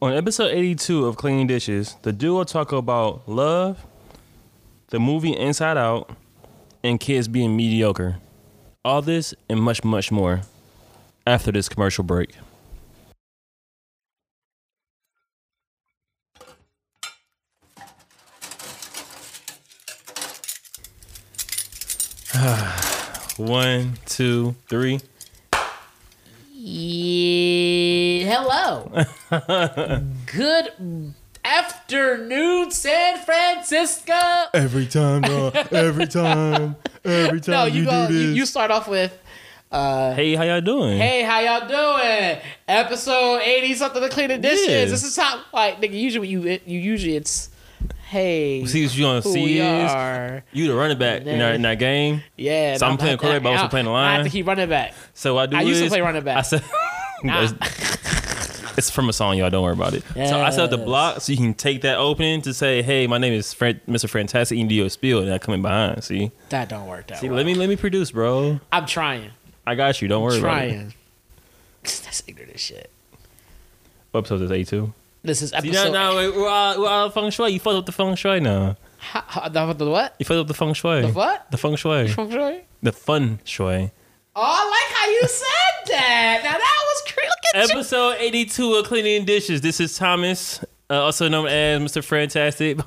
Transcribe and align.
On 0.00 0.12
episode 0.12 0.52
82 0.52 1.06
of 1.06 1.16
Cleaning 1.16 1.48
Dishes, 1.48 1.96
the 2.02 2.12
duo 2.12 2.44
talk 2.44 2.70
about 2.70 3.28
love, 3.28 3.84
the 4.90 5.00
movie 5.00 5.36
Inside 5.36 5.76
Out, 5.76 6.08
and 6.84 7.00
kids 7.00 7.26
being 7.26 7.56
mediocre. 7.56 8.18
All 8.84 9.02
this 9.02 9.34
and 9.48 9.60
much, 9.60 9.82
much 9.82 10.12
more 10.12 10.42
after 11.26 11.50
this 11.50 11.68
commercial 11.68 12.04
break. 12.04 12.36
One, 23.36 23.94
two, 24.06 24.54
three. 24.68 25.00
Yeah, 26.54 28.07
hello. 28.28 28.92
Good 30.26 31.14
afternoon, 31.44 32.70
San 32.70 33.18
Francisco. 33.18 34.14
Every 34.54 34.86
time, 34.86 35.22
bro. 35.22 35.50
Every 35.72 36.06
time. 36.20 36.76
Every 37.04 37.40
time 37.40 37.52
No, 37.52 37.64
you 37.64 37.84
go. 37.84 38.08
You, 38.08 38.18
you 38.18 38.46
start 38.46 38.70
off 38.70 38.88
with, 38.88 39.16
uh, 39.72 40.14
Hey, 40.14 40.34
how 40.34 40.42
y'all 40.44 40.60
doing? 40.60 40.98
"Hey, 40.98 41.22
how 41.22 41.40
y'all 41.40 41.66
doing?" 41.68 42.38
Episode 42.66 43.38
eighty 43.40 43.74
something 43.74 44.02
to 44.02 44.08
clean 44.08 44.28
the 44.28 44.38
dishes. 44.38 44.66
Yeah. 44.68 44.84
This 44.86 45.04
is 45.04 45.16
how, 45.16 45.42
like, 45.52 45.80
nigga. 45.80 45.98
Usually, 45.98 46.28
you 46.28 46.42
you 46.66 46.78
usually 46.80 47.16
it's, 47.16 47.50
"Hey, 48.08 48.64
See 48.66 48.84
what 48.84 48.96
you 48.96 49.04
want 49.06 49.22
to 49.22 49.28
who 49.28 49.34
see 49.34 49.44
we 49.44 49.58
is 49.60 49.90
are." 49.90 50.42
you 50.52 50.68
the 50.68 50.74
running 50.74 50.98
back 50.98 51.22
in 51.22 51.38
that, 51.38 51.54
in 51.54 51.62
that 51.62 51.78
game. 51.78 52.22
Yeah, 52.36 52.76
So 52.76 52.86
I'm 52.86 52.92
no, 52.92 52.96
playing 52.98 53.14
I- 53.14 53.16
quarterback, 53.20 53.42
but 53.42 53.48
I- 53.50 53.56
also 53.56 53.68
playing 53.68 53.86
the 53.86 53.92
line. 53.92 54.06
I 54.10 54.14
have 54.16 54.24
to 54.24 54.30
keep 54.30 54.46
running 54.46 54.68
back. 54.68 54.94
So 55.14 55.34
what 55.34 55.42
I 55.42 55.46
do 55.46 55.56
I 55.56 55.62
used 55.62 55.82
to 55.82 55.88
play 55.88 56.00
running 56.02 56.24
back. 56.24 56.38
I 56.38 56.42
said 56.42 56.62
it's 58.78 58.88
from 58.90 59.08
a 59.08 59.12
song, 59.12 59.36
y'all. 59.36 59.50
Don't 59.50 59.62
worry 59.62 59.72
about 59.74 59.92
it. 59.92 60.02
So 60.14 60.40
I 60.40 60.50
set 60.50 60.60
up 60.60 60.70
the 60.70 60.78
block 60.78 61.20
so 61.20 61.32
you 61.32 61.36
can 61.38 61.52
take 61.52 61.82
that 61.82 61.98
opening 61.98 62.40
to 62.42 62.54
say, 62.54 62.80
"Hey, 62.82 63.06
my 63.06 63.18
name 63.18 63.32
is 63.34 63.52
Fran- 63.52 63.80
Mr. 63.88 64.08
Fantastic. 64.08 64.56
You 64.56 64.62
can 64.62 64.68
do 64.68 64.74
your 64.76 64.88
spiel," 64.88 65.20
and 65.20 65.30
I 65.32 65.38
come 65.38 65.54
in 65.54 65.62
behind. 65.62 66.02
See, 66.04 66.30
That 66.48 66.68
don't 66.70 66.86
work 66.86 67.08
that 67.08 67.18
see, 67.18 67.28
well. 67.28 67.36
let 67.36 67.44
me 67.46 67.54
let 67.54 67.68
me 67.68 67.76
produce, 67.76 68.10
bro. 68.12 68.60
I'm 68.72 68.86
trying. 68.86 69.30
I 69.66 69.74
got 69.74 70.00
you. 70.00 70.08
Don't 70.08 70.22
worry 70.22 70.38
about 70.38 70.62
it. 70.64 70.70
trying. 70.70 70.94
That's 71.82 72.22
ignorant 72.26 72.52
as 72.54 72.60
shit. 72.60 72.90
What 74.12 74.20
episode 74.20 74.40
is 74.42 74.50
eight 74.52 74.68
two? 74.68 74.94
This 75.22 75.42
is 75.42 75.50
See, 75.50 75.56
episode. 75.56 75.92
now, 75.92 76.12
now 76.12 76.16
wait, 76.16 76.34
we're 76.34 76.48
all, 76.48 76.80
we're 76.80 76.88
all 76.88 77.10
feng 77.10 77.30
shui. 77.30 77.50
You 77.50 77.60
fucked 77.60 77.76
up 77.76 77.86
the 77.86 77.92
feng 77.92 78.14
shui 78.14 78.40
now. 78.40 78.76
Ha- 78.98 79.48
the, 79.52 79.72
the 79.74 79.90
what? 79.90 80.14
You 80.18 80.24
fucked 80.24 80.38
up 80.40 80.46
the 80.46 80.54
feng 80.54 80.72
shui. 80.74 81.02
The 81.02 81.08
what? 81.08 81.50
The 81.50 81.56
feng 81.58 81.76
shui. 81.76 82.06
The 82.06 82.12
Feng 82.14 82.30
shui? 82.30 82.60
The 82.82 82.92
fun 82.92 83.40
shui. 83.44 83.90
Oh, 84.40 84.44
I 84.44 84.70
like 84.70 84.96
how 84.96 85.10
you 85.10 85.26
said 85.26 85.96
that. 85.98 86.40
Now 86.44 86.52
that 86.52 86.84
was 86.84 87.12
crazy. 87.12 87.30
At 87.56 87.68
you. 87.70 87.80
Episode 87.80 88.16
82 88.20 88.74
of 88.74 88.86
Cleaning 88.86 89.24
Dishes. 89.24 89.62
This 89.62 89.80
is 89.80 89.96
Thomas, 89.98 90.62
uh, 90.88 91.02
also 91.02 91.26
known 91.28 91.48
as 91.48 91.80
Mr. 91.80 92.04
Fantastic. 92.04 92.78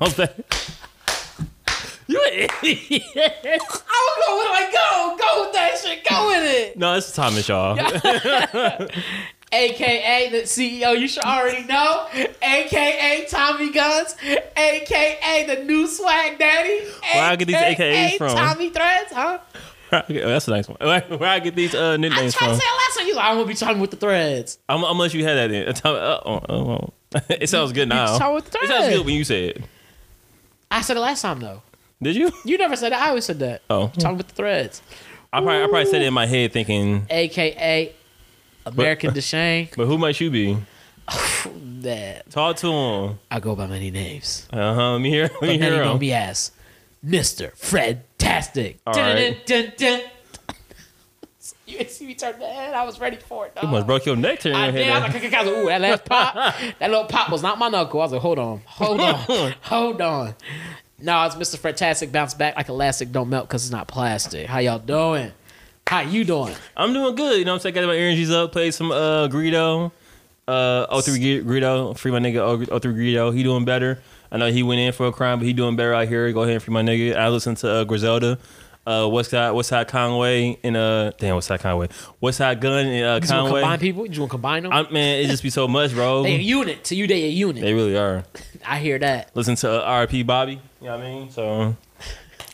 You 2.08 2.20
an 2.32 2.32
idiot. 2.62 3.02
I 3.14 3.58
was 3.62 4.26
going 4.26 4.50
like 4.50 4.72
go, 4.72 5.16
go 5.18 5.44
with 5.44 5.52
that 5.52 5.78
shit, 5.82 6.04
go 6.08 6.26
with 6.28 6.42
it. 6.42 6.76
No, 6.76 6.94
this 6.94 7.08
is 7.08 7.14
Thomas, 7.14 7.48
y'all. 7.48 7.78
AKA 9.52 10.30
the 10.30 10.42
CEO, 10.42 10.98
you 10.98 11.06
should 11.06 11.22
already 11.22 11.64
know. 11.64 12.08
AKA 12.42 13.26
Tommy 13.30 13.70
Guns. 13.70 14.16
AKA 14.56 15.46
the 15.46 15.64
new 15.64 15.86
swag 15.86 16.38
daddy. 16.38 16.80
Where 17.14 17.22
I 17.22 17.36
get 17.36 17.46
these 17.46 17.56
AKAs 17.56 18.18
from? 18.18 18.36
Tommy 18.36 18.70
Threads, 18.70 19.12
huh? 19.12 19.38
Okay, 19.92 20.20
that's 20.20 20.48
a 20.48 20.50
nice 20.52 20.68
one. 20.68 20.78
Where, 20.80 21.00
where 21.02 21.28
I 21.28 21.38
get 21.40 21.54
these 21.54 21.74
uh, 21.74 21.90
I 21.92 21.96
nicknames 21.98 22.34
tried 22.34 22.48
to 22.48 22.52
from? 22.54 22.60
say 22.60 22.66
last 22.66 22.98
time. 22.98 23.06
You 23.08 23.14
like, 23.14 23.24
I'm 23.26 23.36
gonna 23.36 23.46
be 23.48 23.54
talking 23.54 23.80
with 23.80 23.90
the 23.90 23.96
threads. 23.98 24.58
I'm, 24.68 24.76
I'm 24.78 24.82
gonna 24.82 24.98
let 25.00 25.12
you 25.14 25.24
have 25.24 25.36
that 25.36 25.50
me- 25.84 25.90
uh, 25.90 25.90
oh, 26.24 26.40
oh, 26.48 26.70
oh. 26.70 26.92
It 27.28 27.48
sounds 27.48 27.72
good 27.72 27.88
now. 27.88 28.16
talk 28.18 28.34
with 28.34 28.50
the 28.50 28.58
It 28.62 28.68
sounds 28.68 28.88
good 28.88 29.04
when 29.04 29.14
you 29.14 29.24
say 29.24 29.48
it. 29.48 29.62
I 30.70 30.80
said 30.80 30.96
it 30.96 31.00
last 31.00 31.20
time 31.22 31.40
though. 31.40 31.62
Did 32.00 32.16
you? 32.16 32.30
You 32.44 32.56
never 32.58 32.74
said 32.76 32.92
that. 32.92 33.02
I 33.02 33.08
always 33.10 33.24
said 33.26 33.38
that. 33.40 33.62
Oh, 33.68 33.88
Talking 33.98 34.16
with 34.18 34.28
the 34.28 34.34
threads. 34.34 34.80
I 35.32 35.40
probably, 35.40 35.62
I 35.62 35.66
probably 35.66 35.86
said 35.86 36.02
it 36.02 36.06
in 36.06 36.14
my 36.14 36.26
head 36.26 36.52
thinking, 36.52 37.06
AKA 37.10 37.94
American 38.66 39.10
Deshane. 39.14 39.74
but 39.76 39.86
who 39.86 39.98
might 39.98 40.18
you 40.20 40.30
be? 40.30 40.56
That 41.82 42.30
Talk 42.30 42.56
to 42.58 42.68
him. 42.72 43.18
I 43.30 43.40
go 43.40 43.56
by 43.56 43.66
many 43.66 43.90
names. 43.90 44.46
Uh 44.52 44.74
huh. 44.74 44.92
Let 44.92 45.00
me 45.00 45.10
hear. 45.10 45.24
Let 45.24 45.32
But 45.40 45.48
me 45.48 45.58
many 45.58 45.74
hear 45.74 45.84
know 45.84 45.92
him. 45.94 45.98
me 45.98 46.12
as 46.12 46.52
Mr. 47.04 47.56
Fred 47.56 48.04
Tastic. 48.22 48.78
All 48.86 48.94
Dun, 48.94 49.16
right. 49.16 49.46
dun, 49.46 49.72
dun, 49.76 50.00
dun. 50.00 50.00
You 51.66 51.84
see 51.88 52.06
me 52.06 52.14
turn 52.14 52.38
the 52.38 52.46
head. 52.46 52.74
I 52.74 52.84
was 52.84 53.00
ready 53.00 53.16
for 53.16 53.46
it. 53.46 53.52
You 53.62 53.68
must 53.68 53.86
broke 53.86 54.04
your 54.06 54.14
neck 54.16 54.40
turning 54.40 54.58
I 54.58 54.64
your 54.66 54.72
did. 54.72 54.88
I 54.88 55.00
head. 55.00 55.12
was 55.14 55.22
like, 55.22 55.34
I 55.34 55.42
was 55.42 55.52
like, 55.52 55.62
ooh, 55.64 55.66
that 55.66 55.80
last 55.80 56.04
pop, 56.04 56.34
that 56.78 56.90
little 56.90 57.04
pop 57.06 57.30
was 57.30 57.42
not 57.42 57.58
my 57.58 57.68
knuckle. 57.68 58.00
I 58.00 58.04
was 58.04 58.12
like, 58.12 58.20
hold 58.20 58.38
on, 58.38 58.60
hold 58.66 59.00
on, 59.00 59.14
hold 59.62 60.00
on. 60.00 60.34
No, 61.00 61.24
it's 61.24 61.34
Mr. 61.34 61.58
Fantastic. 61.58 62.12
Bounce 62.12 62.34
back 62.34 62.56
like 62.56 62.68
elastic. 62.68 63.10
Don't 63.10 63.28
melt 63.28 63.48
because 63.48 63.64
it's 63.64 63.72
not 63.72 63.88
plastic. 63.88 64.46
How 64.46 64.58
y'all 64.58 64.78
doing? 64.78 65.32
How 65.86 66.00
you 66.00 66.24
doing? 66.24 66.54
I'm 66.76 66.92
doing 66.92 67.16
good. 67.16 67.38
You 67.38 67.44
know 67.44 67.52
what 67.52 67.56
I'm 67.56 67.60
saying? 67.62 67.74
Got 67.74 67.86
my 67.86 67.96
energies 67.96 68.30
up. 68.30 68.52
Played 68.52 68.72
some 68.74 68.92
uh 68.92 69.26
Greedo. 69.28 69.90
Uh, 70.46 71.00
03 71.00 71.42
Greedo. 71.42 71.96
Free 71.98 72.12
my 72.12 72.18
nigga 72.20 72.36
O- 72.70 72.78
03 72.78 72.92
Greedo. 72.94 73.34
He 73.34 73.42
doing 73.42 73.64
better. 73.64 74.00
I 74.32 74.38
know 74.38 74.50
he 74.50 74.62
went 74.64 74.80
in 74.80 74.92
for 74.92 75.06
a 75.06 75.12
crime, 75.12 75.38
but 75.38 75.46
he 75.46 75.52
doing 75.52 75.76
better 75.76 75.94
out 75.94 76.08
here. 76.08 76.32
Go 76.32 76.42
ahead 76.42 76.54
and 76.54 76.62
free 76.62 76.72
my 76.72 76.82
nigga. 76.82 77.14
I 77.14 77.28
listen 77.28 77.54
to 77.56 77.68
uh, 77.70 77.84
Griselda. 77.84 78.38
Uh, 78.84 79.02
Westside, 79.02 79.52
Westside 79.54 79.86
Conway 79.86 80.58
and 80.64 80.76
uh, 80.76 81.12
damn, 81.16 81.36
what's 81.36 81.46
that? 81.46 81.60
Conway, 81.60 81.88
What's 82.18 82.38
that? 82.38 82.60
Gunn 82.60 82.86
and 82.86 82.88
uh, 82.88 82.90
You 82.90 83.02
want 83.04 83.22
to 83.22 83.28
combine 83.28 83.62
Conway. 83.62 83.78
people? 83.78 84.06
You 84.06 84.20
want 84.22 84.30
to 84.30 84.34
combine 84.34 84.62
them? 84.64 84.72
I, 84.72 84.90
man, 84.90 85.20
it 85.20 85.28
just 85.28 85.44
be 85.44 85.50
so 85.50 85.68
much, 85.68 85.92
bro. 85.92 86.22
they 86.24 86.34
a 86.34 86.38
unit. 86.38 86.82
To 86.84 86.96
you, 86.96 87.06
they 87.06 87.22
a 87.22 87.28
unit. 87.28 87.62
They 87.62 87.74
really 87.74 87.96
are. 87.96 88.24
I 88.66 88.80
hear 88.80 88.98
that. 88.98 89.30
Listen 89.36 89.54
to 89.54 89.70
uh, 89.70 90.06
RP 90.06 90.26
Bobby. 90.26 90.54
You 90.80 90.88
know 90.88 90.96
what 90.96 91.06
I 91.06 91.12
mean? 91.12 91.30
So 91.30 91.76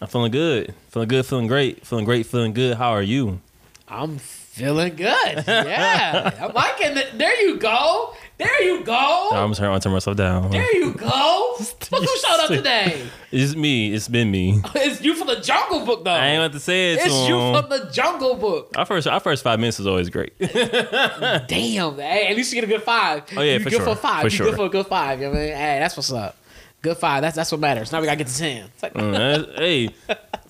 I'm 0.03 0.09
feeling 0.09 0.31
good. 0.31 0.75
Feeling 0.91 1.09
good, 1.09 1.25
feeling 1.25 1.47
great. 1.47 1.87
Feeling 1.87 2.05
great, 2.05 2.27
feeling 2.27 2.53
good. 2.53 2.77
How 2.77 2.91
are 2.91 3.00
you? 3.03 3.41
I'm 3.88 4.19
feeling 4.19 4.97
good. 4.97 5.44
Yeah, 5.47 6.34
I'm 6.43 6.53
liking 6.53 6.97
it. 6.99 7.17
There 7.17 7.41
you 7.41 7.56
go. 7.56 8.15
There 8.38 8.62
you 8.62 8.84
go. 8.84 9.31
I'm 9.32 9.53
turn, 9.53 9.72
I'm 9.72 9.81
turn 9.81 9.93
myself 9.93 10.16
down. 10.16 10.50
There 10.50 10.76
you 10.76 10.93
go. 10.94 11.56
Look 11.91 12.04
who 12.04 12.06
showed 12.19 12.41
up 12.41 12.49
today. 12.49 13.03
It's 13.32 13.56
me. 13.56 13.93
It's 13.93 14.06
been 14.09 14.31
me. 14.31 14.62
It's 14.76 15.00
you 15.03 15.15
from 15.16 15.26
the 15.26 15.41
Jungle 15.41 15.84
Book, 15.84 16.04
though. 16.04 16.12
I 16.12 16.28
ain't 16.28 16.43
about 16.43 16.53
to 16.53 16.60
say 16.60 16.93
it 16.94 16.99
to 16.99 17.04
it's 17.06 17.28
you 17.28 17.37
him. 17.38 17.60
from 17.62 17.69
the 17.71 17.91
Jungle 17.91 18.37
Book. 18.37 18.72
Our 18.76 18.87
first, 18.87 19.06
our 19.09 19.19
first 19.21 19.43
five 19.43 19.59
minutes 19.59 19.81
is 19.81 19.87
always 19.88 20.09
great. 20.09 20.38
Damn, 20.38 21.97
hey, 21.97 22.28
at 22.28 22.37
least 22.37 22.53
you 22.53 22.60
get 22.60 22.65
a 22.65 22.72
good 22.72 22.82
five. 22.82 23.25
Oh, 23.37 23.43
yeah, 23.43 23.54
you 23.54 23.59
for 23.60 23.71
good 23.71 23.76
sure. 23.78 23.87
for 23.87 23.97
five. 23.97 24.21
For 24.21 24.26
you 24.26 24.31
sure. 24.31 24.47
good 24.47 24.56
for 24.56 24.66
a 24.66 24.69
good 24.69 24.87
five. 24.87 25.19
You 25.20 25.26
know 25.26 25.32
what 25.32 25.38
I 25.41 25.43
mean? 25.47 25.56
Hey, 25.56 25.78
that's 25.81 25.97
what's 25.97 26.12
up. 26.12 26.37
Good 26.81 26.97
five. 26.97 27.22
That's 27.22 27.34
that's 27.34 27.50
what 27.50 27.60
matters. 27.60 27.91
Now 27.91 28.00
we 28.00 28.06
gotta 28.06 28.19
get 28.19 28.28
to 28.28 28.38
ten. 28.38 28.70
Like, 28.81 28.94
Mm, 28.94 29.59
hey, 29.59 29.88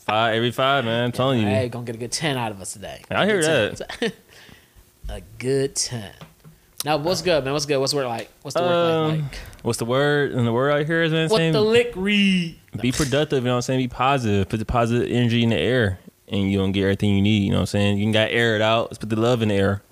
five 0.00 0.34
every 0.34 0.50
five, 0.50 0.84
man. 0.84 1.05
I'm 1.06 1.12
telling 1.12 1.41
you. 1.41 1.47
hey, 1.47 1.70
gonna 1.70 1.87
get 1.87 1.94
a 1.94 1.99
good 1.99 2.12
ten 2.12 2.37
out 2.37 2.53
of 2.53 2.60
us 2.60 2.75
today. 2.75 3.03
I 3.10 3.25
hear 3.25 3.41
10. 3.41 3.76
a 5.09 5.22
good 5.38 5.75
ten. 5.75 6.12
Now, 6.84 6.97
what's 6.97 7.22
good, 7.22 7.43
man? 7.44 7.53
What's 7.53 7.66
good? 7.66 7.78
What's 7.78 7.93
the 7.93 7.97
word 7.99 8.06
like? 8.06 8.31
What's 8.43 8.55
the 8.55 8.62
word 8.62 8.72
Um, 8.72 9.21
like? 9.22 9.34
What's 9.62 9.78
the 9.78 9.84
word? 9.84 10.31
And 10.33 10.47
the 10.47 10.53
word 10.53 10.71
out 10.71 10.87
here 10.87 11.03
is 11.03 11.11
man, 11.11 11.28
What 11.28 11.39
saying 11.39 11.53
the 11.53 11.61
lick 11.61 11.93
read? 11.97 12.56
be 12.81 12.93
productive. 12.93 13.39
You 13.39 13.47
know 13.47 13.53
what 13.55 13.56
I'm 13.56 13.62
saying? 13.62 13.81
Be 13.81 13.89
positive. 13.89 14.49
Put 14.49 14.59
the 14.61 14.65
positive 14.65 15.11
energy 15.11 15.43
in 15.43 15.49
the 15.50 15.56
air, 15.56 15.99
and 16.28 16.50
you 16.53 16.59
don't 16.59 16.71
get 16.71 16.83
everything 16.84 17.17
you 17.17 17.21
need. 17.22 17.43
You 17.43 17.50
know 17.50 17.56
what 17.56 17.61
I'm 17.62 17.67
saying? 17.67 17.99
You 17.99 18.05
can 18.05 18.12
got 18.12 18.31
air 18.31 18.55
it 18.55 18.62
out. 18.62 18.91
Let's 18.93 18.99
put 18.99 19.09
the 19.11 19.17
love 19.17 19.43
in 19.43 19.49
the 19.49 19.55
air. 19.56 19.83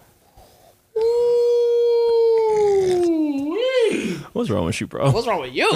What's 4.32 4.48
wrong 4.50 4.66
with 4.66 4.80
you, 4.80 4.86
bro? 4.86 5.10
What's 5.10 5.26
wrong 5.26 5.40
with 5.40 5.54
you? 5.54 5.68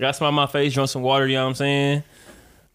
Got 0.00 0.16
some 0.16 0.26
on 0.26 0.34
my 0.34 0.46
face. 0.46 0.74
Drunk 0.74 0.90
some 0.90 1.02
water. 1.02 1.28
You 1.28 1.34
know 1.36 1.44
what 1.44 1.50
I'm 1.50 1.54
saying? 1.54 2.02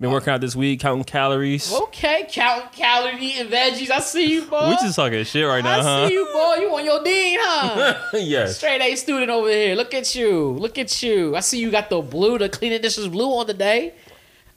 Been 0.02 0.10
oh. 0.10 0.14
working 0.14 0.34
out 0.34 0.42
this 0.42 0.56
week, 0.56 0.80
counting 0.80 1.04
calories. 1.04 1.72
okay, 1.72 2.28
counting 2.28 2.70
calories, 2.72 3.22
eating 3.22 3.52
veggies. 3.52 3.92
I 3.92 4.00
see 4.00 4.34
you, 4.34 4.42
boy. 4.46 4.70
We 4.70 4.74
just 4.78 4.96
talking 4.96 5.24
shit 5.24 5.46
right 5.46 5.64
now, 5.64 5.80
I 5.80 5.84
huh? 5.84 6.08
see 6.08 6.16
you, 6.16 6.26
boy. 6.26 6.56
You 6.56 6.76
on 6.76 6.84
your 6.84 7.04
dean, 7.04 7.38
huh? 7.40 8.10
yes. 8.14 8.58
Straight 8.58 8.82
A 8.82 8.96
student 8.96 9.30
over 9.30 9.48
here. 9.48 9.76
Look 9.76 9.94
at 9.94 10.16
you. 10.16 10.54
Look 10.54 10.80
at 10.80 11.04
you. 11.04 11.36
I 11.36 11.42
see 11.42 11.60
you 11.60 11.70
got 11.70 11.92
the 11.92 12.02
blue, 12.02 12.40
the 12.40 12.50
clean 12.50 12.74
editions 12.74 13.10
blue 13.10 13.30
on 13.38 13.46
today. 13.46 13.94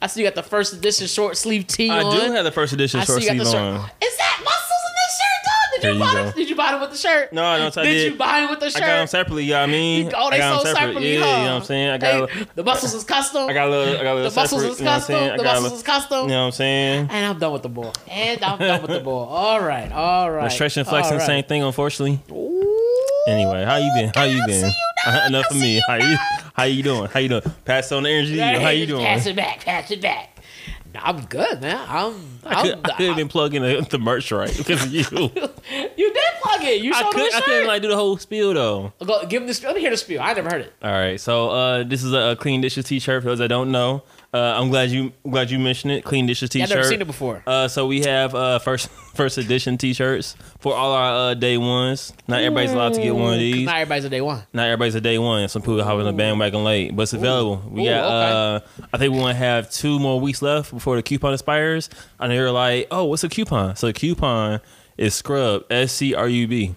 I 0.00 0.06
see 0.06 0.23
you 0.23 0.26
got 0.26 0.35
the 0.35 0.43
first 0.43 0.73
edition 0.73 1.06
short 1.08 1.37
sleeve 1.37 1.67
tee 1.67 1.90
I 1.90 2.02
on. 2.02 2.19
do 2.19 2.32
have 2.32 2.44
the 2.44 2.50
first 2.50 2.73
edition 2.73 3.00
I 3.00 3.05
short 3.05 3.20
see 3.20 3.31
you 3.31 3.38
got 3.38 3.47
sleeve 3.47 3.52
the 3.52 3.58
on. 3.58 3.90
Is 4.02 4.17
that 4.17 4.40
muscles 4.43 4.83
Did 5.75 5.82
There 5.82 5.93
you, 5.93 5.99
you 5.99 6.05
buy 6.05 6.12
go. 6.15 6.29
it? 6.29 6.35
Did 6.35 6.49
you 6.50 6.56
buy 6.56 6.75
it 6.76 6.81
with 6.81 6.91
the 6.91 6.97
shirt? 6.97 7.32
No, 7.32 7.44
I 7.44 7.59
don't. 7.59 7.76
I 7.79 7.82
Did 7.85 7.91
did. 7.93 8.12
you 8.12 8.19
buy 8.19 8.41
it 8.44 8.50
with 8.50 8.61
the 8.61 8.71
shirt? 8.71 8.76
I 8.76 8.81
shirt? 8.81 8.88
got 8.88 8.99
them 8.99 9.06
separately. 9.09 9.44
You 9.44 9.50
know 9.53 9.61
what 9.61 9.69
I 9.69 9.73
mean? 9.73 10.12
Oh, 10.15 10.31
they 10.31 10.41
sold 10.41 10.67
them 10.67 10.75
separately, 10.76 11.15
Yeah, 11.15 11.21
huh? 11.21 11.26
you 11.26 11.32
know 11.32 11.43
what 11.55 11.61
I'm 11.61 11.65
saying? 11.65 11.91
I 11.91 11.99
got. 11.99 12.31
Hey, 12.31 12.43
a, 12.43 12.47
the 12.55 12.62
muscles 12.65 12.94
is 12.94 13.05
custom. 13.05 13.49
I 13.49 13.53
got 13.53 13.69
a 13.69 13.71
little. 13.71 13.94
I 13.94 14.03
got 14.03 14.12
a 14.12 14.15
little 14.15 14.31
the 14.31 14.37
muscles 14.37 14.61
separate, 14.62 14.73
is 14.73 14.79
you 14.81 14.85
know 14.85 14.91
custom. 14.93 15.37
The 15.37 15.43
got 15.43 15.62
muscles 15.62 15.73
is 15.73 15.82
custom. 15.82 16.23
You 16.23 16.29
know 16.29 16.41
what 16.41 16.47
I'm 16.47 16.53
saying? 16.53 17.09
And 17.11 17.26
I'm 17.26 17.38
done 17.38 17.53
with 17.53 17.62
the 17.62 17.69
ball. 17.69 17.93
And 18.11 18.43
I'm 18.44 18.59
done 18.59 18.82
with 18.82 18.91
the 18.91 19.00
ball. 19.00 19.26
All 19.29 19.61
right, 19.61 19.91
all 19.93 20.31
right. 20.31 20.44
The 20.44 20.49
stretch 20.50 20.76
and 20.76 20.87
flexing, 20.87 21.12
all 21.15 21.19
right. 21.19 21.26
same 21.26 21.44
thing. 21.44 21.62
Unfortunately. 21.62 22.21
Ooh, 22.31 23.25
Anyway, 23.26 23.65
how 23.65 23.76
you 23.76 23.91
been? 23.94 24.11
How 24.15 24.25
you 24.25 24.44
been? 24.47 24.61
see 24.61 24.67
you, 24.67 24.73
dog. 25.12 25.26
Enough 25.29 25.44
I 25.50 25.55
of 25.55 25.55
see 25.55 25.61
me. 25.61 25.75
you, 25.76 25.82
How 25.88 25.94
you? 25.97 26.17
How 26.55 26.62
you 26.65 26.82
doing? 26.82 27.06
How 27.11 27.21
you 27.21 27.29
doing? 27.31 27.43
Pass 27.65 27.91
on 27.93 28.03
the 28.03 28.11
energy. 28.11 28.38
How 28.38 28.69
you 28.69 28.87
doing? 28.87 29.05
Pass 29.05 29.26
it 29.26 29.35
back. 29.37 29.61
Pass 29.65 29.91
it 29.91 30.00
back. 30.03 30.33
I'm 30.96 31.25
good, 31.26 31.61
man. 31.61 31.85
I'm. 31.88 32.14
I 32.44 32.55
I'm 32.55 32.62
could, 32.64 32.91
I 32.91 32.96
could 32.96 33.06
have 33.06 33.17
been 33.17 33.29
plugging 33.29 33.62
the, 33.62 33.87
the 33.88 33.99
merch 33.99 34.31
right 34.32 34.55
because 34.56 34.85
of 34.85 34.93
you. 34.93 35.02
you 35.11 36.12
did 36.12 36.23
plug 36.43 36.55
plug 36.64 36.69
it. 36.75 36.82
You 36.82 36.93
I, 36.93 37.02
showed 37.02 37.14
him 37.14 37.20
could, 37.20 37.32
the 37.32 37.37
I 37.37 37.41
couldn't 37.41 37.67
like 37.67 37.82
do 37.82 37.88
the 37.88 37.96
whole 37.96 38.17
spiel 38.17 38.55
though. 38.55 38.93
Go, 39.05 39.26
give 39.26 39.43
him 39.43 39.49
the 39.49 39.55
spiel. 39.55 39.70
Let 39.70 39.76
me 39.76 39.81
hear 39.81 39.91
the 39.91 39.96
spiel. 39.96 40.20
I 40.20 40.32
never 40.32 40.50
heard 40.50 40.61
it. 40.62 40.73
All 40.82 40.93
right, 40.93 41.20
so 41.20 41.50
uh, 41.50 41.85
this 41.85 42.02
is 42.02 42.12
a, 42.12 42.32
a 42.32 42.37
clean 42.37 42.61
dishes 42.61 42.85
t-shirt. 42.87 43.23
For 43.23 43.29
those 43.31 43.38
that 43.38 43.49
don't 43.49 43.70
know, 43.70 44.02
uh, 44.34 44.60
I'm 44.60 44.69
glad 44.69 44.90
you 44.90 45.12
glad 45.22 45.48
you 45.52 45.60
mentioned 45.60 45.92
it. 45.92 46.04
Clean 46.04 46.26
dishes 46.26 46.50
Yeah, 46.52 46.66
t-shirt. 46.66 46.72
I've 46.72 46.76
never 46.78 46.88
seen 46.88 47.00
it 47.02 47.06
before. 47.06 47.42
Uh, 47.46 47.69
so 47.69 47.86
we 47.86 48.00
have 48.00 48.34
uh, 48.34 48.58
first 48.58 48.88
first 49.14 49.38
edition 49.38 49.78
t-shirts 49.78 50.34
for 50.58 50.75
all 50.75 50.92
our 50.92 51.31
uh, 51.31 51.34
day 51.34 51.56
ones. 51.56 52.12
Not 52.26 52.40
everybody's 52.40 52.72
allowed 52.72 52.94
to 52.94 53.00
get 53.00 53.14
one 53.14 53.34
of 53.34 53.38
these. 53.38 53.64
Not 53.64 53.76
everybody's 53.76 54.06
a 54.06 54.10
day 54.10 54.20
one. 54.20 54.42
Not 54.52 54.64
everybody's 54.66 54.96
a 54.96 55.00
day 55.00 55.19
one. 55.19 55.48
Some 55.48 55.62
people 55.62 55.82
hop 55.84 55.98
on 55.98 56.04
the 56.04 56.12
bandwagon 56.12 56.64
late, 56.64 56.96
but 56.96 57.02
it's 57.04 57.12
available. 57.12 57.62
We 57.70 57.82
Ooh, 57.86 57.90
got. 57.90 58.04
Uh, 58.04 58.60
I 58.92 58.98
think 58.98 59.12
we 59.12 59.20
want 59.20 59.34
to 59.34 59.38
have 59.38 59.70
two 59.70 60.00
more 60.00 60.19
weeks 60.20 60.42
left 60.42 60.72
before 60.72 60.96
the 60.96 61.02
coupon 61.04 61.32
expires. 61.32 61.88
And 62.19 62.32
they're 62.32 62.50
like, 62.50 62.88
"Oh, 62.90 63.04
what's 63.04 63.22
a 63.22 63.28
coupon?" 63.28 63.76
So 63.76 63.87
the 63.87 63.92
coupon 63.92 64.60
is 64.98 65.14
Scrub 65.14 65.64
S 65.70 65.92
C 65.92 66.12
R 66.12 66.26
U 66.28 66.48
B, 66.48 66.75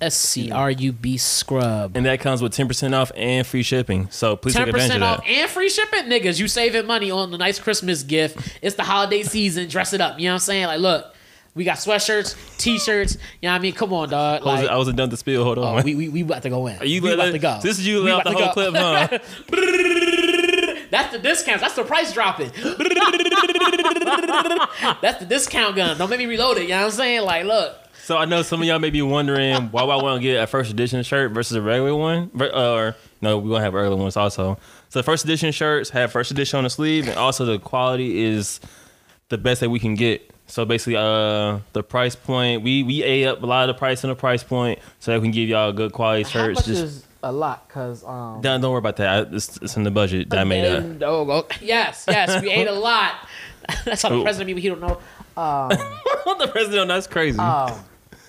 S 0.00 0.16
C 0.16 0.50
R 0.52 0.70
U 0.70 0.92
B 0.92 1.16
scrub. 1.16 1.96
and 1.96 2.06
that 2.06 2.20
comes 2.20 2.40
with 2.40 2.52
ten 2.52 2.68
percent 2.68 2.94
off 2.94 3.10
and 3.16 3.46
free 3.46 3.62
shipping. 3.62 4.08
So 4.10 4.36
please 4.36 4.54
take 4.54 4.68
advantage 4.68 4.94
of 4.94 5.00
that. 5.00 5.18
off 5.20 5.24
and 5.26 5.50
free 5.50 5.68
shipping, 5.68 6.04
niggas. 6.04 6.38
You 6.38 6.46
saving 6.48 6.86
money 6.86 7.10
on 7.10 7.30
the 7.32 7.38
nice 7.38 7.58
Christmas 7.58 8.02
gift. 8.04 8.58
It's 8.62 8.76
the 8.76 8.84
holiday 8.84 9.22
season. 9.24 9.68
Dress 9.68 9.92
it 9.92 10.00
up. 10.00 10.18
You 10.18 10.26
know 10.26 10.30
what 10.32 10.34
I'm 10.34 10.40
saying? 10.40 10.66
Like, 10.66 10.78
look, 10.80 11.14
we 11.54 11.64
got 11.64 11.78
sweatshirts, 11.78 12.36
t-shirts. 12.58 13.14
You 13.42 13.48
know 13.48 13.52
what 13.52 13.56
I 13.56 13.58
mean? 13.58 13.72
Come 13.72 13.92
on, 13.92 14.08
dog. 14.10 14.42
I 14.42 14.44
wasn't, 14.44 14.64
Like, 14.66 14.72
I 14.72 14.76
wasn't 14.76 14.96
done 14.98 15.10
to 15.10 15.16
spill. 15.16 15.42
Hold 15.42 15.58
on. 15.58 15.80
oh, 15.80 15.82
we, 15.82 15.94
we 15.96 16.08
we 16.08 16.22
about 16.22 16.42
to 16.42 16.50
go 16.50 16.68
in. 16.68 16.78
Are 16.78 16.84
you 16.84 17.02
we 17.02 17.12
about 17.12 17.32
to 17.32 17.38
go. 17.40 17.58
This 17.60 17.80
is 17.80 17.86
you 17.86 18.08
out 18.08 18.22
the 18.22 18.30
whole 18.30 18.46
go. 18.46 18.52
clip, 18.52 18.74
huh? 18.76 19.08
That's 20.90 21.12
the 21.12 21.18
discounts. 21.18 21.60
That's 21.62 21.74
the 21.74 21.84
price 21.84 22.12
dropping. 22.14 22.50
That's 25.02 25.18
the 25.18 25.26
discount 25.28 25.76
gun. 25.76 25.98
Don't 25.98 26.08
make 26.08 26.18
me 26.18 26.26
reload 26.26 26.56
it. 26.58 26.62
You 26.62 26.68
know 26.70 26.78
what 26.78 26.84
I'm 26.86 26.90
saying? 26.92 27.22
Like, 27.22 27.44
look. 27.44 27.76
So 28.08 28.16
I 28.16 28.24
know 28.24 28.40
some 28.40 28.62
of 28.62 28.66
y'all 28.66 28.78
may 28.78 28.88
be 28.88 29.02
wondering 29.02 29.70
why 29.70 29.82
would 29.82 29.92
I 29.92 30.02
want 30.02 30.22
to 30.22 30.26
get 30.26 30.42
a 30.42 30.46
first 30.46 30.70
edition 30.70 31.02
shirt 31.02 31.30
versus 31.32 31.54
a 31.58 31.60
regular 31.60 31.94
one, 31.94 32.30
Ver- 32.32 32.48
or 32.54 32.96
no, 33.20 33.36
we 33.36 33.50
gonna 33.50 33.62
have 33.62 33.74
regular 33.74 33.98
ones 33.98 34.16
also. 34.16 34.56
So 34.88 35.02
first 35.02 35.24
edition 35.26 35.52
shirts 35.52 35.90
have 35.90 36.10
first 36.10 36.30
edition 36.30 36.56
on 36.56 36.64
the 36.64 36.70
sleeve, 36.70 37.06
and 37.06 37.18
also 37.18 37.44
the 37.44 37.58
quality 37.58 38.24
is 38.24 38.60
the 39.28 39.36
best 39.36 39.60
that 39.60 39.68
we 39.68 39.78
can 39.78 39.94
get. 39.94 40.30
So 40.46 40.64
basically, 40.64 40.96
uh, 40.96 41.58
the 41.74 41.82
price 41.82 42.16
point 42.16 42.62
we 42.62 42.82
we 42.82 43.02
ate 43.02 43.26
up 43.26 43.42
a 43.42 43.46
lot 43.46 43.68
of 43.68 43.76
the 43.76 43.78
price 43.78 44.02
and 44.04 44.10
the 44.10 44.14
price 44.14 44.42
point, 44.42 44.78
so 45.00 45.12
that 45.12 45.20
we 45.20 45.26
can 45.26 45.32
give 45.32 45.50
y'all 45.50 45.70
good 45.74 45.92
quality 45.92 46.24
shirts. 46.24 46.64
Just 46.64 47.04
a 47.22 47.30
lot? 47.30 47.68
Cause 47.68 48.04
um. 48.04 48.40
don't, 48.40 48.62
don't 48.62 48.70
worry 48.70 48.78
about 48.78 48.96
that. 48.96 49.26
I- 49.26 49.34
It's, 49.36 49.58
it's 49.58 49.76
in 49.76 49.82
the 49.82 49.90
budget 49.90 50.30
that 50.30 50.38
I 50.38 50.44
made 50.44 50.64
up. 50.64 51.02
Oh, 51.02 51.30
oh, 51.30 51.46
yes, 51.60 52.06
yes, 52.08 52.42
we 52.42 52.52
ate 52.52 52.68
a 52.68 52.72
lot. 52.72 53.16
That's 53.84 54.00
how 54.00 54.08
the 54.08 54.22
president 54.22 54.46
people 54.48 54.62
he 54.62 54.68
don't 54.70 54.80
know. 54.80 54.98
Um, 55.36 55.68
the 56.38 56.48
president, 56.50 56.88
that's 56.88 57.06
crazy. 57.06 57.38
um, 57.38 57.78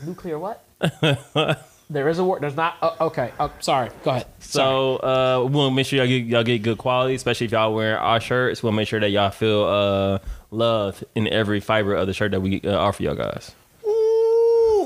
nuclear 0.05 0.39
what? 0.39 0.63
there 1.89 2.07
is 2.07 2.19
a 2.19 2.23
war. 2.23 2.39
There's 2.39 2.55
not. 2.55 2.75
Oh, 2.81 2.95
okay. 3.07 3.31
Oh, 3.39 3.51
sorry. 3.59 3.89
Go 4.03 4.11
ahead. 4.11 4.27
So 4.39 4.97
uh, 4.97 5.45
we 5.47 5.55
want 5.55 5.71
to 5.71 5.75
make 5.75 5.85
sure 5.87 5.97
y'all 5.99 6.07
get 6.07 6.25
y'all 6.25 6.43
get 6.43 6.63
good 6.63 6.77
quality, 6.77 7.15
especially 7.15 7.45
if 7.45 7.51
y'all 7.51 7.73
wear 7.73 7.99
our 7.99 8.19
shirts. 8.19 8.63
We'll 8.63 8.71
make 8.71 8.87
sure 8.87 8.99
that 8.99 9.09
y'all 9.09 9.31
feel 9.31 9.63
uh, 9.63 10.19
love 10.51 11.03
in 11.15 11.27
every 11.27 11.59
fiber 11.59 11.95
of 11.95 12.07
the 12.07 12.13
shirt 12.13 12.31
that 12.31 12.41
we 12.41 12.61
uh, 12.61 12.77
offer 12.77 13.03
y'all 13.03 13.15
guys. 13.15 13.53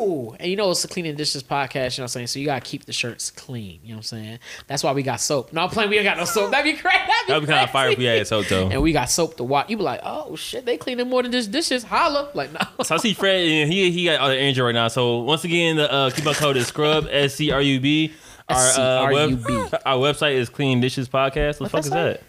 And 0.04 0.50
you 0.50 0.56
know 0.56 0.72
it's 0.72 0.84
a 0.84 0.88
cleaning 0.88 1.16
dishes 1.16 1.44
podcast, 1.44 1.74
you 1.74 1.80
know 1.80 1.86
what 1.86 1.98
I'm 2.00 2.08
saying? 2.10 2.28
So 2.28 2.40
you 2.40 2.46
gotta 2.46 2.62
keep 2.62 2.86
the 2.86 2.94
shirts 2.94 3.32
clean, 3.32 3.80
you 3.84 3.90
know 3.90 3.96
what 3.96 3.98
I'm 4.00 4.04
saying? 4.04 4.40
That's 4.68 4.84
why 4.84 4.92
we 4.92 5.04
got 5.04 5.22
soap. 5.22 5.54
No, 5.54 5.64
I'm 5.64 5.70
playing, 5.70 5.90
we 5.90 5.98
ain't 5.98 6.06
got 6.06 6.18
no 6.18 6.26
soap. 6.26 6.52
That'd 6.52 6.66
be 6.66 6.78
crazy. 6.82 6.98
That'd 6.98 7.28
be, 7.28 7.32
That'd 7.34 7.44
be 7.44 7.54
kind 7.54 7.64
of 7.64 7.70
fire 7.72 7.90
if 7.92 7.98
we 7.98 8.06
had 8.06 8.28
soap 8.28 8.48
though. 8.48 8.70
And 8.70 8.82
we 8.82 8.92
got 8.92 9.10
soap 9.10 9.38
to 9.38 9.44
wash. 9.44 9.70
You 9.70 9.78
be 9.78 9.84
like, 9.84 10.02
oh 10.04 10.36
shit, 10.36 10.66
they 10.66 10.78
cleaning 10.78 11.10
more 11.10 11.24
than 11.24 11.32
just 11.32 11.52
dishes. 11.52 11.84
Holla. 11.84 12.30
Like, 12.34 12.52
no. 12.52 12.60
So 12.84 12.96
I 12.96 12.98
see 12.98 13.14
Fred, 13.14 13.48
and 13.48 13.72
he 13.72 13.92
he 13.92 14.06
got 14.06 14.20
all 14.20 14.30
the 14.30 14.38
energy 14.38 14.62
right 14.62 14.74
now. 14.74 14.88
So 14.88 15.20
once 15.20 15.44
again, 15.44 15.78
the 15.78 15.92
uh, 15.92 16.10
coupon 16.10 16.34
code 16.34 16.58
is 16.58 16.68
Scrub 16.68 17.08
S 17.10 17.36
C 17.36 17.52
R 17.52 17.62
U 17.62 17.80
B. 17.80 18.14
Our 18.50 18.58
uh, 18.58 19.12
web, 19.12 19.46
our 19.86 19.98
website 19.98 20.34
is 20.34 20.50
Clean 20.50 20.82
Dishes 20.82 21.08
Podcast. 21.08 21.60
What 21.60 21.68
the 21.68 21.70
fuck 21.70 21.86
is 21.86 21.90
that 21.92 22.22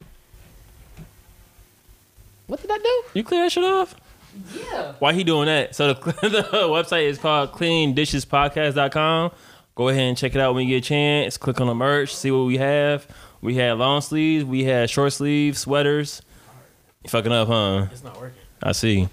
that? 0.00 0.06
What 2.46 2.60
did 2.60 2.70
I 2.70 2.78
do? 2.78 3.02
You 3.14 3.24
clear 3.24 3.44
that 3.44 3.52
shit 3.52 3.64
off? 3.64 3.94
Yeah. 4.54 4.94
Why 4.98 5.12
he 5.12 5.24
doing 5.24 5.46
that? 5.46 5.74
So 5.74 5.94
the, 5.94 6.12
the 6.22 6.42
website 6.68 7.04
is 7.04 7.18
called 7.18 7.52
cleandishespodcast.com. 7.52 9.32
Go 9.74 9.88
ahead 9.88 10.02
and 10.02 10.16
check 10.16 10.34
it 10.34 10.40
out 10.40 10.54
when 10.54 10.66
you 10.66 10.74
get 10.74 10.84
a 10.84 10.88
chance. 10.88 11.36
Click 11.36 11.60
on 11.60 11.66
the 11.66 11.74
merch, 11.74 12.14
see 12.14 12.30
what 12.30 12.44
we 12.44 12.58
have. 12.58 13.06
We 13.40 13.54
had 13.54 13.78
long 13.78 14.00
sleeves, 14.02 14.44
we 14.44 14.64
had 14.64 14.90
short 14.90 15.12
sleeves, 15.12 15.58
sweaters. 15.60 16.22
You 17.02 17.08
fucking 17.10 17.32
up, 17.32 17.48
huh? 17.48 17.86
It's 17.90 18.04
not 18.04 18.20
working. 18.20 18.36
I 18.62 18.72
see. 18.72 19.08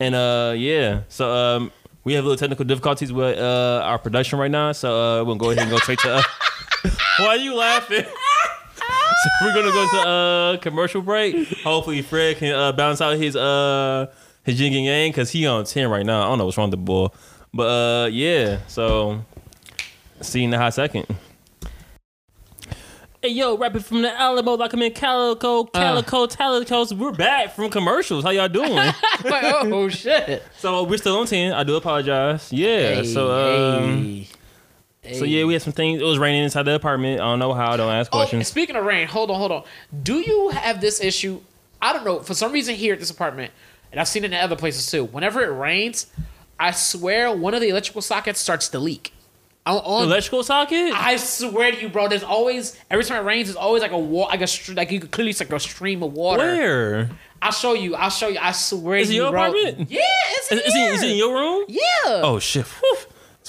And 0.00 0.14
uh 0.14 0.54
yeah, 0.56 1.02
so 1.08 1.30
um 1.30 1.72
we 2.04 2.14
have 2.14 2.24
a 2.24 2.28
little 2.28 2.38
technical 2.38 2.64
difficulties 2.64 3.12
with 3.12 3.38
uh 3.38 3.82
our 3.84 3.98
production 3.98 4.38
right 4.38 4.50
now, 4.50 4.72
so 4.72 5.20
uh 5.20 5.24
we'll 5.24 5.36
go 5.36 5.50
ahead 5.50 5.62
and 5.62 5.70
go 5.70 5.78
straight 5.78 5.98
to 6.00 6.16
uh, 6.16 6.22
Why 7.18 7.26
are 7.28 7.36
you 7.36 7.54
laughing? 7.54 8.04
So 9.26 9.44
we're 9.46 9.54
gonna 9.54 9.72
go 9.72 9.88
to 9.88 10.08
uh 10.08 10.56
commercial 10.58 11.02
break. 11.02 11.48
Hopefully 11.62 12.02
Fred 12.02 12.36
can 12.36 12.54
uh 12.54 12.72
bounce 12.72 13.00
out 13.00 13.16
his 13.16 13.36
uh 13.36 14.12
his 14.44 14.60
yin 14.60 14.72
and 14.74 14.84
yang 14.84 15.10
because 15.10 15.30
he 15.30 15.46
on 15.46 15.64
10 15.64 15.88
right 15.88 16.06
now. 16.06 16.22
I 16.22 16.28
don't 16.28 16.38
know 16.38 16.44
what's 16.44 16.56
wrong 16.56 16.70
with 16.70 16.78
the 16.78 16.84
boy. 16.84 17.08
But 17.52 17.64
uh 17.64 18.06
yeah, 18.06 18.58
so 18.68 19.24
see 20.20 20.40
you 20.40 20.44
in 20.44 20.50
the 20.50 20.58
hot 20.58 20.74
second. 20.74 21.06
Hey 23.22 23.32
yo, 23.32 23.56
rapping 23.56 23.80
from 23.80 24.02
the 24.02 24.20
Alamo 24.20 24.54
like 24.54 24.72
I'm 24.72 24.82
in 24.82 24.92
Calico, 24.92 25.64
Calico, 25.64 26.26
Talicos. 26.26 26.96
We're 26.96 27.12
back 27.12 27.56
from 27.56 27.70
commercials. 27.70 28.22
How 28.22 28.30
y'all 28.30 28.48
doing? 28.48 28.72
like, 28.74 28.94
oh 29.24 29.88
shit. 29.88 30.42
So 30.58 30.84
we're 30.84 30.98
still 30.98 31.16
on 31.18 31.26
ten. 31.26 31.52
I 31.52 31.64
do 31.64 31.76
apologize. 31.76 32.52
Yeah. 32.52 33.02
so 33.02 33.32
um, 33.32 34.04
hey. 34.04 34.28
So 35.14 35.24
yeah, 35.24 35.44
we 35.44 35.52
had 35.52 35.62
some 35.62 35.72
things. 35.72 36.00
It 36.00 36.04
was 36.04 36.18
raining 36.18 36.44
inside 36.44 36.62
the 36.64 36.74
apartment. 36.74 37.20
I 37.20 37.24
don't 37.24 37.38
know 37.38 37.52
how. 37.54 37.76
Don't 37.76 37.92
ask 37.92 38.10
questions. 38.10 38.12
Oh, 38.12 38.18
questions. 38.36 38.48
speaking 38.48 38.76
of 38.76 38.84
rain, 38.84 39.06
hold 39.06 39.30
on, 39.30 39.36
hold 39.38 39.52
on. 39.52 39.64
Do 40.02 40.18
you 40.20 40.48
have 40.50 40.80
this 40.80 41.00
issue? 41.02 41.40
I 41.80 41.92
don't 41.92 42.04
know. 42.04 42.20
For 42.20 42.34
some 42.34 42.52
reason, 42.52 42.74
here 42.74 42.94
at 42.94 43.00
this 43.00 43.10
apartment, 43.10 43.52
and 43.92 44.00
I've 44.00 44.08
seen 44.08 44.24
it 44.24 44.32
in 44.32 44.38
other 44.38 44.56
places 44.56 44.90
too. 44.90 45.04
Whenever 45.04 45.42
it 45.42 45.50
rains, 45.56 46.06
I 46.58 46.70
swear 46.70 47.30
one 47.34 47.54
of 47.54 47.60
the 47.60 47.68
electrical 47.68 48.02
sockets 48.02 48.40
starts 48.40 48.68
to 48.70 48.78
leak. 48.78 49.12
On, 49.66 49.78
on- 49.78 50.04
Electrical 50.04 50.44
socket. 50.44 50.92
I 50.94 51.16
swear 51.16 51.72
to 51.72 51.80
you, 51.80 51.88
bro. 51.88 52.06
There's 52.08 52.22
always 52.22 52.78
every 52.88 53.04
time 53.04 53.24
it 53.24 53.26
rains, 53.26 53.48
there's 53.48 53.56
always 53.56 53.82
like 53.82 53.90
a 53.92 53.98
wall, 53.98 54.28
like 54.28 54.40
a 54.40 54.46
like 54.74 54.90
you 54.92 55.00
could 55.00 55.10
clearly 55.10 55.32
see 55.32 55.44
like 55.44 55.52
a 55.52 55.58
stream 55.60 56.02
of 56.04 56.12
water. 56.12 56.42
Where? 56.44 57.10
I'll 57.42 57.50
show 57.52 57.74
you. 57.74 57.94
I'll 57.96 58.08
show 58.10 58.28
you. 58.28 58.38
I 58.40 58.52
swear 58.52 58.98
Is 58.98 59.08
to 59.08 59.12
it 59.12 59.16
you, 59.16 59.22
your 59.24 59.32
bro. 59.32 59.40
apartment? 59.48 59.90
Yeah, 59.90 60.00
it's 60.30 60.52
Is, 60.52 60.58
it, 60.60 60.66
is 60.94 61.02
it 61.02 61.10
in 61.10 61.16
your 61.16 61.34
room? 61.34 61.64
Yeah. 61.68 61.80
Oh 62.06 62.38
shit. 62.38 62.64
Whew. 62.64 62.96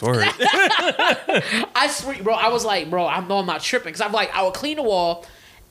I 1.76 1.88
swear, 1.92 2.22
bro. 2.24 2.34
I 2.34 2.50
was 2.50 2.66
like, 2.66 2.90
bro, 2.90 3.06
I 3.08 3.26
know 3.26 3.38
I'm 3.40 3.46
not 3.46 3.62
tripping 3.62 3.90
because 3.94 4.02
I'm 4.02 4.12
like, 4.12 4.34
I 4.36 4.44
would 4.44 4.54
clean 4.54 4.78
the 4.78 4.84
wall, 4.84 5.26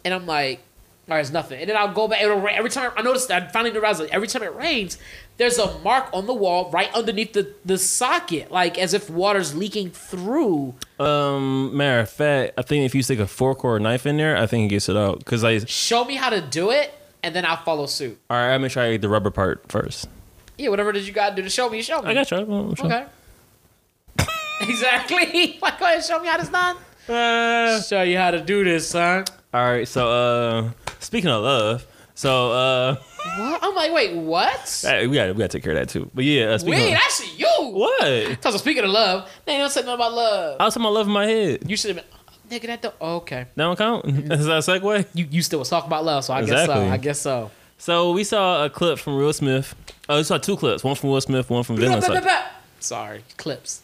and 0.04 0.12
I'm 0.14 0.26
like, 0.26 0.60
all 1.08 1.14
right, 1.14 1.20
it's 1.20 1.30
nothing. 1.30 1.60
And 1.60 1.70
then 1.70 1.76
I'll 1.76 1.92
go 1.92 2.08
back. 2.08 2.20
It'll 2.22 2.40
rain. 2.40 2.56
Every 2.56 2.70
time 2.70 2.90
I 2.96 3.02
noticed 3.02 3.28
that, 3.28 3.42
I 3.44 3.48
finally 3.48 3.70
realized 3.72 4.00
like, 4.00 4.12
every 4.12 4.26
time 4.26 4.42
it 4.42 4.54
rains, 4.54 4.98
there's 5.36 5.56
a 5.58 5.78
mark 5.80 6.08
on 6.12 6.26
the 6.26 6.34
wall 6.34 6.70
right 6.72 6.92
underneath 6.94 7.32
the 7.32 7.54
the 7.64 7.78
socket, 7.78 8.50
like 8.50 8.76
as 8.78 8.92
if 8.94 9.08
water's 9.08 9.54
leaking 9.54 9.90
through. 9.90 10.74
um, 10.98 11.76
matter 11.76 12.00
of 12.00 12.10
fact, 12.10 12.54
I 12.58 12.62
think 12.62 12.84
if 12.84 12.94
you 12.94 13.02
stick 13.02 13.18
a 13.20 13.26
fork 13.26 13.64
or 13.64 13.76
a 13.76 13.80
knife 13.80 14.06
in 14.06 14.16
there, 14.16 14.36
I 14.36 14.46
think 14.46 14.66
it 14.66 14.74
gets 14.74 14.88
it 14.88 14.96
out. 14.96 15.24
Cause 15.24 15.44
I, 15.44 15.58
Show 15.64 16.04
me 16.04 16.16
how 16.16 16.30
to 16.30 16.40
do 16.40 16.70
it, 16.70 16.92
and 17.22 17.36
then 17.36 17.44
I'll 17.44 17.58
follow 17.58 17.86
suit. 17.86 18.18
all 18.28 18.36
right, 18.36 18.54
I'm 18.54 18.62
gonna 18.62 18.90
get 18.92 19.00
the 19.02 19.08
rubber 19.08 19.30
part 19.30 19.70
first. 19.70 20.08
Yeah, 20.58 20.70
whatever 20.70 20.90
it 20.90 20.96
is 20.96 21.06
you 21.06 21.12
gotta 21.12 21.36
do 21.36 21.42
to 21.42 21.50
show 21.50 21.68
me, 21.68 21.82
show 21.82 22.00
me. 22.02 22.08
I 22.10 22.14
got 22.14 22.30
you. 22.30 22.38
Okay. 22.38 23.04
exactly. 24.68 25.58
like, 25.62 25.78
go 25.78 25.86
ahead, 25.86 26.04
show 26.04 26.20
me 26.20 26.28
how 26.28 26.36
this 26.38 26.48
done. 26.48 26.76
Uh, 27.08 27.80
Show 27.82 28.02
you 28.02 28.18
how 28.18 28.32
to 28.32 28.40
do 28.40 28.64
this, 28.64 28.88
son. 28.88 29.24
all 29.54 29.64
right. 29.64 29.86
So, 29.86 30.10
uh, 30.10 30.70
speaking 30.98 31.30
of 31.30 31.42
love, 31.44 31.86
so 32.16 32.50
uh, 32.50 32.96
What? 33.38 33.60
I'm 33.62 33.74
like, 33.76 33.92
wait, 33.92 34.16
what? 34.16 34.80
hey, 34.84 35.06
we 35.06 35.14
got 35.14 35.28
we 35.28 35.38
got 35.38 35.50
to 35.50 35.58
take 35.58 35.62
care 35.62 35.72
of 35.72 35.78
that 35.78 35.88
too. 35.88 36.10
But 36.14 36.24
yeah, 36.24 36.46
uh, 36.46 36.58
speaking 36.58 36.80
Wait, 36.80 36.92
of, 36.94 36.98
actually, 36.98 37.28
you. 37.36 37.46
what? 37.70 38.42
So 38.42 38.50
speaking 38.56 38.82
of 38.82 38.90
love, 38.90 39.30
they 39.44 39.56
don't 39.56 39.70
say 39.70 39.82
nothing 39.82 39.94
about 39.94 40.14
love. 40.14 40.56
I 40.58 40.64
was 40.64 40.74
talking 40.74 40.84
about 40.86 40.94
love 40.94 41.06
in 41.06 41.12
my 41.12 41.26
head. 41.26 41.70
You 41.70 41.76
should 41.76 41.94
have 41.96 42.04
been, 42.48 42.58
nigga. 42.60 42.66
That 42.66 42.82
don't. 42.82 42.94
Oh, 43.00 43.16
okay. 43.18 43.46
That 43.54 43.62
don't 43.64 43.76
count. 43.78 44.04
Is 44.32 44.46
that 44.46 44.68
a 44.68 44.80
segue? 44.80 45.06
You 45.14 45.28
you 45.30 45.42
still 45.42 45.60
was 45.60 45.68
talking 45.68 45.88
about 45.88 46.04
love, 46.04 46.24
so 46.24 46.34
I 46.34 46.42
guess 46.44 46.66
so. 46.66 46.72
I 46.74 46.96
guess 46.96 47.20
so. 47.20 47.50
So 47.78 48.12
we 48.12 48.24
saw 48.24 48.64
a 48.64 48.70
clip 48.70 48.98
from 48.98 49.16
Will 49.18 49.32
Smith. 49.32 49.76
Oh, 50.08 50.16
we 50.16 50.24
saw 50.24 50.38
two 50.38 50.56
clips. 50.56 50.82
One 50.82 50.96
from 50.96 51.10
Will 51.10 51.20
Smith, 51.20 51.50
one 51.50 51.62
from 51.62 51.76
Vinland. 51.76 52.02
Side. 52.02 52.42
Sorry, 52.80 53.22
clips. 53.36 53.82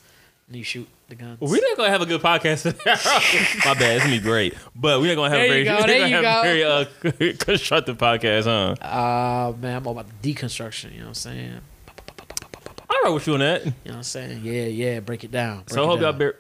You 0.53 0.65
shoot 0.65 0.87
the 1.09 1.15
guns. 1.15 1.41
We're 1.41 1.61
not 1.67 1.77
gonna 1.77 1.91
have 1.91 2.03
a 2.03 2.07
good 2.07 2.21
podcast. 2.21 2.65
My 3.65 3.75
bad. 3.75 3.97
It's 3.97 4.05
gonna 4.05 4.17
be 4.17 4.23
great, 4.23 4.55
but 4.77 5.01
we're 5.01 5.15
not 5.15 5.23
gonna 5.23 5.31
have 5.31 5.39
There 5.39 5.47
a 5.47 5.49
very, 5.49 5.65
go, 5.65 5.87
there 5.87 6.07
you 6.09 6.15
have 6.15 6.23
go. 6.23 6.43
very 6.43 7.31
uh, 7.33 7.37
constructive 7.39 7.97
podcast, 7.99 8.45
huh? 8.45 8.87
Uh 8.87 9.53
man, 9.59 9.77
I'm 9.77 9.87
all 9.87 9.99
about 9.99 10.23
deconstruction. 10.23 10.93
You 10.93 10.99
know 10.99 11.05
what 11.05 11.09
I'm 11.09 11.15
saying? 11.15 11.61
I 12.91 13.03
roll 13.05 13.15
with 13.15 13.27
you 13.27 13.35
on 13.35 13.41
that. 13.41 13.65
You 13.65 13.71
know 13.71 13.75
what 13.85 13.95
I'm 13.97 14.03
saying? 14.03 14.41
Yeah, 14.45 14.65
yeah. 14.65 15.01
Break 15.01 15.25
it 15.25 15.31
down. 15.31 15.59
Break 15.59 15.71
So 15.71 15.85
I 15.85 15.87
hope 15.87 16.01
y'all 16.01 16.13
bear. 16.13 16.37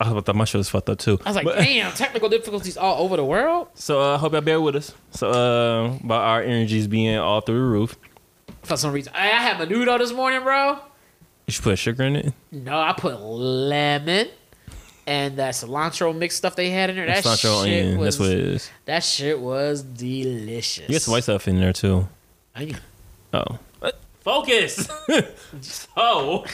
I 0.00 0.08
thought 0.20 0.36
my 0.36 0.44
show 0.44 0.58
was 0.58 0.68
fucked 0.68 0.90
up 0.90 0.98
too. 0.98 1.18
I 1.24 1.30
was 1.30 1.36
like, 1.36 1.44
But- 1.44 1.56
damn, 1.58 1.92
technical 1.92 2.28
difficulties 2.28 2.76
all 2.76 3.02
over 3.02 3.16
the 3.16 3.24
world. 3.24 3.68
So 3.74 4.00
I 4.00 4.14
uh, 4.14 4.18
hope 4.18 4.32
y'all 4.32 4.40
bear 4.42 4.60
with 4.60 4.76
us. 4.76 4.94
So 5.10 5.28
uh, 5.30 5.96
about 6.04 6.22
our 6.22 6.42
energies 6.42 6.86
being 6.86 7.16
all 7.18 7.40
through 7.40 7.56
the 7.58 7.66
roof. 7.66 7.96
For 8.62 8.76
some 8.76 8.92
reason, 8.92 9.12
I, 9.16 9.26
I 9.26 9.40
had 9.42 9.56
menudo 9.56 9.98
this 9.98 10.12
morning, 10.12 10.42
bro. 10.42 10.78
You 11.48 11.52
should 11.52 11.64
put 11.64 11.78
sugar 11.78 12.04
in 12.04 12.14
it. 12.14 12.34
No, 12.52 12.78
I 12.78 12.92
put 12.92 13.18
lemon 13.18 14.28
and 15.06 15.38
that 15.38 15.54
cilantro 15.54 16.14
mix 16.14 16.36
stuff 16.36 16.54
they 16.54 16.68
had 16.68 16.90
in 16.90 16.96
there. 16.96 17.06
That 17.06 17.24
Cilantro 17.24 17.64
shit 17.64 17.84
onion. 17.86 17.98
was 17.98 18.18
That's 18.18 18.20
what 18.20 18.38
it 18.38 18.44
is. 18.44 18.70
that 18.84 19.02
shit 19.02 19.40
was 19.40 19.82
delicious. 19.82 20.86
You 20.90 20.94
got 20.96 21.00
some 21.00 21.12
white 21.12 21.22
stuff 21.22 21.48
in 21.48 21.58
there 21.58 21.72
too. 21.72 22.06
Onion. 22.54 22.78
Oh. 23.32 23.58
Focus. 24.20 24.90
so 25.62 26.44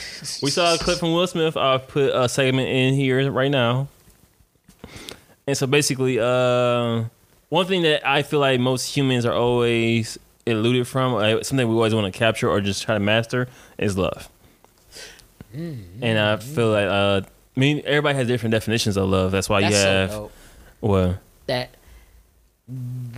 we 0.40 0.50
saw 0.52 0.74
a 0.74 0.78
clip 0.78 1.00
from 1.00 1.12
Will 1.12 1.26
Smith. 1.26 1.56
I'll 1.56 1.80
put 1.80 2.14
a 2.14 2.28
segment 2.28 2.68
in 2.68 2.94
here 2.94 3.28
right 3.32 3.50
now. 3.50 3.88
And 5.48 5.56
so 5.56 5.66
basically, 5.66 6.20
uh, 6.20 7.02
one 7.48 7.66
thing 7.66 7.82
that 7.82 8.08
I 8.08 8.22
feel 8.22 8.38
like 8.38 8.60
most 8.60 8.94
humans 8.94 9.26
are 9.26 9.32
always 9.34 10.20
eluded 10.46 10.86
from, 10.86 11.14
uh, 11.14 11.42
something 11.42 11.66
we 11.66 11.74
always 11.74 11.96
want 11.96 12.12
to 12.12 12.16
capture 12.16 12.48
or 12.48 12.60
just 12.60 12.84
try 12.84 12.94
to 12.94 13.00
master, 13.00 13.48
is 13.76 13.98
love. 13.98 14.28
And 15.54 16.18
I 16.18 16.36
feel 16.36 16.70
like, 16.70 16.86
uh, 16.86 17.22
I 17.56 17.60
mean, 17.60 17.82
everybody 17.84 18.16
has 18.18 18.26
different 18.26 18.52
definitions 18.52 18.96
of 18.96 19.08
love. 19.08 19.30
That's 19.30 19.48
why 19.48 19.60
That's 19.60 19.74
you 19.74 19.80
have 19.80 20.10
dope 20.10 20.32
well, 20.80 21.18
that 21.46 21.70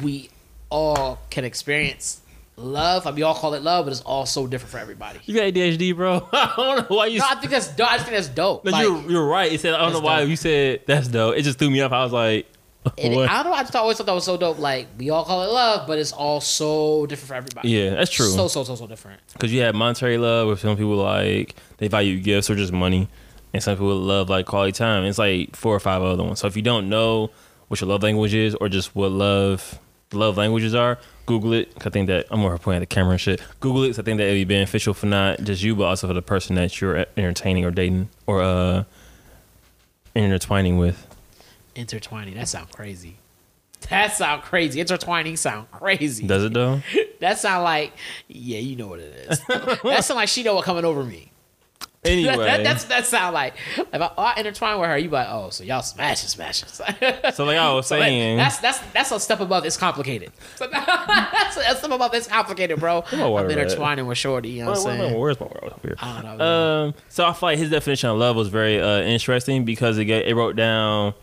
we 0.02 0.30
all 0.70 1.18
can 1.30 1.44
experience 1.44 2.20
love. 2.56 3.06
I 3.06 3.10
mean, 3.10 3.16
we 3.16 3.22
all 3.22 3.34
call 3.34 3.54
it 3.54 3.62
love, 3.62 3.86
but 3.86 3.92
it's 3.92 4.00
all 4.02 4.26
so 4.26 4.46
different 4.46 4.70
for 4.70 4.78
everybody. 4.78 5.20
you 5.24 5.34
got 5.34 5.44
ADHD, 5.52 5.94
bro. 5.94 6.28
I 6.32 6.52
don't 6.56 6.90
know 6.90 6.96
why 6.96 7.06
you. 7.06 7.18
No, 7.18 7.26
I 7.28 7.34
think 7.36 7.50
that's 7.50 7.68
dope. 7.68 7.90
I 7.90 7.98
think 7.98 8.10
that's 8.10 8.28
dope. 8.28 8.64
No, 8.64 8.70
Like, 8.70 8.82
you're 8.84 9.10
you're 9.10 9.26
right. 9.26 9.52
It 9.52 9.60
said 9.60 9.74
I 9.74 9.78
don't 9.78 9.92
know 9.94 10.00
why 10.00 10.20
dope. 10.20 10.30
you 10.30 10.36
said 10.36 10.82
that's 10.86 11.08
dope. 11.08 11.36
It 11.36 11.42
just 11.42 11.58
threw 11.58 11.70
me 11.70 11.80
off. 11.80 11.92
I 11.92 12.02
was 12.04 12.12
like, 12.12 12.46
what? 12.98 13.28
I 13.30 13.42
don't 13.42 13.52
know. 13.52 13.58
I 13.58 13.62
just 13.62 13.76
always 13.76 13.96
thought 13.96 14.06
that 14.06 14.14
was 14.14 14.24
so 14.24 14.36
dope. 14.36 14.58
Like 14.58 14.86
we 14.98 15.10
all 15.10 15.24
call 15.24 15.42
it 15.42 15.50
love, 15.52 15.86
but 15.86 15.98
it's 15.98 16.12
all 16.12 16.40
so 16.40 17.06
different 17.06 17.28
for 17.28 17.34
everybody. 17.34 17.68
yeah, 17.70 17.90
that's 17.90 18.10
true. 18.10 18.28
So 18.28 18.48
so 18.48 18.64
so 18.64 18.74
so 18.76 18.86
different. 18.86 19.20
Because 19.32 19.52
you 19.52 19.62
have 19.62 19.74
monetary 19.74 20.18
love, 20.18 20.46
where 20.46 20.56
some 20.56 20.76
people 20.76 20.96
like 20.96 21.54
they 21.78 21.88
value 21.88 22.20
gifts 22.20 22.48
or 22.50 22.54
just 22.56 22.72
money, 22.72 23.08
and 23.52 23.62
some 23.62 23.74
people 23.76 23.96
love 23.96 24.28
like 24.28 24.46
quality 24.46 24.72
time. 24.72 25.04
It's 25.04 25.18
like 25.18 25.56
four 25.56 25.74
or 25.74 25.80
five 25.80 26.02
other 26.02 26.22
ones. 26.22 26.40
So 26.40 26.46
if 26.46 26.56
you 26.56 26.62
don't 26.62 26.88
know 26.88 27.30
what 27.68 27.80
your 27.80 27.88
love 27.88 28.02
language 28.02 28.34
is, 28.34 28.54
or 28.54 28.68
just 28.68 28.94
what 28.94 29.10
love 29.10 29.78
love 30.12 30.36
languages 30.36 30.72
are, 30.74 30.98
Google 31.26 31.52
it. 31.54 31.72
I 31.84 31.90
think 31.90 32.06
that 32.06 32.26
I'm 32.30 32.38
more 32.38 32.56
pointing 32.58 32.76
at 32.82 32.88
the 32.88 32.94
camera 32.94 33.12
and 33.12 33.20
shit. 33.20 33.42
Google 33.58 33.82
it. 33.82 33.88
'cause 33.88 33.98
I 33.98 34.02
think 34.02 34.18
that 34.18 34.24
it'd 34.28 34.34
be 34.48 34.54
beneficial 34.54 34.94
for 34.94 35.06
not 35.06 35.42
just 35.42 35.62
you, 35.64 35.74
but 35.74 35.84
also 35.84 36.06
for 36.06 36.14
the 36.14 36.22
person 36.22 36.54
that 36.56 36.80
you're 36.80 37.06
entertaining 37.16 37.64
or 37.64 37.72
dating 37.72 38.08
or 38.26 38.40
uh 38.42 38.84
intertwining 40.14 40.78
with. 40.78 41.05
Intertwining. 41.76 42.34
That 42.34 42.48
sound 42.48 42.72
crazy. 42.72 43.18
That 43.90 44.14
sound 44.14 44.42
crazy. 44.42 44.80
Intertwining 44.80 45.36
sound 45.36 45.70
crazy. 45.70 46.26
Does 46.26 46.44
it 46.44 46.54
though? 46.54 46.80
That 47.18 47.38
sound 47.38 47.64
like 47.64 47.92
yeah, 48.28 48.58
you 48.58 48.76
know 48.76 48.88
what 48.88 49.00
it 49.00 49.30
is. 49.30 49.40
that 49.48 50.04
sound 50.04 50.16
like 50.16 50.28
she 50.28 50.42
know 50.42 50.54
what 50.54 50.66
coming 50.66 50.84
over 50.84 51.02
me. 51.02 51.32
Anyway, 52.04 52.36
That, 52.36 52.58
that, 52.58 52.64
that's 52.64 52.84
that 52.84 53.06
sound 53.06 53.32
like 53.32 53.54
if 53.78 53.88
I, 53.94 54.12
oh, 54.18 54.22
I 54.22 54.38
intertwine 54.38 54.78
with 54.78 54.90
her, 54.90 54.98
you 54.98 55.08
be 55.08 55.14
like 55.14 55.28
oh, 55.30 55.48
so 55.48 55.64
y'all 55.64 55.80
smashing, 55.80 56.28
smashing. 56.28 56.68
so 56.68 56.84
like 57.46 57.56
I 57.56 57.72
was 57.72 57.86
So 57.86 57.98
saying, 57.98 58.36
that's 58.36 58.58
that's 58.58 58.78
that's 58.92 59.10
a 59.12 59.18
step 59.18 59.40
above. 59.40 59.64
It's 59.64 59.78
complicated. 59.78 60.30
So 60.56 60.66
that's 60.66 61.56
a 61.56 61.74
step 61.76 61.90
above. 61.90 62.12
It's 62.12 62.26
complicated, 62.26 62.80
bro. 62.80 63.02
I'm 63.12 63.50
intertwining 63.50 64.06
with 64.06 64.18
Shorty. 64.18 64.50
You 64.50 64.64
know 64.64 64.70
what 64.72 64.78
I'm 64.78 64.84
saying? 64.84 65.18
where's 65.18 65.40
my 65.40 65.46
world 65.46 65.72
up 65.72 65.80
here? 65.82 65.96
I 65.98 66.20
don't 66.20 66.36
know. 66.36 66.44
Um, 66.86 66.94
so 67.08 67.24
I 67.24 67.32
feel 67.32 67.48
like 67.48 67.58
his 67.58 67.70
definition 67.70 68.10
of 68.10 68.18
love 68.18 68.36
was 68.36 68.48
very 68.48 68.78
uh, 68.78 69.00
interesting 69.00 69.64
because 69.64 69.96
it 69.96 70.04
get, 70.04 70.26
it 70.26 70.34
wrote 70.34 70.54
down 70.56 71.14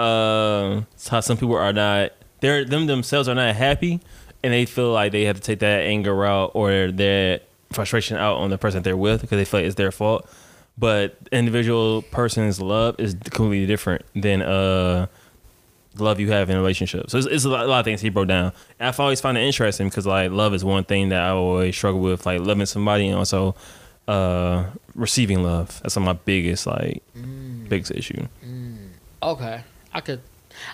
um 0.00 0.86
how 1.10 1.20
some 1.20 1.36
people 1.36 1.54
are 1.56 1.72
not 1.72 2.12
they're 2.40 2.64
them 2.64 2.86
themselves 2.86 3.28
are 3.28 3.34
not 3.34 3.54
happy 3.54 4.00
and 4.42 4.52
they 4.52 4.64
feel 4.64 4.92
like 4.92 5.12
they 5.12 5.24
have 5.24 5.36
to 5.36 5.42
take 5.42 5.58
that 5.58 5.82
anger 5.82 6.24
out 6.24 6.52
or 6.54 6.90
their 6.90 7.40
frustration 7.72 8.16
out 8.16 8.38
on 8.38 8.50
the 8.50 8.58
person 8.58 8.82
they're 8.82 8.96
with 8.96 9.20
because 9.20 9.36
they 9.38 9.44
feel 9.44 9.60
like 9.60 9.66
it's 9.66 9.76
their 9.76 9.92
fault. 9.92 10.28
But 10.78 11.16
individual 11.30 12.02
person's 12.02 12.60
love 12.60 12.98
is 12.98 13.14
completely 13.14 13.66
different 13.66 14.04
than 14.14 14.40
uh 14.42 15.06
love 15.98 16.20
you 16.20 16.30
have 16.30 16.48
in 16.48 16.56
a 16.56 16.58
relationship. 16.58 17.10
So 17.10 17.18
it's, 17.18 17.26
it's 17.26 17.44
a, 17.44 17.48
lot, 17.50 17.66
a 17.66 17.68
lot 17.68 17.80
of 17.80 17.84
things 17.84 18.00
he 18.00 18.08
broke 18.08 18.28
down. 18.28 18.52
And 18.78 18.88
I've 18.88 18.98
always 19.00 19.20
found 19.20 19.36
it 19.36 19.42
interesting 19.42 19.88
because 19.88 20.06
like 20.06 20.30
love 20.30 20.54
is 20.54 20.64
one 20.64 20.84
thing 20.84 21.10
that 21.10 21.20
I 21.20 21.30
always 21.30 21.76
struggle 21.76 22.00
with, 22.00 22.24
like 22.24 22.40
loving 22.40 22.66
somebody 22.66 23.08
and 23.08 23.18
also 23.18 23.54
uh 24.08 24.64
receiving 24.94 25.42
love. 25.42 25.80
That's 25.82 25.96
my 25.98 26.14
biggest 26.14 26.66
like 26.66 27.02
biggest 27.68 27.90
issue. 27.92 28.26
Okay, 29.22 29.62
I 29.92 30.00
could. 30.00 30.20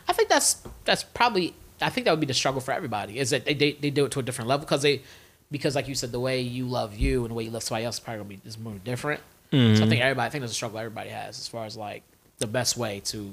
I 0.09 0.13
think 0.13 0.29
that's 0.29 0.63
that's 0.85 1.03
probably. 1.05 1.55
I 1.81 1.91
think 1.91 2.07
that 2.07 2.11
would 2.13 2.21
be 2.21 2.27
the 2.27 2.35
struggle 2.35 2.61
for 2.61 2.73
everybody. 2.73 3.19
Is 3.19 3.31
that 3.31 3.45
they 3.45 3.55
they, 3.55 3.73
they 3.73 3.91
do 3.91 4.05
it 4.07 4.13
to 4.13 4.21
a 4.21 4.23
different 4.23 4.49
level 4.49 4.65
because 4.65 4.83
they 4.83 5.03
because 5.51 5.75
like 5.75 5.89
you 5.89 5.95
said, 5.95 6.13
the 6.13 6.21
way 6.21 6.41
you 6.41 6.67
love 6.67 6.97
you 6.97 7.23
and 7.23 7.31
the 7.31 7.35
way 7.35 7.45
you 7.45 7.51
love 7.51 7.63
somebody 7.63 7.85
else 7.85 7.97
is 7.97 8.01
probably 8.01 8.19
gonna 8.25 8.29
be 8.43 8.49
is 8.49 8.59
more 8.59 8.75
different. 8.85 9.21
So 9.51 9.57
Mm-hmm. 9.57 9.83
I 9.85 9.89
think 9.89 10.01
everybody. 10.03 10.27
I 10.27 10.31
think 10.31 10.41
there's 10.43 10.51
a 10.51 10.55
struggle 10.55 10.79
everybody 10.79 11.11
has 11.11 11.39
as 11.39 11.47
far 11.49 11.67
as 11.67 11.77
like 11.77 12.03
the 12.39 12.47
best 12.49 12.77
way 12.77 13.01
to 13.07 13.33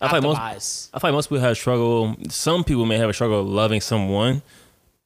I 0.00 0.08
think 0.08 0.22
most- 0.24 0.90
I 0.94 0.98
feel 0.98 1.12
most 1.12 1.28
people 1.28 1.40
have 1.40 1.56
struggle. 1.56 2.16
Some 2.28 2.64
people 2.64 2.86
may 2.86 2.98
have 2.98 3.10
a 3.10 3.12
struggle 3.12 3.44
loving 3.44 3.80
someone, 3.80 4.42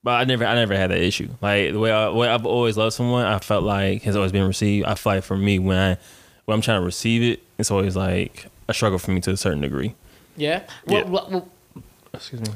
but 0.02 0.12
I 0.12 0.24
never, 0.24 0.46
I 0.46 0.54
never 0.54 0.74
had 0.76 0.90
that 0.90 1.00
issue. 1.02 1.28
Like 1.42 1.72
the 1.72 1.78
way, 1.78 1.90
I, 1.90 2.08
way 2.10 2.28
I've 2.28 2.46
always 2.46 2.76
loved 2.78 2.94
someone, 2.94 3.26
I 3.26 3.38
felt 3.40 3.64
like 3.64 4.02
has 4.02 4.16
always 4.16 4.32
been 4.32 4.46
received. 4.46 4.86
I 4.86 4.94
feel 4.94 5.14
like 5.14 5.24
for 5.24 5.36
me, 5.36 5.58
when 5.58 5.76
I, 5.76 5.98
when 6.46 6.54
I'm 6.54 6.62
trying 6.62 6.80
to 6.80 6.84
receive 6.86 7.22
it, 7.22 7.42
it's 7.58 7.70
always 7.70 7.94
like 7.96 8.46
a 8.68 8.72
struggle 8.74 8.98
for 8.98 9.10
me 9.10 9.20
to 9.22 9.32
a 9.32 9.36
certain 9.36 9.60
degree. 9.60 9.94
Yeah. 10.36 10.62
Yeah. 10.86 11.02
Well, 11.02 11.08
well, 11.08 11.28
well, 11.30 11.48
Excuse 12.14 12.40
me. 12.40 12.48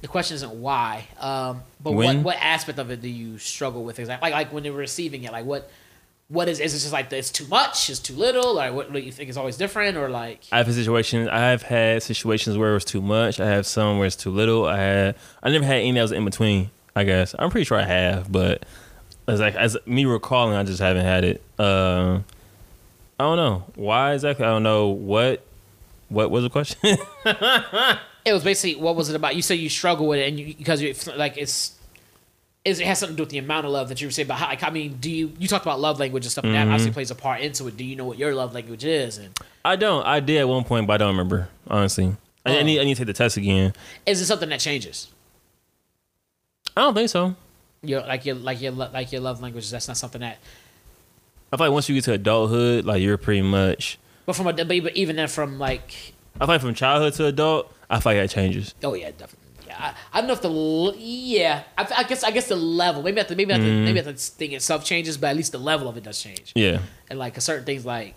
the 0.00 0.08
question 0.08 0.34
isn't 0.34 0.52
why, 0.54 1.06
um, 1.20 1.62
but 1.82 1.92
When? 1.92 2.18
what 2.18 2.34
what 2.34 2.36
aspect 2.42 2.78
of 2.78 2.90
it 2.90 3.00
do 3.00 3.08
you 3.08 3.38
struggle 3.38 3.84
with 3.84 3.98
exactly? 3.98 4.30
Like 4.30 4.34
like 4.34 4.52
when 4.52 4.64
you're 4.64 4.74
receiving 4.74 5.24
it, 5.24 5.32
like 5.32 5.44
what 5.44 5.70
what 6.28 6.48
is 6.48 6.60
is 6.60 6.74
it 6.74 6.78
just 6.78 6.92
like 6.92 7.12
it's 7.12 7.30
too 7.30 7.46
much, 7.46 7.88
it's 7.90 7.98
too 8.00 8.14
little, 8.14 8.54
like 8.54 8.72
what 8.74 8.92
do 8.92 8.98
you 8.98 9.12
think 9.12 9.30
is 9.30 9.36
always 9.36 9.56
different, 9.56 9.96
or 9.96 10.08
like 10.10 10.40
I 10.50 10.58
have 10.58 10.68
a 10.68 10.72
situation. 10.72 11.28
I 11.28 11.50
have 11.50 11.62
had 11.62 12.02
situations 12.02 12.58
where 12.58 12.70
it 12.70 12.74
was 12.74 12.84
too 12.84 13.02
much. 13.02 13.38
I 13.40 13.46
have 13.46 13.66
some 13.66 13.98
where 13.98 14.06
it's 14.06 14.16
too 14.16 14.30
little. 14.30 14.66
I 14.66 14.76
had. 14.78 15.16
I 15.42 15.50
never 15.50 15.64
had 15.64 15.76
any 15.76 15.92
that 15.92 16.02
was 16.02 16.12
in 16.12 16.24
between. 16.24 16.70
I 16.94 17.04
guess 17.04 17.34
I'm 17.38 17.50
pretty 17.50 17.64
sure 17.64 17.78
I 17.78 17.84
have, 17.84 18.30
but 18.30 18.64
as 19.28 19.40
like 19.40 19.54
as 19.54 19.76
me 19.86 20.04
recalling, 20.04 20.54
I 20.56 20.64
just 20.64 20.80
haven't 20.80 21.04
had 21.04 21.24
it. 21.24 21.42
Uh, 21.58 22.20
I 23.20 23.24
don't 23.24 23.36
know 23.36 23.64
why 23.76 24.12
exactly. 24.14 24.44
I 24.44 24.48
don't 24.50 24.62
know 24.64 24.88
what. 24.88 25.46
What 26.12 26.30
was 26.30 26.44
the 26.44 26.50
question? 26.50 26.98
It 28.24 28.32
was 28.32 28.44
basically 28.44 28.80
what 28.80 28.94
was 28.94 29.10
it 29.10 29.16
about? 29.16 29.34
You 29.34 29.42
said 29.42 29.54
you 29.58 29.68
struggle 29.68 30.06
with 30.06 30.20
it, 30.20 30.28
and 30.28 30.38
you 30.38 30.54
because 30.54 30.80
you 30.80 30.94
like 31.16 31.36
it's. 31.36 31.76
Is, 32.64 32.78
it 32.78 32.86
has 32.86 33.00
something 33.00 33.16
to 33.16 33.18
do 33.18 33.22
with 33.24 33.30
the 33.30 33.38
amount 33.38 33.66
of 33.66 33.72
love 33.72 33.88
that 33.88 34.00
you 34.00 34.06
receive. 34.06 34.28
But 34.28 34.34
how, 34.34 34.46
like, 34.46 34.62
I 34.62 34.70
mean, 34.70 34.98
do 35.00 35.10
you 35.10 35.32
you 35.40 35.48
talked 35.48 35.64
about 35.66 35.80
love 35.80 35.98
language 35.98 36.24
and 36.24 36.30
stuff? 36.30 36.44
and 36.44 36.54
That 36.54 36.58
Mm-hmm. 36.60 36.70
obviously 36.72 36.92
plays 36.92 37.10
a 37.10 37.16
part 37.16 37.40
into 37.40 37.66
it. 37.66 37.76
Do 37.76 37.84
you 37.84 37.96
know 37.96 38.04
what 38.04 38.18
your 38.18 38.32
love 38.32 38.54
language 38.54 38.84
is? 38.84 39.18
And 39.18 39.36
I 39.64 39.74
don't. 39.74 40.06
I 40.06 40.20
did 40.20 40.38
at 40.38 40.46
one 40.48 40.62
point, 40.62 40.86
but 40.86 40.92
I 40.94 40.98
don't 40.98 41.08
remember 41.08 41.48
honestly. 41.66 42.14
I, 42.46 42.58
I 42.58 42.60
Oh. 42.60 42.62
need. 42.62 42.80
I 42.80 42.84
need 42.84 42.94
to 42.94 43.00
take 43.00 43.08
the 43.08 43.12
test 43.12 43.36
again. 43.36 43.72
is 44.06 44.20
it 44.20 44.26
something 44.26 44.48
that 44.50 44.60
changes? 44.60 45.08
I 46.76 46.82
don't 46.82 46.94
think 46.94 47.08
so. 47.10 47.34
Your 47.82 48.02
like 48.02 48.24
your 48.24 48.36
like 48.36 48.60
your 48.62 48.70
like 48.70 49.10
your 49.10 49.20
love 49.20 49.42
language. 49.42 49.68
That's 49.68 49.88
not 49.88 49.96
something 49.96 50.20
that. 50.20 50.38
I 51.52 51.56
feel 51.56 51.66
like 51.66 51.72
once 51.74 51.88
you 51.88 51.96
get 51.96 52.04
to 52.04 52.12
adulthood, 52.12 52.84
like 52.84 53.02
you're 53.02 53.18
pretty 53.18 53.42
much. 53.42 53.98
But 54.26 54.36
from 54.36 54.46
a 54.46 54.52
but 54.52 54.96
even 54.96 55.16
then 55.16 55.28
from 55.28 55.58
like 55.58 56.14
I 56.40 56.44
like 56.46 56.60
from 56.60 56.74
childhood 56.74 57.14
to 57.14 57.26
adult, 57.26 57.72
I 57.90 58.00
feel 58.00 58.12
like 58.14 58.22
that 58.22 58.30
changes. 58.34 58.74
oh 58.84 58.94
yeah 58.94 59.10
definitely 59.10 59.38
yeah 59.66 59.94
I, 60.12 60.18
I 60.18 60.20
don't 60.20 60.28
know 60.28 60.32
if 60.34 60.42
the 60.42 60.48
l- 60.50 60.94
yeah 60.96 61.64
I, 61.76 61.86
I 61.98 62.02
guess 62.04 62.22
I 62.24 62.30
guess 62.30 62.48
the 62.48 62.56
level 62.56 63.02
maybe 63.02 63.16
not 63.16 63.28
the 63.28 63.36
maybe 63.36 63.52
not 63.52 63.60
the, 63.60 63.66
mm-hmm. 63.66 63.84
maybe 63.84 64.00
not 64.00 64.06
the 64.06 64.12
thing 64.14 64.52
itself 64.52 64.84
changes 64.84 65.16
but 65.16 65.28
at 65.30 65.36
least 65.36 65.52
the 65.52 65.58
level 65.58 65.88
of 65.88 65.96
it 65.96 66.04
does 66.04 66.20
change 66.22 66.52
Yeah. 66.54 66.80
and 67.10 67.18
like 67.18 67.40
certain 67.40 67.64
things 67.64 67.84
like 67.84 68.14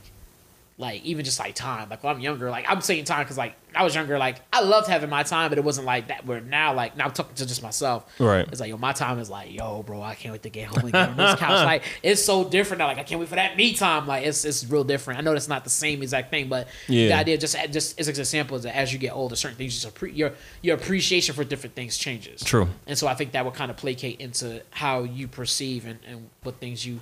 like 0.78 1.02
even 1.06 1.24
just 1.24 1.40
like 1.40 1.56
time 1.56 1.88
like 1.90 2.04
when 2.04 2.14
i'm 2.14 2.20
younger 2.22 2.50
like 2.50 2.66
i'm 2.68 2.82
saying 2.82 3.06
time 3.06 3.24
because 3.24 3.38
like 3.38 3.56
i 3.74 3.82
was 3.82 3.96
younger 3.96 4.18
like 4.18 4.42
i 4.52 4.62
loved 4.62 4.90
having 4.90 5.10
my 5.10 5.24
time 5.24 5.50
but 5.50 5.58
it 5.58 5.64
wasn't 5.64 5.86
like 5.88 6.10
that 6.10 6.26
where 6.26 6.42
now 6.42 6.74
like 6.74 6.98
now 6.98 7.06
i'm 7.06 7.12
talking 7.12 7.34
to 7.34 7.46
just 7.46 7.64
myself 7.64 8.06
Right. 8.20 8.46
it's 8.50 8.60
like 8.60 8.70
yo 8.70 8.76
my 8.76 8.92
time 8.92 9.18
is 9.20 9.30
like 9.30 9.54
yo 9.54 9.84
bro 9.84 10.02
i 10.02 10.16
can't 10.16 10.34
wait 10.34 10.44
to 10.44 10.50
get 10.50 10.68
home 10.68 10.80
and 10.80 10.92
get 10.92 11.10
on 11.10 11.16
this 11.16 11.36
couch 11.40 11.64
like 11.66 11.84
it's 12.04 12.22
so 12.22 12.44
different 12.44 12.80
now 12.80 12.88
like 12.88 12.98
i 12.98 13.04
can't 13.04 13.22
wait 13.22 13.30
for 13.30 13.36
that 13.36 13.56
me 13.56 13.74
time 13.74 14.06
like 14.06 14.26
it's 14.26 14.44
it's 14.44 14.66
real 14.70 14.84
different 14.84 15.18
i 15.18 15.22
know 15.24 15.32
that's 15.32 15.48
not 15.48 15.64
the 15.64 15.70
same 15.70 16.02
exact 16.02 16.30
thing 16.30 16.50
but 16.50 16.68
Yeah. 16.90 17.08
the 17.08 17.14
idea 17.14 17.38
just 17.38 17.56
just 17.72 17.98
as 17.98 18.10
an 18.10 18.12
example 18.20 18.58
is 18.58 18.64
that 18.64 18.76
as 18.76 18.92
you 18.92 19.00
get 19.00 19.14
older 19.14 19.38
certain 19.38 19.58
things 19.58 19.82
just 19.82 19.96
appre- 19.96 20.14
your 20.14 20.34
your 20.62 20.76
appreciation 20.76 21.34
for 21.36 21.46
different 21.46 21.74
things 21.76 21.98
changes 21.98 22.42
True. 22.44 22.68
and 22.86 22.98
so 22.98 23.08
I 23.08 23.14
think 23.14 23.32
that 23.32 23.46
would 23.46 23.54
kind 23.54 23.72
of 23.72 23.78
placate 23.78 24.20
into 24.20 24.62
how 24.72 25.04
you 25.04 25.30
perceive 25.30 25.86
and, 25.86 26.00
and 26.06 26.30
what 26.44 26.56
things 26.56 26.86
you. 26.86 27.00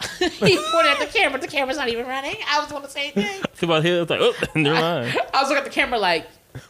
he 0.18 0.28
pointed 0.28 0.92
at 0.92 0.98
the 0.98 1.08
camera. 1.12 1.40
The 1.40 1.46
camera's 1.46 1.76
not 1.76 1.88
even 1.88 2.06
running. 2.06 2.36
I 2.48 2.60
was 2.60 2.70
going 2.70 2.82
to 2.84 2.90
say 2.90 3.10
thing. 3.10 3.42
Think 3.42 3.62
about 3.62 3.84
here. 3.84 4.02
It's 4.02 4.10
like, 4.10 4.20
oh, 4.22 4.34
never 4.54 4.80
mind. 4.80 5.18
I 5.34 5.40
was 5.40 5.50
looking 5.50 5.58
at 5.58 5.64
the 5.64 5.70
camera 5.70 5.98
like. 5.98 6.26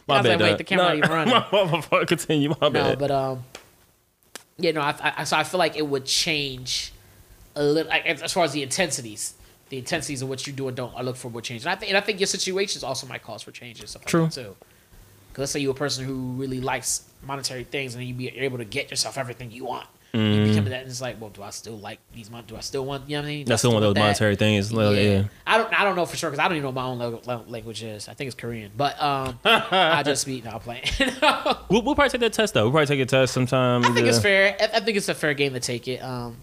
My 0.07 0.15
I 0.15 0.17
was 0.17 0.27
bad. 0.27 0.39
like, 0.39 0.39
wait, 0.39 0.49
dog. 0.49 0.57
the 0.59 0.63
camera 0.63 0.85
not 0.85 0.97
even 0.97 1.09
running. 1.09 1.33
My, 1.33 1.63
my, 1.63 1.83
my, 1.91 2.05
continue. 2.05 2.49
My 2.49 2.55
no, 2.61 2.69
bad. 2.69 2.99
but 2.99 3.09
um, 3.09 3.43
yeah, 4.57 4.71
no. 4.71 4.81
I, 4.81 5.13
I 5.17 5.23
so 5.23 5.37
I 5.37 5.43
feel 5.43 5.57
like 5.57 5.75
it 5.75 5.87
would 5.87 6.05
change 6.05 6.93
a 7.55 7.63
little 7.63 7.89
like, 7.89 8.05
as 8.05 8.31
far 8.33 8.43
as 8.43 8.51
the 8.51 8.63
intensities. 8.63 9.33
The 9.69 9.77
intensities 9.77 10.21
of 10.21 10.27
what 10.27 10.45
you 10.45 10.51
do 10.51 10.67
and 10.67 10.75
don't, 10.75 10.93
I 10.97 11.01
look 11.01 11.15
for 11.15 11.29
would 11.29 11.45
change, 11.45 11.61
and 11.61 11.71
I 11.71 11.75
think, 11.75 11.89
and 11.91 11.97
I 11.97 12.01
think 12.01 12.19
your 12.19 12.27
situations 12.27 12.83
also 12.83 13.07
might 13.07 13.23
cause 13.23 13.41
for 13.41 13.51
changes. 13.51 13.95
Like 13.95 14.05
True. 14.05 14.25
that 14.25 14.33
too. 14.33 14.55
Because 15.29 15.43
let's 15.43 15.51
say 15.53 15.61
you're 15.61 15.71
a 15.71 15.75
person 15.75 16.03
who 16.03 16.33
really 16.33 16.59
likes 16.59 17.09
monetary 17.23 17.63
things, 17.63 17.95
and 17.95 18.03
you 18.03 18.13
be 18.13 18.27
able 18.37 18.57
to 18.57 18.65
get 18.65 18.89
yourself 18.91 19.17
everything 19.17 19.49
you 19.49 19.63
want. 19.63 19.87
You 20.13 20.47
become 20.47 20.65
that, 20.65 20.81
and 20.81 20.89
it's 20.89 20.99
like, 21.01 21.21
well, 21.21 21.29
do 21.29 21.41
I 21.41 21.51
still 21.51 21.77
like 21.77 21.99
these? 22.13 22.29
mon- 22.29 22.43
Do 22.45 22.57
I 22.57 22.59
still 22.59 22.83
want? 22.85 23.09
You 23.09 23.15
know 23.17 23.21
what 23.21 23.27
I 23.27 23.31
mean? 23.31 23.45
Do 23.45 23.49
I 23.49 23.53
That's 23.53 23.61
still 23.61 23.71
one 23.73 23.81
of 23.81 23.93
those 23.93 24.01
monetary 24.01 24.35
things. 24.35 24.73
Like, 24.73 24.97
yeah. 24.97 25.23
I 25.47 25.57
don't. 25.57 25.79
I 25.79 25.83
don't 25.85 25.95
know 25.95 26.05
for 26.05 26.17
sure 26.17 26.29
because 26.29 26.43
I 26.43 26.47
don't 26.49 26.57
even 26.57 26.63
know 26.63 26.69
what 26.71 26.99
my 26.99 27.05
own 27.05 27.21
lo- 27.25 27.45
language 27.47 27.81
is. 27.83 28.09
I 28.09 28.13
think 28.13 28.27
it's 28.27 28.35
Korean, 28.35 28.71
but 28.75 29.01
um, 29.01 29.39
I 29.45 30.03
just 30.03 30.23
speak. 30.23 30.43
No, 30.43 30.51
I'm 30.51 30.59
playing. 30.59 30.83
We'll, 31.69 31.81
we'll 31.83 31.95
probably 31.95 32.09
take 32.09 32.21
that 32.21 32.33
test 32.33 32.53
though. 32.53 32.63
We'll 32.63 32.71
probably 32.71 32.87
take 32.87 32.99
a 32.99 33.05
test 33.05 33.33
sometime. 33.33 33.85
I 33.85 33.91
think 33.93 34.05
it's 34.07 34.19
fair. 34.19 34.57
I, 34.59 34.77
I 34.77 34.79
think 34.81 34.97
it's 34.97 35.07
a 35.07 35.15
fair 35.15 35.33
game 35.33 35.53
to 35.53 35.59
take 35.61 35.87
it. 35.87 36.03
Um, 36.03 36.35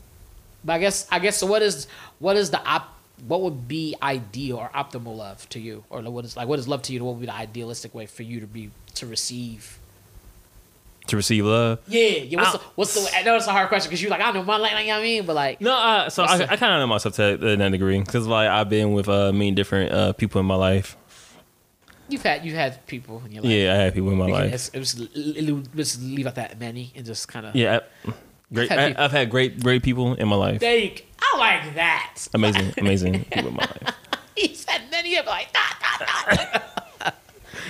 but 0.64 0.72
I 0.74 0.78
guess. 0.78 1.06
I 1.10 1.18
guess. 1.18 1.36
So 1.36 1.46
what 1.46 1.60
is 1.60 1.86
what 2.18 2.36
is 2.36 2.50
the 2.50 2.62
op? 2.66 2.94
What 3.26 3.42
would 3.42 3.66
be 3.68 3.96
ideal 4.02 4.56
or 4.58 4.68
optimal 4.70 5.16
love 5.16 5.48
to 5.50 5.60
you, 5.60 5.84
or 5.90 6.00
what 6.02 6.24
is 6.24 6.36
like 6.36 6.48
what 6.48 6.58
is 6.58 6.66
love 6.68 6.82
to 6.82 6.92
you? 6.92 7.04
What 7.04 7.14
would 7.16 7.20
be 7.20 7.26
the 7.26 7.34
idealistic 7.34 7.94
way 7.94 8.06
for 8.06 8.22
you 8.22 8.40
to 8.40 8.46
be 8.46 8.70
to 8.94 9.06
receive? 9.06 9.77
To 11.08 11.16
receive 11.16 11.44
love. 11.44 11.80
Yeah, 11.88 12.00
yeah. 12.08 12.38
What's 12.38 12.54
I- 12.54 12.58
the, 12.58 12.64
what's 12.76 12.94
the? 12.94 13.16
I 13.16 13.22
know 13.22 13.36
it's 13.36 13.46
a 13.46 13.52
hard 13.52 13.68
question 13.68 13.88
because 13.90 14.00
you're 14.00 14.10
like 14.10 14.20
I 14.20 14.24
don't 14.32 14.34
know 14.36 14.42
my 14.44 14.56
language. 14.58 14.82
You 14.82 14.88
know 14.88 14.94
what 14.94 15.00
I 15.00 15.02
mean, 15.02 15.26
but 15.26 15.36
like 15.36 15.60
No, 15.60 15.74
I, 15.74 16.08
so 16.08 16.24
I, 16.24 16.38
the- 16.38 16.52
I 16.52 16.56
kind 16.56 16.72
of 16.74 16.80
know 16.80 16.86
myself 16.86 17.16
to 17.16 17.36
that 17.36 17.70
degree 17.72 17.98
because 18.00 18.26
like 18.26 18.48
I've 18.48 18.68
been 18.68 18.92
with 18.92 19.08
uh, 19.08 19.32
many 19.32 19.50
different 19.52 19.92
uh, 19.92 20.12
people 20.14 20.38
in 20.40 20.46
my 20.46 20.54
life. 20.54 20.96
you've 22.08 22.22
had 22.22 22.44
you've 22.44 22.54
had 22.54 22.86
people 22.86 23.22
in 23.26 23.32
your 23.32 23.42
life. 23.42 23.52
Yeah, 23.52 23.72
I 23.74 23.76
have 23.84 23.94
people 23.94 24.10
in 24.10 24.18
my 24.18 24.26
We 24.26 24.32
life. 24.32 24.44
it's- 24.46 24.70
it 24.72 24.78
was, 24.78 24.94
it 25.14 25.52
was- 25.52 25.68
just 25.76 26.00
leave 26.02 26.26
out 26.26 26.36
that 26.36 26.58
many 26.58 26.92
and 26.96 27.04
just 27.04 27.28
kind 27.28 27.44
of 27.46 27.54
Yeah, 27.56 27.80
I, 28.06 28.12
great. 28.52 28.70
I've 28.72 28.78
had 28.78 28.96
I, 28.96 29.04
I've 29.04 29.12
had 29.12 29.30
great, 29.30 29.62
great 29.62 29.82
people 29.82 30.14
in 30.14 30.28
my 30.28 30.36
life. 30.36 30.60
There 30.60 30.76
you 30.76 30.90
go. 30.90 31.02
I 31.20 31.36
like 31.38 31.74
that. 31.74 32.26
Amazing, 32.34 32.72
amazing 32.78 33.24
people 33.32 33.48
in 33.48 33.54
my 33.56 33.64
life. 33.64 33.94
He 34.36 34.54
said 34.54 34.82
many 34.90 35.16
of 35.16 35.26
like 35.26 35.52
dot 35.52 35.76
dot 35.98 36.08
dot 36.52 36.62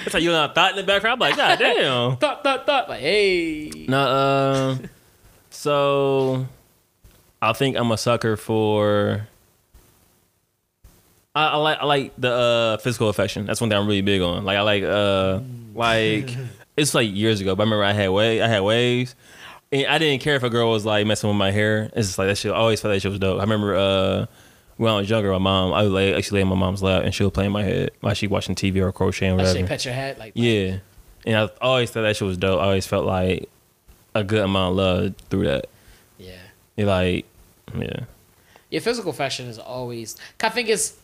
It's 0.05 0.15
like 0.15 0.23
you 0.23 0.31
know 0.31 0.51
thought 0.55 0.71
in 0.73 0.77
the 0.77 0.83
background. 0.85 1.23
I'm 1.23 1.29
like, 1.29 1.37
God 1.37 1.59
damn. 1.59 2.17
thought, 2.17 2.43
thought, 2.43 2.67
thought. 2.67 2.89
Like 2.89 3.01
hey, 3.01 3.71
No, 3.89 3.99
uh, 4.01 4.77
so 5.51 6.47
I 7.43 7.53
think 7.53 7.77
I'm 7.77 7.91
a 7.91 7.99
sucker 7.99 8.37
for. 8.37 9.27
I, 11.35 11.49
I 11.49 11.57
like 11.57 11.79
I 11.81 11.85
like 11.85 12.13
the 12.19 12.33
uh, 12.33 12.77
physical 12.79 13.09
affection. 13.09 13.47
That's 13.47 13.61
one 13.61 13.71
thing 13.71 13.79
I'm 13.79 13.87
really 13.87 14.01
big 14.03 14.23
on. 14.23 14.45
Like 14.45 14.57
I 14.57 14.63
like 14.63 14.83
uh 14.83 15.41
like 15.75 16.31
it's 16.77 16.95
like 16.95 17.11
years 17.13 17.41
ago, 17.41 17.55
but 17.55 17.63
I 17.63 17.67
remember 17.67 17.85
I 17.85 17.93
had 17.93 18.09
way 18.09 18.43
I 18.43 18.49
had 18.49 18.61
waves, 18.63 19.15
and 19.71 19.87
I 19.87 19.99
didn't 19.99 20.23
care 20.23 20.35
if 20.37 20.43
a 20.43 20.51
girl 20.51 20.71
was 20.71 20.85
like 20.85 21.07
messing 21.07 21.29
with 21.29 21.37
my 21.37 21.51
hair. 21.51 21.91
It's 21.95 22.09
just 22.09 22.19
like 22.19 22.29
that 22.29 22.39
shit. 22.39 22.53
I 22.53 22.57
always 22.57 22.81
felt 22.81 22.93
that 22.95 23.01
shit 23.01 23.11
was 23.11 23.21
dope. 23.21 23.39
I 23.39 23.43
remember 23.43 23.77
uh 23.77 24.27
when 24.79 24.91
I 24.93 24.97
was 24.97 25.11
younger, 25.11 25.31
my 25.33 25.39
mom 25.39 25.73
I 25.75 25.83
would 25.83 25.93
lay 25.93 26.15
actually 26.15 26.37
lay 26.39 26.43
in 26.43 26.49
my 26.49 26.55
mom's 26.57 26.83
lap 26.83 27.03
and 27.05 27.15
she 27.15 27.23
would 27.25 27.35
play 27.35 27.45
in 27.47 27.53
my 27.53 27.63
head 27.63 27.91
while 28.01 28.15
she 28.15 28.27
watching 28.27 28.55
TV 28.55 28.77
or 28.77 28.91
crocheting 28.93 29.33
or 29.35 29.37
whatever. 29.37 29.59
say 29.59 29.65
pet 29.67 29.85
your 29.85 29.93
head 29.95 30.17
like 30.19 30.33
Yeah, 30.35 30.79
and 31.27 31.37
I 31.37 31.49
always 31.61 31.91
thought 31.91 32.03
that 32.03 32.17
shit 32.17 32.27
was 32.27 32.39
dope. 32.39 32.61
I 32.61 32.65
always 32.65 32.87
felt 32.87 33.05
like 33.05 33.49
a 34.15 34.25
good 34.25 34.43
amount 34.45 34.71
of 34.73 34.77
love 34.77 35.15
through 35.29 35.45
that. 35.45 35.67
yeah. 36.17 36.33
It 36.77 36.87
like, 36.87 37.27
yeah, 37.77 38.05
Your 38.71 38.81
physical 38.81 39.13
fashion 39.13 39.47
is 39.49 39.59
always. 39.59 40.17
I 40.41 40.49
think 40.49 40.69
it's 40.69 40.97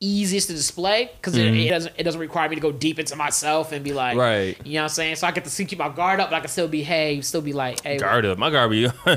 easiest 0.00 0.48
to 0.48 0.54
display 0.54 1.10
because 1.16 1.34
Mm-hmm. 1.34 1.54
it, 1.54 1.66
it 1.66 1.70
doesn't 1.70 1.94
it 1.96 2.02
doesn't 2.02 2.20
require 2.20 2.48
me 2.48 2.56
to 2.56 2.60
go 2.60 2.72
deep 2.72 2.98
into 2.98 3.16
myself 3.16 3.72
and 3.72 3.84
be 3.84 3.92
like 3.92 4.16
right. 4.16 4.56
You 4.66 4.74
know 4.74 4.80
what 4.80 4.82
I'm 4.84 4.88
saying? 4.90 5.16
So 5.16 5.26
I 5.26 5.30
get 5.30 5.44
to 5.44 5.50
see 5.50 5.64
keep 5.66 5.78
my 5.78 5.88
guard 5.88 6.20
up, 6.20 6.30
but 6.30 6.36
I 6.36 6.40
can 6.40 6.48
still 6.48 6.68
be 6.68 6.82
hey, 6.82 7.20
still 7.20 7.40
be 7.42 7.52
like 7.52 7.80
hey. 7.82 7.98
Guard 7.98 8.24
up, 8.26 8.38
my 8.38 8.50
guard 8.50 8.70
be. 8.70 8.86
I 9.06 9.16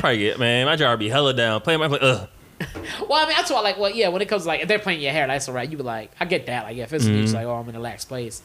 probably 0.00 0.18
get 0.18 0.38
man, 0.38 0.66
my 0.66 0.76
guard 0.76 0.98
be 1.00 1.08
hella 1.08 1.34
down. 1.34 1.60
Playing 1.62 1.80
my 1.80 1.88
play. 1.88 1.98
Ugh. 2.00 2.28
Well, 3.08 3.24
I 3.24 3.26
mean 3.26 3.36
that's 3.36 3.50
why 3.50 3.60
like 3.60 3.78
well 3.78 3.90
yeah 3.90 4.08
when 4.08 4.22
it 4.22 4.28
comes 4.28 4.42
to, 4.42 4.48
like 4.48 4.60
if 4.62 4.68
they're 4.68 4.78
playing 4.78 5.00
your 5.00 5.12
hair 5.12 5.26
that's 5.26 5.48
alright. 5.48 5.70
You 5.70 5.76
be 5.76 5.82
like 5.82 6.10
I 6.20 6.24
get 6.24 6.46
that 6.46 6.64
like 6.64 6.76
yeah 6.76 6.86
physically 6.86 7.16
Mm-hmm. 7.16 7.24
it's 7.24 7.34
like 7.34 7.46
oh 7.46 7.54
I'm 7.54 7.68
in 7.68 7.74
a 7.76 7.80
lax 7.80 8.04
place. 8.04 8.42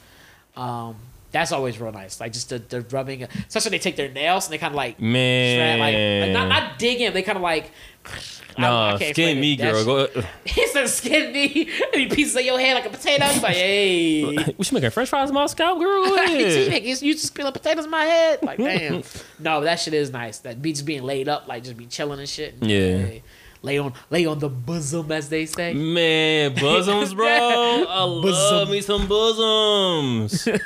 Um, 0.55 0.95
that's 1.31 1.51
always 1.51 1.79
real 1.79 1.91
nice. 1.91 2.19
Like 2.19 2.31
just 2.33 2.50
the, 2.50 2.57
the 2.59 2.81
rubbing, 2.81 3.24
especially 3.24 3.71
they 3.71 3.79
take 3.79 3.95
their 3.97 4.09
nails 4.09 4.45
and 4.47 4.53
they 4.53 4.57
kind 4.57 4.71
of 4.71 4.75
like 4.77 5.00
Man, 5.00 5.77
Strap, 5.77 5.79
like, 5.79 5.95
like 6.27 6.31
not 6.31 6.47
not 6.47 6.79
dig 6.79 7.01
in. 7.01 7.13
They 7.13 7.21
kind 7.21 7.36
of 7.38 7.41
like. 7.43 7.71
I- 8.05 8.33
I 8.59 8.97
skin 9.12 9.39
me. 9.39 9.55
Girl. 9.55 9.86
Go. 9.86 10.07
He 10.45 10.65
said 10.67 10.88
skin 10.89 11.31
me. 11.31 11.69
And 11.93 12.01
he 12.01 12.07
pieces 12.07 12.36
of 12.36 12.41
your 12.43 12.59
head 12.59 12.74
like 12.74 12.88
a 12.88 12.89
potato. 12.89 13.25
You 13.27 13.41
like, 13.41 13.55
hey. 13.55 14.24
What 14.36 14.71
you 14.71 14.74
making 14.75 14.89
French 14.89 15.09
fries, 15.09 15.31
Moscow, 15.31 15.75
girl? 15.75 16.03
Go 16.05 16.15
you 16.24 16.45
ahead. 16.45 16.69
make- 16.71 16.83
you 17.03 17.13
just 17.13 17.36
peeling 17.36 17.53
potatoes 17.53 17.85
in 17.85 17.92
my 17.92 18.05
head. 18.05 18.39
Like, 18.42 18.57
damn. 18.57 19.03
no, 19.37 19.61
that 19.61 19.79
shit 19.79 19.94
is 19.94 20.09
nice. 20.09 20.39
That 20.39 20.59
be 20.59 20.72
just 20.74 20.85
being 20.85 21.03
laid 21.03 21.27
up, 21.29 21.48
like 21.48 21.63
just 21.65 21.77
be 21.77 21.85
chilling 21.85 22.18
and 22.20 22.27
shit. 22.27 22.55
Yeah. 22.61 22.98
Hey, 22.98 23.24
lay 23.61 23.77
on 23.77 23.93
lay 24.09 24.25
on 24.25 24.39
the 24.39 24.50
bosom, 24.50 25.11
as 25.11 25.29
they 25.29 25.46
say. 25.46 25.74
Man, 25.74 26.55
bosoms, 26.55 27.13
bro. 27.13 27.25
I 27.89 28.03
love 28.03 28.24
Bosom. 28.24 28.72
me 28.72 28.81
some 28.81 29.07
bosoms. 29.07 30.48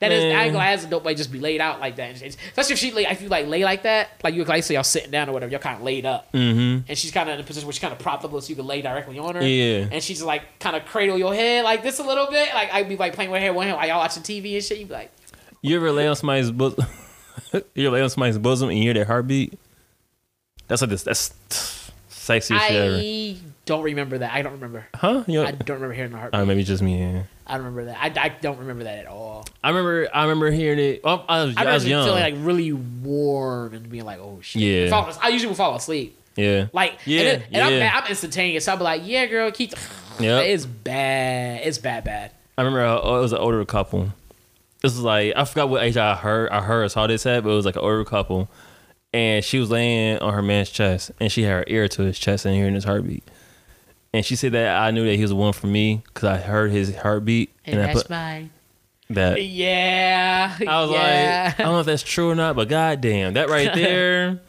That 0.00 0.12
is, 0.12 0.24
I 0.24 0.28
Man. 0.28 0.40
ain't 0.40 0.52
gonna 0.52 0.64
ask 0.64 0.86
a 0.86 0.90
dope 0.90 1.04
way 1.04 1.14
just 1.14 1.32
be 1.32 1.40
laid 1.40 1.60
out 1.60 1.80
like 1.80 1.96
that. 1.96 2.20
Especially 2.20 2.74
if 2.74 2.78
she 2.78 2.92
lay, 2.92 3.06
if 3.06 3.22
you 3.22 3.28
like 3.28 3.46
lay 3.46 3.64
like 3.64 3.84
that, 3.84 4.20
like 4.22 4.34
you 4.34 4.44
like 4.44 4.64
say 4.64 4.74
y'all 4.74 4.82
sitting 4.82 5.10
down 5.10 5.30
or 5.30 5.32
whatever, 5.32 5.50
you're 5.50 5.60
kind 5.60 5.76
of 5.76 5.82
laid 5.82 6.04
up, 6.04 6.30
mm-hmm. 6.32 6.84
and 6.86 6.98
she's 6.98 7.10
kind 7.10 7.28
of 7.28 7.34
in 7.36 7.40
a 7.40 7.44
position 7.44 7.66
where 7.66 7.72
she's 7.72 7.80
kind 7.80 7.92
of 7.92 7.98
propped 7.98 8.24
up 8.24 8.30
so 8.32 8.48
you 8.48 8.56
can 8.56 8.66
lay 8.66 8.82
directly 8.82 9.18
on 9.18 9.34
her. 9.34 9.42
Yeah. 9.42 9.88
and 9.90 10.02
she's 10.02 10.22
like 10.22 10.58
kind 10.58 10.76
of 10.76 10.84
cradle 10.84 11.16
your 11.16 11.34
head 11.34 11.64
like 11.64 11.82
this 11.82 12.00
a 12.00 12.02
little 12.02 12.26
bit. 12.26 12.52
Like 12.52 12.72
I'd 12.72 12.88
be 12.88 12.96
like 12.96 13.14
playing 13.14 13.30
with 13.30 13.42
her 13.42 13.52
one 13.52 13.66
hand 13.66 13.78
while 13.78 13.86
y'all 13.86 13.98
watching 13.98 14.22
TV 14.22 14.54
and 14.54 14.64
shit. 14.64 14.78
You 14.78 14.86
be 14.86 14.92
like, 14.92 15.10
You 15.62 15.76
ever 15.76 15.90
lay 15.90 16.06
on 16.06 16.16
somebody's 16.16 16.50
bosom? 16.50 16.84
you 17.74 17.86
ever 17.86 17.96
lay 17.96 18.02
on 18.02 18.10
somebody's 18.10 18.38
bosom 18.38 18.68
and 18.68 18.76
you 18.76 18.84
hear 18.84 18.94
their 18.94 19.04
heartbeat? 19.04 19.58
That's 20.68 20.82
like 20.82 20.90
this. 20.90 21.02
That's 21.02 21.34
sexiest 22.26 22.58
shit 22.60 22.70
ever. 22.76 22.96
I 22.96 23.36
don't 23.66 23.82
remember 23.82 24.18
that. 24.18 24.32
I 24.32 24.42
don't 24.42 24.52
remember. 24.52 24.86
Huh? 24.94 25.24
You 25.26 25.40
know, 25.42 25.46
I 25.46 25.52
don't 25.52 25.76
remember 25.76 25.94
hearing 25.94 26.12
the 26.12 26.18
heartbeat. 26.18 26.40
uh, 26.40 26.44
maybe 26.44 26.64
just 26.64 26.82
me. 26.82 27.00
Yeah. 27.00 27.22
I 27.46 27.56
don't 27.56 27.66
remember 27.66 27.86
that. 27.92 28.16
I, 28.18 28.24
I 28.24 28.28
don't 28.28 28.58
remember 28.58 28.84
that 28.84 28.98
at 29.00 29.06
all. 29.06 29.44
I 29.62 29.68
remember. 29.70 30.08
I 30.14 30.22
remember 30.22 30.50
hearing 30.50 30.78
it. 30.78 31.04
Well, 31.04 31.24
I 31.28 31.44
was, 31.44 31.56
I 31.56 31.64
I, 31.64 31.74
was 31.74 31.86
young. 31.86 32.04
feeling 32.06 32.22
like 32.22 32.34
really 32.38 32.72
warm 32.72 33.74
and 33.74 33.88
being 33.90 34.04
like, 34.04 34.18
oh 34.20 34.38
shit. 34.42 34.62
Yeah. 34.62 35.14
I 35.20 35.28
usually 35.28 35.48
will 35.48 35.56
fall 35.56 35.74
asleep. 35.74 36.16
yeah. 36.36 36.68
Like, 36.72 36.98
Yeah, 37.04 37.20
and, 37.20 37.42
and 37.52 37.72
yeah. 37.74 37.90
I'm, 37.94 38.04
I'm 38.04 38.08
instantaneous. 38.10 38.64
So 38.64 38.72
I'll 38.72 38.78
be 38.78 38.84
like, 38.84 39.02
yeah, 39.04 39.26
girl, 39.26 39.50
keep. 39.50 39.74
Yep. 40.20 40.44
It's 40.46 40.66
bad. 40.66 41.66
It's 41.66 41.78
bad, 41.78 42.04
bad. 42.04 42.30
I 42.56 42.62
remember 42.62 42.84
uh, 42.84 43.18
it 43.18 43.20
was 43.20 43.32
an 43.32 43.38
older 43.38 43.64
couple. 43.64 44.12
This 44.82 44.92
was 44.92 45.00
like 45.00 45.32
I 45.36 45.44
forgot 45.44 45.68
what 45.68 45.82
age 45.82 45.96
I 45.96 46.14
heard. 46.14 46.50
I 46.50 46.60
heard 46.60 46.84
or 46.84 46.88
saw 46.88 47.06
this 47.06 47.24
at, 47.26 47.42
but 47.44 47.50
it 47.50 47.54
was 47.54 47.64
like 47.64 47.76
an 47.76 47.82
older 47.82 48.04
couple, 48.04 48.48
and 49.12 49.44
she 49.44 49.58
was 49.58 49.70
laying 49.70 50.18
on 50.18 50.32
her 50.34 50.42
man's 50.42 50.70
chest, 50.70 51.10
and 51.20 51.30
she 51.30 51.42
had 51.42 51.52
her 51.52 51.64
ear 51.66 51.88
to 51.88 52.02
his 52.02 52.18
chest 52.18 52.44
and 52.46 52.54
hearing 52.54 52.74
his 52.74 52.84
heartbeat. 52.84 53.24
And 54.14 54.24
she 54.24 54.36
said 54.36 54.52
that 54.52 54.76
I 54.82 54.90
knew 54.90 55.04
that 55.06 55.14
he 55.16 55.22
was 55.22 55.30
the 55.30 55.36
one 55.36 55.52
for 55.54 55.66
me 55.66 56.02
because 56.06 56.24
I 56.28 56.36
heard 56.36 56.70
his 56.70 56.94
heartbeat, 56.96 57.50
And, 57.64 57.74
and, 57.76 57.82
I 57.82 57.86
that's 57.88 58.02
put 58.02 58.10
mine. 58.10 58.50
that. 59.10 59.42
Yeah. 59.42 60.54
I 60.60 60.80
was 60.82 60.90
yeah. 60.90 61.44
like, 61.48 61.60
I 61.60 61.62
don't 61.62 61.72
know 61.72 61.80
if 61.80 61.86
that's 61.86 62.02
true 62.02 62.28
or 62.30 62.34
not, 62.34 62.54
but 62.56 62.68
goddamn, 62.68 63.34
that 63.34 63.48
right 63.48 63.72
there. 63.74 64.40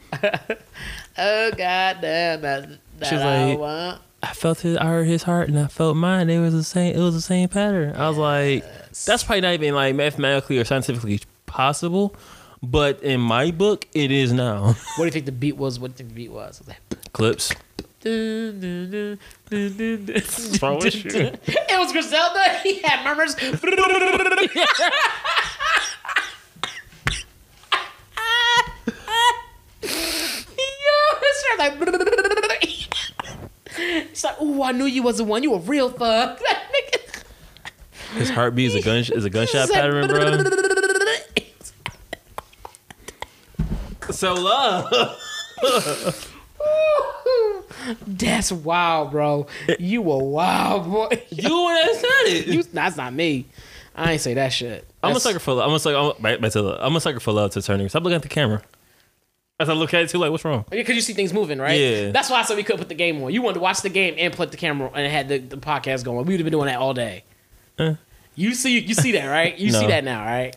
oh 1.17 1.51
god 1.51 1.97
damn 2.01 2.41
that. 2.41 2.69
that 2.99 3.07
She 3.07 3.15
was 3.15 3.23
I 3.23 3.45
like- 3.51 3.59
want. 3.59 4.01
I 4.21 4.33
felt 4.33 4.61
his, 4.61 4.77
I 4.77 4.85
heard 4.85 5.05
his 5.05 5.23
heart, 5.23 5.49
and 5.49 5.59
I 5.59 5.67
felt 5.67 5.97
mine. 5.97 6.29
It 6.29 6.39
was 6.39 6.53
the 6.53 6.63
same. 6.63 6.95
It 6.95 6.99
was 7.01 7.13
the 7.13 7.19
same 7.19 7.49
pattern. 7.49 7.93
I 7.97 8.07
was 8.07 8.17
like, 8.17 8.63
that's 9.05 9.21
probably 9.21 9.41
not 9.41 9.53
even 9.55 9.75
like 9.75 9.95
mathematically 9.95 10.57
or 10.59 10.63
scientifically 10.63 11.19
possible, 11.45 12.15
but 12.63 13.03
in 13.03 13.19
my 13.19 13.51
book, 13.51 13.85
it 13.93 14.09
is 14.09 14.31
now. 14.31 14.75
What 14.95 14.99
do 14.99 15.05
you 15.05 15.11
think 15.11 15.25
the 15.25 15.31
beat 15.31 15.57
was? 15.57 15.79
What 15.79 15.89
do 15.89 15.91
you 15.91 15.97
think 15.97 16.09
the 16.09 16.15
beat 16.15 16.31
was? 16.31 16.61
I 16.61 16.63
was 16.63 16.67
like, 16.69 16.79
Clips. 17.13 17.51
wrong 20.61 20.79
with 20.79 21.05
you? 21.05 21.11
It 21.47 21.79
was 21.79 21.91
Griselda. 21.91 22.59
He 22.63 22.79
had 22.79 23.03
murmurs. 23.03 23.35
Yo, 23.41 23.49
it's 31.21 31.43
like. 31.59 31.73
It's 33.75 34.23
like, 34.23 34.41
ooh, 34.41 34.63
I 34.63 34.71
knew 34.71 34.85
you 34.85 35.03
was 35.03 35.17
the 35.17 35.23
one. 35.23 35.43
You 35.43 35.53
a 35.55 35.59
real 35.59 35.89
thug. 35.89 36.39
His 38.15 38.29
heartbeat 38.29 38.67
is 38.67 38.75
a 38.75 38.81
gun 38.81 38.97
is 38.97 39.25
a 39.25 39.29
gunshot 39.29 39.69
pattern, 39.71 40.07
bro. 40.07 40.72
So 44.11 44.33
love. 44.33 44.91
That's 48.07 48.51
wild, 48.51 49.11
bro. 49.11 49.47
You 49.79 50.09
a 50.11 50.17
wild 50.17 50.89
boy. 50.89 51.21
You 51.29 51.61
one 51.61 51.75
that 51.75 51.95
said 51.95 52.33
it. 52.33 52.47
You, 52.47 52.63
that's 52.63 52.95
not 52.97 53.13
me. 53.13 53.45
I 53.95 54.13
ain't 54.13 54.21
say 54.21 54.33
that 54.33 54.53
shit. 54.53 54.87
I'm 55.03 55.15
a 55.15 55.19
sucker 55.19 55.39
for 55.39 55.53
love. 55.53 55.69
I'm 55.69 55.75
a 55.75 55.79
sucker. 55.79 55.97
I'm, 55.97 56.21
back, 56.21 56.39
back 56.41 56.51
to 56.53 56.61
love. 56.61 56.79
I'm 56.81 56.95
a 56.95 57.01
sucker 57.01 57.19
for 57.19 57.31
love 57.31 57.51
to 57.51 57.61
turning. 57.61 57.89
Stop 57.89 58.03
looking 58.03 58.15
at 58.15 58.21
the 58.21 58.29
camera. 58.29 58.61
As 59.59 59.69
I 59.69 59.73
look 59.73 59.93
at 59.93 60.01
it 60.01 60.09
too, 60.09 60.17
like 60.17 60.31
what's 60.31 60.43
wrong? 60.43 60.65
Because 60.69 60.95
you 60.95 61.01
see 61.01 61.13
things 61.13 61.31
moving, 61.31 61.59
right? 61.59 61.79
Yeah. 61.79 62.11
That's 62.11 62.29
why 62.29 62.39
I 62.39 62.43
said 62.43 62.57
we 62.57 62.63
couldn't 62.63 62.79
put 62.79 62.89
the 62.89 62.95
game 62.95 63.21
on. 63.21 63.31
You 63.31 63.41
wanted 63.41 63.55
to 63.55 63.59
watch 63.59 63.81
the 63.81 63.89
game 63.89 64.15
and 64.17 64.33
put 64.33 64.51
the 64.51 64.57
camera 64.57 64.89
and 64.93 65.11
had 65.11 65.29
the, 65.29 65.37
the 65.37 65.57
podcast 65.57 66.03
going. 66.03 66.25
We 66.25 66.33
would 66.33 66.39
have 66.39 66.45
been 66.45 66.51
doing 66.51 66.67
that 66.67 66.79
all 66.79 66.93
day. 66.93 67.23
Eh. 67.77 67.95
You 68.35 68.55
see, 68.55 68.79
you 68.79 68.95
see 68.95 69.11
that, 69.11 69.27
right? 69.27 69.55
You 69.57 69.71
see 69.71 69.85
that 69.87 70.03
now, 70.03 70.25
right? 70.25 70.55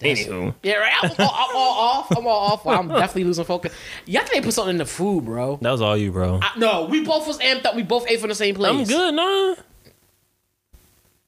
Anywho, 0.00 0.54
Yeah, 0.62 0.74
right. 0.74 0.92
I'm, 1.02 1.10
all- 1.18 1.34
I'm 1.50 1.56
all 1.56 1.78
off. 1.78 2.10
I'm 2.16 2.26
all 2.26 2.52
off. 2.52 2.66
I'm 2.66 2.88
definitely 2.88 3.24
losing 3.24 3.44
focus. 3.44 3.72
They 4.06 4.40
put 4.40 4.52
something 4.52 4.70
in 4.74 4.78
the 4.78 4.86
food, 4.86 5.24
bro? 5.24 5.58
that 5.62 5.70
was 5.70 5.80
all 5.80 5.96
you, 5.96 6.10
bro. 6.10 6.40
I, 6.42 6.58
no, 6.58 6.86
we 6.86 7.04
both 7.04 7.26
was 7.26 7.38
amped 7.38 7.64
up. 7.64 7.76
We 7.76 7.84
both 7.84 8.06
ate 8.08 8.18
from 8.20 8.28
the 8.30 8.34
same 8.34 8.54
place. 8.56 8.72
I'm 8.72 8.84
good, 8.84 9.14
nah. 9.14 9.54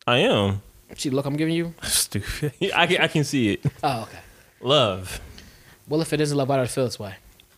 I 0.07 0.19
am. 0.19 0.63
See 0.97 1.11
look 1.11 1.27
I'm 1.27 1.37
giving 1.37 1.55
you? 1.55 1.75
Stupid. 1.83 2.53
I 2.75 2.87
can 2.87 2.99
I 3.03 3.09
can 3.09 3.25
see 3.25 3.55
it. 3.55 3.65
Oh, 3.83 4.03
okay. 4.03 4.19
Love. 4.61 5.21
Well, 5.89 6.01
if 6.01 6.13
it 6.13 6.21
isn't 6.21 6.37
love, 6.37 6.49
why 6.49 6.57
do 6.57 6.63
I 6.63 6.67
feel 6.67 6.85
this 6.85 6.99
way? 6.99 7.15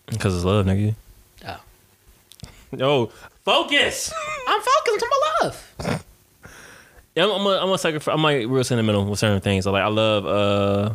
Because 0.07 0.35
it's 0.35 0.44
love, 0.44 0.66
nigga. 0.66 0.94
Oh. 1.47 1.61
Yo, 2.77 3.07
focus. 3.44 4.12
I'm 4.47 4.61
focused 4.61 5.03
on 5.05 5.11
my 5.11 5.33
love. 5.42 6.05
Yeah, 7.18 7.24
I'm, 7.24 7.31
I'm 7.40 7.46
a, 7.46 7.50
I'm 7.64 7.70
a 7.70 7.78
sucker 7.78 7.98
for. 7.98 8.12
I'm 8.12 8.22
like 8.22 8.46
real 8.46 8.62
sentimental 8.62 9.04
with 9.04 9.18
certain 9.18 9.40
things. 9.40 9.64
So 9.64 9.72
like, 9.72 9.83
I 9.83 9.88
love, 9.88 10.24
uh, 10.24 10.94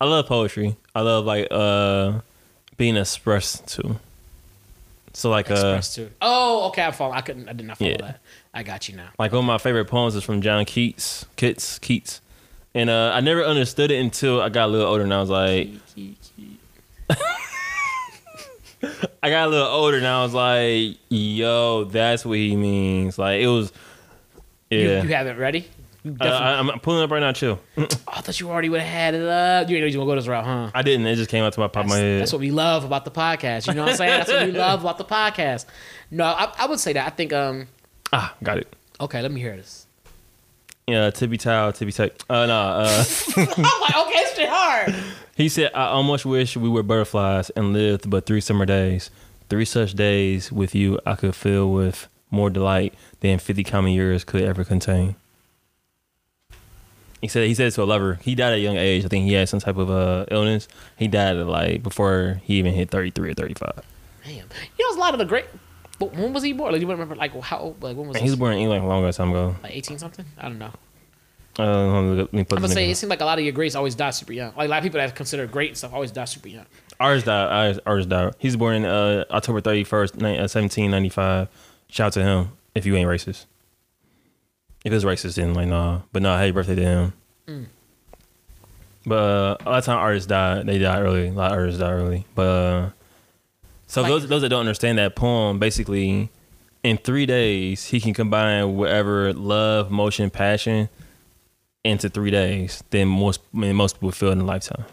I 0.00 0.06
love 0.06 0.26
poetry. 0.26 0.76
I 0.94 1.02
love 1.02 1.26
like 1.26 1.48
uh, 1.50 2.20
being 2.78 2.96
expressed 2.96 3.66
to. 3.76 3.96
So 5.12 5.28
like, 5.28 5.50
uh, 5.50 5.54
Express 5.54 5.94
to. 5.96 6.10
Oh, 6.22 6.68
okay. 6.68 6.84
I 6.86 6.90
follow. 6.92 7.12
I 7.12 7.20
couldn't. 7.20 7.50
I 7.50 7.52
did 7.52 7.66
not 7.66 7.76
follow 7.76 7.90
Yeah. 7.90 7.96
that. 7.98 8.20
I 8.54 8.62
got 8.62 8.88
you 8.88 8.96
now. 8.96 9.08
like 9.18 9.32
one 9.32 9.40
of 9.40 9.44
my 9.44 9.58
favorite 9.58 9.84
poems 9.86 10.14
is 10.14 10.24
from 10.24 10.40
John 10.40 10.64
Keats, 10.64 11.26
Keats, 11.36 11.78
Keats, 11.80 12.22
and 12.74 12.88
uh, 12.88 13.12
I 13.14 13.20
never 13.20 13.44
understood 13.44 13.90
it 13.90 14.00
until 14.00 14.40
I 14.40 14.48
got 14.48 14.66
a 14.66 14.72
little 14.72 14.86
older, 14.88 15.04
and 15.04 15.12
I 15.12 15.20
was 15.20 15.28
like, 15.28 15.68
I 19.22 19.30
got 19.30 19.48
a 19.48 19.50
little 19.50 19.66
older, 19.66 19.96
and 19.98 20.06
I 20.06 20.22
was 20.22 20.32
like, 20.34 20.98
yo, 21.10 21.84
that's 21.84 22.24
what 22.24 22.38
he 22.38 22.56
means. 22.56 23.18
Like 23.18 23.40
it 23.40 23.48
was, 23.48 23.72
yeah. 24.70 25.02
you 25.02 25.08
have 25.08 25.26
it 25.26 25.38
ready? 25.38 25.68
You 26.04 26.12
Uh, 26.12 26.24
definitely- 26.24 26.46
I, 26.46 26.58
I'm 26.74 26.80
pulling 26.80 27.02
up 27.02 27.10
right 27.10 27.20
now. 27.20 27.32
Chill. 27.32 27.58
oh, 27.76 27.86
I 28.06 28.20
thought 28.20 28.38
you 28.38 28.48
already 28.50 28.68
would 28.68 28.80
have 28.80 28.88
had 28.92 29.14
it 29.14 29.22
up. 29.26 29.68
You 29.68 29.76
didn't 29.76 29.88
know 29.88 29.92
you 29.92 29.98
were 29.98 30.04
gonna 30.04 30.12
go 30.12 30.20
this 30.20 30.28
route, 30.28 30.44
huh? 30.44 30.70
I 30.74 30.82
didn't. 30.82 31.06
It 31.06 31.16
just 31.16 31.30
came 31.30 31.42
out 31.44 31.52
to 31.54 31.60
my 31.60 31.66
pop 31.68 31.84
of 31.84 31.90
my 31.90 31.96
head. 31.96 32.20
that's 32.20 32.32
what 32.32 32.40
we 32.40 32.50
love 32.50 32.84
about 32.84 33.04
the 33.04 33.10
podcast. 33.10 33.66
You 33.66 33.74
know 33.74 33.82
what 33.82 33.90
I'm 33.92 33.96
saying? 33.96 34.10
That's 34.10 34.30
what 34.30 34.46
we 34.46 34.52
love 34.66 34.80
about 34.82 34.98
the 34.98 35.04
podcast. 35.04 35.66
No, 36.10 36.24
I, 36.24 36.52
I 36.58 36.66
would 36.66 36.80
say 36.80 36.92
that. 36.92 37.06
I 37.06 37.10
think. 37.10 37.32
Um. 37.32 37.66
ah, 38.12 38.34
got 38.42 38.58
it. 38.58 38.74
Okay, 39.00 39.20
let 39.22 39.30
me 39.32 39.40
hear 39.40 39.56
this. 39.56 39.86
Yeah, 40.86 41.10
tippy 41.10 41.36
toe, 41.36 41.70
tippy 41.72 41.92
toe. 41.92 42.08
Uh, 42.30 42.46
no. 42.46 42.54
Uh, 42.54 43.04
I'm 43.36 43.80
like, 43.80 43.96
okay, 43.96 44.18
it's 44.20 44.34
shit 44.36 44.48
hard. 44.48 44.94
he 45.36 45.48
said, 45.50 45.70
"I 45.74 45.86
almost 45.88 46.24
wish 46.24 46.56
we 46.56 46.68
were 46.68 46.82
butterflies 46.82 47.50
and 47.50 47.72
lived 47.74 48.08
but 48.08 48.24
three 48.24 48.40
summer 48.40 48.64
days. 48.64 49.10
Three 49.50 49.64
such 49.66 49.94
days 49.94 50.50
with 50.52 50.74
you, 50.74 50.98
I 51.04 51.14
could 51.16 51.34
fill 51.34 51.70
with 51.72 52.06
more 52.30 52.50
delight 52.50 52.94
than 53.20 53.38
fifty 53.38 53.64
common 53.64 53.92
years 53.92 54.24
could 54.24 54.42
ever 54.42 54.64
contain." 54.64 55.16
He 57.20 57.26
said 57.28 57.48
he 57.48 57.54
said 57.54 57.68
it 57.68 57.70
to 57.72 57.82
a 57.82 57.84
lover. 57.84 58.18
He 58.22 58.34
died 58.34 58.52
at 58.52 58.58
a 58.58 58.60
young 58.60 58.76
age. 58.76 59.04
I 59.04 59.08
think 59.08 59.24
he 59.24 59.32
had 59.32 59.48
some 59.48 59.58
type 59.60 59.76
of 59.76 59.90
uh, 59.90 60.26
illness. 60.30 60.68
He 60.96 61.08
died 61.08 61.36
at 61.36 61.46
like 61.46 61.82
before 61.82 62.40
he 62.44 62.54
even 62.54 62.74
hit 62.74 62.90
thirty 62.90 63.10
three 63.10 63.30
or 63.30 63.34
thirty 63.34 63.54
five. 63.54 63.82
Damn. 64.24 64.46
You 64.78 64.90
know, 64.90 64.96
a 64.96 65.00
lot 65.00 65.14
of 65.14 65.18
the 65.18 65.24
great. 65.24 65.46
But 65.98 66.14
when 66.14 66.32
was 66.32 66.44
he 66.44 66.52
born? 66.52 66.72
Like, 66.72 66.80
you 66.80 66.88
remember, 66.88 67.16
like, 67.16 67.34
how, 67.42 67.58
old? 67.58 67.82
like, 67.82 67.96
when 67.96 68.06
was 68.06 68.16
And 68.16 68.24
he 68.24 68.30
was 68.30 68.38
born 68.38 68.52
in 68.52 68.60
England 68.60 68.84
a 68.84 68.86
long 68.86 69.10
time 69.10 69.30
ago. 69.30 69.56
Like 69.64 69.74
18 69.74 69.98
something? 69.98 70.24
I 70.38 70.42
don't 70.42 70.58
know. 70.58 70.70
Uh, 71.58 72.00
let 72.00 72.32
me- 72.32 72.38
let 72.38 72.48
put 72.48 72.58
I'm 72.58 72.62
gonna 72.62 72.68
say 72.72 72.88
it 72.88 72.94
seems 72.94 73.10
like 73.10 73.20
a 73.20 73.24
lot 73.24 73.38
of 73.38 73.44
your 73.44 73.52
greats 73.52 73.74
always 73.74 73.96
die 73.96 74.10
super 74.10 74.32
young. 74.32 74.52
Like 74.56 74.68
a 74.68 74.70
lot 74.70 74.78
of 74.78 74.84
people 74.84 75.00
that 75.00 75.12
consider 75.16 75.44
great 75.48 75.70
and 75.70 75.76
stuff 75.76 75.92
always 75.92 76.12
die 76.12 76.24
super 76.26 76.46
young. 76.46 76.66
Ours 77.00 77.24
died. 77.24 77.48
Ours, 77.48 77.80
ours 77.84 78.06
died. 78.06 78.34
He's 78.38 78.54
born 78.54 78.76
in 78.76 78.84
uh, 78.84 79.24
October 79.32 79.60
thirty 79.60 79.82
first, 79.82 80.22
uh, 80.22 80.46
seventeen 80.46 80.92
ninety 80.92 81.08
five. 81.08 81.48
Shout 81.90 82.08
out 82.08 82.12
to 82.14 82.22
him 82.22 82.50
if 82.74 82.84
you 82.86 82.96
ain't 82.96 83.08
racist. 83.08 83.46
If 84.84 84.92
it's 84.92 85.04
racist, 85.04 85.34
then 85.36 85.54
like 85.54 85.68
nah. 85.68 86.00
But 86.12 86.22
nah, 86.22 86.38
happy 86.38 86.50
birthday 86.52 86.74
to 86.76 86.82
him. 86.82 87.12
Mm. 87.46 87.66
But 89.06 89.16
uh, 89.16 89.56
a 89.64 89.70
lot 89.70 89.78
of 89.78 89.84
time 89.84 89.98
artists 89.98 90.26
die. 90.26 90.62
They 90.62 90.78
die 90.78 91.00
early. 91.00 91.28
A 91.28 91.32
lot 91.32 91.52
of 91.52 91.58
artists 91.58 91.80
die 91.80 91.90
early. 91.90 92.24
But 92.34 92.42
uh, 92.46 92.90
so 93.86 94.02
Like- 94.02 94.10
those 94.10 94.28
those 94.28 94.42
that 94.42 94.50
don't 94.50 94.60
understand 94.60 94.98
that 94.98 95.16
poem, 95.16 95.58
basically, 95.58 96.30
in 96.82 96.98
three 96.98 97.26
days 97.26 97.86
he 97.86 98.00
can 98.00 98.14
combine 98.14 98.76
whatever 98.76 99.32
love, 99.32 99.90
motion, 99.90 100.30
passion 100.30 100.88
into 101.84 102.08
three 102.08 102.30
days. 102.30 102.84
Then 102.90 103.08
most 103.08 103.40
I 103.54 103.58
mean, 103.58 103.76
most 103.76 103.96
people 103.96 104.12
feel 104.12 104.30
in 104.30 104.40
a 104.40 104.44
lifetime. 104.44 104.84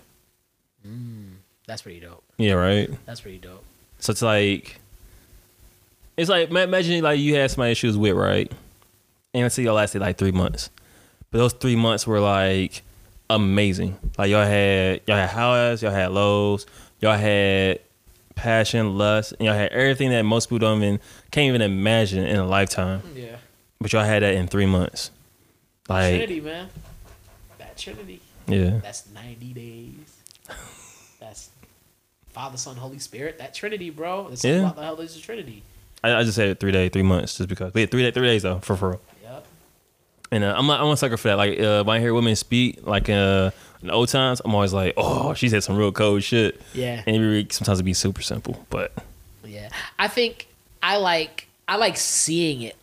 That's 1.67 1.81
pretty 1.81 1.99
dope. 1.99 2.23
Yeah, 2.37 2.53
right. 2.53 2.89
That's 3.05 3.21
pretty 3.21 3.39
dope. 3.39 3.63
So 3.99 4.11
it's 4.11 4.21
like, 4.21 4.79
it's 6.17 6.29
like 6.29 6.49
imagine 6.49 7.03
like 7.03 7.19
you 7.19 7.35
had 7.35 7.51
somebody 7.51 7.73
she 7.73 7.87
was 7.87 7.97
with, 7.97 8.15
right? 8.15 8.51
And 9.33 9.43
let's 9.43 9.55
say 9.55 9.63
y'all 9.63 9.75
lasted 9.75 10.01
like 10.01 10.17
three 10.17 10.31
months, 10.31 10.69
but 11.31 11.37
those 11.39 11.53
three 11.53 11.75
months 11.75 12.07
were 12.07 12.19
like 12.19 12.83
amazing. 13.29 13.97
Like 14.17 14.29
y'all 14.29 14.45
had 14.45 15.01
y'all 15.07 15.17
had 15.17 15.29
highs, 15.29 15.81
y'all 15.81 15.91
had 15.91 16.11
lows, 16.11 16.65
y'all 17.01 17.17
had 17.17 17.79
passion, 18.35 18.97
lust, 18.97 19.33
and 19.39 19.45
y'all 19.45 19.55
had 19.55 19.71
everything 19.71 20.09
that 20.11 20.23
most 20.23 20.47
people 20.47 20.59
don't 20.59 20.81
even 20.83 20.99
can't 21.31 21.47
even 21.49 21.61
imagine 21.61 22.23
in 22.23 22.37
a 22.37 22.45
lifetime. 22.47 23.01
Yeah. 23.15 23.37
But 23.81 23.91
y'all 23.93 24.03
had 24.05 24.23
that 24.23 24.33
in 24.35 24.47
three 24.47 24.65
months. 24.65 25.11
Like 25.89 26.15
Trinity, 26.15 26.41
man. 26.41 26.69
That 27.57 27.77
Trinity. 27.77 28.21
yeah, 28.47 28.79
That's 28.81 29.03
90 29.13 29.53
days. 29.53 30.17
That's 31.19 31.49
Father, 32.29 32.57
Son, 32.57 32.75
Holy 32.75 32.99
Spirit. 32.99 33.37
That 33.37 33.53
Trinity, 33.53 33.89
bro. 33.89 34.29
It's 34.31 34.43
Yeah. 34.43 34.59
about 34.61 34.75
the 34.77 34.83
hell 34.83 34.99
is 35.01 35.13
the 35.15 35.21
Trinity. 35.21 35.61
I, 36.05 36.19
I 36.19 36.23
just 36.23 36.35
said 36.35 36.59
three 36.59 36.71
day, 36.71 36.89
three 36.89 37.03
months, 37.03 37.37
just 37.37 37.49
because. 37.49 37.71
But 37.71 37.79
yeah, 37.79 37.85
three 37.87 38.03
day, 38.03 38.11
three 38.11 38.27
days 38.27 38.43
though, 38.43 38.59
for 38.59 38.75
for 38.75 38.89
real. 38.91 39.01
Yep. 39.23 39.45
And 40.31 40.43
uh, 40.43 40.55
I'm 40.57 40.67
not, 40.67 40.81
I'm 40.81 40.87
a 40.87 40.97
sucker 40.97 41.17
for 41.17 41.29
that. 41.29 41.37
Like 41.37 41.59
uh, 41.59 41.83
when 41.83 41.97
I 41.97 41.99
hear 41.99 42.13
women 42.13 42.35
speak, 42.35 42.85
like 42.85 43.09
uh, 43.09 43.51
in 43.81 43.87
the 43.87 43.93
old 43.93 44.09
times, 44.09 44.41
I'm 44.43 44.53
always 44.53 44.73
like, 44.73 44.93
oh, 44.97 45.33
she 45.33 45.49
said 45.49 45.63
some 45.63 45.77
real 45.77 45.91
cold 45.91 46.23
shit. 46.23 46.61
Yeah. 46.73 47.03
And 47.05 47.15
it 47.15 47.53
sometimes 47.53 47.79
it 47.79 47.83
be 47.83 47.93
super 47.93 48.21
simple, 48.21 48.65
but 48.69 48.91
Yeah, 49.43 49.69
I 49.99 50.07
think 50.07 50.47
I 50.81 50.97
like 50.97 51.47
I 51.67 51.77
like 51.77 51.97
seeing 51.97 52.61
it. 52.61 52.75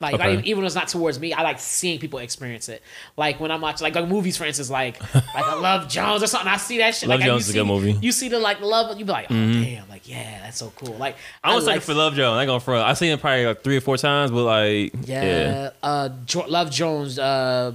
Like 0.00 0.14
Okay. 0.14 0.32
even, 0.32 0.44
even 0.46 0.58
when 0.58 0.66
it's 0.66 0.74
not 0.74 0.88
towards 0.88 1.20
me, 1.20 1.34
I 1.34 1.42
like 1.42 1.60
seeing 1.60 1.98
people 1.98 2.20
experience 2.20 2.70
it. 2.70 2.82
Like 3.18 3.38
when 3.38 3.50
I'm 3.50 3.60
watching 3.60 3.84
like, 3.84 3.94
like 3.94 4.08
movies, 4.08 4.34
for 4.38 4.44
instance, 4.46 4.70
like 4.70 4.98
like 5.14 5.44
I 5.44 5.54
Love 5.60 5.88
Jones 5.88 6.22
or 6.22 6.26
something. 6.26 6.48
I 6.50 6.56
see 6.56 6.78
that 6.78 6.94
shit. 6.94 7.08
Love 7.08 7.20
like, 7.20 7.26
Jones 7.26 7.44
is 7.48 7.50
a 7.50 7.58
good 7.58 7.66
movie. 7.66 7.92
Mm-hmm. 7.92 8.02
You 8.04 8.12
see 8.12 8.28
the 8.30 8.38
like 8.38 8.60
love, 8.62 8.98
you 8.98 9.04
be 9.04 9.12
like, 9.12 9.26
oh 9.30 9.34
damn, 9.34 9.86
like 9.89 9.89
yeah, 10.10 10.40
that's 10.42 10.58
so 10.58 10.72
cool. 10.74 10.94
Like 10.94 11.16
I 11.44 11.56
like, 11.56 11.82
for 11.82 11.94
Love 11.94 12.14
Jones. 12.14 12.36
I 12.36 12.42
ain't 12.42 12.48
gonna 12.48 12.58
front. 12.58 12.84
I 12.84 12.94
seen 12.94 13.12
it 13.12 13.20
probably 13.20 13.46
like 13.46 13.62
three 13.62 13.76
or 13.76 13.80
four 13.80 13.96
times, 13.96 14.32
but 14.32 14.42
like 14.42 14.92
yeah, 15.06 15.22
yeah. 15.22 15.70
uh, 15.82 16.08
jo- 16.26 16.46
Love 16.48 16.70
Jones, 16.72 17.16
uh, 17.16 17.74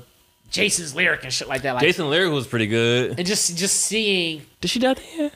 Jason's 0.49 0.93
lyric 0.93 1.23
and 1.23 1.31
shit 1.31 1.47
like 1.47 1.61
that. 1.61 1.75
Like 1.75 1.81
Jason 1.83 2.09
Lyric 2.09 2.33
was 2.33 2.45
pretty 2.45 2.67
good. 2.67 3.17
and 3.17 3.25
just 3.25 3.57
just 3.57 3.77
seeing 3.77 4.41
Did 4.59 4.69
she 4.69 4.79
die 4.79 4.91
at 4.91 4.97
the 4.97 5.03
end? 5.17 5.31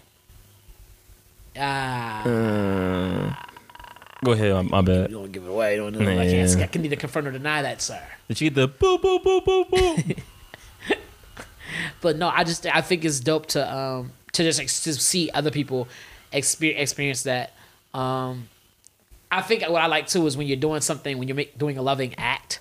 ah. 1.57 2.23
Uh, 2.27 3.33
go 4.25 4.31
ahead, 4.33 4.53
my, 4.55 4.61
my 4.63 4.81
bad. 4.81 5.09
you 5.09 5.17
don't 5.17 5.31
give 5.31 5.45
it 5.45 5.49
away. 5.49 5.75
You 5.75 5.81
don't 5.89 5.93
know. 5.93 6.19
I 6.19 6.27
can't. 6.27 6.57
I 6.57 6.67
can 6.67 6.81
neither 6.81 6.97
confirm 6.97 7.27
or 7.27 7.31
deny 7.31 7.61
that, 7.61 7.81
sir. 7.81 8.01
Did 8.27 8.41
you 8.41 8.49
get 8.49 8.55
the 8.55 8.67
boo 8.67 8.97
boo 8.97 9.19
boo 9.19 9.39
boo 9.39 9.65
boo? 9.71 9.95
but 12.01 12.17
no, 12.17 12.27
I 12.27 12.43
just 12.43 12.65
I 12.65 12.81
think 12.81 13.05
it's 13.05 13.21
dope 13.21 13.45
to 13.47 13.73
um 13.73 14.11
to 14.33 14.43
just 14.43 14.59
ex- 14.59 14.83
to 14.83 14.93
see 14.93 15.29
other 15.31 15.51
people 15.51 15.87
experience 16.31 16.81
experience 16.81 17.23
that. 17.23 17.53
Um, 17.93 18.47
I 19.31 19.41
think 19.41 19.61
what 19.69 19.81
I 19.81 19.87
like 19.87 20.07
too 20.07 20.25
is 20.27 20.35
when 20.35 20.47
you're 20.47 20.57
doing 20.57 20.81
something 20.81 21.17
when 21.19 21.27
you're 21.27 21.35
make, 21.35 21.57
doing 21.57 21.77
a 21.77 21.81
loving 21.81 22.15
act 22.17 22.59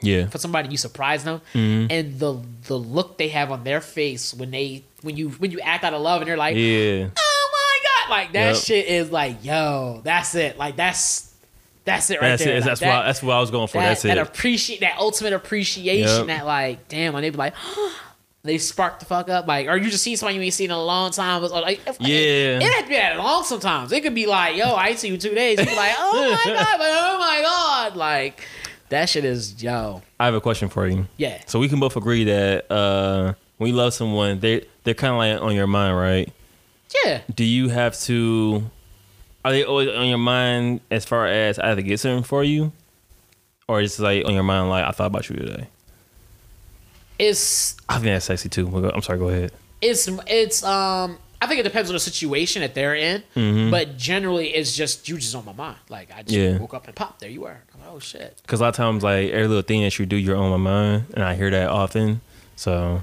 yeah, 0.00 0.26
for 0.28 0.38
somebody, 0.38 0.68
you 0.68 0.76
surprise 0.76 1.24
them, 1.24 1.40
Mm-hmm. 1.54 1.90
and 1.90 2.18
the 2.20 2.40
the 2.68 2.76
look 2.78 3.18
they 3.18 3.28
have 3.28 3.50
on 3.50 3.64
their 3.64 3.80
face 3.80 4.32
when 4.32 4.50
they 4.52 4.84
when 5.02 5.16
you 5.16 5.30
when 5.30 5.50
you 5.50 5.60
act 5.60 5.82
out 5.84 5.92
of 5.94 6.00
love 6.02 6.20
and 6.22 6.28
they're 6.30 6.36
like, 6.36 6.54
yeah. 6.56 7.08
oh 7.18 7.50
my 7.52 7.78
god, 8.06 8.10
like 8.10 8.32
that 8.32 8.54
Yep. 8.54 8.64
shit 8.64 8.86
is 8.86 9.10
like, 9.10 9.44
yo, 9.44 10.00
that's 10.04 10.34
it, 10.34 10.56
like 10.58 10.76
that's 10.76 11.34
that's 11.84 12.10
it 12.10 12.20
right 12.20 12.28
That's 12.28 12.44
there. 12.44 12.52
it. 12.52 12.60
Like, 12.60 12.64
That's 12.66 12.80
that- 12.80 12.96
what 12.98 13.04
that's 13.06 13.22
what 13.22 13.36
I 13.36 13.40
was 13.40 13.50
going 13.50 13.66
for. 13.68 13.78
that, 13.78 13.88
that's 13.88 14.02
that 14.02 14.18
appreciate 14.18 14.80
that 14.80 14.98
ultimate 14.98 15.32
appreciation 15.32 16.06
Yep. 16.06 16.26
that 16.28 16.46
like 16.46 16.86
damn 16.88 17.14
and 17.14 17.24
they 17.24 17.30
be 17.30 17.36
like 17.38 17.54
they 18.44 18.56
spark 18.58 18.98
the 19.00 19.04
fuck 19.04 19.28
up 19.28 19.46
like 19.46 19.66
or 19.66 19.76
you 19.76 19.90
just 19.90 20.02
see 20.02 20.14
somebody 20.16 20.36
you 20.36 20.42
ain't 20.42 20.54
seen 20.54 20.66
in 20.70 20.76
a 20.76 20.82
long 20.82 21.10
time 21.10 21.42
but 21.42 21.50
like 21.50 21.80
if- 21.86 22.00
Yeah. 22.00 22.16
it, 22.16 22.62
it 22.62 22.72
have 22.72 22.82
to 22.84 22.88
be 22.88 22.94
that 22.94 23.18
long 23.18 23.42
sometimes 23.44 23.92
it 23.92 24.02
could 24.02 24.14
be 24.14 24.26
like 24.26 24.56
yo 24.56 24.74
I 24.74 24.94
see 24.94 25.08
you 25.08 25.18
two 25.18 25.34
days 25.34 25.58
you 25.58 25.66
be 25.66 25.74
like 25.76 25.94
oh 25.98 26.30
my 26.46 26.52
god 26.54 26.78
like, 26.80 26.92
oh 26.94 27.16
my 27.18 27.40
god 27.42 27.96
like 27.96 28.42
that 28.90 29.08
shit 29.08 29.24
is 29.24 29.62
yo 29.62 30.02
I 30.20 30.24
have 30.26 30.34
a 30.34 30.40
question 30.40 30.68
for 30.68 30.86
you. 30.86 31.06
yeah 31.16 31.42
So 31.46 31.58
we 31.58 31.68
can 31.68 31.78
both 31.80 31.96
agree 31.96 32.24
that 32.24 32.70
uh, 32.70 33.34
when 33.58 33.70
you 33.70 33.76
love 33.76 33.92
someone, 33.92 34.40
they 34.40 34.66
they're 34.84 34.94
kind 34.94 35.12
of 35.12 35.18
like 35.18 35.42
on 35.50 35.54
your 35.54 35.66
mind, 35.66 35.96
right? 35.96 36.32
yeah 37.04 37.20
Do 37.34 37.44
you 37.44 37.68
have 37.68 37.98
to? 38.02 38.62
Are 39.44 39.50
they 39.52 39.62
always 39.64 39.88
on 39.90 40.06
your 40.06 40.18
mind 40.18 40.80
as 40.90 41.04
far 41.04 41.26
as 41.26 41.58
I 41.58 41.68
have 41.68 41.76
to 41.76 41.82
get 41.82 42.00
something 42.00 42.22
for 42.24 42.42
you, 42.42 42.72
or 43.68 43.80
it's 43.80 43.98
like 43.98 44.24
on 44.24 44.32
your 44.34 44.42
mind 44.42 44.70
like 44.70 44.84
I 44.86 44.90
thought 44.92 45.06
about 45.06 45.28
you 45.28 45.36
today? 45.36 45.68
It's 47.18 47.76
I 47.88 47.94
think 47.94 48.06
that's 48.06 48.26
sexy 48.26 48.48
too. 48.48 48.66
I'm 48.94 49.02
sorry. 49.02 49.18
Go 49.18 49.28
ahead. 49.28 49.52
it's 49.80 50.08
it's 50.26 50.62
um 50.62 51.18
I 51.40 51.46
think 51.46 51.60
it 51.60 51.62
depends 51.62 51.88
on 51.88 51.94
the 51.94 52.00
situation 52.00 52.62
that 52.62 52.74
they're 52.74 52.96
in, 52.96 53.22
but 53.70 53.96
generally 53.96 54.48
it's 54.48 54.74
just 54.76 55.08
you 55.08 55.16
just 55.18 55.34
on 55.36 55.44
my 55.44 55.52
mind. 55.52 55.76
Like 55.88 56.10
I 56.12 56.22
just 56.22 56.34
Mm-hmm. 56.36 56.54
Yeah. 56.54 56.58
woke 56.60 56.74
up 56.74 56.86
and 56.86 56.94
pop, 56.96 57.18
there 57.20 57.30
you 57.30 57.44
are. 57.44 57.60
I'm 57.74 57.80
like, 57.80 57.90
oh 57.92 57.98
shit. 58.00 58.38
Because 58.42 58.60
a 58.60 58.64
lot 58.64 58.68
of 58.70 58.74
times, 58.76 59.02
like 59.04 59.30
every 59.30 59.46
little 59.46 59.62
thing 59.62 59.82
that 59.82 59.96
you 59.98 60.06
do, 60.06 60.16
you're 60.16 60.36
on 60.36 60.50
my 60.50 60.56
mind, 60.56 61.04
and 61.14 61.22
I 61.22 61.34
hear 61.36 61.50
that 61.50 61.68
often. 61.70 62.20
So, 62.56 63.02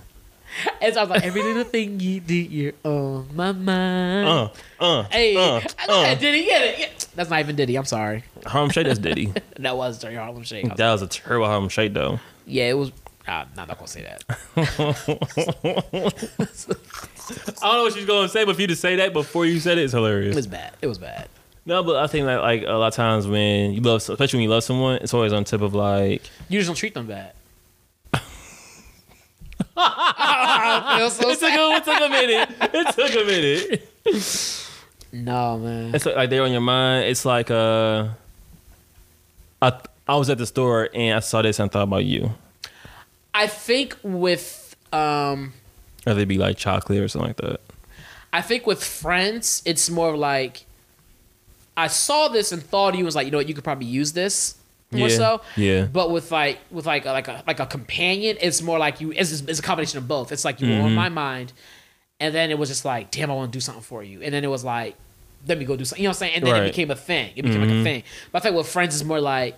And 0.82 0.93
so 0.93 0.99
I 0.99 1.04
was 1.04 1.10
like, 1.12 1.23
every 1.23 1.43
little 1.43 1.63
thing 1.63 2.01
you 2.01 2.19
do, 2.19 2.34
you're 2.36 2.73
on 2.84 3.30
my 3.34 3.54
mind. 3.54 4.28
uh, 4.28 4.49
uh, 4.82 5.04
hey, 5.12 5.38
uh, 5.38 5.62
that 5.88 6.19
Diddy 6.19 6.43
get 6.43 6.62
it. 6.62 6.80
Yeah. 6.80 6.88
That's 7.15 7.30
not 7.30 7.39
even 7.39 7.56
Diddy. 7.56 7.78
I'm 7.78 7.86
sorry. 7.86 8.25
Harlem 8.45 8.69
Shake. 8.69 8.88
That's 8.88 8.99
Diddy. 8.99 9.32
That 9.60 9.78
was 9.78 10.04
Harlem 10.04 10.43
Shake. 10.43 10.65
Was- 10.65 10.78
that 10.78 10.91
was 10.91 11.01
a 11.01 11.08
terrible 11.08 11.45
Harlem 11.47 11.69
Shake 11.69 11.93
though. 11.93 12.19
yeah, 12.45 12.65
it 12.69 12.73
was. 12.78 12.91
Uh, 13.27 13.45
I'm 13.57 13.67
not 13.67 13.77
gonna 13.77 13.88
say 13.88 14.03
that. 14.03 14.23
I 17.61 17.67
don't 17.67 17.75
know 17.77 17.83
what 17.83 17.93
she's 17.93 18.05
gonna 18.05 18.29
say, 18.29 18.45
but 18.45 18.55
for 18.55 18.61
you 18.61 18.67
to 18.67 18.75
say 18.75 18.95
that 18.97 19.13
before 19.13 19.45
you 19.45 19.59
said 19.59 19.77
it, 19.79 19.83
it's 19.83 19.93
hilarious. 19.93 20.33
It 20.33 20.35
was 20.35 20.47
bad. 20.47 20.73
It 20.81 20.88
was 20.88 20.97
bad. 20.99 21.27
No, 21.65 21.81
but 21.81 21.95
I 21.95 22.05
think 22.05 22.27
that 22.27 22.41
like 22.41 22.61
a 22.61 22.73
lot 22.73 22.88
of 22.88 22.93
times 22.93 23.27
when 23.27 23.73
you 23.73 23.81
love, 23.81 23.97
especially 24.07 24.38
when 24.38 24.43
you 24.43 24.49
love 24.49 24.63
someone, 24.63 24.99
it's 25.01 25.13
always 25.13 25.33
on 25.33 25.43
tip 25.43 25.61
of 25.61 25.73
like, 25.73 26.21
You 26.47 26.59
just 26.59 26.67
don't 26.67 26.75
treat 26.75 26.93
them 26.93 27.07
bad. 27.07 27.33
I 29.77 30.97
feel 30.99 31.09
so 31.09 31.29
it 31.29 31.39
took, 31.39 31.51
a, 31.51 31.75
it 31.75 31.83
took 31.83 32.01
a 32.01 32.09
minute. 32.09 32.49
It 32.73 32.95
took 32.95 33.15
a 33.15 33.25
minute. 33.25 34.67
No 35.11 35.57
man. 35.57 35.95
It's 35.95 36.05
like, 36.05 36.15
like 36.15 36.29
they're 36.29 36.43
on 36.43 36.51
your 36.51 36.61
mind. 36.61 37.05
It's 37.05 37.25
like 37.25 37.49
uh, 37.49 38.09
I 39.61 39.73
I 40.07 40.15
was 40.17 40.29
at 40.29 40.38
the 40.38 40.45
store 40.45 40.89
and 40.93 41.15
I 41.17 41.19
saw 41.21 41.41
this 41.41 41.57
and 41.59 41.69
I 41.69 41.73
thought 41.73 41.83
about 41.83 42.05
you. 42.05 42.31
I 43.35 43.47
think 43.47 43.95
with 44.03 44.75
um 44.93 45.53
Or 46.07 46.13
they'd 46.13 46.27
be 46.27 46.37
like 46.37 46.57
chocolate 46.57 46.99
or 46.99 47.07
something 47.07 47.29
like 47.29 47.37
that. 47.37 47.59
I 48.33 48.41
think 48.41 48.65
with 48.65 48.83
friends, 48.83 49.61
it's 49.65 49.89
more 49.89 50.15
like 50.17 50.65
I 51.77 51.87
saw 51.87 52.27
this 52.29 52.51
and 52.51 52.63
thought 52.63 52.95
he 52.95 53.03
was 53.03 53.15
like, 53.15 53.25
you 53.25 53.31
know 53.31 53.37
what, 53.39 53.47
you 53.47 53.53
could 53.53 53.63
probably 53.63 53.87
use 53.87 54.13
this 54.13 54.55
more 54.91 55.09
Yeah, 55.09 55.17
so. 55.17 55.41
yeah. 55.57 55.85
But 55.91 56.11
with 56.11 56.31
like 56.31 56.59
with 56.71 56.85
like 56.85 57.05
a, 57.05 57.11
like 57.11 57.27
a 57.27 57.43
like 57.47 57.59
a 57.59 57.65
companion, 57.65 58.37
it's 58.39 58.61
more 58.61 58.79
like 58.79 59.01
you. 59.01 59.11
It's, 59.11 59.31
it's 59.41 59.59
a 59.59 59.61
combination 59.61 59.97
of 59.97 60.07
both. 60.07 60.31
It's 60.31 60.45
like 60.45 60.61
you 60.61 60.67
were 60.67 60.73
Mm-hmm. 60.75 60.85
on 60.85 60.95
my 60.95 61.09
mind, 61.09 61.51
and 62.19 62.33
then 62.33 62.49
it 62.51 62.57
was 62.57 62.69
just 62.69 62.85
like, 62.85 63.11
damn, 63.11 63.29
I 63.31 63.33
want 63.33 63.51
to 63.51 63.55
do 63.57 63.59
something 63.61 63.83
for 63.83 64.03
you, 64.03 64.21
and 64.21 64.33
then 64.33 64.43
it 64.43 64.47
was 64.49 64.63
like, 64.63 64.95
let 65.47 65.57
me 65.57 65.65
go 65.65 65.75
do 65.75 65.83
something. 65.85 66.01
You 66.03 66.07
know 66.07 66.11
what 66.11 66.15
I'm 66.17 66.19
saying? 66.19 66.35
And 66.35 66.45
then 66.45 66.53
Right. 66.53 66.59
Mm-hmm. 66.59 66.67
it 66.67 66.71
became 66.71 66.91
a 66.91 66.95
thing. 66.95 67.33
It 67.35 67.41
became 67.41 67.61
like 67.61 67.69
a 67.71 67.83
thing. 67.83 68.03
But 68.31 68.37
I 68.39 68.41
think 68.43 68.55
with 68.55 68.67
friends, 68.67 68.95
is 68.95 69.03
more 69.03 69.19
like, 69.19 69.57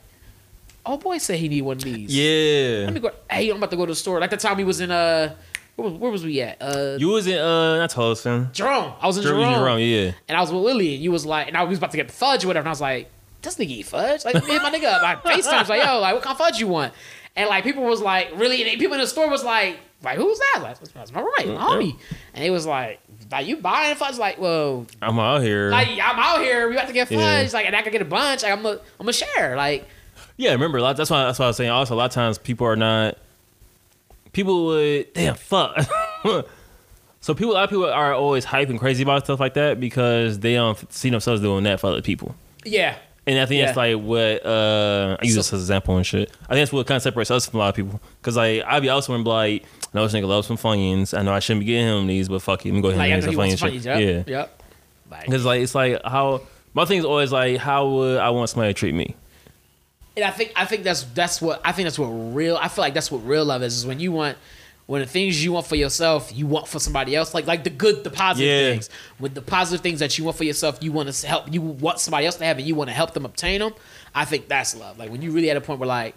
oh 0.88 0.98
boy, 0.98 1.18
said 1.20 1.38
he 1.40 1.50
need 1.50 1.62
one 1.62 1.78
of 1.78 1.84
these. 1.84 2.16
Yeah. 2.16 2.86
Let 2.86 2.94
me 2.94 3.00
go. 3.00 3.12
Hey, 3.30 3.50
I'm 3.50 3.58
about 3.58 3.72
to 3.72 3.78
go 3.78 3.86
to 3.86 3.92
the 3.92 3.96
store. 3.96 4.20
Like 4.20 4.30
the 4.30 4.38
time 4.38 4.58
he 4.58 4.64
was 4.64 4.80
in 4.82 4.90
uh, 4.92 5.36
where 5.76 5.90
was, 5.90 6.00
where 6.00 6.12
was 6.12 6.24
we 6.26 6.42
at? 6.42 6.58
Uh, 6.62 6.98
You 7.00 7.10
was 7.10 7.28
in 7.28 7.38
uh 7.38 7.78
not 7.78 7.90
Tulsa. 7.92 8.50
Jerome. 8.54 8.94
I 9.00 9.08
was 9.08 9.18
in 9.18 9.24
Jerome, 9.24 9.54
Jerome. 9.54 9.80
Yeah. 9.80 10.12
And 10.28 10.38
I 10.38 10.42
was 10.42 10.52
with 10.52 10.62
Lily, 10.64 10.96
and 10.96 11.04
you 11.04 11.12
was 11.12 11.26
like, 11.26 11.48
and 11.48 11.56
I 11.58 11.64
was 11.64 11.78
about 11.78 11.92
to 11.92 11.98
get 11.98 12.10
fudge 12.12 12.44
or 12.44 12.48
whatever, 12.48 12.62
and 12.64 12.70
I 12.70 12.72
was 12.72 12.82
like, 12.82 13.10
this 13.44 13.56
nigga 13.58 13.70
eat 13.70 13.86
fudge? 13.86 14.26
Like, 14.26 14.34
me 14.48 14.56
and 14.56 14.64
my 14.64 14.72
nigga, 14.72 15.02
like, 15.02 15.24
FaceTime 15.24 15.60
was 15.60 15.70
like, 15.70 15.84
yo, 15.84 16.00
like, 16.00 16.16
what 16.16 16.24
kind 16.24 16.34
of 16.34 16.38
fudge 16.40 16.60
you 16.60 16.68
want? 16.68 16.94
And 17.36 17.48
like, 17.50 17.64
people 17.64 17.84
was 17.84 18.02
like, 18.02 18.32
really, 18.36 18.68
and 18.68 18.80
people 18.80 18.96
in 18.96 19.02
the 19.02 19.08
store 19.08 19.30
was 19.30 19.44
like, 19.44 19.78
like, 20.04 20.18
who's 20.18 20.40
that? 20.40 20.60
Like, 20.64 20.80
that's 20.80 21.12
my 21.12 21.22
roommate, 21.22 21.48
my 21.48 21.64
homie. 21.64 22.00
And 22.34 22.44
he 22.44 22.50
was 22.50 22.66
like, 22.66 23.00
like, 23.32 23.46
you 23.46 23.58
buying 23.58 23.96
fudge? 23.96 24.18
Like, 24.18 24.40
well, 24.40 24.88
I'm 25.02 25.20
out 25.20 25.42
here. 25.44 25.70
like, 25.70 25.88
I'm 25.90 26.18
out 26.18 26.40
here, 26.42 26.68
we 26.70 26.76
about 26.76 26.88
to 26.88 26.94
get 26.94 27.08
fudge, 27.10 27.18
Yeah. 27.20 27.50
like, 27.54 27.66
and 27.68 27.76
I 27.76 27.84
could 27.84 27.92
get 27.92 28.02
a 28.02 28.06
bunch, 28.06 28.42
like, 28.44 28.52
I'm 28.52 28.64
gonna, 28.64 28.80
I'm 29.00 29.06
gonna 29.06 29.14
share, 29.14 29.56
like, 29.56 29.88
Yeah, 30.38 30.52
remember 30.52 30.78
a 30.78 30.82
lot. 30.82 30.98
That's 30.98 31.10
why. 31.10 31.24
That's 31.26 31.40
why 31.40 31.46
I 31.46 31.48
was 31.50 31.58
saying. 31.58 31.70
Also, 31.72 31.96
a 31.96 31.98
lot 31.98 32.06
of 32.06 32.12
times 32.12 32.38
people 32.38 32.68
are 32.68 32.76
not. 32.76 33.18
People 34.34 34.68
would 34.68 35.12
damn 35.14 35.36
fuck. 35.36 35.76
so 37.22 37.34
people, 37.34 37.54
a 37.54 37.56
lot 37.56 37.64
of 37.64 37.70
people 37.70 37.86
are 37.86 38.14
always 38.14 38.46
hyping 38.46 38.78
crazy 38.78 39.04
about 39.04 39.24
stuff 39.26 39.40
like 39.40 39.56
that 39.56 39.80
because 39.80 40.40
they 40.40 40.54
don't 40.54 40.92
see 40.94 41.10
themselves 41.10 41.42
doing 41.42 41.64
that 41.64 41.80
for 41.80 41.88
other 41.88 42.02
people. 42.02 42.36
yeah, 42.64 42.98
And 43.26 43.40
I 43.40 43.46
think 43.48 43.66
that's 43.66 43.76
like 43.78 43.98
what 43.98 44.46
uh, 44.46 45.18
I 45.20 45.26
use 45.26 45.34
So- 45.34 45.40
this 45.40 45.48
as 45.48 45.54
an 45.54 45.60
example 45.64 45.98
and 45.98 46.06
shit. 46.06 46.30
I 46.44 46.54
think 46.54 46.62
that's 46.62 46.72
what 46.74 46.86
kind 46.86 46.98
of 46.98 47.02
separates 47.02 47.32
us 47.32 47.48
from 47.48 47.60
a 47.60 47.64
lot 47.64 47.70
of 47.70 47.76
people. 47.76 48.00
Because 48.22 48.36
like 48.38 48.62
I 48.66 48.80
be 48.80 48.90
also 48.90 49.18
be 49.18 49.24
like, 49.24 49.64
no, 49.94 50.04
this 50.06 50.14
nigga 50.14 50.28
loves 50.28 50.46
some 50.48 50.58
Funyuns. 50.58 51.18
I 51.18 51.24
know 51.24 51.34
I 51.34 51.40
shouldn't 51.40 51.62
be 51.62 51.66
getting 51.68 51.88
him 51.88 52.06
these, 52.08 52.30
but 52.30 52.42
fuck 52.44 52.64
it, 52.66 52.70
let 52.70 52.76
me 52.76 52.82
go 52.82 52.90
ahead 52.90 53.00
like, 53.00 53.12
and 53.12 53.24
get 53.24 53.32
some 53.58 53.68
Funyuns 53.70 53.84
shit. 53.84 53.86
yep, 53.86 54.28
Yeah, 54.28 54.38
yep. 54.40 54.64
Because 55.26 55.46
like 55.46 55.62
it's 55.62 55.74
like 55.74 56.00
how 56.06 56.42
my 56.76 56.86
thing 56.86 57.00
is 57.00 57.06
always 57.06 57.32
like, 57.32 57.58
how 57.58 57.88
would 57.90 58.20
I 58.20 58.30
want 58.30 58.50
somebody 58.52 58.72
to 58.74 58.78
treat 58.80 58.94
me? 58.94 59.16
And 60.18 60.26
I 60.26 60.32
think 60.32 60.52
I 60.56 60.66
think 60.66 60.84
that's 60.84 61.04
that's 61.14 61.42
what 61.42 61.62
I 61.64 61.72
think 61.72 61.86
that's 61.86 61.98
what 62.00 62.08
real 62.08 62.58
I 62.58 62.68
feel 62.68 62.82
like 62.84 62.94
that's 62.94 63.10
what 63.12 63.20
real 63.20 63.46
love 63.46 63.64
is 63.64 63.78
is 63.78 63.86
when 63.86 64.00
you 64.02 64.12
want 64.12 64.38
when 64.88 65.02
the 65.02 65.08
things 65.08 65.44
you 65.44 65.52
want 65.52 65.66
for 65.68 65.76
yourself 65.76 66.32
you 66.36 66.48
want 66.48 66.68
for 66.68 66.80
somebody 66.80 67.16
else 67.16 67.34
like 67.34 67.46
like 67.46 67.64
the 67.64 67.70
good 67.70 68.04
the 68.04 68.10
positive 68.10 68.50
Yeah. 68.50 68.72
things 68.72 68.90
with 69.20 69.34
the 69.36 69.42
positive 69.44 69.82
things 69.84 70.00
that 70.00 70.18
you 70.18 70.24
want 70.26 70.36
for 70.38 70.44
yourself 70.46 70.80
you 70.82 70.92
want 70.92 71.12
to 71.14 71.28
help 71.28 71.54
you 71.54 71.62
want 71.62 72.00
somebody 72.00 72.26
else 72.26 72.36
to 72.38 72.46
have 72.46 72.58
and 72.58 72.66
you 72.68 72.74
want 72.74 72.90
to 72.90 72.94
help 72.96 73.14
them 73.14 73.26
obtain 73.26 73.60
them 73.60 73.74
I 74.16 74.26
think 74.26 74.48
that's 74.48 74.76
love 74.76 74.98
like 74.98 75.12
when 75.12 75.22
you 75.22 75.32
really 75.32 75.50
at 75.52 75.58
a 75.58 75.62
point 75.62 75.80
where 75.80 75.88
like 75.88 76.16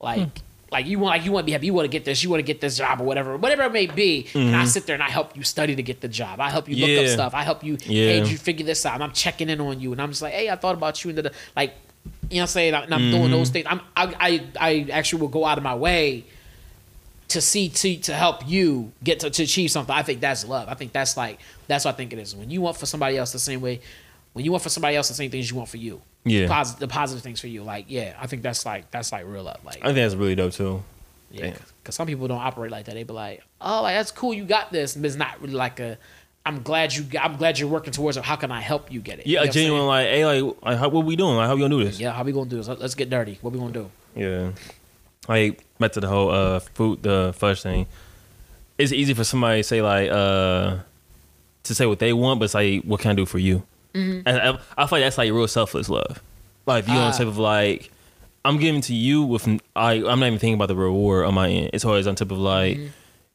like 0.00 0.18
Hmm. 0.20 0.28
like 0.72 0.86
you 0.86 0.98
want 0.98 1.16
like 1.16 1.24
you 1.24 1.32
want 1.32 1.44
to 1.44 1.46
be 1.46 1.52
happy 1.52 1.66
you 1.66 1.74
want 1.74 1.84
to 1.84 1.90
get 1.96 2.04
this 2.04 2.24
you 2.24 2.30
want 2.30 2.40
to 2.40 2.44
get 2.52 2.60
this 2.60 2.76
job 2.78 3.00
or 3.00 3.04
whatever 3.04 3.36
whatever 3.36 3.62
it 3.64 3.72
may 3.72 3.86
be 3.86 4.26
and 4.34 4.56
I 4.56 4.64
sit 4.64 4.86
there 4.86 4.94
and 4.94 5.02
I 5.02 5.10
help 5.10 5.36
you 5.36 5.42
study 5.44 5.76
to 5.76 5.82
get 5.82 6.00
the 6.00 6.08
job 6.08 6.40
I 6.40 6.50
help 6.50 6.68
you 6.68 6.76
look 6.76 6.88
Mm-hmm. 6.88 7.02
Yeah. 7.04 7.08
up 7.10 7.12
stuff 7.12 7.34
I 7.34 7.42
help 7.44 7.62
you 7.62 7.76
Yeah. 7.84 8.12
hey 8.22 8.24
you 8.30 8.36
figure 8.38 8.66
this 8.66 8.84
out 8.86 8.94
and 8.94 9.04
I'm 9.04 9.12
checking 9.12 9.48
in 9.48 9.60
on 9.60 9.80
you 9.80 9.92
and 9.92 10.00
I'm 10.02 10.08
just 10.10 10.22
like 10.22 10.32
hey 10.34 10.48
I 10.50 10.56
thought 10.56 10.74
about 10.74 11.04
you 11.04 11.10
and 11.10 11.18
the 11.18 11.32
like 11.54 11.74
you 12.30 12.36
know 12.36 12.42
what 12.42 12.42
I'm 12.42 12.46
saying 12.48 12.74
and 12.74 12.94
I'm 12.94 13.10
doing 13.10 13.30
those 13.30 13.48
mm-hmm. 13.48 13.52
things 13.52 13.66
I'm 13.68 13.80
I, 13.96 14.14
I 14.20 14.46
I 14.60 14.90
actually 14.92 15.22
will 15.22 15.28
go 15.28 15.44
out 15.44 15.58
of 15.58 15.64
my 15.64 15.74
way 15.74 16.24
to 17.28 17.40
see 17.40 17.68
to 17.68 17.96
to 17.98 18.14
help 18.14 18.46
you 18.48 18.92
get 19.02 19.20
to, 19.20 19.30
to 19.30 19.42
achieve 19.42 19.70
something 19.70 19.94
I 19.94 20.02
think 20.02 20.20
that's 20.20 20.46
love 20.46 20.68
I 20.68 20.74
think 20.74 20.92
that's 20.92 21.16
like 21.16 21.38
that's 21.66 21.84
what 21.84 21.94
I 21.94 21.96
think 21.96 22.12
it 22.12 22.18
is 22.18 22.34
when 22.34 22.50
you 22.50 22.60
want 22.60 22.76
for 22.76 22.86
somebody 22.86 23.16
else 23.16 23.32
the 23.32 23.38
same 23.38 23.60
way 23.60 23.80
when 24.32 24.44
you 24.44 24.50
want 24.50 24.62
for 24.62 24.68
somebody 24.68 24.96
else 24.96 25.08
the 25.08 25.14
same 25.14 25.30
things 25.30 25.50
you 25.50 25.56
want 25.56 25.68
for 25.68 25.78
you 25.78 26.00
Yeah. 26.24 26.64
The 26.78 26.88
positive 26.88 27.22
things 27.22 27.40
for 27.40 27.48
you 27.48 27.62
like 27.62 27.86
yeah 27.88 28.16
I 28.20 28.26
think 28.26 28.42
that's 28.42 28.64
like 28.66 28.90
that's 28.90 29.12
like 29.12 29.26
real 29.26 29.44
love 29.44 29.64
like 29.64 29.78
I 29.82 29.86
think 29.86 29.96
that's 29.96 30.14
really 30.14 30.34
dope 30.34 30.52
too. 30.52 30.82
yeah, 31.30 31.50
Damn. 31.50 31.58
because 31.82 31.94
some 31.94 32.06
people 32.06 32.28
don't 32.28 32.40
operate 32.40 32.70
like 32.70 32.86
that. 32.86 32.94
They 32.94 33.02
be 33.02 33.12
like, 33.12 33.42
"Oh, 33.60 33.82
like 33.82 33.96
that's 33.96 34.10
cool, 34.10 34.32
you 34.32 34.44
got 34.44 34.72
this," 34.72 34.94
but 34.94 35.04
it's 35.04 35.16
not 35.16 35.40
really 35.40 35.54
like 35.54 35.78
a. 35.80 35.98
I'm 36.48 36.62
glad 36.62 36.94
you. 36.94 37.04
I'm 37.20 37.36
glad 37.36 37.58
you're 37.58 37.68
working 37.68 37.92
towards 37.92 38.16
it. 38.16 38.24
How 38.24 38.36
can 38.36 38.50
I 38.50 38.60
help 38.60 38.90
you 38.92 39.00
get 39.00 39.18
it? 39.20 39.26
You 39.26 39.34
Yeah, 39.34 39.44
know 39.44 39.50
a 39.50 39.52
saying? 39.52 39.66
genuine 39.66 39.86
like, 39.86 40.06
hey, 40.08 40.24
like, 40.42 40.56
like 40.62 40.78
how, 40.78 40.88
what 40.88 41.04
we 41.04 41.14
doing? 41.14 41.36
Like, 41.36 41.46
how 41.46 41.54
we 41.54 41.60
gonna 41.60 41.76
do 41.78 41.84
this? 41.84 42.00
Yeah, 42.00 42.12
how 42.12 42.22
we 42.24 42.32
gonna 42.32 42.48
do 42.50 42.56
this? 42.56 42.68
Let- 42.68 42.80
Let's 42.80 42.94
get 42.94 43.10
dirty. 43.10 43.38
What 43.42 43.52
we 43.52 43.58
gonna 43.60 43.72
do? 43.72 43.90
Yeah. 44.16 44.50
Like 45.28 45.62
back 45.78 45.92
to 45.92 46.00
the 46.00 46.08
whole 46.08 46.30
uh 46.30 46.60
food 46.60 47.02
the 47.02 47.34
fudge 47.36 47.60
thing. 47.62 47.86
It's 48.78 48.92
easy 48.92 49.12
for 49.14 49.24
somebody 49.24 49.60
to 49.60 49.64
say 49.64 49.82
like 49.82 50.08
uh 50.10 50.78
to 51.64 51.74
say 51.74 51.84
what 51.86 51.98
they 51.98 52.12
want, 52.14 52.40
but 52.40 52.44
it's 52.46 52.54
like 52.54 52.82
what 52.84 53.00
can 53.00 53.10
I 53.10 53.14
do 53.14 53.26
for 53.26 53.38
you? 53.38 53.62
And 53.94 54.26
I, 54.28 54.50
I 54.76 54.86
feel 54.86 54.98
like 54.98 55.02
that's 55.02 55.18
like 55.18 55.30
real 55.32 55.48
selfless 55.48 55.88
love. 55.88 56.22
Like 56.66 56.84
if 56.84 56.88
you 56.88 56.94
on 56.94 57.08
Ah. 57.08 57.10
the 57.10 57.18
type 57.18 57.26
of 57.26 57.36
like 57.36 57.90
I'm 58.44 58.58
giving 58.58 58.80
to 58.82 58.94
you 58.94 59.22
with 59.24 59.46
I 59.76 59.94
I'm 59.94 60.20
not 60.20 60.26
even 60.28 60.38
thinking 60.38 60.54
about 60.54 60.68
the 60.68 60.76
reward 60.76 61.26
on 61.26 61.34
my 61.34 61.48
end. 61.50 61.70
It's 61.72 61.84
always 61.84 62.06
on 62.06 62.14
top 62.14 62.30
of 62.30 62.38
like 62.38 62.78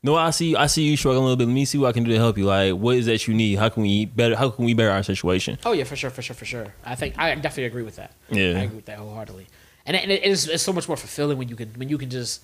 no, 0.03 0.15
I 0.15 0.31
see 0.31 0.55
I 0.55 0.67
see 0.67 0.83
you 0.83 0.97
struggling 0.97 1.21
a 1.23 1.25
little 1.25 1.37
bit. 1.37 1.47
Let 1.47 1.53
me 1.53 1.65
see 1.65 1.77
what 1.77 1.87
I 1.87 1.91
can 1.93 2.03
do 2.03 2.11
to 2.11 2.17
help 2.17 2.37
you. 2.37 2.45
Like 2.45 2.73
what 2.73 2.97
is 2.97 3.05
that 3.07 3.25
you 3.27 3.33
need? 3.33 3.57
How 3.57 3.69
can 3.69 3.83
we 3.83 4.05
better 4.05 4.35
how 4.35 4.49
can 4.49 4.65
we 4.65 4.73
better 4.73 4.91
our 4.91 5.01
situation? 5.01 5.57
Oh 5.65 5.71
yeah, 5.71 5.85
for 5.85 5.95
sure, 5.95 6.09
for 6.09 6.21
sure, 6.21 6.35
for 6.35 6.45
sure. 6.45 6.73
I 6.85 6.95
think 6.95 7.17
I 7.17 7.33
definitely 7.35 7.65
agree 7.65 7.83
with 7.83 7.95
that. 7.95 8.11
Yeah. 8.29 8.59
I 8.59 8.63
agree 8.63 8.75
with 8.75 8.85
that 8.85 8.99
wholeheartedly. 8.99 9.47
And, 9.85 9.95
it, 9.97 10.03
and 10.03 10.11
it 10.11 10.23
is 10.23 10.47
it's 10.47 10.63
so 10.63 10.73
much 10.73 10.87
more 10.87 10.97
fulfilling 10.97 11.37
when 11.37 11.47
you 11.49 11.55
can 11.55 11.69
when 11.75 11.89
you 11.89 11.97
can 11.97 12.09
just 12.09 12.41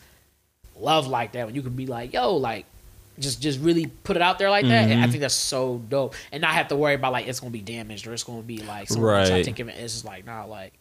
love 0.78 1.08
like 1.08 1.34
that. 1.34 1.46
When 1.46 1.56
you 1.56 1.62
can 1.62 1.74
be 1.74 1.86
like, 1.86 2.14
yo, 2.14 2.36
like 2.36 2.66
just 3.20 3.42
just 3.42 3.60
really 3.60 3.88
put 3.88 4.16
it 4.16 4.22
out 4.22 4.40
there 4.40 4.50
like 4.50 4.66
that. 4.66 4.88
Mm-hmm. 4.90 5.04
I 5.04 5.08
think 5.08 5.20
that's 5.20 5.34
so 5.36 5.82
dope. 5.90 6.16
And 6.32 6.42
not 6.42 6.52
have 6.52 6.70
to 6.70 6.76
worry 6.76 6.94
about 6.96 7.12
like 7.12 7.28
it's 7.28 7.40
gonna 7.42 7.52
be 7.52 7.62
damaged 7.62 8.08
or 8.08 8.14
it's 8.14 8.24
gonna 8.24 8.42
be 8.42 8.60
like 8.64 8.88
right. 8.92 9.44
Take 9.44 9.60
it. 9.60 9.68
It's 9.68 9.94
just 9.94 10.06
like 10.06 10.26
nah, 10.26 10.46
like 10.46 10.74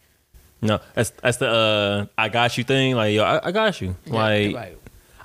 No, 0.61 0.79
that's 0.93 1.09
that's 1.09 1.37
the 1.37 1.49
uh 1.49 2.05
I 2.17 2.29
got 2.29 2.57
you 2.57 2.63
thing. 2.63 2.95
Like 2.95 3.13
yo, 3.13 3.23
I, 3.23 3.47
I 3.47 3.51
got 3.51 3.81
you. 3.81 3.95
yeah, 4.05 4.13
Like 4.13 4.53
like 4.53 4.78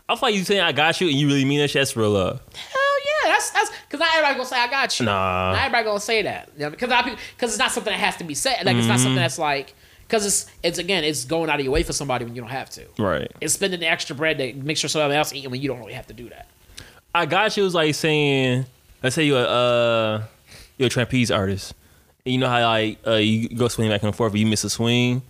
I 0.08 0.14
feel 0.16 0.28
like 0.28 0.34
you 0.34 0.44
saying 0.44 0.60
I 0.60 0.72
got 0.72 1.00
you 1.00 1.08
and 1.08 1.16
you 1.16 1.26
really 1.26 1.44
mean 1.44 1.58
that 1.60 1.68
shit. 1.68 1.80
That's 1.80 1.96
real 1.96 2.10
love. 2.10 2.40
Hell 2.54 2.98
yeah, 3.24 3.30
that's 3.32 3.50
that's 3.50 3.70
because 3.86 4.00
not 4.00 4.10
everybody 4.14 4.34
gonna 4.34 4.46
say 4.48 4.58
I 4.60 4.66
got 4.68 5.00
you. 5.00 5.06
Nah. 5.06 5.52
not 5.52 5.58
everybody 5.64 5.84
gonna 5.84 6.00
say 6.00 6.22
that. 6.22 6.50
You 6.56 6.64
know, 6.64 6.70
because 6.70 6.90
because 7.36 7.50
it's 7.50 7.58
not 7.58 7.70
something 7.70 7.92
that 7.92 7.98
has 8.00 8.16
to 8.16 8.24
be 8.24 8.34
said. 8.34 8.64
Like 8.64 8.76
it's 8.76 8.86
not 8.86 8.94
Mm-hmm. 8.96 9.02
something 9.02 9.16
that's 9.16 9.38
like 9.38 9.74
because 10.06 10.26
it's 10.26 10.46
it's 10.62 10.78
again 10.78 11.04
it's 11.04 11.24
going 11.24 11.48
out 11.48 11.58
of 11.58 11.64
your 11.64 11.72
way 11.72 11.82
for 11.82 11.94
somebody 11.94 12.24
when 12.26 12.34
you 12.34 12.42
don't 12.42 12.50
have 12.50 12.68
to. 12.70 12.84
Right. 12.98 13.30
It's 13.40 13.54
spending 13.54 13.80
the 13.80 13.88
extra 13.88 14.14
bread 14.14 14.36
to 14.38 14.52
make 14.54 14.76
sure 14.76 14.88
somebody 14.90 15.14
else 15.16 15.32
eating 15.32 15.50
when 15.50 15.60
you 15.62 15.68
don't 15.68 15.78
really 15.80 15.94
have 15.94 16.06
to 16.08 16.14
do 16.14 16.28
that. 16.28 16.48
I 17.14 17.24
got 17.26 17.56
you 17.56 17.62
was 17.62 17.74
like 17.74 17.94
saying, 17.94 18.66
let's 19.02 19.14
say 19.14 19.24
you're 19.24 19.40
a 19.40 19.46
uh, 19.46 20.22
you're 20.76 20.88
a 20.88 20.90
trapeze 20.90 21.30
artist. 21.30 21.74
And 22.26 22.32
you 22.34 22.38
know 22.40 22.48
how 22.48 22.60
like 22.66 22.98
uh, 23.06 23.12
you 23.14 23.48
go 23.48 23.68
swing 23.68 23.88
back 23.88 24.02
and 24.02 24.14
forth, 24.14 24.32
but 24.32 24.40
you 24.40 24.46
miss 24.46 24.64
a 24.64 24.70
swing, 24.70 25.22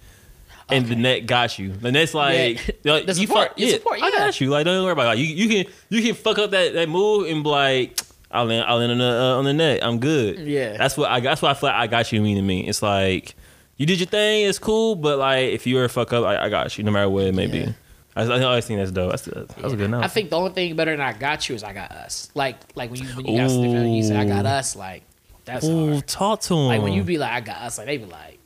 and 0.70 0.86
the 0.86 0.96
net 0.96 1.26
got 1.26 1.58
you. 1.58 1.72
The 1.72 1.92
net's 1.92 2.14
like, 2.14 2.66
Yeah. 2.84 2.92
like 2.94 3.06
The 3.06 3.12
you 3.14 3.26
support, 3.26 3.48
fuck, 3.48 3.56
the 3.56 3.64
yeah, 3.66 3.72
support, 3.74 4.02
I 4.02 4.10
got 4.10 4.40
you. 4.40 4.50
Like 4.50 4.64
don't 4.64 4.82
worry 4.82 4.92
about 4.92 5.04
it. 5.04 5.08
Like, 5.08 5.18
you. 5.18 5.24
You 5.26 5.48
can 5.64 5.72
you 5.90 6.02
can 6.02 6.14
fuck 6.14 6.38
up 6.38 6.50
that, 6.52 6.72
that 6.74 6.88
move 6.88 7.28
and 7.28 7.42
be 7.42 7.48
like, 7.50 8.00
I'll 8.30 8.46
land 8.46 8.64
I'll 8.66 8.78
land 8.78 8.92
on 8.92 8.98
the 8.98 9.04
uh, 9.04 9.38
on 9.38 9.44
the 9.44 9.52
net. 9.52 9.84
I'm 9.84 9.98
good. 10.00 10.38
Yeah. 10.38 10.76
that's 10.76 10.96
what 10.96 11.10
I 11.10 11.20
that's 11.20 11.42
what 11.42 11.50
I 11.50 11.54
feel 11.54 11.68
like 11.68 11.76
I 11.78 11.86
got 11.86 12.12
you 12.12 12.20
mean 12.22 12.36
to 12.36 12.42
me. 12.42 12.66
It's 12.66 12.82
like 12.82 13.34
you 13.76 13.86
did 13.86 13.98
your 14.00 14.06
thing, 14.08 14.46
it's 14.48 14.58
cool, 14.58 14.94
but 14.96 15.18
like 15.18 15.48
if 15.50 15.66
you 15.66 15.76
were 15.76 15.84
a 15.84 15.88
fuck 15.88 16.12
up, 16.12 16.24
I, 16.24 16.44
I 16.44 16.48
got 16.48 16.76
you 16.78 16.84
no 16.84 16.90
matter 16.92 17.08
what 17.08 17.24
it 17.24 17.34
may 17.34 17.46
Yeah. 17.46 17.66
be. 17.66 17.74
I, 18.16 18.22
I 18.22 18.42
always 18.44 18.64
think 18.64 18.78
that's 18.78 18.92
dope. 18.92 19.10
That's, 19.10 19.24
that 19.24 19.60
was 19.60 19.72
a 19.72 19.76
good 19.76 19.90
note. 19.90 20.04
I 20.04 20.08
think 20.08 20.30
the 20.30 20.36
only 20.36 20.52
thing 20.52 20.76
better 20.76 20.92
than 20.92 21.00
I 21.00 21.12
got 21.12 21.48
you 21.48 21.56
is 21.56 21.64
I 21.64 21.72
got 21.72 21.90
us. 21.90 22.30
Like 22.34 22.56
like 22.76 22.90
when 22.90 23.00
you 23.02 23.08
when 23.08 23.26
you 23.26 23.36
got 23.38 23.50
you 23.50 24.02
say 24.04 24.16
I 24.16 24.24
got 24.24 24.46
us. 24.46 24.76
Like 24.76 25.02
that's 25.44 25.66
Ooh, 25.66 25.92
hard. 25.94 26.06
talk 26.06 26.40
to 26.42 26.54
him. 26.54 26.66
Like 26.68 26.80
when 26.82 26.92
you 26.92 27.02
be 27.02 27.18
like 27.18 27.32
I 27.32 27.40
got 27.40 27.56
us, 27.62 27.76
like 27.78 27.86
they 27.88 27.98
be 27.98 28.04
like. 28.06 28.38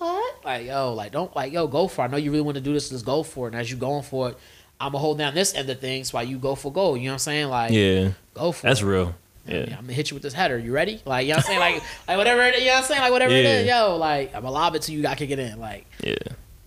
What? 0.00 0.44
Like 0.44 0.66
yo, 0.66 0.94
like 0.94 1.12
don't 1.12 1.34
like 1.36 1.52
yo, 1.52 1.66
go 1.66 1.86
for. 1.86 2.02
it. 2.02 2.08
I 2.08 2.10
know 2.10 2.16
you 2.16 2.30
really 2.30 2.42
want 2.42 2.54
to 2.56 2.60
do 2.62 2.72
this. 2.72 2.90
Let's 2.90 3.02
go 3.04 3.22
for 3.22 3.46
it. 3.46 3.52
And 3.52 3.60
as 3.60 3.70
you 3.70 3.76
going 3.76 4.02
for 4.02 4.30
it, 4.30 4.38
I'm 4.80 4.92
gonna 4.92 4.98
hold 4.98 5.18
down 5.18 5.34
this 5.34 5.54
end 5.54 5.68
of 5.68 5.78
things 5.78 6.12
while 6.12 6.24
you 6.24 6.38
go 6.38 6.54
for 6.54 6.72
goal. 6.72 6.96
You 6.96 7.04
know 7.04 7.10
what 7.10 7.14
I'm 7.14 7.18
saying? 7.18 7.48
Like 7.48 7.70
yeah, 7.72 8.12
go 8.34 8.50
for 8.52 8.62
that's 8.66 8.80
it. 8.80 8.86
real. 8.86 9.14
Yeah. 9.46 9.56
Yeah. 9.68 9.76
I'm 9.76 9.82
gonna 9.82 9.92
hit 9.92 10.10
you 10.10 10.14
with 10.14 10.22
this 10.22 10.32
header. 10.32 10.58
You 10.58 10.72
ready? 10.72 11.02
Like 11.04 11.26
you 11.26 11.32
know 11.32 11.36
what 11.38 11.44
I'm 11.44 11.48
saying? 11.48 11.58
Like 11.60 11.82
like 12.08 12.16
whatever 12.18 12.42
it, 12.44 12.58
you 12.60 12.66
know 12.66 12.72
what 12.72 12.78
I'm 12.78 12.84
saying? 12.84 13.00
Like 13.02 13.12
whatever 13.12 13.34
it 13.34 13.44
Yeah. 13.44 13.50
is, 13.60 13.66
yo, 13.68 13.96
like 13.96 14.34
I'm 14.34 14.42
gonna 14.42 14.54
lob 14.54 14.74
it 14.74 14.82
to 14.82 14.92
you, 14.92 15.02
gotta 15.02 15.16
kick 15.16 15.30
it 15.30 15.38
in. 15.38 15.60
Like, 15.60 15.84
Yeah. 16.02 16.14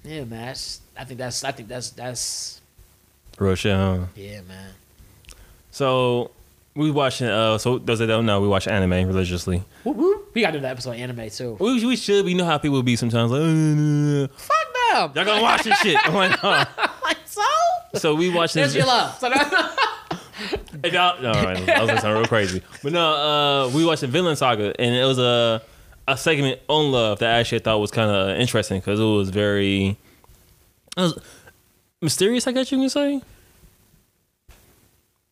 yeah, 0.04 0.24
man. 0.26 0.46
That's, 0.48 0.82
I 0.96 1.04
think 1.06 1.18
that's 1.20 1.44
I 1.44 1.52
think 1.52 1.70
that's 1.70 1.90
that's 1.90 2.62
Real 3.40 3.56
shit, 3.56 3.76
huh? 3.76 4.02
yeah, 4.16 4.42
man. 4.42 4.70
So 5.72 6.30
we 6.76 6.92
watching. 6.92 7.28
Uh, 7.28 7.58
so 7.58 7.80
those 7.80 7.98
that 8.00 8.08
don't 8.08 8.26
know, 8.28 8.42
we 8.42 8.48
watch 8.48 8.68
anime 8.68 9.08
religiously. 9.08 9.64
Whoop, 9.84 9.98
whoop. 9.98 10.23
We 10.34 10.42
got 10.42 10.52
to 10.52 10.58
do 10.58 10.62
that 10.62 10.72
episode 10.72 10.92
of 10.92 10.98
anime 11.00 11.30
too. 11.30 11.58
We, 11.60 11.86
we 11.86 11.96
should. 11.96 12.26
We 12.26 12.34
know 12.34 12.46
how 12.46 12.58
people 12.58 12.82
be 12.84 12.96
sometimes. 12.96 13.32
Like, 13.32 14.30
Fuck 14.40 14.74
them. 14.92 15.12
y'all 15.16 15.26
gonna 15.26 15.42
watch 15.42 15.64
this 15.64 15.78
shit. 15.80 15.98
I'm 16.04 16.14
like, 16.14 16.42
no. 16.44 16.50
like 17.04 17.18
so. 17.26 17.42
So 17.96 18.16
we 18.16 18.30
watching. 18.30 18.62
There's 18.62 18.76
your 18.76 18.86
love. 18.86 19.18
So 19.20 19.30
Hey, 20.84 20.92
y'all- 20.92 21.22
No, 21.22 21.32
all 21.32 21.44
right, 21.44 21.70
I 21.70 21.80
was 21.82 21.90
gonna 21.90 22.02
sound 22.02 22.16
real 22.18 22.26
crazy, 22.26 22.62
but 22.82 22.92
no, 22.92 23.00
uh, 23.14 23.70
we 23.70 23.86
watched 23.86 24.02
the 24.02 24.08
Vinland 24.08 24.38
Saga, 24.38 24.74
and 24.80 24.96
it 24.96 25.06
was 25.06 25.20
a 25.20 25.62
a 26.08 26.18
segment 26.18 26.60
on 26.68 26.92
love 26.92 27.20
that 27.20 27.36
I 27.36 27.40
actually 27.40 27.60
thought 27.60 27.80
was 27.80 27.92
kind 27.92 28.10
of 28.12 28.38
interesting 28.38 28.80
because 28.80 29.00
it 29.00 29.04
was 29.04 29.30
very, 29.30 29.96
it 30.98 31.02
was 31.02 31.18
mysterious. 32.02 32.46
I 32.48 32.52
guess 32.52 32.72
you 32.72 32.80
can 32.80 32.90
say, 32.90 33.22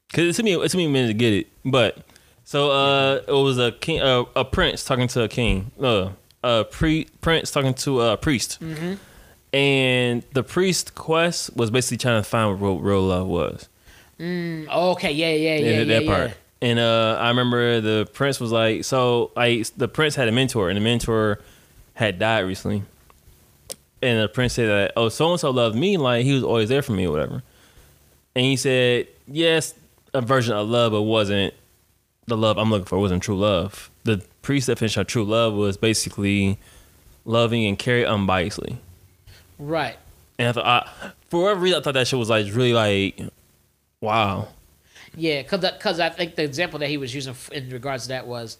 because 0.10 0.26
it 0.30 0.36
took 0.36 0.46
me 0.46 0.54
it 0.54 0.70
took 0.72 0.78
me 0.78 0.86
a 0.86 0.90
minute 0.90 1.08
to 1.08 1.14
get 1.14 1.34
it, 1.34 1.48
but 1.66 1.98
so 2.52 2.70
uh, 2.70 3.22
it 3.26 3.32
was 3.32 3.58
a 3.58 3.72
king, 3.72 4.02
uh, 4.02 4.26
a 4.36 4.44
prince 4.44 4.84
talking 4.84 5.08
to 5.08 5.24
a 5.24 5.30
king, 5.30 5.72
uh, 5.82 6.10
a 6.44 6.66
pre 6.66 7.06
prince 7.22 7.50
talking 7.50 7.74
to 7.76 8.02
a 8.02 8.18
priest, 8.18 8.60
and 9.54 10.22
the 10.34 10.44
priest 10.44 10.94
quest 10.94 11.56
was 11.56 11.72
basically 11.72 11.96
trying 11.96 12.22
to 12.22 12.28
find 12.28 12.60
what 12.60 12.72
real, 12.72 13.04
love 13.04 13.28
was. 13.28 13.70
okay, 14.20 15.14
yeah, 15.14 15.32
yeah, 15.32 15.32
yeah, 15.34 15.56
Yeah, 15.56 15.72
yeah, 15.78 15.84
that 15.86 16.04
yeah. 16.04 16.14
part. 16.18 16.32
And 16.62 16.78
uh, 16.78 17.18
I 17.22 17.30
remember 17.30 17.80
the 17.80 18.06
prince 18.12 18.42
was 18.42 18.52
like, 18.52 18.84
so 18.84 19.32
like 19.34 19.66
the 19.78 19.88
prince 19.88 20.16
had 20.16 20.28
a 20.28 20.34
mentor, 20.34 20.68
and 20.70 20.76
the 20.76 20.82
mentor 20.82 21.40
had 21.94 22.20
died 22.20 22.42
recently. 22.42 22.84
And 24.02 24.22
the 24.24 24.28
prince 24.28 24.54
said 24.56 24.68
that, 24.68 24.92
oh, 24.98 25.08
so 25.08 25.32
and 25.32 25.40
so 25.40 25.52
loved 25.52 25.78
me, 25.78 25.96
like 25.96 26.26
he 26.26 26.34
was 26.34 26.44
always 26.44 26.68
there 26.68 26.82
for 26.82 26.92
me 26.92 27.08
or 27.08 27.12
whatever. 27.12 27.44
And 28.36 28.44
he 28.44 28.58
said, 28.58 29.08
yes, 29.26 29.74
a 30.14 30.20
version 30.20 30.54
of 30.54 30.68
love, 30.68 30.92
but 30.92 31.04
wasn't 31.04 31.54
the 32.27 32.38
love 32.38 32.57
I'm 32.57 32.69
looking 32.69 32.86
for. 32.86 32.99
wasn't 32.99 33.23
true 33.23 33.38
love. 33.38 33.89
The 34.03 34.23
priest 34.41 34.67
definition 34.67 35.01
of 35.01 35.07
true 35.07 35.23
love 35.23 35.53
was 35.53 35.77
basically 35.77 36.57
loving 37.25 37.65
and 37.65 37.77
caring 37.77 38.05
unbiasedly. 38.05 38.77
Right. 39.60 39.97
And 40.39 40.49
I 40.49 40.51
thought, 40.53 40.65
I, 40.65 41.12
for 41.29 41.43
whatever 41.43 41.60
reason, 41.62 41.79
I 41.79 41.84
thought 41.84 41.93
that 41.93 42.07
shit 42.07 42.17
was 42.19 42.29
like 42.29 42.45
really 42.47 42.73
like, 42.73 43.19
wow. 44.01 44.47
Yeah, 45.15 45.41
because 45.41 45.60
because 45.60 45.99
I 45.99 46.10
think 46.10 46.36
the 46.36 46.43
example 46.43 46.79
that 46.79 46.88
he 46.89 46.97
was 46.97 47.13
using 47.13 47.36
in 47.51 47.69
regards 47.69 48.03
to 48.03 48.10
that 48.10 48.27
was 48.27 48.57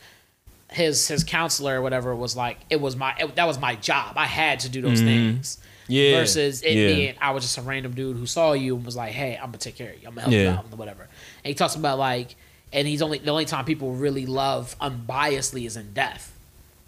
his 0.70 1.08
his 1.08 1.24
counselor 1.24 1.80
or 1.80 1.82
whatever 1.82 2.16
was 2.16 2.36
like 2.36 2.58
it 2.70 2.80
was 2.80 2.96
my 2.96 3.16
it, 3.20 3.36
that 3.36 3.46
was 3.48 3.58
my 3.60 3.76
job. 3.76 4.14
I 4.18 4.26
had 4.26 4.60
to 4.62 4.70
do 4.70 4.82
those 4.82 5.00
things. 5.02 5.56
Mm-hmm. 5.56 5.92
Yeah. 5.94 6.20
Versus 6.20 6.62
it 6.62 6.74
Yeah. 6.76 6.88
being 6.88 7.16
I 7.22 7.32
was 7.32 7.44
just 7.44 7.58
a 7.58 7.62
random 7.62 7.94
dude 7.94 8.18
who 8.18 8.26
saw 8.26 8.52
you 8.54 8.76
and 8.76 8.86
was 8.86 8.96
like, 8.96 9.12
hey, 9.14 9.36
I'm 9.38 9.48
gonna 9.48 9.58
take 9.60 9.76
care 9.76 9.94
of 9.94 10.02
you. 10.02 10.08
I'm 10.08 10.14
gonna 10.16 10.22
help 10.22 10.34
you 10.34 10.48
out 10.50 10.66
and 10.66 10.78
whatever. 10.78 11.04
And 11.04 11.50
he 11.50 11.54
talks 11.54 11.76
about 11.76 11.98
like, 11.98 12.36
and 12.74 12.88
he's 12.88 13.02
only 13.02 13.18
the 13.20 13.32
only 13.32 13.46
time 13.46 13.66
people 13.66 13.94
really 13.94 14.26
love 14.26 14.76
unbiasedly 14.80 15.66
is 15.66 15.78
in 15.78 15.94
death. 15.94 16.32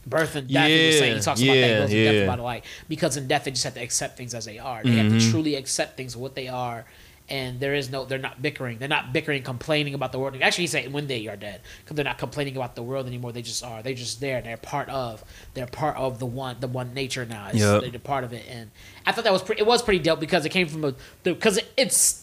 Birth 0.05 0.35
and 0.35 0.49
death. 0.49 0.67
he 0.67 0.87
was 0.87 0.97
saying 0.97 1.11
he 1.11 1.15
Yeah, 1.17 1.21
talks 1.21 1.41
about 1.41 1.53
that. 1.53 1.89
He 1.89 2.03
yeah, 2.03 2.11
goes 2.11 2.15
yeah. 2.17 2.23
about 2.23 2.39
it, 2.39 2.43
like 2.43 2.65
because 2.89 3.15
in 3.15 3.27
death 3.27 3.45
they 3.45 3.51
just 3.51 3.63
have 3.63 3.75
to 3.75 3.81
accept 3.81 4.17
things 4.17 4.33
as 4.33 4.45
they 4.45 4.59
are. 4.59 4.83
They 4.83 4.91
have 4.91 5.05
Mm-hmm. 5.07 5.19
to 5.19 5.31
truly 5.31 5.55
accept 5.55 5.95
things 5.97 6.17
what 6.17 6.35
they 6.35 6.47
are. 6.49 6.85
And 7.29 7.61
there 7.61 7.73
is 7.73 7.89
no, 7.89 8.03
they're 8.03 8.19
not 8.19 8.41
bickering. 8.41 8.79
They're 8.79 8.89
not 8.89 9.13
bickering, 9.13 9.43
complaining 9.43 9.93
about 9.93 10.11
the 10.11 10.19
world. 10.19 10.35
Actually, 10.41 10.63
he's 10.65 10.71
saying 10.71 10.91
when 10.91 11.07
they 11.07 11.25
are 11.29 11.37
dead, 11.37 11.61
because 11.81 11.95
they're 11.95 12.03
not 12.03 12.17
complaining 12.17 12.57
about 12.57 12.75
the 12.75 12.83
world 12.83 13.07
anymore. 13.07 13.31
They 13.31 13.41
just 13.41 13.63
are. 13.63 13.81
They're 13.81 13.93
just 13.93 14.19
there. 14.19 14.41
They're 14.41 14.57
part 14.57 14.89
of. 14.89 15.23
They're 15.53 15.65
part 15.65 15.95
of 15.95 16.19
the 16.19 16.25
one, 16.25 16.57
the 16.59 16.67
one 16.67 16.93
nature 16.93 17.25
now. 17.25 17.47
Yep. 17.53 17.83
They're 17.91 17.99
part 18.01 18.25
of 18.25 18.33
it. 18.33 18.43
And 18.49 18.71
I 19.05 19.13
thought 19.13 19.23
that 19.23 19.31
was 19.31 19.41
pretty. 19.41 19.61
It 19.61 19.65
was 19.65 19.81
pretty 19.81 19.99
dope 20.03 20.19
because 20.19 20.45
it 20.45 20.49
came 20.49 20.67
from 20.67 20.83
a 20.83 20.93
because 21.23 21.59
it's 21.77 22.22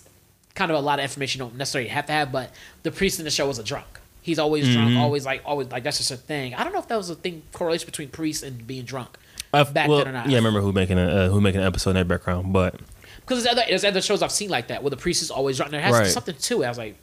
kind 0.55 0.71
of 0.71 0.77
a 0.77 0.81
lot 0.81 0.99
of 0.99 1.03
information 1.05 1.41
you 1.41 1.47
don't 1.47 1.57
necessarily 1.57 1.89
have 1.89 2.07
to 2.07 2.13
have. 2.13 2.33
But 2.33 2.53
the 2.83 2.91
priest 2.91 3.19
in 3.19 3.25
the 3.25 3.31
show 3.31 3.47
was 3.47 3.59
a 3.59 3.65
drunk. 3.65 3.87
He's 4.23 4.39
always 4.39 4.69
drunk. 4.73 4.91
Mm-hmm. 4.91 5.01
Always 5.01 5.25
like 5.25 5.43
always 5.45 5.69
like 5.71 5.83
that's 5.83 5.99
just 5.99 6.11
a 6.11 6.17
thing. 6.17 6.55
I 6.55 6.63
don't 6.65 6.73
know 6.73 6.79
if 6.79 6.89
that 6.89 6.97
was 6.97 7.09
a 7.11 7.15
thing 7.15 7.43
correlation 7.53 7.87
between 7.87 8.09
priests 8.09 8.43
and 8.43 8.67
being 8.67 8.85
drunk. 8.85 9.17
I've, 9.53 9.75
back 9.75 9.89
well, 9.89 9.99
then 9.99 10.09
or 10.09 10.13
not. 10.13 10.29
Yeah, 10.29 10.35
I 10.35 10.39
remember 10.39 10.61
who 10.61 10.73
making 10.73 10.99
a 10.99 11.07
uh, 11.07 11.29
who 11.29 11.41
making 11.41 11.61
an 11.61 11.67
episode 11.67 11.91
in 11.91 11.97
that 11.97 12.07
background, 12.09 12.53
but 12.53 12.77
Because 13.23 13.43
there's 13.43 13.57
other 13.57 13.63
there's 13.69 13.85
other 13.85 14.03
shows 14.03 14.23
I've 14.23 14.31
seen 14.31 14.51
like 14.51 14.69
that 14.69 14.83
where 14.83 14.91
the 14.91 14.97
priest 14.97 15.23
is 15.23 15.31
always 15.31 15.57
drunk. 15.57 15.73
There 15.73 15.81
has 15.81 15.93
Right. 15.93 16.07
something 16.07 16.35
to 16.37 16.63
it. 16.63 16.67
I 16.67 16.69
was 16.69 16.79
like, 16.79 16.97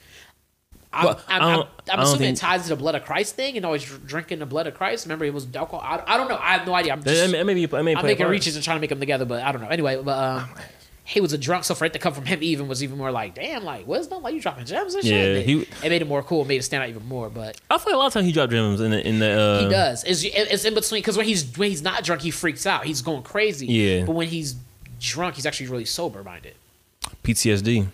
I'm, 0.94 1.06
Well, 1.06 1.22
I'm, 1.28 1.42
I'm, 1.42 1.64
I'm 1.92 2.00
assuming 2.00 2.20
think- 2.20 2.38
it 2.38 2.42
ties 2.42 2.64
to 2.64 2.70
the 2.70 2.76
blood 2.76 2.96
of 2.96 3.04
Christ 3.04 3.36
thing 3.36 3.58
and 3.58 3.66
always 3.66 3.84
drinking 3.84 4.40
the 4.40 4.46
blood 4.46 4.68
of 4.68 4.76
Christ. 4.76 5.06
Remember, 5.06 5.26
it 5.26 5.34
was 5.34 5.48
alcohol. 5.56 5.82
I, 5.84 6.14
I 6.14 6.18
don't 6.18 6.30
know. 6.30 6.38
I 6.38 6.54
have 6.54 6.66
no 6.66 6.74
idea. 6.74 6.94
I'm 6.94 7.04
just 7.04 7.32
that 7.32 7.46
may 7.46 7.54
be 7.54 7.66
that 7.66 7.84
may 7.84 7.96
I'm 7.96 8.06
making 8.06 8.28
reaches 8.28 8.56
and 8.56 8.64
trying 8.64 8.78
to 8.78 8.82
make 8.82 8.92
them 8.92 9.00
together, 9.00 9.26
but 9.26 9.44
I 9.44 9.52
don't 9.52 9.62
know. 9.62 9.68
Anyway, 9.70 10.02
but 10.02 10.18
um, 10.18 10.50
he 11.08 11.22
was 11.22 11.32
a 11.32 11.38
drunk, 11.38 11.64
so 11.64 11.74
for 11.74 11.86
it 11.86 11.94
to 11.94 12.00
come 12.00 12.14
from 12.14 12.26
him 12.26 12.40
even 12.44 12.68
was 12.68 12.84
even 12.84 12.98
more 12.98 13.12
like, 13.12 13.34
damn, 13.34 13.64
like 13.64 13.88
what's 13.88 14.00
wisdom, 14.02 14.24
like 14.24 14.34
you 14.34 14.42
dropping 14.42 14.66
gems 14.66 14.94
and 14.94 15.06
shit. 15.06 15.14
Yeah, 15.14 15.40
it, 15.40 15.46
he- 15.46 15.62
it 15.86 15.90
made 15.90 16.02
it 16.02 16.08
more 16.08 16.22
cool, 16.22 16.44
made 16.44 16.58
it 16.58 16.64
stand 16.64 16.84
out 16.84 16.90
even 16.90 17.08
more. 17.08 17.30
But 17.30 17.58
I 17.72 17.78
feel 17.78 17.94
like 17.94 17.96
a 17.96 17.98
lot 17.98 18.08
of 18.08 18.14
times 18.14 18.26
he 18.26 18.34
dropped 18.34 18.52
gems 18.52 18.82
in 18.82 18.92
the 18.92 19.08
in 19.08 19.20
the. 19.20 19.32
Uh, 19.32 19.62
he 19.64 19.70
does. 19.70 20.04
It's, 20.04 20.24
it's 20.26 20.66
in 20.66 20.74
between 20.74 21.00
because 21.00 21.16
when 21.16 21.26
he's 21.26 21.58
when 21.58 21.70
he's 21.70 21.82
not 21.82 22.04
drunk, 22.04 22.24
he 22.24 22.30
freaks 22.30 22.66
out. 22.66 22.84
He's 22.84 23.02
going 23.02 23.24
crazy. 23.24 23.68
Yeah. 23.68 24.04
But 24.04 24.16
when 24.16 24.28
he's 24.28 24.56
drunk, 25.00 25.36
he's 25.36 25.46
actually 25.46 25.68
really 25.68 25.86
sober 25.86 26.24
minded. 26.26 26.56
PTSD. 27.24 27.88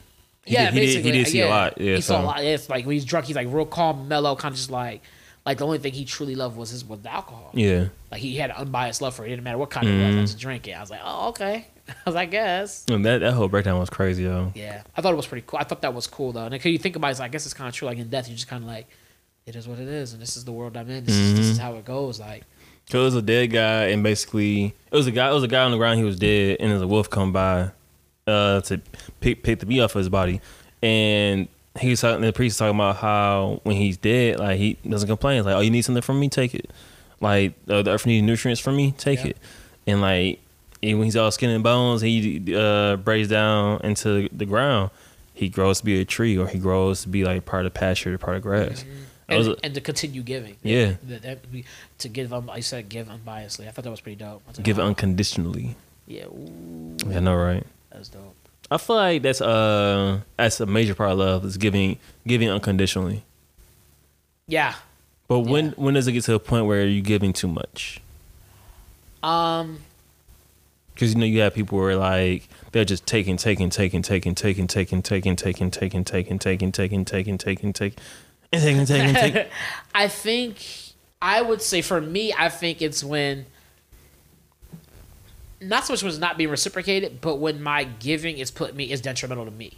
He 0.46 0.54
yeah, 0.54 0.72
did, 0.72 0.82
he 0.82 0.94
did, 0.96 1.06
he 1.06 1.12
did 1.12 1.28
see 1.28 1.38
yeah. 1.38 1.46
a 1.46 1.50
lot. 1.50 1.80
Yeah, 1.80 1.96
he 1.96 2.02
so. 2.02 2.16
saw 2.16 2.22
a 2.22 2.26
lot. 2.26 2.44
It's 2.44 2.68
like 2.68 2.88
when 2.88 2.94
he's 2.94 3.06
drunk, 3.06 3.28
he's 3.28 3.36
like 3.36 3.48
real 3.48 3.68
calm, 3.68 4.08
mellow, 4.08 4.36
kind 4.36 4.54
of 4.54 4.58
just 4.58 4.72
like 4.72 5.04
like 5.46 5.60
the 5.60 5.66
only 5.66 5.78
thing 5.78 5.94
he 5.94 6.04
truly 6.04 6.34
loved 6.34 6.58
was 6.58 6.72
his 6.72 6.84
was 6.84 7.02
the 7.02 7.14
alcohol. 7.14 7.52
Yeah, 7.54 7.90
Like 8.12 8.22
he 8.22 8.38
had 8.38 8.50
an 8.50 8.56
unbiased 8.58 9.02
love 9.02 9.14
for 9.16 9.24
it. 9.24 9.28
It 9.28 9.30
didn't 9.32 9.44
matter 9.44 9.60
what 9.60 9.70
kind 9.70 9.88
it 9.88 10.04
was. 10.04 10.16
I 10.16 10.22
just 10.22 10.40
drank 10.40 10.68
it. 10.68 10.72
I 10.72 10.82
was 10.82 10.90
like, 10.90 11.02
oh 11.04 11.30
okay. 11.30 11.68
I 11.90 11.94
was 12.06 12.16
like, 12.16 12.30
I 12.30 12.32
guess. 12.32 12.86
and 12.90 13.06
that 13.06 13.20
that 13.20 13.34
whole 13.34 13.48
breakdown 13.50 13.80
was 13.80 13.90
crazy, 13.90 14.24
yo. 14.24 14.52
Yeah, 14.56 14.84
I 14.96 15.02
thought 15.02 15.14
it 15.14 15.18
was 15.18 15.28
pretty 15.28 15.44
cool. 15.46 15.60
I 15.60 15.64
thought 15.66 15.82
that 15.82 15.94
was 15.94 16.08
cool 16.08 16.32
though. 16.32 16.46
And 16.46 16.66
you 16.66 16.78
think 16.78 16.96
about 16.96 17.08
it, 17.08 17.12
it's 17.12 17.20
like, 17.20 17.30
I 17.30 17.34
guess 17.34 17.46
it's 17.46 17.54
kind 17.54 17.68
of 17.68 17.74
true. 17.76 17.88
Like 17.88 17.98
in 17.98 18.10
death, 18.10 18.28
you're 18.28 18.36
just 18.36 18.48
kind 18.48 18.64
of 18.64 18.70
like, 18.70 18.88
it 19.46 19.56
is 19.56 19.68
what 19.68 19.80
it 19.80 19.88
is, 19.88 20.14
and 20.14 20.22
this 20.22 20.38
is 20.38 20.46
the 20.46 20.52
world 20.54 20.78
I'm 20.78 20.90
in. 20.90 21.04
This, 21.06 21.16
is, 21.16 21.36
this 21.36 21.46
is 21.48 21.58
how 21.58 21.76
it 21.76 21.84
goes. 21.86 22.20
Like, 22.20 22.44
Cause 22.90 22.96
it 23.02 23.04
was 23.04 23.16
a 23.16 23.22
dead 23.22 23.48
guy, 23.48 23.86
and 23.88 24.02
basically 24.04 24.74
it 24.92 24.96
was 24.96 25.08
a 25.08 25.12
guy. 25.12 25.30
It 25.30 25.34
was 25.34 25.44
a 25.44 25.48
guy 25.50 25.64
on 25.64 25.72
the 25.72 25.78
ground. 25.78 26.00
He 26.00 26.06
was 26.06 26.18
dead, 26.18 26.58
and 26.60 26.72
there's 26.72 26.82
a 26.82 26.88
wolf 26.88 27.10
come 27.10 27.32
by, 27.34 27.72
uh, 28.28 28.62
to 28.62 28.82
pick 29.20 29.44
pick 29.44 29.60
the 29.60 29.66
meat 29.66 29.82
off 29.82 29.96
of 29.96 30.00
his 30.00 30.10
body, 30.10 30.40
and 30.82 31.48
he 31.80 31.90
was 31.90 32.02
talking. 32.02 32.22
The 32.22 32.32
priest 32.34 32.54
was 32.54 32.58
talking 32.60 32.76
about 32.80 32.98
how 32.98 33.60
when 33.64 33.76
he's 33.76 33.98
dead, 33.98 34.40
like 34.40 34.58
he 34.58 34.78
doesn't 34.88 35.08
complain. 35.10 35.40
It's 35.40 35.46
like, 35.46 35.56
oh, 35.56 35.62
you 35.62 35.72
need 35.72 35.82
something 35.82 36.02
from 36.02 36.20
me, 36.20 36.30
take 36.30 36.54
it. 36.56 36.72
Like 37.20 37.54
uh, 37.70 37.82
the 37.82 37.92
earth 37.92 38.06
needs 38.06 38.26
nutrients 38.26 38.60
from 38.62 38.76
me, 38.76 38.92
take 38.98 39.20
Yeah. 39.24 39.32
it. 39.32 39.38
And 39.88 40.02
like 40.02 40.40
and 40.84 41.00
when 41.00 41.06
he's 41.06 41.16
all 41.16 41.32
skin 41.32 41.50
and 41.50 41.64
bones, 41.64 42.02
he 42.02 42.54
uh 42.56 42.98
breaks 42.98 43.30
down 43.30 43.82
into 43.84 44.30
the 44.32 44.46
ground. 44.46 44.92
He 45.34 45.50
grows 45.50 45.80
to 45.80 45.86
be 45.86 46.00
a 46.02 46.06
tree, 46.06 46.38
or 46.38 46.48
he 46.48 46.60
grows 46.60 47.02
to 47.04 47.10
be 47.10 47.24
like 47.24 47.46
part 47.46 47.66
of 47.66 47.74
pasture, 47.74 48.16
part 48.18 48.38
of 48.38 48.44
grass. 48.44 48.84
That 49.28 49.38
and, 49.38 49.48
was 49.48 49.58
and 49.64 49.74
to 49.74 49.82
continue 49.82 50.22
giving. 50.22 50.58
Yeah. 50.62 50.96
That, 51.08 51.22
that 51.24 51.52
be, 51.52 51.66
to 52.00 52.10
give. 52.10 52.34
Um, 52.34 52.50
I 52.50 52.60
said 52.60 52.90
give 52.90 53.08
unbiasedly. 53.08 53.68
I 53.68 53.72
thought 53.72 53.86
that 53.86 53.92
was 53.92 54.02
pretty 54.02 54.18
dope. 54.18 54.46
Was 54.48 54.58
like, 54.58 54.66
give 54.66 54.78
oh, 54.78 54.86
unconditionally. 54.86 55.76
Yeah, 56.06 56.26
ooh, 56.26 56.98
I 57.10 57.20
know, 57.22 57.36
right? 57.36 57.66
that's 57.90 58.10
dope. 58.10 58.36
I 58.70 58.78
feel 58.78 58.96
like 58.98 59.22
that's 59.22 59.42
uh 59.42 60.20
that's 60.38 60.60
a 60.60 60.66
major 60.66 60.94
part 60.94 61.12
of 61.12 61.20
love 61.20 61.46
is 61.46 61.58
giving 61.58 61.98
giving 62.28 62.50
unconditionally. 62.50 63.24
Yeah. 64.48 64.76
But 65.28 65.40
when 65.40 65.68
Yeah. 65.68 65.72
when 65.78 65.94
does 65.94 66.08
it 66.08 66.12
get 66.12 66.26
to 66.26 66.36
a 66.36 66.40
point 66.40 66.66
where 66.66 66.86
you're 66.86 67.02
giving 67.02 67.34
too 67.34 67.48
much? 67.48 68.02
Um. 69.24 69.80
Because 70.94 71.14
you 71.14 71.20
know 71.20 71.26
you 71.26 71.42
have 71.42 71.54
people 71.54 71.78
where 71.78 71.96
like 71.96 72.48
they're 72.72 72.86
just 72.86 73.06
taking, 73.06 73.38
taking, 73.38 73.70
taking, 73.70 74.02
taking, 74.02 74.34
taking, 74.34 74.68
taking, 74.68 74.68
taking, 74.68 75.02
taking, 75.02 75.36
taking, 75.36 75.72
taking, 75.72 75.72
taking, 75.72 76.04
taking, 76.04 76.40
taking, 76.40 77.06
taking, 77.06 77.38
taking, 77.38 77.38
taking, 77.38 77.74
taking, 78.86 79.16
taking. 79.16 79.46
I 79.96 80.08
think 80.08 80.66
I 81.22 81.42
would 81.42 81.62
say 81.62 81.82
for 81.82 82.02
me, 82.02 82.34
I 82.38 82.50
think 82.50 82.82
it's 82.82 83.04
when 83.04 83.46
not 85.62 85.86
so 85.86 85.94
much 85.94 86.04
when 86.04 86.10
it's 86.10 86.20
not 86.20 86.38
being 86.38 86.50
reciprocated, 86.50 87.22
but 87.22 87.36
when 87.38 87.62
my 87.62 87.86
giving 87.86 88.38
is 88.38 88.52
put 88.52 88.76
me 88.76 88.92
is 88.92 89.02
detrimental 89.02 89.46
to 89.46 89.52
me. 89.52 89.74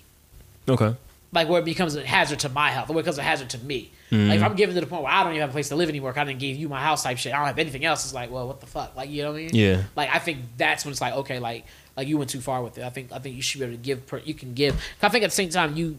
Okay. 0.68 0.96
Like 1.36 1.50
where 1.50 1.60
it 1.62 1.66
becomes 1.66 1.96
a 1.96 2.04
hazard 2.06 2.40
to 2.40 2.50
my 2.50 2.72
health, 2.72 2.90
or 2.90 2.94
it 2.94 3.02
becomes 3.04 3.18
a 3.18 3.24
hazard 3.24 3.50
to 3.52 3.60
me. 3.60 3.92
Like 4.12 4.38
if 4.38 4.44
I'm 4.44 4.56
giving 4.56 4.74
to 4.76 4.80
the 4.82 4.88
point 4.88 5.04
where 5.04 5.12
I 5.12 5.24
don't 5.24 5.34
even 5.34 5.42
have 5.42 5.50
a 5.50 5.52
place 5.52 5.68
to 5.70 5.76
live 5.76 5.90
anymore, 5.90 6.14
I 6.18 6.24
didn't 6.24 6.40
give 6.40 6.56
you 6.56 6.70
my 6.70 6.80
house 6.82 7.04
type 7.04 7.18
shit. 7.18 7.34
I 7.34 7.38
don't 7.38 7.48
have 7.48 7.60
anything 7.60 7.84
else. 7.84 8.06
It's 8.06 8.14
like, 8.14 8.32
well, 8.32 8.48
what 8.48 8.62
the 8.62 8.66
fuck? 8.68 8.96
Like 8.96 9.10
you 9.10 9.24
know 9.24 9.32
what 9.34 9.38
I 9.40 9.42
mean? 9.42 9.50
Yeah. 9.54 9.84
Like 9.96 10.10
I 10.16 10.20
think 10.20 10.40
that's 10.58 10.86
when 10.86 10.94
it's 10.94 11.02
like, 11.02 11.14
okay, 11.16 11.40
like 11.40 11.66
like 11.98 12.08
you 12.08 12.18
went 12.18 12.30
too 12.30 12.40
far 12.40 12.64
with 12.64 12.78
it. 12.78 12.84
I 12.86 12.90
think 12.90 13.12
I 13.12 13.20
think 13.20 13.36
you 13.36 13.42
should 13.42 13.60
be 13.60 13.66
able 13.66 13.76
to 13.76 13.82
give. 13.84 14.08
Per, 14.08 14.20
you 14.20 14.34
can 14.34 14.54
give. 14.54 14.82
I 15.02 15.10
think 15.10 15.24
at 15.26 15.32
the 15.32 15.36
same 15.36 15.50
time 15.50 15.76
you 15.76 15.98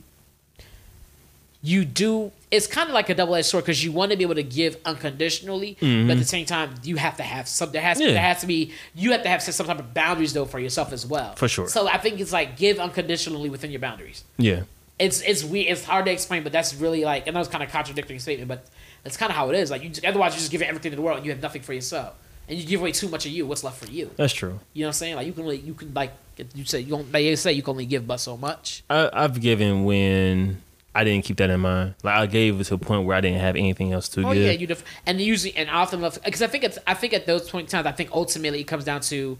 you 1.63 1.85
do. 1.85 2.31
It's 2.51 2.67
kind 2.67 2.89
of 2.89 2.95
like 2.95 3.09
a 3.11 3.15
double 3.15 3.35
edged 3.35 3.49
sword 3.49 3.65
because 3.65 3.83
you 3.85 3.91
want 3.93 4.13
to 4.13 4.17
be 4.17 4.23
able 4.23 4.37
to 4.37 4.43
give 4.43 4.77
unconditionally, 4.85 5.77
but 5.81 6.11
at 6.13 6.19
the 6.19 6.25
same 6.25 6.47
time 6.47 6.75
you 6.85 6.97
have 6.97 7.17
to 7.17 7.23
have 7.25 7.49
some. 7.49 7.73
There 7.73 7.83
has 7.83 7.99
Mm-hmm. 7.99 8.07
Yeah. 8.07 8.13
there 8.15 8.23
has 8.23 8.41
to 8.43 8.47
be. 8.47 8.73
You 8.95 9.13
have 9.13 9.23
to 9.25 9.29
have 9.29 9.43
some 9.43 9.67
type 9.67 9.79
of 9.79 9.93
boundaries 9.93 10.33
though 10.33 10.45
for 10.45 10.59
yourself 10.61 10.93
as 10.93 11.05
well. 11.05 11.35
For 11.35 11.49
sure. 11.49 11.69
So 11.69 11.89
I 11.89 11.99
think 11.99 12.21
it's 12.21 12.33
like 12.33 12.57
give 12.57 12.79
unconditionally 12.79 13.51
within 13.51 13.71
your 13.73 13.81
boundaries 13.81 14.23
Yeah. 14.39 14.63
It's 14.99 15.21
it's 15.23 15.45
weird. 15.45 15.69
It's 15.73 15.85
hard 15.85 16.07
to 16.07 16.13
explain, 16.13 16.43
but 16.43 16.53
that's 16.53 16.75
really 16.75 17.05
like, 17.05 17.27
and 17.27 17.37
that 17.37 17.41
was 17.41 17.49
kind 17.49 17.63
of 17.63 17.71
contradictory 17.71 18.19
statement, 18.19 18.49
but 18.49 18.67
that's 19.05 19.17
kind 19.17 19.31
of 19.31 19.37
how 19.37 19.51
it 19.51 19.57
is. 19.57 19.71
Like 19.71 19.83
you, 19.83 19.91
otherwise 20.09 20.35
you 20.35 20.39
just 20.41 20.51
give 20.51 20.63
everything 20.63 20.91
to 20.93 20.97
the 20.97 21.03
world 21.03 21.19
and 21.19 21.27
you 21.27 21.33
have 21.33 21.43
nothing 21.43 21.63
for 21.63 21.73
yourself, 21.75 22.15
and 22.49 22.59
you 22.59 22.67
give 22.67 22.81
away 22.81 22.93
too 22.93 23.09
much 23.09 23.27
of 23.27 23.33
you. 23.33 23.47
What's 23.47 23.63
left 23.65 23.85
for 23.85 23.91
you? 23.91 24.11
That's 24.17 24.33
true. 24.33 24.59
You 24.73 24.83
know 24.83 24.87
what 24.87 24.91
I'm 24.91 24.93
saying? 24.95 25.17
Like 25.17 25.27
you 25.27 25.33
can 25.33 25.43
only, 25.43 25.59
you 25.59 25.75
can 25.75 25.93
like 25.95 26.13
you 26.55 26.65
say 26.65 26.81
you 26.81 26.91
don't 26.91 27.11
they 27.13 27.35
say 27.37 27.53
you 27.53 27.63
can 27.63 27.73
only 27.73 27.87
give 27.87 28.07
but 28.07 28.19
so 28.19 28.37
much. 28.37 28.83
I, 28.91 29.11
I've 29.13 29.41
given 29.41 29.85
when 29.85 30.63
I 30.95 31.05
didn't 31.05 31.25
keep 31.27 31.37
that 31.37 31.51
in 31.51 31.61
mind. 31.61 31.95
Like 32.03 32.15
I 32.17 32.25
gave 32.27 32.59
it 32.61 32.65
to 32.65 32.75
a 32.75 32.79
point 32.79 33.05
where 33.07 33.17
I 33.17 33.21
didn't 33.21 33.41
have 33.41 33.57
anything 33.57 33.93
else 33.93 34.09
to 34.11 34.27
Oh 34.27 34.33
give. 34.33 34.43
yeah, 34.45 34.53
you 34.53 34.67
def- 34.67 34.85
and 35.05 35.21
usually 35.21 35.55
and 35.57 35.69
often 35.69 36.01
because 36.25 36.41
I 36.43 36.47
think 36.47 36.65
it's 36.65 36.79
I 36.87 36.95
think 36.95 37.13
at 37.13 37.27
those 37.27 37.51
point 37.51 37.69
times 37.69 37.87
I 37.87 37.93
think 37.93 38.11
ultimately 38.13 38.61
it 38.61 38.65
comes 38.65 38.85
down 38.85 39.01
to 39.03 39.37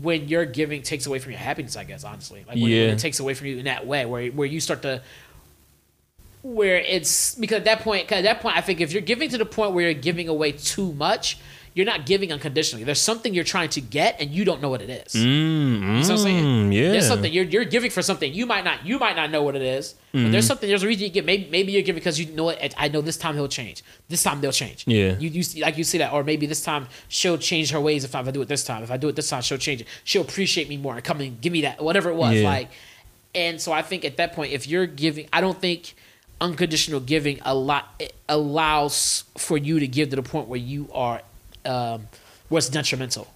when 0.00 0.28
your 0.28 0.44
giving 0.44 0.82
takes 0.82 1.06
away 1.06 1.18
from 1.18 1.32
your 1.32 1.40
happiness. 1.40 1.76
I 1.76 1.84
guess 1.84 2.04
honestly, 2.04 2.44
like 2.46 2.56
when, 2.56 2.64
when 2.64 2.90
it 2.90 2.98
takes 2.98 3.20
away 3.20 3.34
from 3.34 3.48
you 3.48 3.58
in 3.58 3.64
that 3.66 3.86
way, 3.86 4.06
where 4.06 4.28
where 4.28 4.46
you 4.46 4.60
start 4.60 4.82
to 4.82 5.02
where 6.42 6.78
it's 6.78 7.34
because 7.36 7.58
at 7.58 7.64
that 7.64 7.80
point, 7.80 8.10
at 8.10 8.22
that 8.22 8.40
point, 8.40 8.56
I 8.56 8.60
think 8.60 8.80
if 8.80 8.92
you're 8.92 9.02
giving 9.02 9.28
to 9.30 9.38
the 9.38 9.46
point 9.46 9.72
where 9.72 9.84
you're 9.84 10.00
giving 10.00 10.28
away 10.28 10.52
too 10.52 10.92
much, 10.92 11.38
you're 11.74 11.86
not 11.86 12.04
giving 12.04 12.30
unconditionally. 12.32 12.84
There's 12.84 13.00
something 13.00 13.32
you're 13.32 13.44
trying 13.44 13.70
to 13.70 13.80
get, 13.80 14.20
and 14.20 14.30
you 14.30 14.44
don't 14.44 14.60
know 14.60 14.68
what 14.68 14.82
it 14.82 14.90
is. 14.90 15.14
Mm, 15.14 15.22
You 15.22 15.78
know 15.80 16.00
what 16.00 16.10
I'm 16.10 16.18
saying? 16.18 16.44
mm, 16.44 16.74
yeah. 16.74 16.92
There's 16.92 17.06
something 17.08 17.32
you're, 17.32 17.44
you're 17.44 17.64
giving 17.64 17.90
for 17.90 18.02
something 18.02 18.32
you 18.32 18.44
might 18.46 18.64
not 18.64 18.84
you 18.84 18.98
might 18.98 19.16
not 19.16 19.30
know 19.30 19.42
what 19.42 19.56
it 19.56 19.62
is. 19.62 19.94
But 20.12 20.18
Mm-hmm. 20.18 20.32
there's 20.32 20.46
something 20.46 20.68
there's 20.68 20.82
a 20.82 20.86
reason 20.86 21.04
you 21.04 21.08
give. 21.10 21.24
Maybe 21.24 21.48
maybe 21.50 21.72
you're 21.72 21.80
giving 21.82 21.98
because 22.00 22.20
you 22.20 22.26
know 22.34 22.50
it. 22.50 22.74
I 22.76 22.88
know 22.88 23.00
this 23.00 23.16
time 23.16 23.34
he'll 23.34 23.48
change. 23.48 23.82
This 24.10 24.22
time 24.22 24.40
they'll 24.42 24.52
change. 24.52 24.84
Yeah. 24.86 25.16
You 25.18 25.30
you 25.30 25.42
see, 25.42 25.62
like 25.62 25.78
you 25.78 25.84
see 25.84 25.98
that, 25.98 26.12
or 26.12 26.22
maybe 26.22 26.44
this 26.46 26.62
time 26.62 26.88
she'll 27.08 27.38
change 27.38 27.70
her 27.70 27.80
ways 27.80 28.04
if 28.04 28.14
I 28.14 28.22
do 28.30 28.42
it 28.42 28.48
this 28.48 28.64
time. 28.64 28.82
If 28.82 28.90
I 28.90 28.98
do 28.98 29.08
it 29.08 29.16
this 29.16 29.30
time, 29.30 29.40
she'll 29.40 29.56
change 29.68 29.80
it. 29.80 29.86
She'll 30.04 30.22
appreciate 30.22 30.68
me 30.68 30.76
more 30.76 30.94
and 30.96 31.02
come 31.02 31.20
and 31.22 31.40
give 31.40 31.52
me 31.52 31.62
that 31.62 31.82
whatever 31.82 32.10
it 32.10 32.16
was 32.16 32.34
Yeah. 32.36 32.48
like. 32.48 32.68
And 33.34 33.58
so 33.58 33.72
I 33.72 33.80
think 33.80 34.04
at 34.04 34.18
that 34.18 34.34
point, 34.34 34.52
if 34.52 34.66
you're 34.66 34.84
giving, 34.86 35.26
I 35.32 35.40
don't 35.40 35.58
think 35.58 35.94
unconditional 36.42 37.00
giving 37.00 37.38
a 37.42 37.54
lot 37.54 37.84
allows 38.28 39.24
for 39.38 39.56
you 39.56 39.78
to 39.80 39.86
give 39.86 40.10
to 40.10 40.16
the 40.16 40.22
point 40.22 40.48
where 40.48 40.58
you 40.58 40.88
are 40.92 41.22
um, 41.64 42.08
it's 42.50 42.68
detrimental. 42.68 43.28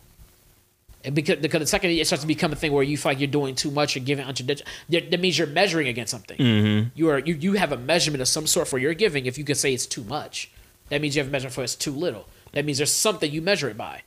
And 1.04 1.14
because, 1.14 1.36
because 1.36 1.60
the 1.60 1.66
second 1.66 1.90
it 1.90 2.04
starts 2.06 2.22
to 2.22 2.26
become 2.26 2.52
a 2.52 2.56
thing 2.56 2.72
where 2.72 2.82
you 2.82 2.96
feel 2.96 3.10
like 3.10 3.20
you're 3.20 3.28
doing 3.28 3.54
too 3.54 3.70
much 3.70 3.96
or 3.96 4.00
giving 4.00 4.24
unconditional, 4.24 4.68
that, 4.88 5.10
that 5.10 5.20
means 5.20 5.38
you're 5.38 5.46
measuring 5.46 5.86
against 5.86 6.10
something. 6.10 6.36
Mm-hmm. 6.36 6.88
You 6.96 7.10
are 7.10 7.18
you, 7.20 7.34
you 7.34 7.52
have 7.52 7.70
a 7.70 7.76
measurement 7.76 8.20
of 8.22 8.28
some 8.28 8.46
sort 8.46 8.66
for 8.66 8.78
your 8.78 8.92
giving. 8.92 9.26
If 9.26 9.38
you 9.38 9.44
could 9.44 9.56
say 9.56 9.72
it's 9.72 9.86
too 9.86 10.02
much, 10.04 10.50
that 10.88 11.00
means 11.00 11.14
you 11.14 11.20
have 11.20 11.28
a 11.28 11.30
measurement 11.30 11.54
for 11.54 11.62
it's 11.62 11.76
too 11.76 11.92
little. 11.92 12.26
That 12.52 12.64
means 12.64 12.78
there's 12.78 12.92
something 12.92 13.30
you 13.30 13.40
measure 13.40 13.68
it 13.68 13.76
by. 13.76 14.02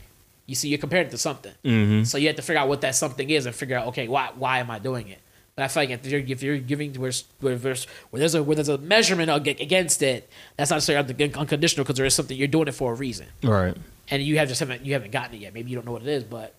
You 0.45 0.55
see, 0.55 0.67
you're 0.67 0.79
comparing 0.79 1.07
it 1.07 1.11
to 1.11 1.17
something. 1.17 1.53
Mm-hmm. 1.63 2.03
So 2.03 2.17
you 2.17 2.27
have 2.27 2.35
to 2.35 2.41
figure 2.41 2.59
out 2.59 2.67
what 2.67 2.81
that 2.81 2.95
something 2.95 3.29
is 3.29 3.45
and 3.45 3.55
figure 3.55 3.77
out 3.77 3.87
okay 3.87 4.07
why 4.09 4.31
why 4.35 4.59
am 4.59 4.69
I 4.69 4.79
doing 4.79 5.07
it. 5.07 5.19
But 5.59 5.65
I 5.65 5.67
feel 5.67 5.83
like 5.83 5.89
if 5.89 6.05
you're, 6.05 6.21
if 6.21 6.41
you're 6.41 6.57
giving 6.57 6.93
where, 6.93 7.11
where, 7.41 7.57
there's, 7.57 7.83
where 8.11 8.19
there's 8.21 8.33
a 8.33 8.41
where 8.41 8.55
there's 8.55 8.69
a 8.69 8.77
measurement 8.77 9.29
against 9.29 10.01
it, 10.01 10.29
that's 10.55 10.69
not 10.69 10.77
necessarily 10.77 11.33
unconditional 11.33 11.83
because 11.83 11.97
there 11.97 12.05
is 12.05 12.15
something 12.15 12.37
you're 12.37 12.47
doing 12.47 12.69
it 12.69 12.73
for 12.73 12.93
a 12.93 12.95
reason, 12.95 13.27
right. 13.43 13.75
And 14.11 14.23
you 14.23 14.37
have 14.37 14.47
just 14.47 14.59
haven't 14.59 14.85
you 14.85 14.93
haven't 14.93 15.11
gotten 15.11 15.35
it 15.35 15.41
yet. 15.41 15.53
Maybe 15.53 15.69
you 15.69 15.75
don't 15.75 15.85
know 15.85 15.93
what 15.93 16.01
it 16.01 16.07
is, 16.07 16.23
but 16.23 16.53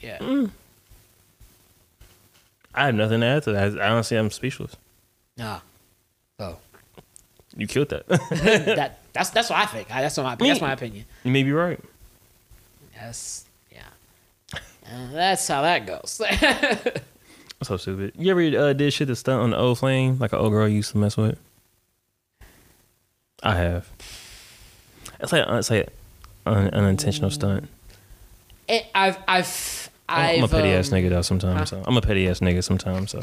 yeah. 0.00 0.18
Mm. 0.18 0.50
I 2.74 2.86
have 2.86 2.94
nothing 2.94 3.20
to 3.20 3.26
add 3.26 3.42
to 3.44 3.52
that. 3.52 3.80
I 3.80 3.88
honestly, 3.88 4.16
I'm 4.16 4.30
speechless. 4.30 4.76
Nah. 5.36 5.60
Oh. 6.38 6.56
You 7.56 7.66
killed 7.66 7.88
that. 7.90 8.06
that 8.08 8.98
that's 9.12 9.30
that's 9.30 9.50
what 9.50 9.58
I 9.58 9.66
think. 9.66 9.94
I, 9.94 10.02
that's 10.02 10.16
my 10.18 10.34
that's 10.34 10.60
my 10.60 10.72
opinion. 10.72 11.04
you 11.24 11.32
may 11.32 11.42
be 11.42 11.52
right. 11.52 11.80
Yes. 12.94 13.44
Yeah. 13.72 14.58
And 14.86 15.14
that's 15.14 15.46
how 15.48 15.62
that 15.62 15.86
goes. 15.86 16.20
That's 17.60 17.68
so 17.68 17.76
stupid. 17.76 18.14
You 18.16 18.30
ever 18.30 18.58
uh, 18.58 18.72
did 18.72 18.90
shit 18.90 19.08
to 19.08 19.16
stunt 19.16 19.42
on 19.42 19.50
the 19.50 19.58
old 19.58 19.78
flame 19.78 20.18
like 20.18 20.32
an 20.32 20.38
old 20.38 20.50
girl 20.50 20.66
you 20.66 20.76
used 20.76 20.92
to 20.92 20.98
mess 20.98 21.14
with? 21.18 21.38
I 23.42 23.54
have. 23.54 23.90
It's 25.20 25.30
like 25.30 25.44
it's 25.46 25.68
like 25.68 25.90
an 26.46 26.68
unintentional 26.74 27.30
stunt. 27.30 27.68
it, 28.68 28.86
I've 28.94 29.18
I've 29.28 29.90
I'm 30.08 30.42
I've 30.44 30.52
a 30.52 30.56
petty 30.56 30.70
ass 30.70 30.92
um, 30.92 30.98
nigga 30.98 31.10
though 31.10 31.22
sometimes. 31.22 31.70
So 31.70 31.82
I'm 31.86 31.96
a 31.96 32.00
petty 32.00 32.28
ass 32.28 32.40
nigga 32.40 32.64
sometimes. 32.64 33.12
So 33.12 33.22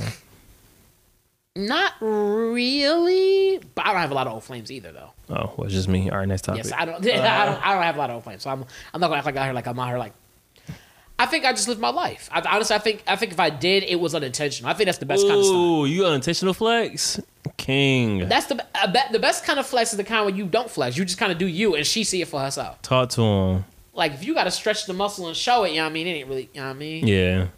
Not 1.55 1.93
really, 1.99 3.59
but 3.75 3.85
I 3.85 3.91
don't 3.91 4.01
have 4.01 4.11
a 4.11 4.13
lot 4.13 4.27
of 4.27 4.33
old 4.33 4.43
flames 4.43 4.71
either, 4.71 4.91
though. 4.91 5.09
oh, 5.29 5.53
well, 5.57 5.65
it's 5.65 5.73
just 5.73 5.87
me. 5.87 6.09
All 6.09 6.19
right, 6.19 6.27
next 6.27 6.43
topic. 6.43 6.63
Yes, 6.65 6.73
I 6.77 6.85
don't. 6.85 7.05
I 7.05 7.45
don't. 7.45 7.67
I 7.67 7.73
don't 7.73 7.83
have 7.83 7.95
a 7.95 7.99
lot 7.99 8.09
of 8.09 8.15
old 8.15 8.23
flames, 8.23 8.43
so 8.43 8.49
I'm. 8.51 8.63
I'm 8.93 9.01
not 9.01 9.07
gonna 9.07 9.17
act 9.17 9.25
like 9.25 9.37
I 9.37 9.45
here 9.45 9.53
like 9.53 9.67
I'm 9.67 9.79
out 9.79 9.87
here 9.87 9.97
like. 9.97 10.13
I 11.19 11.25
think 11.25 11.45
I 11.45 11.51
just 11.53 11.67
lived 11.67 11.81
my 11.81 11.89
life. 11.89 12.29
I, 12.31 12.41
honestly, 12.41 12.75
I 12.75 12.79
think 12.79 13.03
I 13.07 13.15
think 13.15 13.31
if 13.31 13.39
I 13.39 13.49
did, 13.49 13.83
it 13.83 13.99
was 13.99 14.13
unintentional. 14.13 14.69
I 14.69 14.75
think 14.75 14.85
that's 14.85 14.99
the 14.99 15.07
best 15.07 15.23
kind 15.27 15.39
of 15.39 15.45
stuff. 15.45 15.55
Ooh, 15.55 15.85
you 15.85 16.05
unintentional 16.05 16.53
flex, 16.53 17.19
king. 17.57 18.27
That's 18.29 18.47
the 18.47 18.65
I 18.75 18.87
bet 18.87 19.11
the 19.11 19.19
best 19.19 19.43
kind 19.45 19.59
of 19.59 19.65
flex 19.65 19.91
is 19.91 19.97
the 19.97 20.03
kind 20.03 20.25
where 20.25 20.35
you 20.35 20.45
don't 20.45 20.69
flex. 20.69 20.97
You 20.97 21.05
just 21.05 21.17
kind 21.17 21.31
of 21.31 21.37
do 21.37 21.47
you, 21.47 21.75
and 21.75 21.85
she 21.85 22.03
see 22.03 22.21
it 22.21 22.27
for 22.27 22.39
herself. 22.39 22.81
Talk 22.81 23.09
to 23.11 23.21
him. 23.21 23.65
Like 23.93 24.13
if 24.13 24.23
you 24.23 24.33
got 24.33 24.43
to 24.45 24.51
stretch 24.51 24.85
the 24.85 24.93
muscle 24.93 25.27
and 25.27 25.35
show 25.35 25.63
it, 25.63 25.69
you 25.71 25.77
know 25.77 25.83
what 25.83 25.89
I 25.89 25.93
mean? 25.93 26.07
It 26.07 26.11
ain't 26.11 26.27
really, 26.27 26.49
you 26.53 26.59
know 26.61 26.67
what 26.67 26.75
I 26.75 26.79
mean? 26.79 27.07
Yeah, 27.07 27.15
You 27.15 27.37
know 27.39 27.49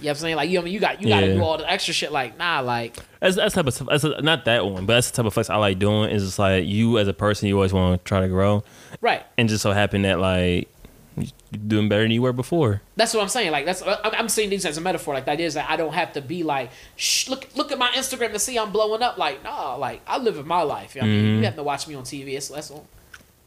what 0.00 0.08
I'm 0.10 0.14
saying? 0.16 0.36
Like 0.36 0.48
you, 0.48 0.54
know 0.54 0.60
what 0.60 0.62
I 0.62 0.64
mean, 0.66 0.74
you 0.74 0.80
got 0.80 1.02
you 1.02 1.08
got 1.08 1.20
to 1.20 1.26
Yeah. 1.26 1.34
do 1.34 1.42
all 1.42 1.58
the 1.58 1.70
extra 1.70 1.92
shit. 1.92 2.12
Like 2.12 2.38
nah, 2.38 2.60
like 2.60 2.96
that's 3.20 3.36
that's 3.36 3.54
type 3.54 3.66
of 3.66 3.74
stuff. 3.74 3.88
That's 3.90 4.04
not 4.22 4.44
that 4.44 4.64
one, 4.64 4.86
but 4.86 4.94
that's 4.94 5.10
the 5.10 5.16
type 5.16 5.26
of 5.26 5.34
flex 5.34 5.50
I 5.50 5.56
like 5.56 5.78
doing. 5.78 6.10
Is 6.10 6.24
just 6.24 6.38
like 6.38 6.66
you 6.66 6.98
as 6.98 7.08
a 7.08 7.12
person, 7.12 7.48
you 7.48 7.56
always 7.56 7.72
want 7.72 7.98
to 8.00 8.08
try 8.08 8.20
to 8.20 8.28
grow, 8.28 8.62
right. 9.00 9.24
and 9.36 9.48
just 9.48 9.62
so 9.62 9.72
happen 9.72 10.02
that 10.02 10.20
like 10.20 10.68
you're 11.16 11.26
doing 11.66 11.88
better 11.88 12.02
than 12.02 12.10
you 12.10 12.22
were 12.22 12.32
before. 12.32 12.80
That's 12.96 13.12
what 13.14 13.22
I'm 13.22 13.28
saying. 13.28 13.50
Like 13.52 13.64
that's 13.66 13.82
I'm, 13.82 13.96
I'm 14.04 14.28
these 14.50 14.64
as 14.64 14.76
a 14.78 14.80
metaphor. 14.80 15.14
Like 15.14 15.24
the 15.26 15.32
idea 15.32 15.46
is 15.46 15.54
that 15.54 15.68
I 15.70 15.76
don't 15.76 15.92
have 15.92 16.12
to 16.14 16.20
be 16.22 16.42
like, 16.42 16.70
Shh, 16.96 17.28
look 17.28 17.46
look 17.56 17.72
at 17.72 17.78
my 17.78 17.88
Instagram 17.90 18.32
to 18.32 18.38
see 18.38 18.58
I'm 18.58 18.72
blowing 18.72 19.02
up. 19.02 19.18
Like 19.18 19.42
nah, 19.44 19.74
like 19.76 20.00
I 20.06 20.18
live 20.18 20.38
in 20.38 20.46
my 20.46 20.62
life. 20.62 20.94
You 20.94 21.02
know 21.02 21.06
what 21.08 21.12
I 21.12 21.16
mean, 21.16 21.24
Mm-hmm. 21.26 21.38
you 21.38 21.44
have 21.44 21.56
to 21.56 21.62
watch 21.62 21.86
me 21.88 21.94
on 21.94 22.04
TV. 22.04 22.34
It's 22.36 22.48
that's 22.48 22.70
all. 22.70 22.86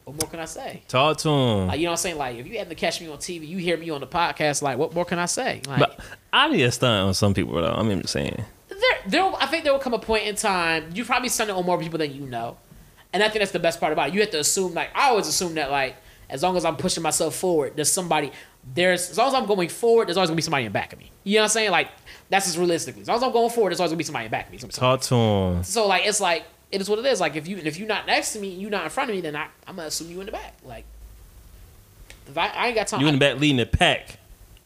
What 0.05 0.21
more 0.21 0.29
can 0.29 0.39
I 0.39 0.45
say? 0.45 0.83
Talk 0.87 1.17
to 1.17 1.29
him. 1.29 1.67
Like 1.67 1.79
you 1.79 1.85
know 1.85 1.91
what 1.91 1.93
I'm 1.93 1.97
saying? 1.97 2.17
Like 2.17 2.37
if 2.37 2.45
you 2.45 2.57
happen 2.57 2.69
to 2.69 2.75
catch 2.75 3.01
me 3.01 3.07
on 3.07 3.17
TV, 3.17 3.47
you 3.47 3.57
hear 3.57 3.75
me 3.77 3.89
on 3.89 4.01
the 4.01 4.07
podcast. 4.07 4.61
Like 4.61 4.77
what 4.77 4.93
more 4.93 5.03
can 5.05 5.17
I 5.17 5.25
say? 5.25 5.61
Like 5.67 5.79
but 5.79 5.99
I 6.31 6.47
need 6.49 6.61
a 6.61 6.71
stunt 6.71 7.07
on 7.07 7.13
some 7.15 7.33
people 7.33 7.53
though. 7.55 7.73
I 7.73 7.81
mean, 7.81 7.93
I'm 7.93 8.01
just 8.01 8.13
saying. 8.13 8.45
there, 8.69 8.77
there. 9.07 9.23
I 9.39 9.47
think 9.47 9.63
there 9.63 9.73
will 9.73 9.79
come 9.79 9.95
a 9.95 9.99
point 9.99 10.25
in 10.27 10.35
time 10.35 10.91
you 10.93 11.03
probably 11.05 11.29
it 11.49 11.55
on 11.55 11.65
more 11.65 11.79
people 11.79 11.97
than 11.97 12.13
you 12.13 12.27
know, 12.27 12.57
and 13.13 13.23
I 13.23 13.29
think 13.29 13.39
that's 13.39 13.51
the 13.51 13.57
best 13.59 13.79
part 13.79 13.93
about 13.93 14.09
it. 14.09 14.13
You 14.13 14.21
have 14.21 14.29
to 14.31 14.39
assume 14.39 14.75
like 14.75 14.89
I 14.95 15.09
always 15.09 15.27
assume 15.27 15.55
that 15.55 15.71
like 15.71 15.95
as 16.29 16.41
long 16.43 16.57
as 16.57 16.65
I'm 16.65 16.75
pushing 16.77 17.03
myself 17.03 17.35
forward, 17.35 17.73
there's 17.75 17.91
somebody. 17.91 18.31
There's 18.73 19.09
as 19.11 19.17
long 19.17 19.27
as 19.27 19.33
I'm 19.33 19.45
going 19.45 19.69
forward, 19.69 20.07
there's 20.07 20.17
always 20.17 20.29
gonna 20.29 20.35
be 20.37 20.41
somebody 20.41 20.65
in 20.65 20.71
back 20.71 20.91
of 20.93 20.99
me. 20.99 21.11
You 21.23 21.35
know 21.35 21.41
what 21.41 21.43
I'm 21.45 21.49
saying? 21.49 21.71
Like 21.71 21.89
that's 22.29 22.45
just 22.47 22.57
realistically. 22.57 23.01
As 23.03 23.07
long 23.07 23.17
as 23.17 23.23
I'm 23.23 23.31
going 23.31 23.49
forward, 23.51 23.69
there's 23.71 23.79
always 23.79 23.91
gonna 23.91 23.97
be 23.97 24.03
somebody 24.03 24.25
in 24.25 24.31
back 24.31 24.47
of 24.47 24.51
me. 24.51 24.57
Talk 24.57 25.01
to 25.01 25.15
him. 25.15 25.63
So 25.63 25.87
like 25.87 26.05
it's 26.05 26.19
like 26.19 26.45
it 26.71 26.81
is 26.81 26.89
what 26.89 26.97
it 26.99 27.05
is. 27.05 27.19
Like 27.21 27.35
if 27.35 27.47
you 27.47 27.57
if 27.57 27.77
you're 27.77 27.87
not 27.87 28.07
next 28.07 28.33
to 28.33 28.39
me, 28.39 28.49
you're 28.49 28.71
not 28.71 28.83
in 28.85 28.89
front 28.89 29.09
of 29.11 29.15
me, 29.15 29.21
then 29.21 29.35
I 29.35 29.47
I'm 29.67 29.75
gonna 29.75 29.87
assume 29.87 30.09
you 30.09 30.19
in 30.19 30.25
the 30.25 30.31
back. 30.31 30.55
Like 30.65 30.85
if 32.27 32.37
I, 32.37 32.47
I 32.47 32.67
ain't 32.67 32.75
got 32.75 32.87
time. 32.87 33.01
You 33.01 33.07
in 33.07 33.13
the 33.15 33.19
back 33.19 33.39
leading 33.39 33.57
the 33.57 33.65
pack. 33.65 34.17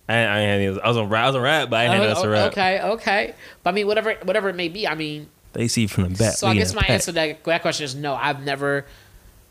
I, 0.08 0.16
I, 0.16 0.40
ain't 0.40 0.80
I 0.82 0.88
was 0.88 0.98
on 0.98 1.08
rap, 1.10 1.24
I 1.24 1.28
was 1.28 1.36
on 1.36 1.42
rap, 1.44 1.70
but 1.70 1.76
I 1.78 1.84
ain't 1.84 1.94
had 1.94 2.02
Uh, 2.04 2.08
nothing 2.08 2.24
to 2.24 2.30
rap. 2.30 2.52
okay, 2.54 2.82
okay. 2.82 3.34
But 3.62 3.70
I 3.70 3.74
mean, 3.74 3.86
whatever, 3.86 4.16
whatever 4.24 4.50
it 4.50 4.56
may 4.56 4.68
be. 4.68 4.88
I 4.88 4.96
mean, 4.96 5.28
They 5.54 5.68
see 5.68 5.86
from 5.86 6.06
the 6.06 6.10
back. 6.18 6.34
so 6.34 6.48
I 6.48 6.56
guess 6.56 6.74
my 6.74 6.82
pack. 6.82 6.90
answer 6.90 7.06
to 7.08 7.12
that, 7.14 7.44
that 7.44 7.62
question 7.62 7.84
is 7.84 7.94
no. 7.94 8.16
I've 8.16 8.44
never 8.44 8.86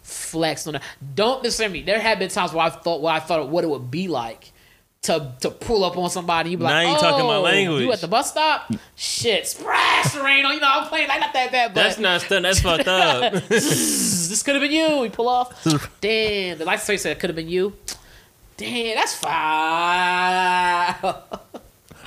flexed 0.08 0.66
on 0.66 0.74
that. 0.74 0.82
Don't 1.14 1.42
misunderstand 1.42 1.72
me. 1.72 1.82
There 1.82 2.00
have 2.00 2.18
been 2.18 2.28
times 2.30 2.52
where 2.52 2.64
I 2.64 2.70
thought, 2.70 3.02
where 3.02 3.12
I 3.12 3.20
thought 3.20 3.48
what 3.48 3.64
it 3.64 3.70
would 3.70 3.90
be 3.90 4.08
like 4.08 4.52
to 5.02 5.32
to 5.40 5.50
pull 5.50 5.84
up 5.84 5.96
on 5.96 6.10
somebody. 6.10 6.50
You 6.50 6.56
be 6.56 6.64
like, 6.64 6.84
Now 6.84 6.90
you 6.90 6.96
oh, 6.96 7.00
talking 7.00 7.26
my 7.26 7.38
language." 7.38 7.82
You 7.82 7.92
at 7.92 8.00
the 8.00 8.08
bus 8.08 8.30
stop? 8.30 8.72
Shit, 8.96 9.46
splash 9.46 10.16
rain 10.16 10.44
on. 10.44 10.54
You 10.54 10.60
know, 10.60 10.68
I'm 10.68 10.88
playing 10.88 11.08
like 11.08 11.20
not 11.20 11.32
that 11.32 11.52
bad, 11.52 11.74
but 11.74 11.82
That's 11.82 11.98
not 11.98 12.20
stunt. 12.22 12.42
That's 12.42 12.60
fucked 12.60 12.88
up. 12.88 13.32
this 13.48 14.42
could 14.42 14.54
have 14.54 14.62
been 14.62 14.72
you. 14.72 15.00
We 15.00 15.08
pull 15.10 15.28
off. 15.28 15.64
Damn, 16.00 16.58
the 16.58 16.64
license 16.64 16.86
plate 16.86 17.00
said 17.00 17.12
it 17.12 17.20
could 17.20 17.30
have 17.30 17.36
been 17.36 17.48
you. 17.48 17.74
Damn, 18.56 18.96
that's 18.96 19.14
fine. 19.14 20.94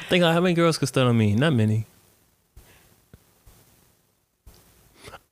Think 0.10 0.26
how 0.26 0.42
many 0.42 0.54
girls 0.54 0.78
could 0.78 0.90
stunt 0.90 1.08
on 1.08 1.18
me? 1.18 1.34
Not 1.36 1.54
many. 1.54 1.86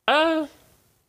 Uh, 0.07 0.47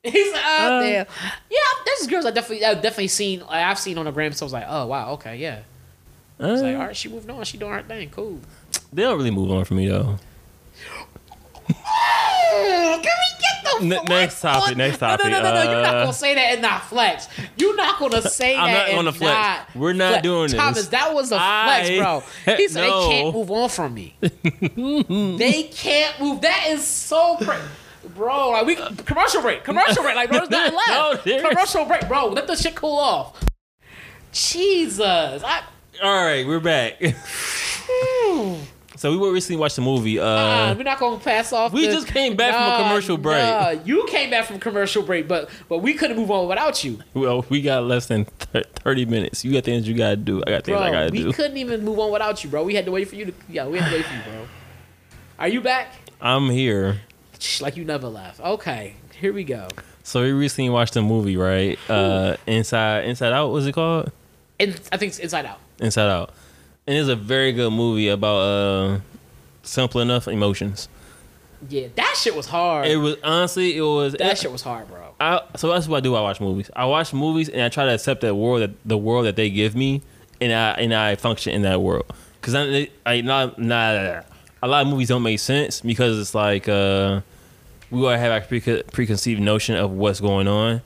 He's 0.03 0.33
like, 0.33 0.43
oh, 0.45 0.79
Uh. 0.79 0.81
damn. 0.81 1.07
Yeah, 1.51 1.59
there's 1.85 2.07
girls 2.07 2.25
I 2.27 2.31
definitely, 2.31 2.65
I've 2.65 2.81
definitely 2.83 3.09
seen. 3.09 3.41
Like, 3.41 3.51
I've 3.65 3.79
seen 3.79 3.99
on 3.99 4.07
the 4.07 4.13
gram. 4.13 4.33
So 4.33 4.45
I 4.45 4.47
was 4.47 4.53
like, 4.53 4.67
oh 4.69 4.87
wow, 4.87 5.13
okay, 5.13 5.37
yeah. 5.37 5.61
It's 6.39 6.63
like, 6.63 6.75
uh, 6.75 6.79
all 6.79 6.87
right, 6.87 6.97
she 6.97 7.09
moved 7.11 7.29
on. 7.29 7.45
She 7.45 7.59
doing 7.59 7.73
her 7.73 7.83
thing. 7.83 8.09
Cool. 8.11 8.41
they 8.93 9.03
don't 9.03 9.19
really 9.19 9.31
move 9.31 9.51
on 9.51 9.65
from 9.67 9.77
me 9.77 9.89
though. 9.89 10.19
Can 11.69 13.03
we 13.03 13.03
get 13.03 13.81
the 13.81 13.85
Ne- 13.87 13.97
fuck 13.97 14.09
next 14.09 14.41
topic, 14.41 14.71
on- 14.73 14.79
next 14.79 15.01
No, 15.01 15.07
no, 15.09 15.17
topic, 15.17 15.33
no, 15.33 15.43
no, 15.43 15.55
no. 15.55 15.63
You're 15.71 15.83
not 15.83 15.93
gonna 15.93 16.13
say 16.13 16.35
that 16.35 16.53
and 16.55 16.63
not 16.63 16.83
flex. 16.85 17.29
You're 17.57 17.77
not 17.77 17.99
gonna 17.99 18.23
say 18.29 18.57
I'm 18.57 18.71
that. 18.73 18.89
not 18.89 18.95
gonna 18.97 19.13
flex. 19.13 19.35
not 19.35 19.77
We're 19.77 19.93
not 19.93 20.09
flex. 20.13 20.23
doing 20.23 20.43
this. 20.49 20.55
Thomas, 20.55 20.89
that 20.89 21.15
was 21.15 21.27
a 21.33 21.37
flex, 21.39 21.89
I- 21.91 21.99
bro. 21.99 22.23
He 22.57 22.69
said 22.69 22.89
No. 22.89 23.01
they 23.09 23.15
can't 23.15 23.35
move 23.35 23.51
on 23.51 23.69
from 23.69 23.95
me. 23.95 24.15
they 25.39 25.63
can't 25.73 26.19
move. 26.21 26.41
That 26.41 26.67
is 26.71 26.85
so 26.87 27.37
crazy. 27.37 27.63
Bro, 28.15 28.51
like 28.51 28.67
we 28.67 28.77
commercial 29.05 29.43
break, 29.43 29.65
commercial 29.65 30.03
break, 30.03 30.17
like 30.17 30.29
bro, 30.31 30.39
there's 30.47 30.51
nothing 30.51 30.77
left. 30.89 31.27
No, 31.27 31.49
commercial 31.49 31.85
break, 31.85 32.07
bro. 32.09 32.29
Let 32.29 32.47
the 32.47 32.57
shit 32.57 32.75
cool 32.75 32.97
off. 32.99 33.43
Jesus, 34.33 35.43
I, 35.45 35.63
All 36.03 36.25
right, 36.25 36.47
we're 36.47 36.61
back. 36.61 37.03
so 38.97 39.11
we 39.11 39.17
were 39.17 39.33
recently 39.33 39.59
watched 39.61 39.77
the 39.77 39.83
movie. 39.83 40.19
Uh, 40.19 40.25
uh, 40.25 40.75
we're 40.77 40.85
not 40.85 40.99
gonna 40.99 41.19
pass 41.19 41.53
off. 41.53 41.73
we 41.73 41.87
the- 41.87 41.93
just 41.93 42.07
came 42.07 42.37
back 42.37 42.53
from 42.55 42.63
a 42.81 42.89
commercial 42.89 43.17
break. 43.17 43.43
nah, 43.43 43.71
you 43.85 44.07
came 44.09 44.31
back 44.31 44.45
from 44.47 44.59
commercial 44.61 45.03
break, 45.03 45.27
but 45.27 45.51
but 45.69 45.79
we 45.79 45.95
couldn't 45.95 46.17
move 46.17 46.31
on 46.31 46.49
without 46.49 46.85
you, 46.85 47.01
well, 47.15 47.45
we 47.49 47.61
got 47.63 47.85
less 47.85 48.07
than 48.07 48.25
thirty 48.25 49.05
minutes. 49.05 49.45
You 49.45 49.53
got 49.53 49.65
things 49.65 49.89
you 49.89 49.95
gotta 49.95 50.17
do. 50.17 50.43
I 50.47 50.51
got 50.51 50.65
things 50.65 50.79
I 50.81 50.91
gotta 50.91 51.11
We 51.11 51.19
do. 51.19 51.27
We 51.29 51.33
couldn't 51.33 51.57
even 51.57 51.85
move 51.85 51.99
on 51.99 52.13
without 52.13 52.43
you, 52.45 52.51
bro. 52.51 52.63
We 52.65 52.75
had 52.75 52.85
to 52.87 52.93
wait 52.93 53.09
for 53.09 53.17
you 53.17 53.27
to. 53.27 53.33
Yeah, 53.49 53.67
we 53.67 53.79
had 53.79 53.91
to 53.91 53.97
wait 53.97 54.05
for 54.07 54.15
you, 54.15 54.23
bro. 54.23 54.47
Are 55.39 55.49
you 55.49 55.61
back? 55.61 55.95
I'm 56.21 56.51
here. 56.51 57.01
Like 57.61 57.77
you 57.77 57.85
never 57.85 58.09
left. 58.09 58.41
Okay, 58.41 58.95
here 59.19 59.33
we 59.33 59.45
go. 59.45 59.69
So 60.03 60.23
we 60.23 60.33
recently 60.33 60.71
watched 60.71 60.97
a 60.97 61.03
movie, 61.03 61.37
right? 61.37 61.79
Uh, 61.89 62.37
Inside 62.47 63.05
Inside 63.05 63.33
Out. 63.33 63.51
was 63.51 63.67
it 63.67 63.73
called? 63.73 64.11
And 64.59 64.81
I 64.93 64.97
think 64.97 65.11
it's 65.11 65.19
Inside 65.19 65.47
Out. 65.47 65.59
Inside 65.79 66.11
Out. 66.11 66.33
And 66.87 66.97
it's 66.97 67.09
a 67.09 67.17
very 67.17 67.53
good 67.53 67.71
movie 67.71 68.09
about 68.09 68.39
uh, 68.41 69.01
simple 69.63 70.01
enough 70.01 70.29
emotions. 70.29 70.89
Yeah, 71.69 71.89
that 71.95 72.15
shit 72.17 72.35
was 72.35 72.47
hard. 72.47 72.87
It 72.87 72.97
was 72.97 73.17
honestly, 73.23 73.77
it 73.77 73.83
was 73.83 74.15
that 74.15 74.39
shit 74.39 74.51
was 74.51 74.63
hard, 74.63 74.89
bro. 74.89 75.15
I, 75.21 75.43
so 75.57 75.69
that's 75.69 75.87
what 75.87 75.99
I 75.99 76.01
do. 76.01 76.15
I 76.15 76.23
watch 76.23 76.41
movies. 76.41 76.71
I 76.75 76.87
watch 76.87 77.13
movies 77.13 77.51
and 77.51 77.61
I 77.61 77.69
try 77.69 77.85
to 77.85 77.93
accept 77.93 78.23
that 78.23 78.35
world 78.35 78.63
that 78.63 78.71
the 78.87 78.97
world 78.97 79.27
that 79.27 79.37
they 79.37 79.51
give 79.51 79.77
me, 79.77 80.03
and 80.41 80.53
I 80.53 80.71
and 80.73 80.95
I 80.95 81.17
function 81.17 81.53
in 81.53 81.63
that 81.63 81.83
world. 81.83 82.07
Because 82.41 82.55
I, 82.55 82.89
I 83.05 83.21
not 83.21 83.59
not 83.59 83.95
a 84.63 84.69
lot 84.69 84.83
of 84.83 84.89
movies 84.89 85.09
don't 85.09 85.23
make 85.23 85.39
sense 85.39 85.83
because 85.83 86.19
it's 86.19 86.35
like 86.35 86.67
uh, 86.69 87.21
we 87.91 88.05
all 88.07 88.11
have 88.11 88.43
a 88.43 88.47
pre- 88.47 88.83
preconceived 88.83 89.41
notion 89.41 89.77
of 89.77 89.91
what's 89.93 90.21
going 90.21 90.49
on. 90.49 90.83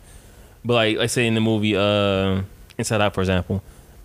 But 0.64 0.74
like, 0.74 0.96
let's 0.96 1.12
say 1.12 1.26
in 1.26 1.34
the 1.34 1.40
movie 1.40 1.76
uh, 1.76 2.42
Inside 2.78 3.00
Out, 3.00 3.14
for 3.14 3.20
example, 3.20 3.62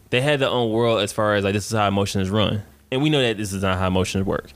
they 0.10 0.22
had 0.22 0.40
their 0.40 0.50
own 0.50 0.72
world 0.72 1.02
as 1.02 1.14
far 1.14 1.36
as 1.36 1.44
like 1.44 1.54
this 1.54 1.72
is 1.72 1.78
how 1.78 1.88
emotions 1.88 2.30
run, 2.30 2.64
and 2.92 3.02
we 3.02 3.10
know 3.10 3.22
that 3.22 3.38
this 3.38 3.54
is 3.54 3.64
not 3.64 3.78
how 3.78 3.88
emotions 3.88 4.26
work. 4.26 4.52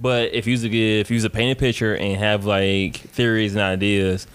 But 0.00 0.34
if 0.34 0.46
you 0.46 0.56
give, 0.58 0.72
if 0.72 1.10
you 1.10 1.14
use 1.14 1.24
a 1.24 1.30
picture 1.30 1.94
and 1.94 2.16
have 2.16 2.44
like 2.44 2.96
theories 2.96 3.54
and 3.54 3.62
ideas, 3.62 4.26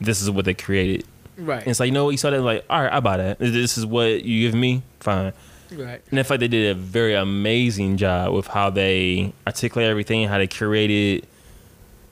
this 0.00 0.20
is 0.20 0.30
what 0.30 0.44
they 0.44 0.54
created. 0.54 1.06
Right. 1.36 1.60
And 1.60 1.68
it's 1.68 1.80
like, 1.80 1.86
you 1.86 1.92
know 1.92 2.06
what? 2.06 2.10
You 2.10 2.18
saw 2.18 2.30
that, 2.30 2.42
like, 2.42 2.64
all 2.68 2.82
right, 2.82 2.92
I 2.92 3.00
buy 3.00 3.16
that. 3.16 3.38
This 3.38 3.78
is 3.78 3.86
what 3.86 4.24
you 4.24 4.48
give 4.48 4.58
me, 4.58 4.82
fine. 5.00 5.32
right. 5.72 6.02
And 6.10 6.18
in 6.18 6.24
fact, 6.24 6.40
they 6.40 6.48
did 6.48 6.70
a 6.70 6.74
very 6.74 7.14
amazing 7.14 7.96
job 7.96 8.32
with 8.32 8.48
how 8.48 8.70
they 8.70 9.32
articulate 9.46 9.88
everything, 9.88 10.26
how 10.26 10.38
they 10.38 10.48
curated 10.48 11.24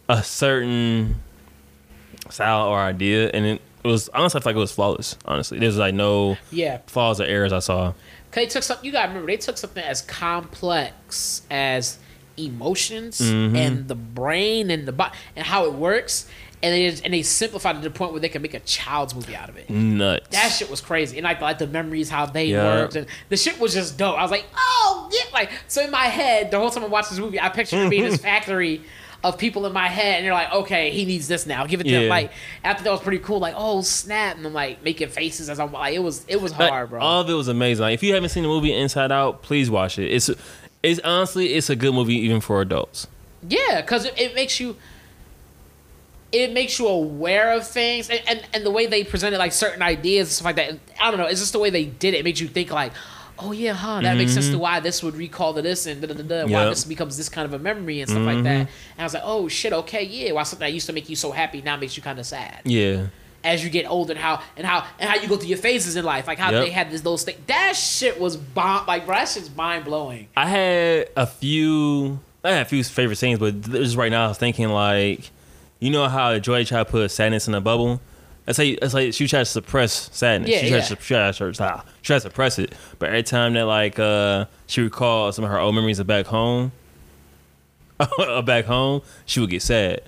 a 0.09 0.23
certain 0.23 1.17
style 2.31 2.67
or 2.69 2.79
idea. 2.79 3.31
And 3.31 3.45
it 3.47 3.61
was, 3.85 4.09
honestly, 4.11 4.41
I 4.41 4.43
feel 4.43 4.51
like 4.51 4.57
it 4.57 4.61
was 4.61 4.73
flawless, 4.73 5.17
honestly. 5.25 5.59
There's 5.59 5.77
like 5.79 5.95
no 5.95 6.37
Yeah. 6.51 6.79
flaws 6.87 7.21
or 7.21 7.25
errors 7.25 7.53
I 7.53 7.61
saw. 7.61 7.93
Cause 7.93 7.95
they 8.35 8.47
took 8.47 8.63
something. 8.63 8.85
You 8.85 8.93
gotta 8.93 9.09
remember, 9.09 9.29
they 9.29 9.37
took 9.37 9.57
something 9.57 9.83
as 9.85 10.03
complex 10.03 11.43
as 11.51 11.99
emotions 12.37 13.21
Mm-hmm. 13.21 13.57
and 13.57 13.89
the 13.89 13.95
brain 13.95 14.71
and 14.71 14.87
the 14.87 14.93
body 14.93 15.15
and 15.35 15.47
how 15.47 15.65
it 15.65 15.73
works, 15.73 16.29
and 16.63 16.73
they 16.75 16.91
just, 16.91 17.05
and 17.05 17.15
they 17.15 17.23
simplified 17.23 17.77
it 17.77 17.83
to 17.83 17.89
the 17.89 17.95
point 17.95 18.13
where 18.13 18.21
they 18.21 18.29
can 18.29 18.43
make 18.43 18.53
a 18.55 18.61
child's 18.61 19.15
movie 19.15 19.35
out 19.35 19.49
of 19.49 19.57
it. 19.57 19.71
Nuts. 19.71 20.29
That 20.31 20.49
shit 20.49 20.69
was 20.69 20.81
crazy, 20.83 21.17
and 21.17 21.25
like 21.25 21.41
like 21.41 21.59
the 21.59 21.67
memories, 21.67 22.11
how 22.11 22.27
they 22.27 22.47
Yeah. 22.47 22.65
worked, 22.65 22.97
and 22.97 23.07
the 23.31 23.37
shit 23.39 23.59
was 23.59 23.73
just 23.73 23.97
dope. 23.97 24.19
I 24.19 24.23
was 24.23 24.31
like, 24.31 24.45
oh 24.57 25.09
yeah, 25.13 25.31
like 25.33 25.51
so 25.69 25.83
in 25.83 25.91
my 25.91 26.07
head, 26.07 26.51
the 26.51 26.59
whole 26.59 26.71
time 26.71 26.85
I 26.85 26.89
watched 26.89 27.11
this 27.11 27.19
movie, 27.19 27.41
I 27.41 27.49
pictured 27.49 27.87
it 27.87 27.91
being 27.91 28.05
this 28.05 28.21
factory 28.23 28.83
of 29.29 29.39
people 29.39 29.67
in 29.67 29.73
my 29.73 29.89
head, 29.89 30.17
and 30.17 30.25
you're 30.25 30.35
like, 30.35 30.53
okay, 30.53 30.91
he 30.91 31.05
needs 31.05 31.29
this 31.29 31.47
now, 31.47 31.67
give 31.67 31.81
it 31.81 31.85
to 31.85 31.91
him. 31.91 32.09
Like 32.09 32.33
after 32.65 32.85
that 32.85 32.91
was 32.91 33.01
pretty 33.01 33.19
cool, 33.19 33.39
like 33.39 33.55
oh 33.57 33.83
snap, 33.83 34.37
and 34.37 34.47
I'm 34.47 34.53
like 34.53 34.83
making 34.83 35.09
faces 35.09 35.49
as 35.51 35.61
I'm 35.61 35.73
like, 35.73 35.95
it 35.95 36.01
was 36.01 36.25
it 36.29 36.41
was 36.41 36.53
hard, 36.53 36.91
bro. 36.91 37.01
All 37.01 37.21
of 37.21 37.31
it 37.31 37.35
was 37.35 37.49
amazing. 37.49 37.83
Like, 37.83 37.95
if 37.95 38.03
you 38.03 38.15
haven't 38.15 38.31
seen 38.31 38.43
the 38.43 38.49
movie 38.49 38.73
Inside 38.73 39.13
Out, 39.13 39.43
please 39.43 39.71
watch 39.71 39.99
it. 39.99 40.11
It's 40.13 40.31
it's 40.83 41.01
honestly 41.01 41.55
it's 41.55 41.71
a 41.71 41.77
good 41.77 41.95
movie 41.95 42.17
even 42.17 42.41
for 42.41 42.61
adults. 42.61 43.07
Yeah, 43.49 43.81
because 43.81 44.07
it, 44.07 44.19
it 44.19 44.35
makes 44.35 44.59
you 44.61 44.77
it 46.33 46.53
makes 46.53 46.79
you 46.79 46.87
aware 46.89 47.53
of 47.53 47.67
things 47.67 48.11
and, 48.11 48.21
and, 48.27 48.45
and 48.53 48.67
the 48.67 48.71
way 48.71 48.87
they 48.87 49.05
presented 49.05 49.39
like 49.39 49.53
certain 49.53 49.83
ideas 49.83 50.29
and 50.29 50.33
stuff 50.33 50.45
like 50.45 50.57
that. 50.57 50.79
I 51.01 51.11
don't 51.11 51.19
know, 51.19 51.27
it's 51.27 51.41
just 51.41 51.53
the 51.53 51.59
way 51.59 51.71
they 51.71 51.85
did 51.85 52.15
it. 52.15 52.19
It 52.19 52.25
makes 52.25 52.41
you 52.41 52.49
think 52.49 52.71
like, 52.71 52.93
oh 53.39 53.53
yeah, 53.53 53.73
huh, 53.73 54.01
that 54.01 54.17
makes 54.17 54.33
sense 54.33 54.49
to 54.51 54.59
why 54.59 54.81
this 54.81 55.03
would 55.03 55.15
recall 55.17 55.55
to 55.55 55.63
this 55.63 55.87
and 55.87 56.01
da 56.01 56.09
da 56.09 56.15
da 56.15 56.23
da 56.23 56.45
why 56.45 56.51
Mm-hmm. 56.51 56.71
This 56.71 56.85
becomes 56.85 57.17
this 57.17 57.29
kind 57.29 57.45
of 57.45 57.53
a 57.53 57.59
memory 57.59 58.01
and 58.01 58.11
stuff 58.11 58.25
like 58.25 58.43
that. 58.45 58.57
And 58.61 58.69
I 58.99 59.03
was 59.05 59.15
like, 59.15 59.23
oh 59.27 59.49
shit, 59.49 59.73
okay, 59.73 60.03
yeah. 60.05 60.33
Why 60.33 60.43
something 60.43 60.67
that 60.67 60.73
used 60.73 60.87
to 60.87 60.93
make 60.93 61.09
you 61.09 61.17
so 61.17 61.31
happy 61.33 61.63
now 61.63 61.77
makes 61.77 61.97
you 61.97 62.03
kind 62.03 62.19
of 62.19 62.27
sad 62.27 62.61
Yeah. 62.65 63.07
as 63.45 63.63
you 63.63 63.71
get 63.71 63.87
older 63.89 64.13
and 64.13 64.21
how 64.21 64.43
and 64.57 64.67
how 64.67 64.87
and 64.99 65.09
how 65.11 65.17
you 65.21 65.29
go 65.29 65.37
through 65.37 65.49
your 65.49 65.59
phases 65.59 65.97
in 65.97 66.05
life, 66.05 66.27
like 66.27 66.39
how 66.39 66.51
Yep. 66.51 66.65
they 66.65 66.71
had 66.71 66.91
this 66.91 67.03
those 67.03 67.25
things. 67.25 67.39
That 67.47 67.75
shit 67.77 68.19
was 68.21 68.37
bomb. 68.37 68.87
Like 68.87 69.07
bro, 69.07 69.17
that 69.17 69.29
shit's 69.29 69.55
mind 69.55 69.85
blowing. 69.85 70.29
I 70.37 70.47
had 70.49 71.09
a 71.17 71.27
few 71.27 72.19
I 72.45 72.51
had 72.53 72.63
a 72.63 72.69
few 72.69 72.83
favorite 72.85 73.17
scenes, 73.17 73.39
but 73.39 73.61
just 73.63 73.97
right 73.97 74.11
now 74.11 74.27
I 74.27 74.29
was 74.29 74.39
thinking 74.39 74.69
like 74.69 75.31
you 75.79 75.91
know 75.91 76.09
how 76.09 76.39
Joy 76.39 76.65
tried 76.65 76.85
to 76.85 76.91
put 76.91 77.11
sadness 77.11 77.47
in 77.49 77.55
a 77.55 77.61
bubble? 77.61 78.01
That's 78.47 78.59
like 78.59 78.81
that's 78.81 78.95
like 78.95 79.13
she 79.13 79.27
tried 79.27 79.41
to 79.41 79.45
suppress 79.45 80.09
sadness. 80.17 80.51
Yeah, 80.51 80.61
she 80.61 80.69
tried 80.69 80.77
yeah. 80.77 80.85
to, 80.85 80.97
she 80.97 81.15
tried 81.15 81.33
to, 81.33 81.85
she 82.01 82.07
tried 82.07 82.17
to 82.17 82.21
suppress 82.21 82.59
it. 82.59 82.75
But 82.99 83.09
every 83.09 83.25
time 83.25 83.55
that 83.55 83.65
like 83.65 83.99
uh 83.99 84.47
she 84.67 84.83
recalled 84.83 85.35
some 85.35 85.45
of 85.45 85.51
her 85.51 85.59
old 85.59 85.75
memories 85.75 85.99
of 85.99 86.07
back 86.07 86.27
home 86.27 86.73
of 88.19 88.45
back 88.47 88.65
home, 88.67 89.03
she 89.25 89.41
would 89.41 89.51
get 89.51 89.63
sad. 89.63 90.03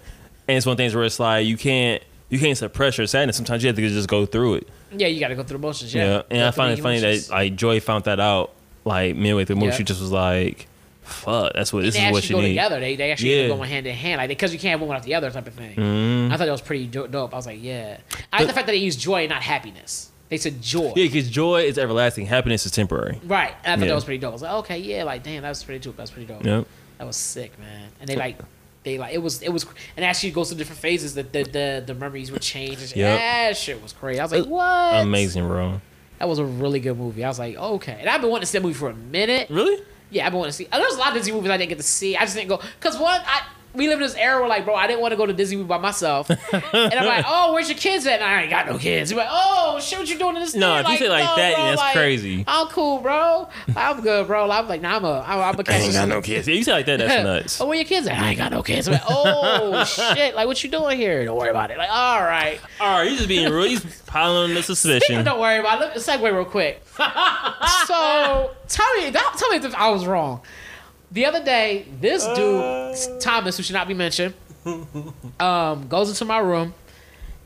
And 0.47 0.57
it's 0.57 0.66
one 0.66 0.72
of 0.72 0.76
the 0.76 0.84
things 0.84 0.95
where 0.95 1.05
it's 1.05 1.18
like 1.18 1.47
you 1.47 1.57
can't 1.57 2.03
you 2.28 2.39
can't 2.39 2.57
suppress 2.57 2.97
your 2.97 3.07
sadness. 3.07 3.36
Sometimes 3.36 3.62
you 3.62 3.68
have 3.68 3.76
to 3.76 3.89
just 3.89 4.09
go 4.09 4.24
through 4.24 4.55
it. 4.55 4.68
Yeah, 4.93 5.09
you 5.09 5.18
got 5.18 5.28
to 5.28 5.34
go 5.34 5.43
through 5.43 5.59
the 5.59 5.66
motions. 5.66 5.95
Yeah. 5.95 6.05
Yeah, 6.05 6.22
And 6.30 6.43
I 6.43 6.51
find 6.51 6.72
it 6.72 6.76
the 6.76 6.82
funny 6.82 7.01
that 7.01 7.28
like 7.30 7.57
Joy 7.57 7.80
found 7.80 8.05
that 8.05 8.20
out 8.20 8.53
like 8.84 9.16
midway 9.16 9.45
through 9.45 9.57
the 9.57 9.61
movie. 9.61 9.76
She 9.76 9.84
just 9.84 10.01
was 10.01 10.12
like, 10.12 10.68
"Fuck, 11.09 11.52
that's 11.54 11.72
what 11.72 11.82
this 11.82 11.96
is 11.96 12.12
what 12.12 12.22
she 12.22 12.32
go 12.34 12.40
needs." 12.40 12.50
together. 12.50 12.80
They 12.80 12.96
they 12.96 13.11
actually 13.12 13.42
Yeah. 13.42 13.48
going 13.48 13.68
hand 13.68 13.86
in 13.86 13.94
hand, 13.94 14.18
like 14.18 14.28
because 14.28 14.52
you 14.52 14.59
can't 14.59 14.72
have 14.72 14.80
one 14.80 14.88
without 14.88 15.04
the 15.04 15.14
other 15.14 15.30
type 15.30 15.46
of 15.46 15.54
thing. 15.54 15.74
Mhm. 15.76 16.32
I 16.32 16.36
thought 16.36 16.46
that 16.46 16.52
was 16.52 16.61
pretty 16.61 16.86
dope. 16.86 17.32
I 17.32 17.36
was 17.36 17.46
like, 17.46 17.59
yeah. 17.62 17.98
I 18.32 18.38
like 18.38 18.46
the 18.48 18.52
fact 18.54 18.66
that 18.66 18.72
they 18.72 18.78
used 18.78 19.00
joy, 19.00 19.20
and 19.22 19.30
not 19.30 19.42
happiness. 19.42 20.11
They 20.28 20.36
said 20.36 20.61
joy. 20.61 20.92
Yeah, 20.94 21.04
because 21.06 21.30
joy 21.30 21.62
is 21.62 21.78
everlasting. 21.78 22.26
Happiness 22.26 22.66
is 22.66 22.72
temporary. 22.72 23.18
Right. 23.24 23.54
And 23.64 23.72
I 23.72 23.76
thought 23.76 23.82
Yeah. 23.84 23.88
that 23.88 23.94
was 23.94 24.04
pretty 24.04 24.18
dope. 24.18 24.30
I 24.30 24.32
was 24.34 24.42
like, 24.42 24.52
okay, 24.52 24.78
yeah, 24.78 25.04
like 25.04 25.22
damn, 25.22 25.42
that 25.42 25.48
was 25.48 25.64
pretty 25.64 25.80
dope. 25.82 25.96
That 25.96 26.02
was 26.02 26.11
pretty 26.11 26.26
dope. 26.26 26.44
Yep. 26.44 26.66
That 26.98 27.06
was 27.06 27.16
sick, 27.16 27.59
man. 27.59 27.88
And 28.00 28.09
they 28.09 28.16
like. 28.16 28.38
They 28.84 28.96
like 28.96 29.12
it 29.12 29.18
was 29.18 29.42
it 29.42 29.48
was 29.52 29.66
and 29.96 30.04
actually 30.04 30.30
goes 30.30 30.50
to 30.50 30.54
different 30.54 30.80
phases 30.80 31.14
that 31.14 31.32
the, 31.32 31.42
the 31.42 31.82
the 31.86 31.94
memories 31.94 32.30
would 32.30 32.40
change. 32.42 32.80
And. 32.80 32.92
Yep. 32.96 33.18
That 33.18 33.56
shit 33.56 33.82
was 33.82 33.92
crazy. 33.92 34.20
I 34.20 34.24
was 34.24 34.32
like, 34.32 34.44
what? 34.46 35.02
Amazing, 35.02 35.46
bro. 35.48 35.80
That 36.20 36.28
was 36.28 36.38
a 36.38 36.44
really 36.44 36.80
good 36.80 36.96
movie. 36.96 37.24
I 37.24 37.28
was 37.28 37.38
like, 37.38 37.56
okay. 37.56 37.96
And 38.00 38.09
I've 38.09 38.20
been 38.20 38.30
wanting 38.30 38.42
to 38.42 38.46
see 38.46 38.59
that 38.59 38.62
movie 38.62 38.74
for 38.78 38.88
a 38.90 38.94
minute. 38.94 39.48
Really? 39.50 39.82
Yeah, 40.11 40.26
I've 40.26 40.32
been 40.32 40.38
wanting 40.38 40.52
to 40.52 40.56
see. 40.56 40.68
There's 40.70 40.94
a 40.94 40.98
lot 40.98 41.09
of 41.09 41.14
Disney 41.14 41.32
movies 41.32 41.50
I 41.50 41.56
didn't 41.56 41.68
get 41.70 41.78
to 41.78 41.84
see. 41.84 42.16
I 42.16 42.20
just 42.20 42.34
didn't 42.34 42.48
go 42.48 42.61
because 42.78 42.98
one, 42.98 43.20
I 43.24 43.42
we 43.75 43.87
live 43.89 43.99
in 43.99 44.03
this 44.03 44.14
era 44.14 44.41
where 44.41 44.49
like, 44.49 44.64
bro, 44.64 44.75
I 44.75 44.87
didn't 44.87 45.01
want 45.01 45.12
to 45.12 45.16
go 45.16 45.27
to 45.27 45.33
Disney 45.33 45.62
by 45.62 45.79
myself, 45.79 46.31
and 46.31 46.39
I'm 46.73 47.07
like, 47.07 47.25
oh, 47.29 47.53
where's 47.53 47.69
your 47.69 47.79
kids 47.79 48.07
at? 48.07 48.21
And 48.21 48.25
I 48.25 48.43
ain't 48.43 48.51
got 48.51 48.66
no 48.66 48.79
kids. 48.79 49.11
You're 49.11 49.21
like, 49.21 49.29
oh, 49.31 49.79
shit, 49.81 49.99
what 49.99 50.09
you 50.09 50.19
doing 50.19 50.37
in 50.37 50.43
this? 50.43 50.55
No, 50.55 50.75
theater? 50.75 50.89
if 50.89 50.93
you 50.93 51.07
say 51.07 51.11
like 51.11 51.25
no, 51.25 51.37
that, 51.37 51.55
bro, 51.55 51.64
that's 51.64 51.81
like, 51.81 51.93
crazy. 51.95 52.45
I'm 52.47 52.66
cool, 52.69 52.99
bro. 52.99 53.49
I'm 53.77 54.01
good, 54.01 54.27
bro. 54.27 54.51
I'm 54.51 54.69
like, 54.69 54.81
nah, 54.81 54.97
I'm 54.97 55.05
a, 55.05 55.25
I'm, 55.27 55.41
I'm 55.41 55.61
a 55.61 55.64
catch. 55.64 56.25
kids. 56.25 56.49
Yeah, 56.49 56.55
you 56.55 56.64
say 56.64 56.73
like 56.73 56.87
that, 56.87 56.99
that's 56.99 57.23
nuts. 57.25 57.61
Oh, 57.61 57.66
where 57.66 57.77
your 57.77 57.85
kids 57.85 58.07
at? 58.07 58.19
I 58.19 58.31
ain't 58.31 58.39
got 58.39 58.53
no 58.53 58.62
kids. 58.62 58.89
I'm 58.89 58.95
like, 58.95 59.03
oh 59.09 59.85
shit! 59.85 60.35
Like, 60.35 60.47
what 60.47 60.62
you 60.64 60.71
doing 60.71 60.97
here? 60.97 61.25
Don't 61.25 61.37
worry 61.37 61.51
about 61.51 61.71
it. 61.71 61.79
Like, 61.79 61.91
all 61.91 62.23
right. 62.23 62.61
All 62.81 62.99
right, 62.99 63.11
you 63.11 63.16
just 63.16 63.29
being 63.29 63.51
real. 63.53 63.66
You 63.66 63.81
piling 64.07 64.51
on 64.51 64.55
the 64.55 64.62
suspicion. 64.62 65.25
Don't 65.25 65.41
worry 65.41 65.59
about 65.59 65.79
it. 65.79 65.87
Let 65.87 65.97
me 65.97 66.03
segue 66.03 66.35
real 66.35 66.45
quick. 66.45 66.83
so 67.87 68.51
tell 68.69 68.95
me, 68.95 69.11
that, 69.11 69.35
tell 69.39 69.51
me 69.51 69.57
if 69.57 69.75
I 69.75 69.91
was 69.91 70.07
wrong. 70.07 70.41
The 71.11 71.24
other 71.26 71.42
day, 71.42 71.86
this 72.00 72.24
dude 72.34 73.20
Thomas, 73.20 73.56
who 73.56 73.62
should 73.62 73.74
not 73.74 73.88
be 73.88 73.94
mentioned, 73.94 74.34
um, 75.40 75.88
goes 75.88 76.11
into 76.11 76.24
my 76.24 76.38
room, 76.38 76.74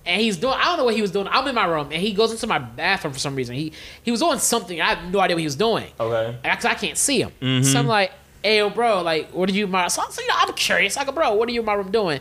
and 0.05 0.21
he's 0.21 0.37
doing. 0.37 0.55
I 0.57 0.65
don't 0.65 0.79
know 0.79 0.85
what 0.85 0.95
he 0.95 1.03
was 1.03 1.13
doing. 1.13 1.29
I'm 1.31 1.47
in 1.47 1.55
my 1.55 1.67
room, 1.67 1.93
and 1.93 2.03
he 2.03 2.13
goes 2.13 2.33
into 2.33 2.47
my 2.47 2.59
bathroom 2.59 3.13
for 3.13 3.21
some 3.21 3.37
reason. 3.37 3.55
He 3.55 3.73
he 4.03 4.11
was 4.11 4.21
doing 4.21 4.39
something. 4.39 4.81
I 4.81 4.95
have 4.95 5.13
no 5.13 5.21
idea 5.21 5.37
what 5.37 5.41
he 5.41 5.47
was 5.47 5.57
doing. 5.57 5.87
Okay. 6.01 6.37
Because 6.43 6.65
I 6.65 6.75
can't 6.75 6.99
see 6.99 7.23
him. 7.23 7.63
So 7.63 7.79
I'm 7.79 7.87
like, 7.87 8.11
hey, 8.43 8.59
yo, 8.59 8.71
bro, 8.71 9.03
like, 9.03 9.31
what 9.31 9.49
are 9.49 9.53
you, 9.53 9.67
my. 9.69 9.87
So, 9.89 10.03
so, 10.11 10.21
you 10.21 10.27
know, 10.29 10.35
I'm 10.39 10.53
curious. 10.55 10.97
I 10.97 11.05
go, 11.05 11.13
bro, 11.13 11.35
what 11.35 11.49
are 11.49 11.53
you 11.53 11.61
in 11.61 11.67
my 11.67 11.75
room 11.75 11.93
doing? 11.93 12.21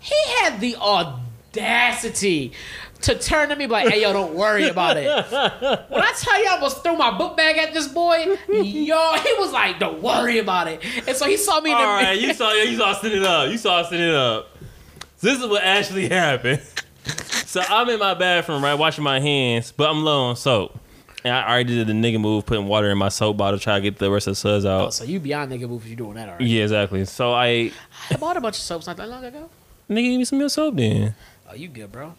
He 0.00 0.14
had 0.40 0.60
the 0.60 0.76
audacity 0.76 2.52
to 3.02 3.18
turn 3.18 3.48
to 3.50 3.56
me 3.56 3.66
like, 3.66 3.88
hey, 3.88 4.02
yo, 4.02 4.12
don't 4.12 4.34
worry 4.34 4.68
about 4.68 4.96
it. 4.96 5.06
when 5.88 6.02
I 6.02 6.12
tell 6.16 6.42
you 6.42 6.48
I 6.48 6.54
almost 6.54 6.82
threw 6.82 6.96
my 6.96 7.16
book 7.16 7.36
bag 7.36 7.56
at 7.56 7.72
this 7.72 7.88
boy, 7.88 8.36
yo, 8.48 9.14
he 9.14 9.32
was 9.34 9.52
like, 9.52 9.78
don't 9.78 10.02
worry 10.02 10.38
about 10.38 10.68
it. 10.68 10.82
And 11.06 11.16
so 11.16 11.26
he 11.26 11.36
saw 11.36 11.60
me 11.60 11.70
in 11.70 11.76
All 11.76 11.82
the 11.82 12.04
right, 12.04 12.20
you 12.20 12.34
saw 12.34 12.52
you 12.52 12.76
saw 12.76 12.92
sitting 12.94 13.24
up. 13.24 13.50
You 13.50 13.58
saw 13.58 13.82
sitting 13.82 14.10
up. 14.10 14.48
So 15.16 15.26
this 15.28 15.40
is 15.40 15.46
what 15.46 15.62
actually 15.62 16.08
happened. 16.08 16.62
So 17.46 17.62
I'm 17.66 17.88
in 17.88 17.98
my 17.98 18.14
bathroom, 18.14 18.62
right, 18.62 18.74
washing 18.74 19.04
my 19.04 19.20
hands, 19.20 19.72
but 19.72 19.88
I'm 19.88 20.04
low 20.04 20.24
on 20.24 20.36
soap. 20.36 20.78
And 21.24 21.34
I 21.34 21.48
already 21.48 21.74
did 21.74 21.86
the 21.88 21.92
nigga 21.92 22.20
move, 22.20 22.46
putting 22.46 22.66
water 22.66 22.90
in 22.90 22.98
my 22.98 23.08
soap 23.08 23.38
bottle, 23.38 23.58
try 23.58 23.76
to 23.76 23.80
get 23.80 23.98
the 23.98 24.10
rest 24.10 24.26
of 24.28 24.32
the 24.32 24.36
suds 24.36 24.64
oh, 24.64 24.70
out. 24.70 24.86
Oh, 24.86 24.90
so 24.90 25.04
you 25.04 25.18
beyond 25.18 25.50
nigga 25.50 25.68
move 25.68 25.82
if 25.82 25.88
you're 25.88 25.96
doing 25.96 26.14
that 26.14 26.28
already. 26.28 26.44
Yeah, 26.44 26.62
exactly. 26.62 27.04
So 27.06 27.32
I, 27.32 27.72
I 28.10 28.16
bought 28.16 28.36
a 28.36 28.40
bunch 28.40 28.56
of 28.56 28.62
soaps 28.62 28.86
not 28.86 28.96
that 28.98 29.08
long 29.08 29.24
ago. 29.24 29.50
nigga, 29.90 30.10
give 30.10 30.18
me 30.18 30.24
some 30.24 30.38
of 30.38 30.40
your 30.40 30.48
soap 30.48 30.76
then. 30.76 31.14
Oh, 31.50 31.54
you 31.54 31.68
good, 31.68 31.90
bro? 31.90 32.14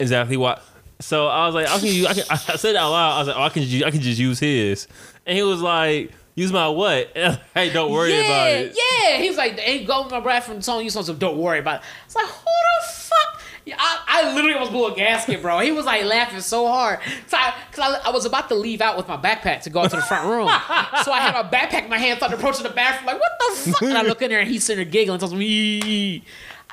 Exactly 0.00 0.36
what. 0.36 0.62
So 1.00 1.28
I 1.28 1.46
was 1.46 1.54
like, 1.54 1.68
I 1.68 1.78
can 1.78 1.88
use. 1.88 2.06
I, 2.06 2.14
can, 2.14 2.24
I 2.28 2.36
said 2.36 2.76
out 2.76 2.90
loud. 2.90 3.14
I 3.14 3.18
was 3.18 3.28
like, 3.28 3.36
oh, 3.36 3.42
I 3.42 3.48
can. 3.50 3.62
ju- 3.62 3.84
I 3.84 3.90
can 3.90 4.00
just 4.00 4.18
use 4.18 4.38
his. 4.38 4.88
And 5.26 5.36
he 5.36 5.42
was 5.42 5.60
like, 5.60 6.12
use 6.38 6.52
my 6.52 6.68
what? 6.68 7.12
And 7.16 7.24
I 7.24 7.28
was 7.28 7.36
like, 7.36 7.46
hey, 7.54 7.72
don't 7.72 7.92
worry 7.92 8.12
yeah, 8.12 8.20
about 8.20 8.50
it. 8.50 8.76
Yeah, 8.76 9.18
he's 9.18 9.36
like, 9.36 9.58
ain't 9.60 9.86
go 9.86 10.02
with 10.02 10.12
my 10.12 10.20
bathroom 10.20 10.60
telling 10.60 10.84
you 10.84 10.90
something, 10.90 11.16
don't 11.18 11.38
worry 11.38 11.58
about 11.58 11.80
it. 11.80 11.86
It's 12.06 12.14
like, 12.14 12.26
who 12.26 12.32
the 12.32 12.92
fuck? 12.92 13.42
Yeah, 13.66 13.76
I, 13.78 14.02
I 14.06 14.34
literally 14.34 14.54
almost 14.54 14.72
blew 14.72 14.86
a 14.86 14.94
gasket, 14.94 15.42
bro. 15.42 15.58
He 15.58 15.72
was 15.72 15.84
like 15.84 16.04
laughing 16.04 16.40
so 16.40 16.66
hard. 16.68 17.00
So 17.26 17.36
I, 17.36 17.54
cause 17.70 18.00
I, 18.02 18.08
I 18.08 18.10
was 18.10 18.24
about 18.24 18.48
to 18.48 18.54
leave 18.54 18.80
out 18.80 18.96
with 18.96 19.06
my 19.08 19.16
backpack 19.16 19.62
to 19.62 19.70
go 19.70 19.80
out 19.80 19.90
to 19.90 19.96
the 19.96 20.02
front 20.02 20.26
room. 20.26 20.48
so 21.04 21.12
I 21.12 21.20
had 21.20 21.34
my 21.34 21.48
backpack 21.48 21.84
in 21.84 21.90
my 21.90 21.98
hand, 21.98 22.16
started 22.16 22.38
approaching 22.38 22.62
the 22.62 22.70
bathroom, 22.70 23.06
like, 23.06 23.20
what 23.20 23.32
the 23.38 23.72
fuck? 23.72 23.82
And 23.82 23.98
I 23.98 24.02
look 24.02 24.22
in 24.22 24.30
there 24.30 24.40
and 24.40 24.48
he's 24.48 24.64
sitting 24.64 24.82
there 24.82 24.90
giggling, 24.90 25.18
tells 25.18 25.34
me. 25.34 26.22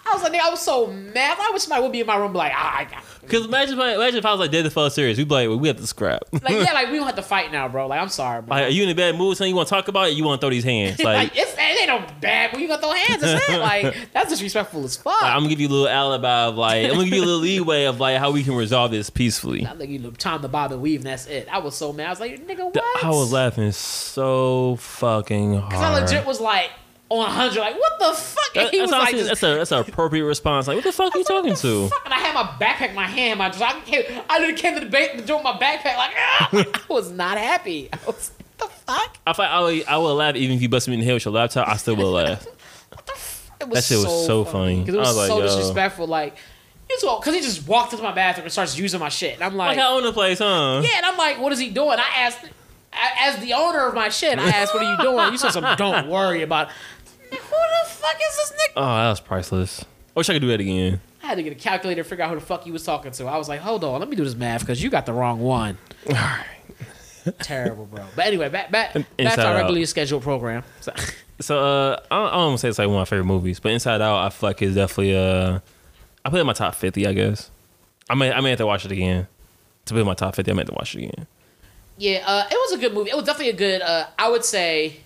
I 0.08 0.14
was 0.14 0.22
like, 0.24 0.34
nigga, 0.34 0.42
I 0.46 0.50
was 0.50 0.62
so 0.62 0.88
mad. 0.88 1.38
I 1.40 1.52
wish 1.52 1.64
somebody 1.64 1.82
would 1.82 1.92
be 1.92 2.02
in 2.02 2.08
my 2.08 2.16
room, 2.18 2.32
be 2.32 2.38
like, 2.38 2.52
ah, 2.56 2.78
I 2.80 2.84
got. 2.86 3.04
Because 3.22 3.46
imagine, 3.46 3.74
if 3.74 3.80
I- 3.84 3.96
imagine 3.96 4.20
if 4.20 4.26
I 4.26 4.32
was 4.32 4.40
like 4.40 4.52
dead 4.52 4.64
to 4.64 4.70
fall 4.70 4.88
serious, 4.92 5.18
we'd 5.18 5.28
be 5.28 5.34
like, 5.34 5.50
well, 5.50 5.58
we 5.58 5.68
have 5.68 5.78
to 5.78 5.88
scrap. 5.88 6.22
Like, 6.32 6.44
yeah, 6.52 6.74
like 6.74 6.92
we 6.92 6.98
don't 6.98 7.08
have 7.08 7.16
to 7.16 7.24
fight 7.24 7.52
now, 7.52 7.68
bro. 7.68 7.88
Like, 7.88 8.00
I'm 8.00 8.10
sorry, 8.10 8.44
bro. 8.44 8.56
Like, 8.56 8.66
are 8.68 8.70
you 8.70 8.84
in 8.84 8.90
a 8.90 8.94
bad 8.94 9.16
mood? 9.16 9.36
Something 9.36 9.50
you 9.50 9.56
want 9.56 9.68
to 9.68 9.74
talk 9.74 9.88
about? 9.88 10.10
It? 10.10 10.12
You 10.14 10.24
want 10.24 10.40
to 10.40 10.44
throw 10.46 10.52
these 10.52 10.64
hands? 10.64 11.00
Like, 11.06 11.34
like, 11.34 11.38
it's 11.38 11.54
it 11.54 11.60
ain't 11.60 11.88
no 11.88 12.06
bad, 12.22 12.52
When 12.54 12.62
you 12.62 12.68
gonna 12.68 12.82
throw 12.82 12.92
hands. 12.92 13.24
Like, 13.50 13.96
that's 14.14 14.30
disrespectful 14.30 14.84
as 14.84 14.96
fuck. 14.96 15.16
I'm 15.24 15.40
gonna 15.40 15.50
give 15.50 15.60
you 15.60 15.68
a 15.68 15.70
little 15.70 15.90
alibi 15.90 16.46
of 16.46 16.56
like, 16.56 16.86
I'm 16.86 16.92
gonna 16.92 17.06
give 17.06 17.14
you 17.16 17.24
a 17.24 17.26
little 17.26 17.40
leeway 17.42 17.86
of 17.86 18.00
like 18.00 18.18
how 18.18 18.30
we 18.32 18.44
can 18.44 18.56
resolve 18.56 18.92
this 18.92 19.10
peacefully. 19.10 19.66
I 19.66 19.76
think 19.76 19.90
you 19.90 20.00
know, 20.00 20.12
time 20.12 20.42
to 20.44 20.48
bob 20.48 20.72
and 20.72 20.82
weave, 20.82 21.00
and 21.00 21.08
that's 21.08 21.26
it. 21.26 21.48
I 21.52 21.58
was 21.60 21.76
so 21.76 21.92
mad. 21.94 22.08
I 22.08 22.10
was 22.12 22.20
like, 22.20 22.48
nigga, 22.48 22.66
what? 22.74 23.04
I 23.04 23.10
was 23.10 23.32
laughing 23.32 23.72
so 23.72 24.76
fucking 24.78 25.56
hard. 25.56 25.74
Cause 25.74 25.82
I 25.82 26.00
legit 26.00 26.26
was 26.28 26.40
like 26.40 26.70
on 27.10 27.20
100, 27.20 27.60
like, 27.60 27.76
what 27.78 28.00
the 28.00 28.14
fuck? 28.20 28.54
That- 28.56 28.72
he 28.72 28.80
that's, 28.80 28.92
was 28.92 29.00
like, 29.00 29.12
just, 29.16 29.28
that's 29.28 29.44
a 29.44 29.56
that's 29.56 29.72
an 29.72 29.80
appropriate 29.80 30.26
response. 30.26 30.68
Like, 30.68 30.76
what 30.76 30.84
the 30.84 30.92
fuck 30.92 31.14
are 31.14 31.18
you 31.18 31.24
talking 31.24 31.56
to? 31.56 31.88
fuck? 31.90 32.02
And 32.06 32.14
I 32.14 32.18
had 32.18 32.34
my 32.34 32.44
backpack 32.44 32.90
in 32.90 32.96
my 32.96 33.06
hand. 33.06 33.40
My 33.40 33.48
I, 33.48 33.82
came, 33.86 34.04
I 34.30 34.40
literally 34.40 34.60
came 34.60 34.74
to 34.76 34.80
the 34.80 34.90
bank 34.92 35.26
to 35.26 35.42
my 35.44 35.54
backpack, 35.54 35.98
like, 35.98 36.14
ah! 36.18 36.50
I 36.54 36.66
was 36.90 37.12
not 37.12 37.38
happy. 37.38 37.90
I 37.94 37.98
was, 38.08 38.32
what 38.58 38.70
the 38.70 38.76
fuck? 38.76 39.18
I 39.28 39.32
I 39.44 39.62
would, 39.62 39.86
I 39.86 39.98
would 39.98 40.14
laugh 40.14 40.36
even 40.36 40.56
if 40.56 40.62
you 40.62 40.70
busted 40.70 40.92
me 40.92 40.96
in 40.96 41.00
the 41.02 41.06
head 41.06 41.14
with 41.14 41.26
your 41.26 41.34
laptop. 41.34 41.68
I 41.68 41.78
still 41.78 41.96
would 41.96 42.06
laugh. 42.06 42.46
It 43.62 43.70
That 43.70 43.84
shit 43.86 43.98
was 43.98 44.26
so 44.26 44.44
funny. 44.44 44.82
Because 44.82 44.96
it 44.96 44.98
was, 44.98 45.08
I 45.08 45.12
was 45.12 45.18
like, 45.18 45.28
so 45.30 45.38
yo. 45.40 45.46
disrespectful. 45.46 46.08
Like, 46.08 46.36
because 46.88 47.34
he 47.34 47.42
just 47.42 47.68
walked 47.68 47.94
into 47.94 48.04
my 48.04 48.12
bathroom 48.12 48.44
and 48.46 48.52
starts 48.52 48.78
using 48.78 49.00
my 49.00 49.10
shit. 49.10 49.36
And 49.36 49.44
I'm 49.44 49.56
like, 49.56 49.78
Like 49.78 49.86
I 49.86 49.90
own 49.90 50.04
the 50.04 50.14
place, 50.14 50.40
huh? 50.40 50.82
yeah, 50.84 50.98
and 50.98 51.06
I'm 51.06 51.18
like, 51.18 51.40
what 51.40 51.52
is 51.52 51.60
he 51.60 51.70
doing? 51.70 51.98
I 52.00 52.10
asked, 52.18 52.40
I- 52.44 52.50
as 53.20 53.38
the 53.40 53.54
owner 53.54 53.88
of 53.88 53.94
my 53.94 54.10
shit, 54.10 54.38
I 54.40 54.50
asked, 54.50 54.74
what 54.74 54.84
are 54.84 54.92
you 54.92 55.02
doing? 55.02 55.32
You 55.32 55.38
said 55.38 55.52
something, 55.52 55.76
don't 55.78 56.08
worry 56.08 56.42
about 56.42 56.70
it. 56.70 56.74
Who 57.38 57.38
the 57.40 57.90
fuck 57.90 58.16
is 58.16 58.38
this 58.38 58.52
nigga? 58.54 58.74
Oh, 58.78 58.86
that 58.86 59.10
was 59.10 59.20
priceless. 59.20 59.82
I 59.82 60.20
wish 60.20 60.30
I 60.30 60.34
could 60.34 60.42
do 60.42 60.48
that 60.50 60.60
again. 60.60 61.02
I 61.24 61.28
had 61.28 61.36
to 61.36 61.44
get 61.44 61.52
a 61.54 61.56
calculator 61.56 62.04
to 62.04 62.08
figure 62.10 62.24
out 62.24 62.30
who 62.30 62.36
the 62.40 62.46
fuck 62.46 62.64
he 62.64 62.72
was 62.72 62.84
talking 62.84 63.12
to. 63.12 63.26
I 63.26 63.38
was 63.38 63.50
like, 63.50 63.60
hold 63.60 63.84
on, 63.84 64.00
let 64.00 64.08
me 64.10 64.16
do 64.16 64.24
this 64.24 64.36
math 64.36 64.62
because 64.62 64.82
you 64.82 64.90
got 64.90 65.06
the 65.06 65.14
wrong 65.14 65.40
one. 65.40 65.78
All 66.08 66.14
right. 66.14 66.46
Terrible, 67.40 67.86
bro. 67.86 68.04
But 68.16 68.28
anyway, 68.28 68.50
back 68.50 68.70
back, 68.72 68.94
back 68.94 69.06
Inside 69.18 69.36
to 69.38 69.42
our 69.48 69.54
Out. 69.54 69.56
regularly 69.56 69.86
scheduled 69.86 70.22
program. 70.22 70.64
So, 70.82 70.94
So 71.42 71.60
uh, 71.60 72.00
I 72.12 72.16
don't, 72.16 72.28
I 72.28 72.32
don't 72.32 72.46
wanna 72.46 72.58
say 72.60 72.70
it's 72.70 72.78
like 72.78 72.88
one 72.88 72.98
of 72.98 73.02
my 73.02 73.06
favorite 73.06 73.26
movies, 73.26 73.60
but 73.60 73.72
Inside 73.72 74.02
Out, 74.02 74.18
I 74.26 74.30
feel 74.30 74.50
like 74.50 74.62
it's 74.62 74.76
definitely 74.76 75.18
uh, 75.18 75.60
I 76.24 76.30
put 76.30 76.38
it 76.38 76.42
in 76.42 76.48
my 76.48 76.54
top 76.54 76.76
fifty, 76.76 77.08
I 77.08 77.14
guess. 77.14 77.50
I 78.10 78.14
may 78.16 78.32
I 78.32 78.40
may 78.42 78.52
have 78.52 78.60
to 78.60 78.68
watch 78.68 78.86
it 78.86 78.92
again 78.92 79.28
to 79.86 79.94
put 79.96 80.00
in 80.00 80.06
my 80.06 80.14
top 80.14 80.36
fifty. 80.36 80.52
I 80.52 80.54
may 80.54 80.62
have 80.62 80.70
to 80.70 80.76
watch 80.76 80.94
it 80.96 81.00
again. 81.06 81.26
Yeah, 81.98 82.24
uh, 82.26 82.46
it 82.50 82.54
was 82.56 82.74
a 82.74 82.78
good 82.78 82.94
movie. 82.94 83.10
It 83.10 83.16
was 83.16 83.26
definitely 83.26 83.50
a 83.52 83.56
good. 83.58 83.82
Uh, 83.82 84.08
I 84.18 84.30
would 84.30 84.44
say 84.46 84.98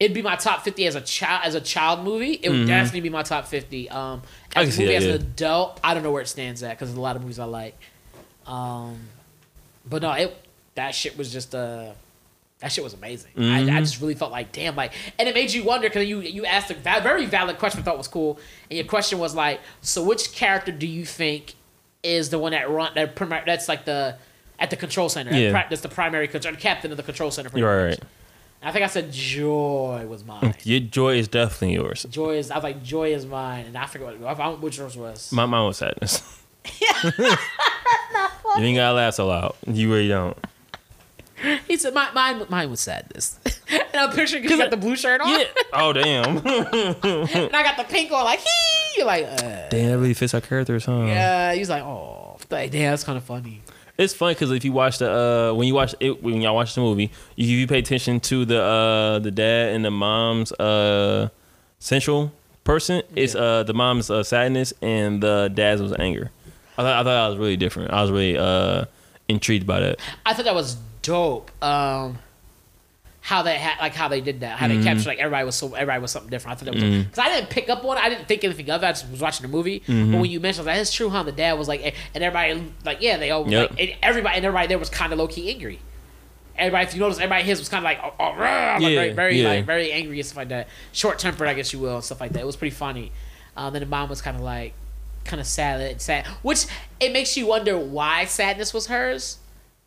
it'd 0.00 0.14
be 0.14 0.22
my 0.22 0.36
top 0.36 0.62
fifty 0.62 0.86
as 0.86 0.94
a 0.94 1.00
child 1.00 1.42
as 1.44 1.54
a 1.54 1.60
child 1.60 2.04
movie. 2.04 2.38
It 2.42 2.50
would 2.50 2.66
definitely 2.66 3.00
be 3.00 3.08
my 3.10 3.22
top 3.22 3.46
fifty. 3.46 3.88
Um, 3.90 4.22
Mm-hmm. 4.50 4.58
I 4.58 4.62
as 4.62 4.78
a 4.78 4.80
movie 4.80 4.92
that, 4.92 4.96
as 4.96 5.04
yeah. 5.04 5.14
an 5.14 5.20
adult, 5.20 5.80
I 5.84 5.94
don't 5.94 6.02
know 6.02 6.10
where 6.10 6.22
it 6.22 6.28
stands 6.28 6.62
at 6.62 6.70
because 6.70 6.88
there's 6.88 6.98
a 6.98 7.00
lot 7.02 7.16
of 7.16 7.22
movies 7.22 7.38
I 7.38 7.44
like. 7.44 7.78
Um, 8.46 8.98
but 9.88 10.02
no, 10.02 10.10
it 10.12 10.36
that 10.74 10.94
shit 10.94 11.18
was 11.18 11.30
just 11.32 11.54
uh 11.54 11.92
that 12.60 12.72
shit 12.72 12.82
was 12.82 12.94
amazing. 12.94 13.30
I, 13.36 13.40
Mm-hmm. 13.40 13.76
I 13.76 13.80
just 13.80 14.00
really 14.00 14.14
felt 14.14 14.32
like 14.32 14.50
damn, 14.52 14.74
like, 14.74 14.92
and 15.18 15.28
it 15.28 15.34
made 15.34 15.52
you 15.52 15.64
wonder 15.64 15.88
because 15.88 16.06
you 16.08 16.20
you 16.20 16.44
asked 16.46 16.70
a 16.70 16.74
very 16.74 17.26
valid 17.26 17.58
question. 17.58 17.80
I 17.80 17.84
thought 17.84 17.98
was 17.98 18.08
cool, 18.08 18.38
and 18.70 18.78
your 18.78 18.86
question 18.86 19.18
was 19.18 19.34
like, 19.34 19.60
so 19.82 20.02
which 20.02 20.32
character 20.32 20.72
do 20.72 20.86
you 20.86 21.04
think 21.04 21.54
is 22.02 22.30
the 22.30 22.38
one 22.38 22.52
that 22.52 22.70
run 22.70 22.92
that 22.94 23.16
that's 23.46 23.68
like 23.68 23.84
the 23.84 24.16
at 24.58 24.70
the 24.70 24.76
control 24.76 25.08
center? 25.08 25.32
Yeah. 25.36 25.50
Pri- 25.52 25.66
that's 25.70 25.82
the 25.82 25.88
primary 25.88 26.28
control, 26.28 26.54
captain 26.56 26.90
of 26.90 26.96
the 26.96 27.02
control 27.02 27.30
center. 27.30 27.50
pretty 27.50 27.60
You're 27.62 27.88
much. 27.90 27.98
right. 27.98 28.08
And 28.60 28.68
I 28.68 28.72
think 28.72 28.84
I 28.84 28.88
said 28.88 29.12
Joy 29.12 30.06
was 30.08 30.24
mine. 30.24 30.54
Your 30.64 30.80
joy 30.80 31.16
is 31.16 31.28
definitely 31.28 31.74
yours. 31.74 32.04
Joy 32.10 32.36
is 32.38 32.50
I 32.50 32.56
was 32.56 32.64
like 32.64 32.82
Joy 32.82 33.12
is 33.14 33.24
mine, 33.24 33.66
and 33.66 33.76
I 33.78 33.86
forget 33.86 34.18
what 34.18 34.28
I 34.30 34.34
found 34.34 34.60
which 34.62 34.78
yours 34.78 34.96
was. 34.96 35.30
My 35.32 35.46
mine 35.46 35.66
was 35.66 35.76
sadness. 35.78 36.22
you 37.18 38.64
ain't 38.64 38.76
gotta 38.76 38.94
laugh 38.94 39.14
so 39.14 39.26
loud. 39.28 39.54
You 39.66 39.92
really 39.92 40.08
don't. 40.08 40.36
He 41.68 41.76
said 41.76 41.94
my, 41.94 42.10
mine 42.12 42.44
mine 42.48 42.68
was 42.68 42.80
sadness, 42.80 43.38
and 43.70 43.84
I'm 43.94 44.10
picturing 44.10 44.42
because 44.42 44.58
you 44.58 44.64
got 44.64 44.70
the 44.72 44.76
blue 44.76 44.96
shirt 44.96 45.20
on, 45.20 45.28
Yeah. 45.28 45.44
Oh 45.72 45.92
damn. 45.92 46.38
and 46.38 47.54
I 47.54 47.62
got 47.62 47.76
the 47.76 47.84
pink 47.88 48.10
on. 48.10 48.24
Like 48.24 48.40
he, 48.40 48.48
you're 48.96 49.06
like, 49.06 49.24
uh, 49.24 49.68
damn, 49.68 49.90
that 49.92 49.98
really 49.98 50.14
fits 50.14 50.34
our 50.34 50.40
characters, 50.40 50.84
huh? 50.86 51.04
yeah. 51.06 51.54
He's 51.54 51.70
like, 51.70 51.84
oh, 51.84 52.38
like, 52.50 52.72
damn, 52.72 52.90
that's 52.90 53.04
kind 53.04 53.16
of 53.16 53.22
funny. 53.22 53.62
It's 53.98 54.14
funny 54.14 54.34
because 54.34 54.52
if 54.52 54.64
you 54.64 54.70
watch 54.70 54.98
the 54.98 55.10
uh 55.10 55.54
when 55.54 55.66
you 55.66 55.74
watch 55.74 55.92
it 55.98 56.22
when 56.22 56.40
y'all 56.40 56.54
watch 56.54 56.74
the 56.76 56.80
movie, 56.80 57.10
you, 57.34 57.46
you 57.48 57.66
pay 57.66 57.80
attention 57.80 58.20
to 58.20 58.44
the 58.44 58.62
uh 58.62 59.18
the 59.18 59.32
dad 59.32 59.74
and 59.74 59.84
the 59.84 59.90
mom's 59.90 60.52
uh 60.52 61.30
central 61.80 62.32
person. 62.62 63.02
It's 63.16 63.34
uh 63.34 63.64
the 63.64 63.74
mom's 63.74 64.08
uh, 64.08 64.22
sadness 64.22 64.72
and 64.82 65.20
the 65.20 65.50
dad's 65.52 65.82
was 65.82 65.92
anger. 65.98 66.30
I 66.78 66.82
thought 66.82 66.92
I 66.92 66.98
thought 66.98 67.04
that 67.04 67.28
was 67.28 67.38
really 67.38 67.56
different. 67.56 67.90
I 67.90 68.00
was 68.02 68.12
really 68.12 68.38
uh 68.38 68.84
intrigued 69.26 69.66
by 69.66 69.80
that. 69.80 69.98
I 70.24 70.32
thought 70.32 70.44
that 70.44 70.54
was 70.54 70.76
dope. 71.02 71.50
Um, 71.62 72.18
how 73.20 73.42
they 73.42 73.58
had 73.58 73.78
like 73.80 73.94
how 73.94 74.08
they 74.08 74.20
did 74.20 74.40
that, 74.40 74.58
how 74.58 74.68
they 74.68 74.74
mm-hmm. 74.74 74.84
captured 74.84 75.06
like 75.06 75.18
everybody 75.18 75.44
was 75.44 75.54
so 75.54 75.74
everybody 75.74 76.00
was 76.00 76.10
something 76.10 76.30
different. 76.30 76.56
I 76.56 76.58
thought 76.58 76.64
that 76.66 76.74
was 76.74 76.82
because 76.82 77.04
mm-hmm. 77.04 77.20
I 77.20 77.28
didn't 77.28 77.50
pick 77.50 77.68
up 77.68 77.84
on 77.84 77.96
it. 77.96 78.00
I 78.02 78.08
didn't 78.08 78.28
think 78.28 78.44
anything 78.44 78.70
of 78.70 78.82
it. 78.82 78.86
I 78.86 78.92
just 78.92 79.10
was 79.10 79.20
watching 79.20 79.42
the 79.42 79.52
movie. 79.52 79.80
But 79.80 79.92
mm-hmm. 79.92 80.20
when 80.20 80.30
you 80.30 80.40
mentioned 80.40 80.66
that, 80.66 80.78
it's 80.78 80.92
true. 80.92 81.10
How 81.10 81.22
the 81.22 81.32
dad 81.32 81.54
was 81.54 81.68
like, 81.68 81.84
eh, 81.84 81.92
and 82.14 82.24
everybody 82.24 82.72
like, 82.84 83.02
yeah, 83.02 83.16
they 83.16 83.30
all 83.30 83.48
Yep. 83.48 83.70
like, 83.70 83.80
and 83.80 83.96
everybody 84.02 84.36
and 84.36 84.44
everybody 84.44 84.68
there 84.68 84.78
was 84.78 84.90
kind 84.90 85.12
of 85.12 85.18
low 85.18 85.26
key 85.26 85.50
angry. 85.52 85.80
Everybody, 86.56 86.86
if 86.86 86.94
you 86.94 87.00
notice, 87.00 87.18
everybody 87.18 87.44
his 87.44 87.58
was 87.60 87.68
kind 87.68 87.80
of 87.80 87.84
like, 87.84 88.00
oh, 88.02 88.14
oh, 88.18 88.34
rah, 88.34 88.78
like 88.80 88.94
very, 88.94 89.12
very, 89.12 89.42
yeah. 89.42 89.48
like 89.48 89.64
very 89.64 89.92
angry 89.92 90.18
and 90.18 90.26
stuff 90.26 90.38
like 90.38 90.48
that. 90.48 90.68
Short 90.92 91.18
tempered, 91.18 91.46
I 91.46 91.54
guess 91.54 91.72
you 91.72 91.78
will, 91.78 91.96
and 91.96 92.04
stuff 92.04 92.20
like 92.20 92.32
that. 92.32 92.40
It 92.40 92.46
was 92.46 92.56
pretty 92.56 92.74
funny. 92.74 93.12
Um, 93.56 93.72
then 93.72 93.80
the 93.80 93.86
mom 93.86 94.08
was 94.08 94.20
kind 94.20 94.36
of 94.36 94.42
like, 94.42 94.72
kind 95.24 95.40
of 95.40 95.46
sad, 95.46 96.00
sad, 96.00 96.26
which 96.42 96.66
it 96.98 97.12
makes 97.12 97.36
you 97.36 97.46
wonder 97.46 97.78
why 97.78 98.24
sadness 98.24 98.74
was 98.74 98.86
hers. 98.86 99.38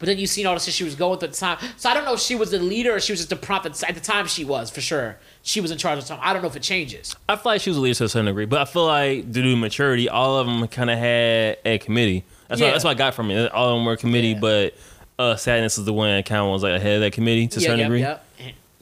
But 0.02 0.08
then 0.08 0.18
you 0.18 0.28
seen 0.28 0.46
all 0.48 0.56
the 0.56 0.60
shit 0.60 0.74
she 0.74 0.84
was 0.84 0.96
going 0.96 1.20
through 1.20 1.28
at 1.28 1.34
the 1.36 1.40
time. 1.40 1.58
So 1.78 1.90
I 1.90 1.94
don't 1.94 2.04
know 2.04 2.16
if 2.16 2.20
she 2.20 2.36
was 2.36 2.52
the 2.52 2.60
leader 2.60 2.94
or 2.96 3.00
she 3.00 3.14
was 3.14 3.20
just 3.20 3.30
the 3.30 3.36
prompt. 3.38 3.66
At 3.84 3.94
the 3.96 4.02
time, 4.02 4.28
she 4.28 4.44
was 4.44 4.70
for 4.70 4.82
sure. 4.82 5.18
She 5.44 5.62
was 5.62 5.72
in 5.72 5.78
charge 5.78 6.00
of 6.00 6.04
something. 6.06 6.26
I 6.28 6.34
don't 6.34 6.42
know 6.42 6.48
if 6.50 6.56
it 6.58 6.64
changes. 6.64 7.16
I 7.30 7.36
feel 7.38 7.54
like 7.54 7.62
she 7.62 7.70
was 7.70 7.78
a 7.78 7.82
leader 7.82 7.96
to 8.00 8.04
a 8.06 8.10
certain 8.10 8.26
degree, 8.26 8.46
but 8.46 8.60
I 8.60 8.66
feel 8.66 8.86
like 8.86 9.32
due 9.32 9.44
to 9.44 9.56
maturity, 9.56 10.10
all 10.10 10.38
of 10.38 10.48
them 10.48 10.68
kind 10.68 10.90
of 10.90 10.98
had 10.98 11.58
a 11.64 11.78
committee. 11.78 12.26
That's 12.50 12.60
what 12.60 12.72
that's 12.72 12.84
what 12.84 12.90
I 12.92 12.94
got 12.96 13.14
from 13.14 13.32
it. 13.32 13.52
All 13.54 13.70
of 13.70 13.78
them 13.78 13.86
were 13.86 13.94
a 13.94 13.98
committee, 13.98 14.30
Yeah. 14.30 14.40
but 14.42 14.74
uh, 15.20 15.36
sadness 15.38 15.78
is 15.78 15.86
the 15.86 15.94
one 15.94 16.10
that 16.10 16.26
kind 16.26 16.42
of 16.42 16.50
was 16.50 16.64
like 16.64 16.74
ahead 16.74 16.96
of 16.96 17.02
that 17.02 17.14
committee 17.14 17.48
to 17.48 17.60
a 17.60 17.62
yeah, 17.62 17.66
certain 17.68 17.80
yep, 17.80 17.86
degree. 17.88 18.00
yep. 18.02 18.26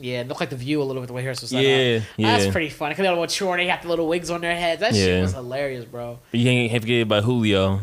Yeah, 0.01 0.21
it 0.21 0.29
looked 0.29 0.39
like 0.39 0.49
the 0.49 0.55
view 0.55 0.81
a 0.81 0.85
little 0.85 1.01
bit 1.01 1.07
the 1.07 1.13
way 1.13 1.23
hers 1.25 1.41
was 1.41 1.49
set 1.49 1.61
Yeah, 1.61 1.97
up. 1.97 2.03
yeah. 2.15 2.37
That's 2.37 2.49
pretty 2.53 2.69
funny. 2.69 2.95
Cause 2.95 3.03
they 3.03 3.09
all 3.09 3.19
mature, 3.19 3.51
and 3.51 3.59
they 3.59 3.65
got 3.67 3.81
the 3.81 3.89
little 3.89 4.07
wigs 4.07 4.29
on 4.29 4.39
their 4.39 4.55
heads. 4.55 4.79
That 4.79 4.95
shit 4.95 5.21
was 5.21 5.33
hilarious, 5.33 5.83
bro. 5.83 6.19
You 6.31 6.45
can't 6.45 6.81
forget 6.81 7.01
about 7.03 7.25
Julio, 7.25 7.81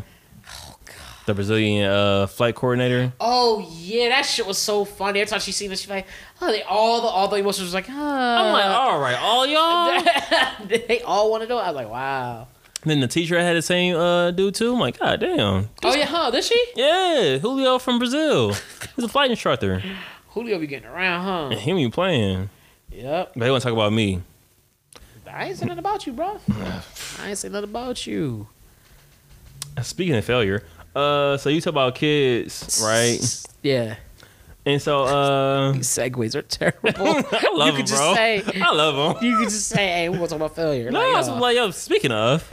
the 1.27 1.35
Brazilian 1.35 1.85
uh, 1.85 2.25
flight 2.25 2.55
coordinator. 2.55 3.13
Oh 3.19 3.69
yeah, 3.79 4.09
that 4.09 4.23
shit 4.23 4.47
was 4.47 4.57
so 4.57 4.85
funny. 4.85 5.19
Every 5.19 5.29
time 5.29 5.41
she 5.41 5.51
seen 5.51 5.71
it, 5.71 5.77
she 5.77 5.89
like, 5.89 6.07
oh, 6.41 6.47
they 6.47 6.63
all 6.63 7.01
the 7.01 7.07
all 7.07 7.27
the 7.27 7.35
emotions 7.35 7.65
was 7.65 7.73
like, 7.73 7.87
oh. 7.89 7.93
I'm 7.93 8.53
like, 8.53 8.65
all 8.65 8.99
right, 8.99 9.17
all 9.19 9.45
y'all. 9.45 10.67
they 10.87 11.01
all 11.01 11.29
want 11.29 11.43
to 11.43 11.49
know. 11.49 11.57
I 11.57 11.67
was 11.67 11.75
like, 11.75 11.89
wow. 11.89 12.47
then 12.83 13.01
the 13.01 13.07
teacher 13.07 13.37
had 13.37 13.55
the 13.55 13.61
same 13.61 13.95
uh, 13.95 14.31
dude 14.31 14.55
too. 14.55 14.73
I'm 14.73 14.79
like, 14.79 14.97
god 14.97 15.19
damn. 15.19 15.69
Oh 15.83 15.93
yeah, 15.93 16.05
huh? 16.05 16.31
Did 16.31 16.45
she? 16.45 16.65
Yeah, 16.75 17.37
Julio 17.37 17.77
from 17.77 17.99
Brazil. 17.99 18.53
He's 18.95 19.05
a 19.05 19.09
flight 19.09 19.29
instructor. 19.29 19.83
Julio 20.29 20.59
be 20.59 20.67
getting 20.67 20.87
around, 20.87 21.25
huh? 21.25 21.47
And 21.51 21.59
him 21.59 21.75
be 21.75 21.89
playing. 21.89 22.49
Yep. 22.89 23.33
But 23.33 23.39
they 23.43 23.51
want 23.51 23.61
to 23.61 23.69
talk 23.69 23.73
about 23.73 23.91
me. 23.91 24.21
I 25.29 25.47
ain't 25.47 25.57
say 25.57 25.65
nothing 25.65 25.79
about 25.79 26.07
you, 26.07 26.13
bro. 26.13 26.39
I 27.19 27.29
ain't 27.29 27.37
say 27.37 27.49
nothing 27.49 27.69
about 27.69 28.07
you. 28.07 28.47
Speaking 29.81 30.15
of 30.15 30.25
failure, 30.25 30.63
uh, 30.97 31.37
so 31.37 31.49
you 31.49 31.61
talk 31.61 31.71
about 31.71 31.95
kids, 31.95 32.81
right? 32.83 33.19
Yeah. 33.63 33.95
And 34.65 34.81
so, 34.81 35.03
uh, 35.05 35.71
These 35.73 35.87
segues 35.87 36.35
are 36.35 36.41
terrible. 36.41 36.89
I 36.95 37.49
love 37.53 37.67
you 37.69 37.73
could 37.77 37.87
just 37.87 38.01
bro. 38.01 38.13
say, 38.15 38.43
I 38.61 38.71
love 38.73 39.17
him. 39.17 39.23
you 39.23 39.37
could 39.37 39.49
just 39.49 39.69
say, 39.69 39.87
hey, 39.87 40.09
we 40.09 40.17
want 40.17 40.29
to 40.29 40.37
talk 40.37 40.45
about 40.45 40.55
failure. 40.55 40.91
No, 40.91 40.99
Like, 40.99 41.15
I 41.15 41.17
was 41.17 41.29
uh, 41.29 41.39
like, 41.39 41.55
yo, 41.55 41.71
speaking 41.71 42.11
of, 42.11 42.51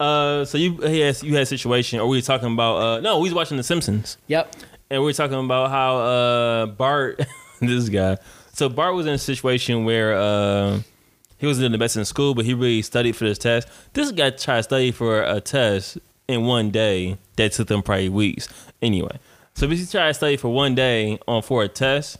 uh, 0.00 0.44
so 0.44 0.58
you 0.58 0.78
he 0.78 1.00
has 1.00 1.22
you 1.22 1.32
had 1.34 1.42
a 1.42 1.46
situation, 1.46 2.00
or 2.00 2.08
we 2.08 2.18
were 2.18 2.22
talking 2.22 2.52
about, 2.52 2.76
uh, 2.76 3.00
no, 3.00 3.18
we 3.20 3.28
was 3.28 3.34
watching 3.34 3.56
The 3.56 3.62
Simpsons, 3.62 4.16
yep. 4.26 4.52
and 4.90 5.00
we 5.00 5.06
were 5.06 5.12
talking 5.12 5.38
about 5.38 5.70
how 5.70 5.96
uh 5.98 6.66
Bart, 6.66 7.20
this 7.60 7.88
guy, 7.88 8.16
so 8.52 8.68
Bart 8.68 8.94
was 8.94 9.06
in 9.06 9.12
a 9.12 9.18
situation 9.18 9.84
where 9.84 10.14
uh 10.16 10.80
he 11.38 11.46
wasn't 11.46 11.62
doing 11.62 11.72
the 11.72 11.78
best 11.78 11.96
in 11.96 12.04
school, 12.04 12.34
but 12.34 12.44
he 12.44 12.54
really 12.54 12.82
studied 12.82 13.14
for 13.16 13.24
this 13.24 13.38
test. 13.38 13.68
This 13.92 14.10
guy 14.12 14.30
tried 14.30 14.56
to 14.58 14.62
study 14.64 14.90
for 14.90 15.22
a 15.22 15.40
test 15.40 15.98
in 16.28 16.44
one 16.44 16.70
day 16.70 17.18
that 17.36 17.52
took 17.52 17.68
them 17.68 17.82
probably 17.82 18.08
weeks. 18.08 18.48
Anyway, 18.80 19.18
so 19.54 19.68
he 19.68 19.86
tried 19.86 20.08
to 20.08 20.14
study 20.14 20.36
for 20.36 20.48
one 20.48 20.74
day 20.74 21.18
on 21.28 21.42
for 21.42 21.62
a 21.62 21.68
test, 21.68 22.18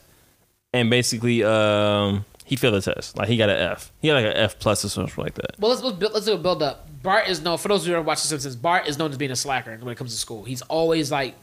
and 0.73 0.89
basically 0.89 1.43
um 1.43 2.25
he 2.45 2.55
failed 2.55 2.75
the 2.75 2.81
test. 2.81 3.17
Like 3.17 3.27
he 3.27 3.37
got 3.37 3.49
an 3.49 3.57
F. 3.57 3.91
He 4.01 4.09
got 4.09 4.15
like 4.15 4.25
an 4.25 4.33
F 4.33 4.59
plus 4.59 4.83
or 4.83 4.89
something 4.89 5.23
like 5.23 5.35
that. 5.35 5.59
Well, 5.59 5.71
let's 5.71 5.81
let's, 5.81 5.97
build, 5.97 6.13
let's 6.13 6.25
do 6.25 6.33
a 6.33 6.37
build 6.37 6.61
up. 6.61 6.87
Bart 7.01 7.27
is 7.27 7.41
known 7.41 7.57
for 7.57 7.67
those 7.67 7.85
who 7.85 7.91
don't 7.91 8.05
watch 8.05 8.21
The 8.21 8.27
Simpsons. 8.27 8.55
Bart 8.55 8.87
is 8.87 8.97
known 8.97 9.11
as 9.11 9.17
being 9.17 9.31
a 9.31 9.35
slacker 9.35 9.77
when 9.77 9.91
it 9.91 9.97
comes 9.97 10.11
to 10.11 10.17
school. 10.17 10.43
He's 10.43 10.61
always 10.63 11.11
like, 11.11 11.35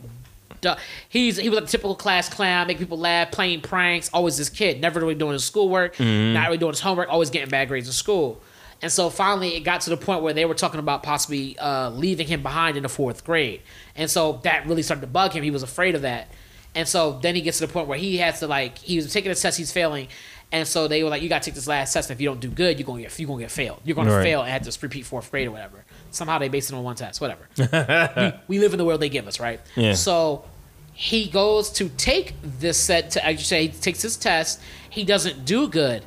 duh. 0.60 0.76
he's 1.08 1.36
he 1.36 1.48
was 1.48 1.58
a 1.58 1.66
typical 1.66 1.94
class 1.94 2.28
clown, 2.28 2.66
make 2.66 2.78
people 2.78 2.98
laugh, 2.98 3.30
playing 3.30 3.62
pranks. 3.62 4.10
Always 4.12 4.36
this 4.36 4.48
kid, 4.48 4.80
never 4.80 5.00
really 5.00 5.14
doing 5.14 5.32
his 5.32 5.44
schoolwork, 5.44 5.98
not 6.00 6.46
really 6.46 6.58
doing 6.58 6.72
his 6.72 6.80
homework, 6.80 7.08
always 7.08 7.30
getting 7.30 7.50
bad 7.50 7.68
grades 7.68 7.86
in 7.86 7.92
school. 7.92 8.40
And 8.82 8.90
so 8.90 9.10
finally, 9.10 9.56
it 9.56 9.60
got 9.60 9.82
to 9.82 9.90
the 9.90 9.96
point 9.96 10.22
where 10.22 10.32
they 10.32 10.44
were 10.46 10.54
talking 10.54 10.80
about 10.80 11.02
possibly 11.02 11.58
uh, 11.58 11.90
leaving 11.90 12.26
him 12.26 12.42
behind 12.42 12.76
in 12.78 12.82
the 12.82 12.88
fourth 12.88 13.24
grade. 13.24 13.60
And 13.94 14.10
so 14.10 14.40
that 14.44 14.66
really 14.66 14.82
started 14.82 15.02
to 15.02 15.06
bug 15.06 15.32
him. 15.32 15.42
He 15.42 15.50
was 15.50 15.62
afraid 15.62 15.94
of 15.94 16.02
that. 16.02 16.28
And 16.74 16.88
so 16.88 17.18
then 17.20 17.34
he 17.34 17.42
gets 17.42 17.58
to 17.58 17.66
the 17.66 17.72
point 17.72 17.88
where 17.88 17.98
he 17.98 18.18
has 18.18 18.38
to 18.40 18.46
like 18.46 18.78
he 18.78 18.96
was 18.96 19.12
taking 19.12 19.30
a 19.30 19.34
test, 19.34 19.58
he's 19.58 19.72
failing, 19.72 20.08
and 20.52 20.66
so 20.66 20.86
they 20.88 21.02
were 21.02 21.10
like, 21.10 21.20
"You 21.20 21.28
got 21.28 21.42
to 21.42 21.50
take 21.50 21.54
this 21.56 21.66
last 21.66 21.92
test. 21.92 22.10
And 22.10 22.16
if 22.16 22.20
you 22.20 22.28
don't 22.28 22.40
do 22.40 22.48
good, 22.48 22.78
you're 22.78 22.86
gonna 22.86 23.02
get 23.02 23.18
you're 23.18 23.26
gonna 23.28 23.40
get 23.42 23.50
failed. 23.50 23.80
You're 23.84 23.96
gonna 23.96 24.14
Right. 24.14 24.22
fail 24.22 24.42
and 24.42 24.50
have 24.50 24.62
to 24.62 24.78
repeat 24.80 25.04
fourth 25.04 25.30
grade 25.32 25.48
or 25.48 25.50
whatever." 25.50 25.84
Somehow 26.12 26.38
they 26.38 26.48
based 26.48 26.70
it 26.70 26.74
on 26.76 26.82
one 26.84 26.94
test, 26.96 27.20
whatever. 27.20 27.48
we, 28.48 28.56
we 28.56 28.58
live 28.60 28.72
in 28.72 28.78
the 28.78 28.84
world 28.84 29.00
they 29.00 29.08
give 29.08 29.26
us, 29.26 29.40
right? 29.40 29.60
Yeah. 29.76 29.94
So 29.94 30.44
he 30.92 31.28
goes 31.28 31.70
to 31.72 31.88
take 31.88 32.34
this 32.42 32.78
set 32.78 33.10
to, 33.12 33.24
as 33.26 33.34
you 33.38 33.44
say, 33.44 33.66
he 33.66 33.68
takes 33.68 34.00
his 34.02 34.16
test. 34.16 34.60
He 34.88 35.02
doesn't 35.04 35.44
do 35.44 35.68
good, 35.68 36.04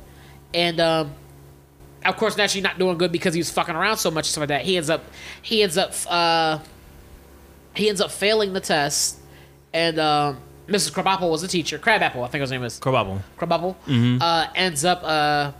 and 0.54 0.80
um, 0.80 1.12
of 2.04 2.16
course, 2.16 2.36
naturally 2.36 2.62
not 2.62 2.78
doing 2.78 2.98
good 2.98 3.12
because 3.12 3.34
he 3.34 3.40
was 3.40 3.50
fucking 3.50 3.74
around 3.74 3.96
so 3.98 4.10
much 4.10 4.26
and 4.26 4.30
stuff 4.32 4.42
like 4.42 4.48
that. 4.48 4.62
He 4.62 4.76
ends 4.76 4.90
up, 4.90 5.04
he 5.42 5.62
ends 5.62 5.76
up, 5.78 5.92
uh, 6.08 6.58
he 7.74 7.88
ends 7.88 8.00
up 8.00 8.10
failing 8.10 8.52
the 8.52 8.60
test, 8.60 9.18
and 9.72 9.98
um, 9.98 10.38
Mrs. 10.68 10.92
Krabappel 10.92 11.30
was 11.30 11.42
the 11.42 11.48
teacher. 11.48 11.78
Krabappel, 11.78 12.24
I 12.24 12.28
think 12.28 12.40
his 12.42 12.50
name 12.50 12.62
is 12.62 12.78
Krabappel. 12.78 13.20
Krabappel. 13.38 13.76
Uh, 14.22 14.46
ends 14.54 14.84
up, 14.84 15.02
uh, 15.02 15.52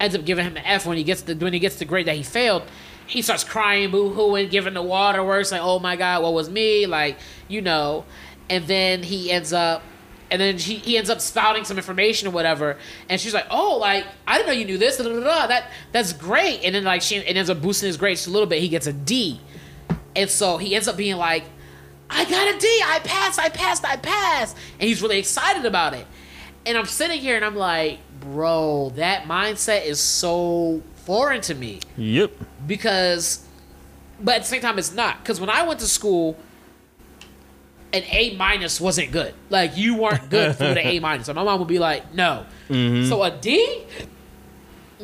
ends 0.00 0.16
up 0.16 0.24
giving 0.24 0.44
him 0.44 0.56
an 0.56 0.64
F 0.64 0.86
when 0.86 0.96
he 0.96 1.04
gets 1.04 1.22
the 1.22 1.34
when 1.34 1.52
he 1.52 1.58
gets 1.58 1.76
the 1.76 1.84
grade 1.84 2.06
that 2.06 2.16
he 2.16 2.22
failed. 2.22 2.62
He 3.06 3.20
starts 3.20 3.44
crying, 3.44 3.90
boo 3.90 4.12
hooing, 4.14 4.50
giving 4.50 4.74
the 4.74 4.82
waterworks, 4.82 5.52
like, 5.52 5.60
"Oh 5.62 5.78
my 5.78 5.96
god, 5.96 6.22
what 6.22 6.32
was 6.32 6.48
me?" 6.48 6.86
Like, 6.86 7.18
you 7.48 7.60
know. 7.60 8.04
And 8.50 8.66
then 8.66 9.02
he 9.02 9.30
ends 9.30 9.52
up, 9.52 9.82
and 10.32 10.40
then 10.40 10.58
he, 10.58 10.74
he 10.76 10.96
ends 10.98 11.08
up 11.10 11.20
spouting 11.20 11.64
some 11.64 11.76
information 11.76 12.26
or 12.26 12.32
whatever. 12.32 12.76
And 13.08 13.20
she's 13.20 13.32
like, 13.34 13.46
"Oh, 13.50 13.76
like 13.78 14.04
I 14.26 14.36
didn't 14.38 14.48
know 14.48 14.52
you 14.54 14.64
knew 14.64 14.78
this. 14.78 14.96
Da, 14.96 15.04
da, 15.04 15.10
da, 15.10 15.20
da. 15.20 15.46
That 15.46 15.70
that's 15.92 16.12
great." 16.12 16.64
And 16.64 16.74
then 16.74 16.82
like 16.84 17.02
she 17.02 17.16
it 17.18 17.36
ends 17.36 17.50
up 17.50 17.62
boosting 17.62 17.86
his 17.86 17.96
grades 17.96 18.26
a 18.26 18.30
little 18.30 18.48
bit. 18.48 18.60
He 18.60 18.68
gets 18.68 18.86
a 18.88 18.92
D, 18.92 19.40
and 20.16 20.28
so 20.28 20.56
he 20.56 20.74
ends 20.74 20.88
up 20.88 20.96
being 20.96 21.16
like, 21.16 21.44
I 22.10 22.24
got 22.24 22.54
a 22.54 22.58
D. 22.58 22.66
I 22.84 22.98
passed. 23.04 23.38
I 23.38 23.48
passed. 23.48 23.84
I 23.84 23.96
passed. 23.96 24.56
And 24.80 24.88
he's 24.88 25.00
really 25.00 25.18
excited 25.18 25.64
about 25.64 25.94
it. 25.94 26.06
And 26.66 26.76
I'm 26.76 26.86
sitting 26.86 27.20
here 27.20 27.36
and 27.36 27.44
I'm 27.44 27.56
like, 27.56 27.98
bro, 28.20 28.92
that 28.96 29.24
mindset 29.24 29.84
is 29.86 29.98
so 29.98 30.82
foreign 31.06 31.40
to 31.42 31.54
me 31.54 31.80
Yep. 31.96 32.30
because, 32.66 33.44
but 34.20 34.36
at 34.36 34.42
the 34.42 34.46
same 34.48 34.60
time, 34.60 34.78
it's 34.78 34.92
not. 34.94 35.18
Because 35.22 35.40
when 35.40 35.50
I 35.50 35.66
went 35.66 35.80
to 35.80 35.86
school, 35.86 36.36
an 37.92 38.02
A 38.08 38.34
minus 38.36 38.80
wasn't 38.80 39.12
good. 39.12 39.34
Like 39.50 39.76
you 39.76 39.96
weren't 39.96 40.30
good 40.30 40.56
for 40.56 40.64
the 40.74 40.86
A 40.86 40.98
minus. 41.00 41.26
So 41.26 41.34
my 41.34 41.44
mom 41.44 41.58
would 41.58 41.68
be 41.68 41.78
like, 41.78 42.14
no. 42.14 42.46
Mm-hmm. 42.68 43.08
So 43.08 43.22
a 43.22 43.30
D, 43.30 43.84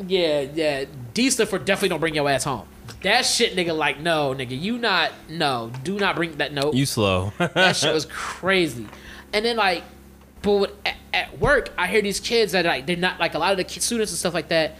yeah, 0.07 0.41
yeah, 0.41 0.85
D 1.13 1.29
stuff 1.29 1.49
for 1.49 1.59
definitely 1.59 1.89
don't 1.89 1.99
bring 1.99 2.15
your 2.15 2.29
ass 2.29 2.43
home. 2.43 2.67
That 3.03 3.25
shit, 3.25 3.55
nigga, 3.55 3.77
like 3.77 3.99
no, 3.99 4.33
nigga, 4.33 4.59
you 4.59 4.77
not 4.77 5.11
no, 5.29 5.71
do 5.83 5.97
not 5.99 6.15
bring 6.15 6.37
that 6.37 6.51
note 6.51 6.73
You 6.73 6.85
slow. 6.85 7.31
that 7.37 7.75
shit 7.75 7.93
was 7.93 8.05
crazy. 8.05 8.87
And 9.31 9.45
then 9.45 9.57
like, 9.57 9.83
but 10.41 10.53
with, 10.53 10.71
at, 10.85 10.95
at 11.13 11.39
work, 11.39 11.71
I 11.77 11.87
hear 11.87 12.01
these 12.01 12.19
kids 12.19 12.53
that 12.53 12.65
like 12.65 12.87
they're 12.87 12.95
not 12.97 13.19
like 13.19 13.35
a 13.35 13.39
lot 13.39 13.51
of 13.51 13.57
the 13.57 13.79
students 13.79 14.11
and 14.11 14.17
stuff 14.17 14.33
like 14.33 14.49
that. 14.49 14.75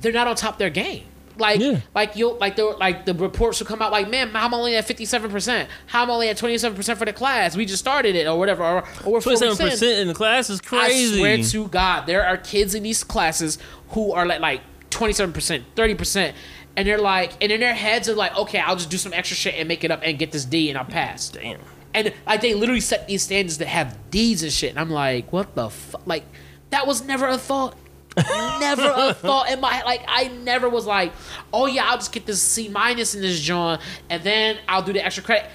They're 0.00 0.12
not 0.12 0.28
on 0.28 0.36
top 0.36 0.54
of 0.54 0.58
their 0.58 0.70
game. 0.70 1.04
Like, 1.40 1.58
Yeah. 1.60 1.80
like 1.94 2.14
you'll 2.16 2.36
like 2.38 2.56
the 2.56 2.64
like 2.66 3.06
the 3.06 3.14
reports 3.14 3.58
will 3.58 3.66
come 3.66 3.82
out 3.82 3.90
like, 3.90 4.08
man, 4.08 4.30
I'm 4.34 4.54
only 4.54 4.76
at 4.76 4.86
fifty 4.86 5.04
seven 5.04 5.30
percent. 5.30 5.68
How 5.86 6.02
I'm 6.04 6.10
only 6.10 6.28
at 6.28 6.36
twenty 6.36 6.58
seven 6.58 6.76
percent 6.76 6.98
for 6.98 7.04
the 7.04 7.12
class. 7.12 7.56
We 7.56 7.66
just 7.66 7.80
started 7.82 8.14
it 8.14 8.26
or 8.26 8.38
whatever. 8.38 8.62
Or, 8.62 8.84
or 9.04 9.12
we're 9.14 9.20
Twenty-seven 9.20 9.56
40%. 9.56 9.70
percent 9.70 9.98
in 10.00 10.08
the 10.08 10.14
class 10.14 10.50
is 10.50 10.60
crazy. 10.60 11.16
I 11.16 11.18
swear 11.18 11.36
to 11.64 11.68
God, 11.68 12.06
there 12.06 12.24
are 12.26 12.36
kids 12.36 12.74
in 12.74 12.82
these 12.82 13.02
classes 13.02 13.58
who 13.90 14.12
are 14.12 14.26
like 14.26 14.40
like 14.40 14.60
twenty 14.90 15.12
seven 15.14 15.32
percent, 15.32 15.64
thirty 15.74 15.94
percent, 15.94 16.36
and 16.76 16.86
they're 16.86 16.98
like, 16.98 17.32
and 17.42 17.50
in 17.50 17.60
their 17.60 17.74
heads 17.74 18.08
are 18.08 18.14
like, 18.14 18.36
okay, 18.36 18.58
I'll 18.60 18.76
just 18.76 18.90
do 18.90 18.96
some 18.98 19.12
extra 19.12 19.36
shit 19.36 19.54
and 19.56 19.66
make 19.66 19.82
it 19.82 19.90
up 19.90 20.00
and 20.04 20.18
get 20.18 20.30
this 20.32 20.44
D 20.44 20.68
and 20.68 20.78
I'll 20.78 20.84
pass. 20.84 21.28
Damn. 21.30 21.58
And 21.92 22.12
like 22.26 22.40
they 22.40 22.54
literally 22.54 22.80
set 22.80 23.08
these 23.08 23.22
standards 23.22 23.58
that 23.58 23.66
have 23.66 23.96
D's 24.10 24.42
and 24.44 24.52
shit, 24.52 24.70
and 24.70 24.78
I'm 24.78 24.90
like, 24.90 25.32
what 25.32 25.54
the 25.56 25.70
fuck? 25.70 26.06
Like 26.06 26.24
that 26.70 26.86
was 26.86 27.02
never 27.04 27.26
a 27.26 27.36
thought. 27.38 27.76
Never 28.16 28.92
a 28.94 29.14
thought 29.14 29.50
in 29.50 29.60
my 29.60 29.82
like 29.82 30.02
I 30.08 30.28
never 30.28 30.68
was 30.68 30.86
like, 30.86 31.12
oh 31.52 31.66
yeah, 31.66 31.84
I'll 31.86 31.96
just 31.98 32.12
get 32.12 32.26
this 32.26 32.42
C 32.42 32.68
minus 32.68 33.14
in 33.14 33.22
this 33.22 33.40
John, 33.40 33.78
and 34.08 34.22
then 34.22 34.58
I'll 34.68 34.82
do 34.82 34.92
the 34.92 35.04
extra 35.04 35.22
credit. 35.22 35.50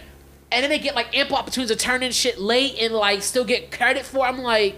And 0.52 0.64
then 0.64 0.70
they 0.70 0.80
get 0.80 0.96
like 0.96 1.16
ample 1.18 1.36
opportunities 1.36 1.76
to 1.76 1.84
turn 1.84 2.02
in 2.04 2.12
shit 2.12 2.40
late 2.40 2.78
and 2.80 2.94
like 2.94 3.22
still 3.24 3.44
get 3.44 3.72
credit 3.72 4.06
for. 4.06 4.26
it. 4.26 4.30
I'm 4.30 4.40
like, 4.40 4.78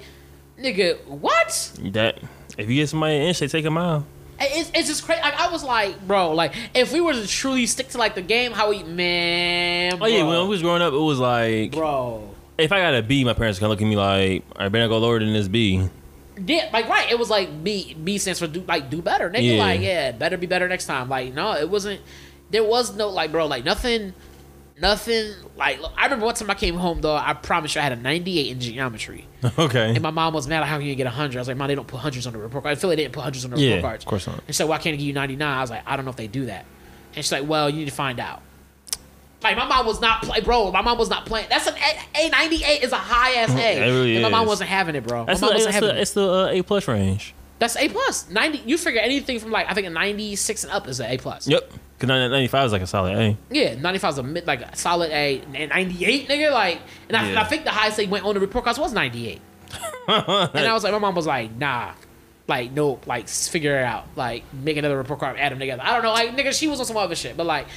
nigga, 0.60 1.06
what? 1.06 1.72
That 1.92 2.20
if 2.58 2.70
you 2.70 2.76
get 2.76 2.90
somebody 2.90 3.18
an 3.18 3.22
inch, 3.24 3.40
they 3.40 3.48
take 3.48 3.66
a 3.66 3.70
mile. 3.72 4.06
It's, 4.40 4.72
it's 4.74 4.88
just 4.88 5.04
crazy. 5.04 5.22
Like, 5.22 5.40
I 5.40 5.52
was 5.52 5.64
like, 5.64 6.00
bro, 6.08 6.34
like 6.34 6.54
if 6.74 6.94
we 6.94 7.02
were 7.02 7.14
to 7.14 7.28
truly 7.28 7.66
stick 7.66 7.90
to 7.90 7.98
like 7.98 8.16
the 8.16 8.22
game, 8.22 8.52
how 8.52 8.70
we 8.70 8.84
man, 8.84 9.98
Oh 10.02 10.06
yeah, 10.06 10.24
when 10.24 10.36
I 10.36 10.44
was 10.44 10.62
growing 10.62 10.82
up, 10.82 10.94
it 10.94 10.98
was 10.98 11.20
like 11.20 11.72
bro. 11.72 12.34
if 12.58 12.72
I 12.72 12.80
got 12.80 12.96
a 12.96 13.02
B, 13.04 13.24
my 13.24 13.34
parents 13.34 13.60
gonna 13.60 13.70
look 13.70 13.82
at 13.82 13.88
me 13.88 13.96
like, 13.96 14.44
I 14.56 14.70
better 14.70 14.88
go 14.88 14.98
lower 15.00 15.20
than 15.20 15.34
this 15.34 15.48
B. 15.48 15.90
Yeah, 16.46 16.70
like 16.74 16.88
right. 16.88 17.10
It 17.12 17.18
was 17.18 17.30
like 17.30 17.64
B. 17.64 17.96
B 18.02 18.18
stands 18.18 18.40
for 18.40 18.48
do 18.48 18.62
like 18.68 18.90
do 18.90 19.02
better, 19.02 19.30
nigga. 19.30 19.56
Yeah. 19.58 19.64
Like 19.64 19.82
yeah, 19.82 20.12
better 20.12 20.38
be 20.38 20.48
better 20.48 20.68
next 20.68 20.86
time. 20.86 21.10
Like 21.10 21.34
no, 21.34 21.54
it 21.56 21.70
wasn't. 21.70 22.02
There 22.52 22.64
was 22.64 22.96
no 22.96 23.10
like, 23.10 23.32
bro, 23.32 23.46
like 23.48 23.66
nothing, 23.66 24.14
nothing. 24.80 25.34
Like 25.56 25.82
look, 25.82 25.92
I 25.98 26.04
remember 26.06 26.26
one 26.26 26.36
time 26.36 26.50
I 26.50 26.54
came 26.54 26.76
home 26.76 27.02
though. 27.02 27.16
I 27.16 27.34
promise 27.34 27.76
you, 27.76 27.82
I 27.82 27.84
had 27.84 27.94
a 27.94 27.96
98 27.98 28.52
in 28.52 28.60
geometry, 28.60 29.28
okay. 29.58 29.90
and 29.90 30.02
my 30.02 30.12
mom 30.12 30.34
was 30.34 30.48
mad. 30.48 30.62
at 30.62 30.68
How 30.68 30.78
can 30.78 30.86
you 30.88 30.96
get 30.96 31.08
a 31.08 31.12
hundred? 31.12 31.38
I 31.38 31.42
was 31.42 31.48
like, 31.48 31.58
mom, 31.58 31.68
they 31.68 31.76
don't 31.76 31.88
put 31.88 32.00
hundreds 32.00 32.28
on 32.28 32.34
the 32.34 32.40
report 32.40 32.64
card. 32.64 32.78
I 32.78 32.80
feel 32.80 32.90
like 32.90 32.98
they 32.98 33.04
didn't 33.04 33.16
put 33.16 33.24
hundreds 33.24 33.46
on 33.46 33.52
the 33.52 33.60
Yeah, 33.60 33.76
report 33.76 33.84
cards. 33.92 34.04
of 34.06 34.10
course 34.10 34.28
not. 34.28 34.44
And 34.48 34.56
so 34.56 34.68
why 34.68 34.78
can't 34.78 34.94
I 34.94 34.98
give 34.98 35.08
you 35.08 35.14
99? 35.14 35.48
I 35.58 35.62
was 35.62 35.70
like, 35.70 35.84
I 35.86 35.96
don't 35.96 36.06
know 36.06 36.12
if 36.12 36.18
they 36.18 36.28
do 36.28 36.46
that. 36.46 36.66
And 37.16 37.26
she's 37.26 37.32
like, 37.32 37.48
well, 37.48 37.70
you 37.70 37.78
need 37.80 37.86
to 37.90 37.92
find 37.96 38.20
out. 38.20 38.42
Like 39.44 39.56
my 39.56 39.66
mom 39.66 39.86
was 39.86 40.02
not 40.02 40.24
play, 40.24 40.42
bro. 40.42 40.72
My 40.72 40.82
mom 40.82 40.98
was 40.98 41.10
not 41.10 41.26
playing. 41.26 41.48
That's 41.50 41.68
an 41.68 41.76
A. 41.76 42.26
A 42.26 42.30
ninety 42.30 42.64
eight 42.64 42.84
is 42.84 42.92
a 42.92 42.98
high 42.98 43.34
ass 43.42 43.52
A. 43.52 43.78
It 43.78 43.92
really 43.92 44.16
and 44.16 44.24
my 44.24 44.30
mom 44.30 44.44
is. 44.44 44.50
wasn't 44.50 44.70
having 44.70 44.96
it, 44.96 45.06
bro. 45.06 45.26
That's 45.26 45.42
my 45.42 45.48
mom 45.48 45.54
the, 45.54 45.66
wasn't 45.66 45.70
it's 45.70 45.76
having 45.76 45.90
the, 45.90 45.98
it. 45.98 46.02
it's 46.02 46.12
the 46.14 46.30
uh, 46.30 46.48
A 46.48 46.62
plus 46.64 46.88
range. 46.88 47.36
That's 47.60 47.76
A 47.78 47.88
plus. 47.90 48.30
Ninety. 48.32 48.64
You 48.66 48.78
figure 48.78 49.00
anything 49.00 49.40
from 49.40 49.52
like 49.52 49.70
I 49.70 49.74
think 49.74 49.86
a 49.88 49.92
ninety 49.92 50.36
six 50.36 50.64
and 50.64 50.74
up 50.74 50.88
is 50.88 51.00
an 51.00 51.12
A 51.12 51.18
plus. 51.18 51.48
Yep. 51.48 51.72
Cause 52.00 52.08
95 52.08 52.66
is 52.68 52.72
like 52.72 52.82
a 52.84 52.88
solid 52.88 53.18
A. 53.18 53.38
Yeah, 53.50 53.74
ninety 53.76 53.98
five 53.98 54.14
is 54.14 54.20
a 54.20 54.24
mid 54.24 54.46
like 54.46 54.62
a 54.62 54.76
solid 54.76 55.12
A. 55.12 55.42
And 55.56 55.70
ninety 55.70 56.06
eight, 56.06 56.28
nigga, 56.28 56.52
like, 56.52 56.80
and 57.08 57.18
I, 57.18 57.26
and 57.26 57.40
I 57.40 57.44
think 57.44 57.64
the 57.64 57.72
highest 57.72 57.98
they 57.98 58.06
went 58.06 58.24
on 58.24 58.36
the 58.36 58.40
report 58.40 58.66
cards 58.66 58.78
was 58.78 58.94
ninety 58.94 59.30
eight. 59.30 59.42
and 60.08 60.68
I 60.68 60.74
was 60.74 60.84
like, 60.84 60.94
my 60.94 61.00
mom 61.00 61.16
was 61.16 61.26
like, 61.26 61.56
nah. 61.56 61.94
Like 62.48 62.72
nope, 62.72 63.08
like 63.08 63.28
figure 63.28 63.80
it 63.80 63.84
out. 63.84 64.06
Like 64.16 64.44
make 64.54 64.78
another 64.78 64.96
report 64.98 65.20
card, 65.20 65.38
add 65.38 65.52
them 65.52 65.60
together. 65.60 65.82
I 65.84 65.94
don't 65.94 66.04
know, 66.04 66.14
like 66.14 66.30
nigga, 66.30 66.58
she 66.58 66.68
was 66.68 66.80
on 66.80 66.86
some 66.86 66.98
other 66.98 67.16
shit, 67.16 67.36
but 67.36 67.46
like 67.46 67.68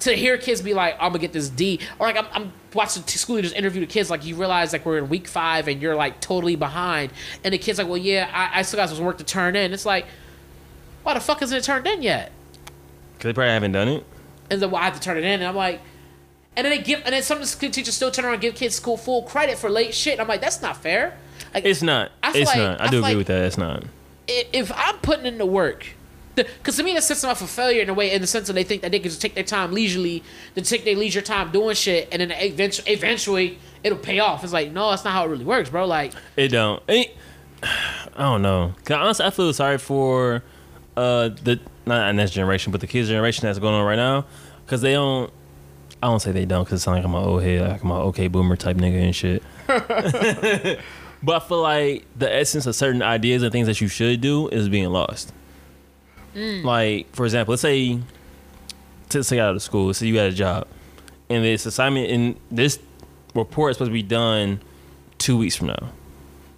to 0.00 0.12
hear 0.14 0.38
kids 0.38 0.62
be 0.62 0.74
like, 0.74 0.94
I'm 0.94 1.08
gonna 1.10 1.18
get 1.18 1.32
this 1.32 1.48
D, 1.48 1.80
or 1.98 2.06
like 2.06 2.16
I'm, 2.16 2.26
I'm 2.32 2.52
watching 2.74 3.02
t- 3.02 3.18
school 3.18 3.36
leaders 3.36 3.52
interview 3.52 3.80
the 3.80 3.86
kids, 3.86 4.10
like 4.10 4.24
you 4.24 4.36
realize 4.36 4.72
like 4.72 4.84
we're 4.86 4.98
in 4.98 5.08
week 5.08 5.26
five 5.26 5.66
and 5.68 5.80
you're 5.82 5.96
like 5.96 6.20
totally 6.20 6.56
behind, 6.56 7.10
and 7.44 7.52
the 7.54 7.58
kids 7.58 7.78
like, 7.78 7.88
well 7.88 7.96
yeah, 7.96 8.30
I, 8.32 8.60
I 8.60 8.62
still 8.62 8.78
got 8.78 8.88
some 8.90 9.04
work 9.04 9.18
to 9.18 9.24
turn 9.24 9.56
in. 9.56 9.72
It's 9.72 9.86
like, 9.86 10.06
why 11.02 11.14
the 11.14 11.20
fuck 11.20 11.42
isn't 11.42 11.56
it 11.56 11.64
turned 11.64 11.86
in 11.86 12.02
yet? 12.02 12.30
Cause 13.18 13.24
they 13.24 13.32
probably 13.32 13.50
haven't 13.52 13.72
done 13.72 13.88
it. 13.88 14.04
and 14.50 14.62
then 14.62 14.70
well, 14.70 14.80
I 14.80 14.84
have 14.84 14.94
to 14.94 15.00
turn 15.00 15.16
it 15.16 15.24
in, 15.24 15.40
and 15.40 15.44
I'm 15.44 15.56
like, 15.56 15.80
and 16.56 16.64
then 16.64 16.70
they 16.76 16.82
give, 16.82 17.02
and 17.04 17.12
then 17.12 17.22
some 17.22 17.44
school 17.44 17.70
teachers 17.70 17.94
still 17.94 18.10
turn 18.10 18.24
around 18.24 18.34
and 18.34 18.42
give 18.42 18.54
kids 18.54 18.74
school 18.74 18.96
full 18.96 19.22
credit 19.22 19.58
for 19.58 19.68
late 19.70 19.94
shit. 19.94 20.14
And 20.14 20.20
I'm 20.20 20.28
like, 20.28 20.40
that's 20.40 20.60
not 20.62 20.76
fair. 20.76 21.16
Like, 21.54 21.64
It's 21.64 21.82
not. 21.82 22.10
I 22.22 22.32
It's 22.36 22.48
like- 22.48 22.58
not. 22.58 22.80
I, 22.80 22.84
I 22.84 22.88
do 22.88 22.98
agree 22.98 23.08
like- 23.10 23.16
with 23.16 23.26
that. 23.28 23.44
It's 23.44 23.56
not. 23.58 23.84
if 24.28 24.70
I'm 24.74 24.96
putting 24.98 25.26
in 25.26 25.38
the 25.38 25.46
work, 25.46 25.86
because 26.44 26.76
to 26.76 26.82
me 26.82 26.94
that 26.94 27.02
sets 27.02 27.22
them 27.22 27.30
up 27.30 27.36
for 27.36 27.46
failure 27.46 27.82
in 27.82 27.88
a 27.88 27.94
way, 27.94 28.12
in 28.12 28.20
the 28.20 28.26
sense 28.26 28.46
that 28.46 28.52
they 28.52 28.64
think 28.64 28.82
that 28.82 28.90
they 28.90 28.98
can 28.98 29.10
just 29.10 29.22
take 29.22 29.34
their 29.34 29.44
time 29.44 29.72
leisurely, 29.72 30.22
to 30.54 30.62
take 30.62 30.84
their 30.84 30.96
leisure 30.96 31.22
time 31.22 31.50
doing 31.50 31.74
shit, 31.74 32.08
and 32.12 32.20
then 32.20 32.30
eventually, 32.32 32.92
eventually 32.92 33.58
it'll 33.84 33.98
pay 33.98 34.18
off. 34.18 34.44
It's 34.44 34.52
like, 34.52 34.72
no, 34.72 34.90
that's 34.90 35.04
not 35.04 35.12
how 35.12 35.24
it 35.24 35.28
really 35.28 35.44
works, 35.44 35.70
bro. 35.70 35.86
Like, 35.86 36.12
It 36.36 36.48
don't. 36.48 36.82
It, 36.88 37.16
I 37.62 38.22
don't 38.22 38.42
know. 38.42 38.74
Cause 38.84 38.96
honestly, 38.96 39.26
I 39.26 39.30
feel 39.30 39.52
sorry 39.52 39.78
for 39.78 40.42
uh 40.96 41.28
the 41.28 41.60
not 41.86 42.14
next 42.14 42.32
generation, 42.32 42.72
but 42.72 42.80
the 42.80 42.86
kids 42.86 43.08
generation 43.08 43.46
that's 43.46 43.58
going 43.58 43.74
on 43.74 43.84
right 43.84 43.96
now. 43.96 44.26
Cause 44.66 44.80
they 44.80 44.92
don't. 44.92 45.32
I 46.00 46.06
don't 46.06 46.20
say 46.20 46.30
they 46.30 46.44
don't, 46.44 46.64
cause 46.64 46.74
it 46.74 46.82
sounds 46.82 46.98
like 46.98 47.04
I'm 47.04 47.14
an 47.14 47.24
old 47.24 47.42
head, 47.42 47.68
like 47.68 47.82
I'm 47.82 47.90
an 47.90 47.96
okay 47.96 48.28
boomer 48.28 48.54
type 48.54 48.76
nigga 48.76 49.02
and 49.02 49.16
shit. 49.16 49.42
but 51.22 51.42
I 51.42 51.48
feel 51.48 51.60
like 51.60 52.06
the 52.16 52.32
essence 52.32 52.66
of 52.66 52.76
certain 52.76 53.02
ideas 53.02 53.42
and 53.42 53.50
things 53.50 53.66
that 53.66 53.80
you 53.80 53.88
should 53.88 54.20
do 54.20 54.48
is 54.48 54.68
being 54.68 54.90
lost. 54.90 55.32
Mm. 56.34 56.64
Like, 56.64 57.14
for 57.14 57.24
example, 57.24 57.52
let's 57.52 57.62
say, 57.62 57.98
to 59.10 59.24
say 59.24 59.38
out 59.40 59.54
of 59.54 59.62
school, 59.62 59.86
let's 59.86 59.98
say 59.98 60.06
you 60.06 60.14
got 60.14 60.26
a 60.26 60.32
job, 60.32 60.66
and 61.28 61.44
this 61.44 61.66
assignment 61.66 62.10
in 62.10 62.38
this 62.50 62.78
report 63.34 63.70
is 63.70 63.76
supposed 63.76 63.90
to 63.90 63.92
be 63.92 64.02
done 64.02 64.60
two 65.18 65.36
weeks 65.38 65.56
from 65.56 65.68
now. 65.68 65.92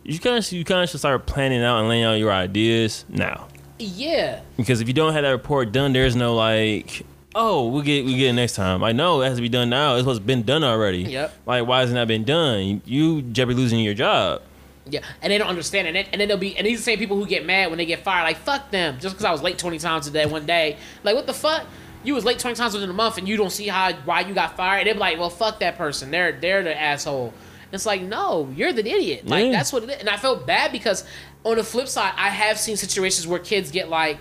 You 0.02 0.18
kind 0.18 0.38
of 0.38 0.52
you 0.52 0.64
kind 0.64 0.82
of 0.82 0.90
should 0.90 0.98
start 1.00 1.26
planning 1.26 1.62
out 1.62 1.78
and 1.80 1.88
laying 1.88 2.04
out 2.04 2.14
your 2.14 2.32
ideas 2.32 3.04
now, 3.08 3.48
yeah, 3.78 4.40
because 4.56 4.80
if 4.80 4.88
you 4.88 4.94
don't 4.94 5.12
have 5.12 5.22
that 5.22 5.30
report 5.30 5.72
done, 5.72 5.92
there's 5.92 6.16
no 6.16 6.34
like, 6.34 7.04
oh, 7.34 7.68
we'll 7.68 7.82
get 7.82 8.04
we 8.04 8.16
get 8.16 8.30
it 8.30 8.32
next 8.32 8.54
time. 8.54 8.82
I 8.82 8.92
know 8.92 9.22
it 9.22 9.28
has 9.28 9.36
to 9.36 9.42
be 9.42 9.48
done 9.48 9.70
now. 9.70 9.94
It's 9.94 10.02
supposed 10.02 10.20
to 10.20 10.26
been 10.26 10.42
done 10.42 10.64
already. 10.64 11.02
Yep. 11.02 11.34
Like, 11.46 11.66
why 11.66 11.80
hasn't 11.80 11.94
that 11.96 12.08
been 12.08 12.24
done? 12.24 12.82
You 12.84 13.22
jeopardy 13.22 13.56
losing 13.56 13.80
your 13.80 13.94
job. 13.94 14.42
Yeah, 14.90 15.00
and 15.22 15.32
they 15.32 15.38
don't 15.38 15.48
understand 15.48 15.88
it. 15.96 16.08
And 16.12 16.20
then 16.20 16.28
they'll 16.28 16.36
be, 16.36 16.56
and 16.56 16.66
these 16.66 16.76
are 16.78 16.80
the 16.80 16.84
same 16.84 16.98
people 16.98 17.16
who 17.16 17.26
get 17.26 17.46
mad 17.46 17.70
when 17.70 17.78
they 17.78 17.86
get 17.86 18.02
fired. 18.04 18.24
Like, 18.24 18.38
fuck 18.38 18.70
them. 18.70 18.98
Just 19.00 19.14
because 19.14 19.24
I 19.24 19.32
was 19.32 19.42
late 19.42 19.58
20 19.58 19.78
times 19.78 20.06
a 20.06 20.10
day 20.10 20.26
one 20.26 20.46
day. 20.46 20.76
Like, 21.04 21.14
what 21.14 21.26
the 21.26 21.34
fuck? 21.34 21.66
You 22.02 22.14
was 22.14 22.24
late 22.24 22.38
20 22.38 22.56
times 22.56 22.72
within 22.74 22.88
a 22.90 22.94
month 22.94 23.18
and 23.18 23.28
you 23.28 23.36
don't 23.36 23.50
see 23.50 23.66
how 23.68 23.92
why 24.04 24.20
you 24.20 24.32
got 24.34 24.56
fired. 24.56 24.86
They're 24.86 24.94
like, 24.94 25.18
well, 25.18 25.28
fuck 25.30 25.60
that 25.60 25.76
person. 25.76 26.10
They're 26.10 26.32
they're 26.32 26.62
the 26.62 26.78
asshole. 26.80 27.34
It's 27.72 27.84
like, 27.86 28.00
no, 28.02 28.50
you're 28.56 28.72
the 28.72 28.80
idiot. 28.80 29.26
Like, 29.26 29.44
Yeah. 29.46 29.52
that's 29.52 29.72
what 29.72 29.82
it 29.84 29.90
is. 29.90 29.96
And 30.00 30.08
I 30.08 30.16
felt 30.16 30.46
bad 30.46 30.72
because 30.72 31.04
on 31.44 31.56
the 31.56 31.62
flip 31.62 31.88
side, 31.88 32.14
I 32.16 32.30
have 32.30 32.58
seen 32.58 32.76
situations 32.76 33.26
where 33.26 33.38
kids 33.38 33.70
get 33.70 33.88
like, 33.90 34.18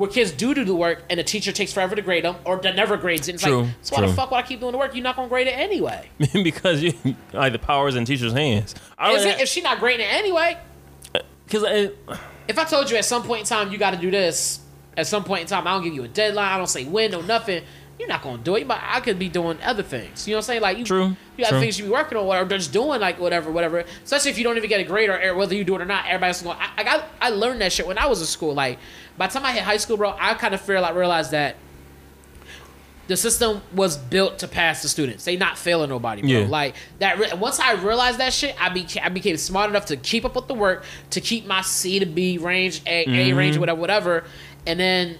where 0.00 0.08
kids 0.08 0.32
do 0.32 0.54
do 0.54 0.64
the 0.64 0.74
work 0.74 1.02
and 1.10 1.20
the 1.20 1.22
teacher 1.22 1.52
takes 1.52 1.74
forever 1.74 1.94
to 1.94 2.00
grade 2.00 2.24
them 2.24 2.34
or 2.46 2.56
that 2.56 2.74
never 2.74 2.96
grades 2.96 3.28
it. 3.28 3.34
It's 3.34 3.44
True, 3.44 3.64
like, 3.64 3.70
so 3.82 3.96
why 3.96 4.06
the 4.06 4.14
fuck 4.14 4.30
would 4.30 4.38
I 4.38 4.42
keep 4.42 4.58
doing 4.58 4.72
the 4.72 4.78
work? 4.78 4.94
You're 4.94 5.04
not 5.04 5.14
gonna 5.14 5.28
grade 5.28 5.46
it 5.46 5.50
anyway. 5.50 6.08
because 6.42 6.82
you 6.82 6.94
like 7.34 7.52
the 7.52 7.58
power's 7.58 7.96
in 7.96 8.06
teachers' 8.06 8.32
hands. 8.32 8.74
I 8.96 9.12
If, 9.12 9.18
don't 9.18 9.26
it, 9.28 9.40
if 9.42 9.48
she 9.50 9.60
not 9.60 9.78
grading 9.78 10.06
it 10.06 10.10
anyway, 10.14 10.56
uh, 11.14 11.18
because 11.44 11.64
if 12.48 12.58
I 12.58 12.64
told 12.64 12.90
you 12.90 12.96
at 12.96 13.04
some 13.04 13.24
point 13.24 13.40
in 13.40 13.46
time 13.46 13.70
you 13.70 13.76
got 13.76 13.90
to 13.90 13.98
do 13.98 14.10
this, 14.10 14.60
at 14.96 15.06
some 15.06 15.22
point 15.22 15.42
in 15.42 15.48
time 15.48 15.66
I 15.66 15.72
don't 15.72 15.84
give 15.84 15.92
you 15.92 16.04
a 16.04 16.08
deadline, 16.08 16.50
I 16.50 16.56
don't 16.56 16.66
say 16.66 16.86
when 16.86 17.14
or 17.14 17.22
nothing, 17.22 17.62
you're 18.00 18.08
not 18.08 18.22
gonna 18.22 18.42
do 18.42 18.56
it. 18.56 18.66
But 18.66 18.80
I 18.82 19.00
could 19.00 19.18
be 19.18 19.28
doing 19.28 19.58
other 19.62 19.82
things. 19.82 20.26
You 20.26 20.32
know 20.32 20.38
what 20.38 20.44
I'm 20.44 20.46
saying? 20.46 20.62
Like 20.62 20.78
you, 20.78 20.84
True, 20.84 21.14
you 21.36 21.44
got 21.44 21.50
true. 21.50 21.60
things 21.60 21.78
you 21.78 21.84
be 21.84 21.90
working 21.90 22.16
on, 22.16 22.24
or 22.26 22.44
just 22.46 22.72
doing 22.72 22.98
like 22.98 23.20
whatever, 23.20 23.52
whatever. 23.52 23.84
Especially 24.02 24.30
if 24.30 24.38
you 24.38 24.44
don't 24.44 24.56
even 24.56 24.70
get 24.70 24.80
a 24.80 24.84
grade 24.84 25.10
or 25.10 25.34
whether 25.36 25.54
you 25.54 25.64
do 25.64 25.74
it 25.74 25.82
or 25.82 25.84
not, 25.84 26.06
everybody's 26.06 26.40
going. 26.40 26.56
I, 26.58 26.70
I 26.78 26.82
got, 26.82 27.04
I 27.20 27.28
learned 27.28 27.60
that 27.60 27.72
shit 27.72 27.86
when 27.86 27.98
I 27.98 28.06
was 28.06 28.20
in 28.20 28.26
school. 28.26 28.54
Like 28.54 28.78
by 29.18 29.26
the 29.26 29.34
time 29.34 29.44
I 29.44 29.52
hit 29.52 29.62
high 29.64 29.76
school, 29.76 29.98
bro, 29.98 30.16
I 30.18 30.32
kind 30.34 30.54
of 30.54 30.62
feel 30.62 30.80
like 30.80 30.94
realized 30.94 31.30
that. 31.32 31.56
The 33.06 33.16
system 33.16 33.60
was 33.74 33.96
built 33.96 34.38
to 34.38 34.46
pass 34.46 34.82
the 34.82 34.88
students. 34.88 35.24
They 35.24 35.36
not 35.36 35.58
failing 35.58 35.90
nobody, 35.90 36.22
bro. 36.22 36.30
Yeah. 36.30 36.46
Like 36.46 36.76
that. 37.00 37.18
Re- 37.18 37.32
once 37.36 37.58
I 37.58 37.72
realized 37.72 38.18
that 38.18 38.32
shit, 38.32 38.54
I 38.62 38.68
became 38.68 39.02
I 39.04 39.08
became 39.08 39.36
smart 39.36 39.68
enough 39.68 39.86
to 39.86 39.96
keep 39.96 40.24
up 40.24 40.36
with 40.36 40.46
the 40.46 40.54
work, 40.54 40.84
to 41.10 41.20
keep 41.20 41.44
my 41.44 41.60
C 41.62 41.98
to 41.98 42.06
B 42.06 42.38
range, 42.38 42.82
A, 42.86 43.04
A 43.08 43.34
range, 43.34 43.54
mm-hmm. 43.54 43.60
whatever, 43.60 43.80
whatever, 43.80 44.24
and 44.64 44.78
then 44.78 45.18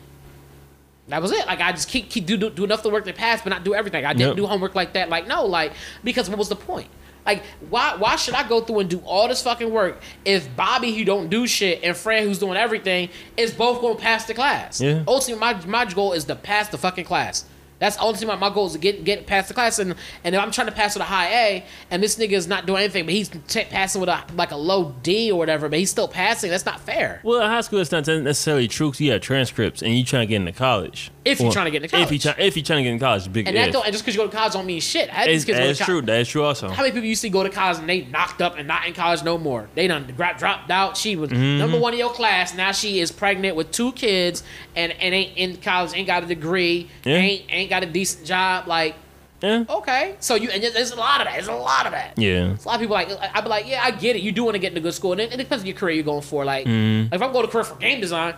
that 1.10 1.20
was 1.22 1.32
it. 1.32 1.46
Like 1.46 1.60
I 1.60 1.72
just 1.72 1.88
keep 1.88 2.08
keep 2.10 2.26
do, 2.26 2.36
do, 2.36 2.50
do 2.50 2.64
enough 2.64 2.80
of 2.80 2.84
the 2.84 2.90
work 2.90 3.04
to 3.04 3.12
pass, 3.12 3.42
but 3.42 3.50
not 3.50 3.64
do 3.64 3.74
everything. 3.74 4.04
I 4.04 4.12
didn't 4.12 4.28
Yep. 4.30 4.36
do 4.36 4.46
homework 4.46 4.74
like 4.74 4.94
that. 4.94 5.08
Like 5.08 5.26
no, 5.28 5.44
like 5.46 5.72
because 6.04 6.28
what 6.28 6.38
was 6.38 6.48
the 6.48 6.56
point? 6.56 6.88
Like 7.26 7.42
why 7.68 7.96
why 7.98 8.16
should 8.16 8.34
I 8.34 8.48
go 8.48 8.60
through 8.62 8.80
and 8.80 8.88
do 8.90 9.00
all 9.04 9.28
this 9.28 9.42
fucking 9.42 9.70
work 9.70 10.00
if 10.24 10.54
Bobby 10.56 10.96
who 10.96 11.04
don't 11.04 11.28
do 11.28 11.46
shit 11.46 11.80
and 11.82 11.94
Fran 11.96 12.24
who's 12.24 12.38
doing 12.38 12.56
everything 12.56 13.10
is 13.36 13.52
both 13.52 13.80
going 13.82 13.96
to 13.96 14.02
pass 14.02 14.24
the 14.24 14.32
class? 14.34 14.80
Yeah. 14.80 15.04
Ultimately, 15.06 15.38
my 15.40 15.66
my 15.66 15.84
goal 15.92 16.12
is 16.14 16.24
to 16.24 16.34
pass 16.34 16.68
the 16.68 16.78
fucking 16.78 17.04
class. 17.04 17.44
That's 17.80 17.98
ultimately 17.98 18.26
my, 18.38 18.48
my 18.48 18.54
goal 18.54 18.66
is 18.66 18.74
to 18.74 18.78
get 18.78 19.02
get 19.04 19.26
past 19.26 19.48
the 19.48 19.54
class, 19.54 19.78
and 19.80 19.96
and 20.22 20.34
if 20.34 20.40
I'm 20.40 20.52
trying 20.52 20.68
to 20.68 20.72
pass 20.72 20.94
with 20.94 21.02
a 21.02 21.06
high 21.06 21.28
A, 21.32 21.64
and 21.90 22.00
this 22.02 22.16
nigga 22.16 22.32
is 22.32 22.46
not 22.46 22.66
doing 22.66 22.82
anything, 22.84 23.06
but 23.06 23.14
he's 23.14 23.28
t- 23.48 23.64
passing 23.64 24.00
with 24.00 24.08
a 24.10 24.22
like 24.36 24.52
a 24.52 24.56
low 24.56 24.94
D 25.02 25.32
or 25.32 25.38
whatever, 25.38 25.68
but 25.68 25.78
he's 25.78 25.90
still 25.90 26.06
passing. 26.06 26.50
That's 26.50 26.66
not 26.66 26.78
fair. 26.80 27.20
well, 27.24 27.40
in 27.40 27.48
high 27.48 27.62
school 27.62 27.80
it's 27.80 27.90
not 27.90 28.06
necessarily 28.06 28.68
true. 28.68 28.90
'cause 28.92 29.00
you 29.00 29.10
have 29.12 29.20
transcripts 29.22 29.82
and 29.82 29.96
you 29.96 30.04
trying 30.04 30.22
to 30.22 30.30
get 30.30 30.36
into 30.36 30.52
college. 30.52 31.10
If 31.22 31.38
you're 31.38 31.52
trying 31.52 31.66
to 31.66 31.70
get 31.70 31.82
into 31.82 31.94
If 31.96 32.10
you 32.10 32.18
college. 32.18 32.36
try, 32.36 32.44
if 32.46 32.56
you're 32.56 32.64
trying 32.64 32.78
to 32.78 32.82
get 32.84 32.92
into 32.92 33.04
college, 33.04 33.30
big 33.30 33.46
And 33.46 33.54
if. 33.56 33.66
that 33.66 33.72
don't, 33.72 33.84
and 33.84 33.92
just 33.92 34.02
because 34.04 34.14
you 34.16 34.22
go 34.22 34.26
to 34.28 34.34
college 34.36 34.54
don't 34.54 34.64
mean 34.64 34.80
shit. 34.80 35.10
I 35.10 35.12
had 35.12 35.28
these 35.28 35.42
It's, 35.42 35.44
kids 35.44 35.58
go 35.58 35.62
to 35.62 35.66
that's 35.68 35.84
true. 35.84 36.00
That's 36.02 36.28
true. 36.30 36.44
Also, 36.44 36.68
How 36.70 36.82
many 36.82 36.92
people 36.94 37.06
you 37.08 37.14
see 37.14 37.28
go 37.28 37.42
to 37.42 37.50
college 37.50 37.78
and 37.78 37.86
they 37.86 38.06
knocked 38.06 38.40
up 38.40 38.56
and 38.56 38.66
not 38.66 38.86
in 38.86 38.94
college 38.94 39.22
no 39.22 39.36
more? 39.36 39.68
They 39.74 39.86
done 39.86 40.06
dropped 40.16 40.70
out. 40.70 40.96
She 40.96 41.16
was 41.16 41.28
Mm-hmm. 41.30 41.58
number 41.58 41.78
one 41.78 41.92
in 41.92 41.98
your 41.98 42.10
class. 42.10 42.54
Now 42.54 42.72
she 42.72 43.00
is 43.00 43.12
pregnant 43.12 43.54
with 43.54 43.70
two 43.70 43.92
kids 43.92 44.42
and, 44.74 44.92
and 44.92 45.14
ain't 45.14 45.36
in 45.36 45.56
college, 45.58 45.92
ain't 45.94 46.06
got 46.06 46.22
a 46.22 46.26
degree, 46.26 46.88
Yeah. 47.04 47.16
ain't 47.16 47.42
ain't 47.50 47.68
got 47.70 47.82
a 47.82 47.86
decent 47.86 48.24
job. 48.26 48.66
Like, 48.66 48.94
yeah, 49.42 49.64
okay, 49.68 50.16
so 50.20 50.34
you 50.36 50.48
and 50.50 50.62
there's 50.62 50.90
a 50.92 50.96
lot 50.96 51.20
of 51.20 51.26
that. 51.26 51.34
There's 51.34 51.48
a 51.48 51.52
lot 51.54 51.84
of 51.86 51.92
that. 51.92 52.18
yeah. 52.18 52.56
A 52.62 52.68
lot 52.68 52.74
of 52.76 52.80
people 52.80 52.94
like 52.94 53.08
I'd 53.34 53.42
be 53.42 53.48
like, 53.50 53.66
yeah, 53.68 53.82
I 53.84 53.90
get 53.90 54.16
it. 54.16 54.22
You 54.22 54.32
do 54.32 54.44
want 54.44 54.54
to 54.54 54.58
get 54.58 54.68
into 54.68 54.80
good 54.80 54.94
school, 54.94 55.12
and 55.12 55.20
it, 55.20 55.32
it 55.32 55.36
depends 55.36 55.62
on 55.62 55.66
your 55.66 55.76
career 55.76 55.94
you're 55.96 56.04
going 56.04 56.22
for. 56.22 56.46
Like, 56.46 56.64
Mm-hmm. 56.66 57.10
like 57.12 57.14
if 57.20 57.22
I'm 57.22 57.32
going 57.32 57.44
to 57.44 57.52
career 57.52 57.64
for 57.64 57.76
game 57.76 58.00
design, 58.00 58.34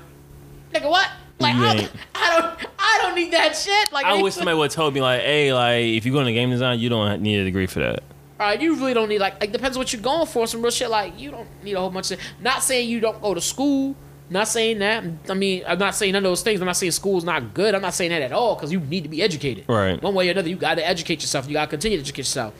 nigga, 0.74 0.88
what? 0.90 1.08
Like, 1.42 1.54
I, 1.54 1.74
ain't. 1.74 1.92
I 2.14 2.40
don't, 2.40 2.70
I 2.78 2.98
don't 3.02 3.14
need 3.14 3.32
that 3.32 3.56
shit. 3.56 3.92
Like, 3.92 4.06
I 4.06 4.20
wish 4.22 4.34
somebody 4.34 4.56
would 4.56 4.64
have 4.64 4.72
told 4.72 4.94
me 4.94 5.00
like, 5.00 5.20
hey, 5.20 5.52
like 5.52 5.84
if 5.84 6.06
you 6.06 6.12
go 6.12 6.20
into 6.20 6.32
game 6.32 6.50
design, 6.50 6.78
you 6.78 6.88
don't 6.88 7.20
need 7.20 7.38
a 7.38 7.44
degree 7.44 7.66
for 7.66 7.80
that. 7.80 8.02
All 8.40 8.48
right, 8.48 8.60
you 8.60 8.74
really 8.74 8.94
don't 8.94 9.08
need 9.08 9.20
like 9.20 9.40
like 9.40 9.52
depends 9.52 9.78
what 9.78 9.92
you're 9.92 10.02
going 10.02 10.26
for. 10.26 10.46
Some 10.48 10.62
real 10.62 10.72
shit 10.72 10.90
like 10.90 11.18
you 11.20 11.30
don't 11.30 11.48
need 11.62 11.74
a 11.74 11.80
whole 11.80 11.90
bunch 11.90 12.10
of. 12.10 12.18
Not 12.40 12.62
saying 12.62 12.88
you 12.88 12.98
don't 12.98 13.20
go 13.22 13.34
to 13.34 13.40
school. 13.40 13.94
Not 14.30 14.48
saying 14.48 14.78
that. 14.78 15.04
I 15.28 15.34
mean, 15.34 15.62
I'm 15.66 15.78
not 15.78 15.94
saying 15.94 16.12
none 16.12 16.24
of 16.24 16.30
those 16.30 16.42
things. 16.42 16.60
I'm 16.60 16.66
not 16.66 16.76
saying 16.76 16.92
school's 16.92 17.22
not 17.22 17.52
good. 17.54 17.74
I'm 17.74 17.82
not 17.82 17.94
saying 17.94 18.10
that 18.10 18.22
at 18.22 18.32
all 18.32 18.54
because 18.54 18.72
you 18.72 18.80
need 18.80 19.02
to 19.02 19.08
be 19.08 19.22
educated. 19.22 19.66
Right. 19.68 20.02
One 20.02 20.14
way 20.14 20.26
or 20.28 20.32
another, 20.32 20.48
you 20.48 20.56
got 20.56 20.76
to 20.76 20.88
educate 20.88 21.20
yourself. 21.20 21.46
You 21.46 21.52
got 21.52 21.66
to 21.66 21.70
continue 21.70 21.98
to 21.98 22.02
educate 22.02 22.22
yourself. 22.22 22.54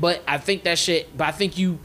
But 0.00 0.22
I 0.26 0.38
think 0.38 0.64
that 0.64 0.78
shit. 0.78 1.16
But 1.16 1.28
I 1.28 1.30
think 1.32 1.58
you. 1.58 1.78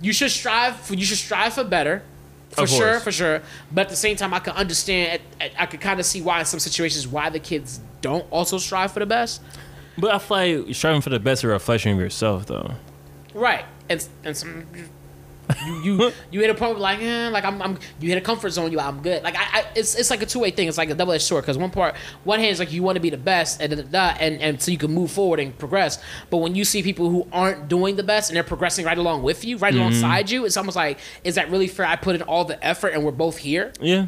You 0.00 0.12
should 0.12 0.30
strive 0.30 0.76
for. 0.76 0.94
You 0.94 1.04
should 1.04 1.18
strive 1.18 1.54
for 1.54 1.64
better. 1.64 2.02
For 2.50 2.62
Of 2.62 2.70
sure, 2.70 2.90
course. 2.92 3.04
for 3.04 3.12
sure. 3.12 3.42
But 3.70 3.82
at 3.82 3.88
the 3.90 3.96
same 3.96 4.16
time, 4.16 4.32
I 4.32 4.38
can 4.40 4.54
understand. 4.54 5.20
I, 5.40 5.50
I 5.58 5.66
could 5.66 5.80
kind 5.80 6.00
of 6.00 6.06
see 6.06 6.22
why 6.22 6.40
in 6.40 6.44
some 6.46 6.60
situations 6.60 7.06
why 7.06 7.28
the 7.30 7.38
kids 7.40 7.80
don't 8.00 8.26
also 8.30 8.58
strive 8.58 8.92
for 8.92 9.00
the 9.00 9.06
best. 9.06 9.42
But 9.98 10.14
I 10.14 10.18
feel 10.18 10.62
like 10.62 10.74
striving 10.74 11.00
for 11.00 11.10
the 11.10 11.18
best 11.18 11.40
is 11.40 11.44
a 11.44 11.48
reflection 11.48 11.92
of 11.92 11.98
yourself, 11.98 12.46
though. 12.46 12.72
Right. 13.34 13.64
And 13.88 14.06
and 14.24 14.36
some 14.36 14.66
you 15.64 15.82
you, 15.82 16.12
you 16.30 16.40
hit 16.40 16.50
a 16.50 16.54
point 16.54 16.78
like 16.78 17.00
eh, 17.00 17.28
like 17.30 17.44
I'm, 17.44 17.60
I'm 17.62 17.78
you 18.00 18.08
hit 18.08 18.18
a 18.18 18.20
comfort 18.20 18.50
zone. 18.50 18.72
You 18.72 18.80
I'm 18.80 19.02
good. 19.02 19.22
Like 19.22 19.36
I, 19.36 19.60
I 19.60 19.64
it's 19.74 19.94
it's 19.94 20.10
like 20.10 20.22
a 20.22 20.26
two 20.26 20.40
way 20.40 20.50
thing. 20.50 20.68
It's 20.68 20.78
like 20.78 20.90
a 20.90 20.94
double 20.94 21.12
edged 21.12 21.24
sword 21.24 21.44
because 21.44 21.58
one 21.58 21.70
part 21.70 21.96
one 22.24 22.38
hand 22.38 22.52
is 22.52 22.58
like 22.58 22.72
you 22.72 22.82
want 22.82 22.96
to 22.96 23.00
be 23.00 23.10
the 23.10 23.16
best 23.16 23.60
and 23.60 23.70
da, 23.70 23.82
da, 23.82 23.88
da, 23.88 24.16
and 24.20 24.40
and 24.40 24.62
so 24.62 24.70
you 24.70 24.78
can 24.78 24.92
move 24.92 25.10
forward 25.10 25.40
and 25.40 25.56
progress. 25.58 26.02
But 26.30 26.38
when 26.38 26.54
you 26.54 26.64
see 26.64 26.82
people 26.82 27.10
who 27.10 27.26
aren't 27.32 27.68
doing 27.68 27.96
the 27.96 28.02
best 28.02 28.30
and 28.30 28.36
they're 28.36 28.44
progressing 28.44 28.84
right 28.84 28.98
along 28.98 29.22
with 29.22 29.44
you, 29.44 29.56
right 29.58 29.74
alongside 29.74 30.30
you, 30.30 30.44
it's 30.44 30.56
almost 30.56 30.76
like 30.76 30.98
is 31.24 31.34
that 31.36 31.50
really 31.50 31.68
fair? 31.68 31.86
I 31.86 31.96
put 31.96 32.14
in 32.14 32.22
all 32.22 32.44
the 32.44 32.62
effort 32.64 32.88
and 32.88 33.04
we're 33.04 33.12
both 33.12 33.38
here. 33.38 33.72
Yeah. 33.80 34.06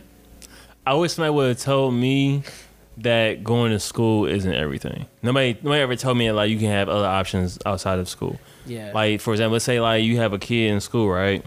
I 0.86 0.94
wish 0.94 1.12
somebody 1.12 1.34
would 1.34 1.48
have 1.48 1.58
told 1.58 1.94
me 1.94 2.42
that 2.98 3.44
going 3.44 3.72
to 3.72 3.80
school 3.80 4.26
isn't 4.26 4.52
everything. 4.52 5.06
Nobody 5.22 5.58
nobody 5.62 5.80
ever 5.80 5.96
told 5.96 6.18
me 6.18 6.26
that, 6.26 6.34
like 6.34 6.50
you 6.50 6.58
can 6.58 6.68
have 6.68 6.88
other 6.88 7.06
options 7.06 7.58
outside 7.64 7.98
of 7.98 8.08
school. 8.08 8.38
Yeah. 8.66 8.92
Like 8.94 9.20
for 9.20 9.32
example, 9.32 9.52
let's 9.54 9.64
say 9.64 9.80
like 9.80 10.04
you 10.04 10.18
have 10.18 10.32
a 10.32 10.38
kid 10.38 10.70
in 10.70 10.80
school, 10.80 11.08
right? 11.08 11.44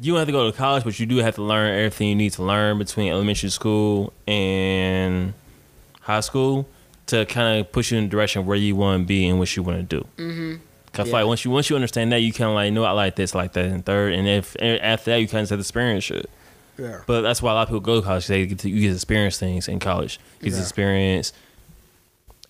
You 0.00 0.12
don't 0.12 0.18
have 0.18 0.28
to 0.28 0.32
go 0.32 0.50
to 0.50 0.56
college, 0.56 0.84
but 0.84 0.98
you 1.00 1.06
do 1.06 1.16
have 1.18 1.36
to 1.36 1.42
learn 1.42 1.74
everything 1.74 2.08
you 2.08 2.14
need 2.14 2.32
to 2.34 2.42
learn 2.42 2.76
between 2.78 3.10
elementary 3.10 3.48
school 3.48 4.12
and 4.26 5.32
high 6.02 6.20
school 6.20 6.68
to 7.06 7.24
kind 7.26 7.60
of 7.60 7.72
push 7.72 7.92
you 7.92 7.98
in 7.98 8.04
the 8.04 8.10
direction 8.10 8.44
where 8.44 8.56
you 8.58 8.76
want 8.76 9.02
to 9.02 9.06
be 9.06 9.26
and 9.26 9.38
what 9.38 9.54
you 9.56 9.62
want 9.62 9.78
to 9.88 9.96
do. 10.00 10.06
Mm-hmm. 10.18 10.54
Cause 10.92 11.06
Yeah. 11.08 11.12
like 11.14 11.26
once 11.26 11.44
you 11.44 11.50
once 11.50 11.70
you 11.70 11.76
understand 11.76 12.12
that, 12.12 12.18
you 12.18 12.32
kind 12.32 12.48
of 12.50 12.54
like 12.54 12.72
know 12.72 12.84
I 12.84 12.90
like 12.92 13.16
this, 13.16 13.34
like 13.34 13.52
that, 13.54 13.64
and 13.66 13.84
third, 13.84 14.12
and 14.12 14.26
if 14.28 14.54
and 14.60 14.80
after 14.82 15.10
that, 15.12 15.16
you 15.20 15.28
kind 15.28 15.44
of 15.44 15.50
have 15.50 15.58
to 15.58 15.60
experience 15.60 16.04
shit. 16.04 16.28
Yeah. 16.78 17.00
But 17.06 17.22
that's 17.22 17.40
why 17.40 17.52
a 17.52 17.54
lot 17.54 17.62
of 17.62 17.68
people 17.68 17.80
go 17.80 18.00
to 18.00 18.06
college. 18.06 18.26
They 18.26 18.44
get 18.46 18.58
to, 18.60 18.68
you 18.70 18.80
get 18.82 18.88
to 18.88 18.94
experience 18.94 19.38
things 19.38 19.66
in 19.66 19.78
college. 19.78 20.20
You 20.42 20.50
get 20.50 20.56
to 20.56 20.62
experience 20.62 21.32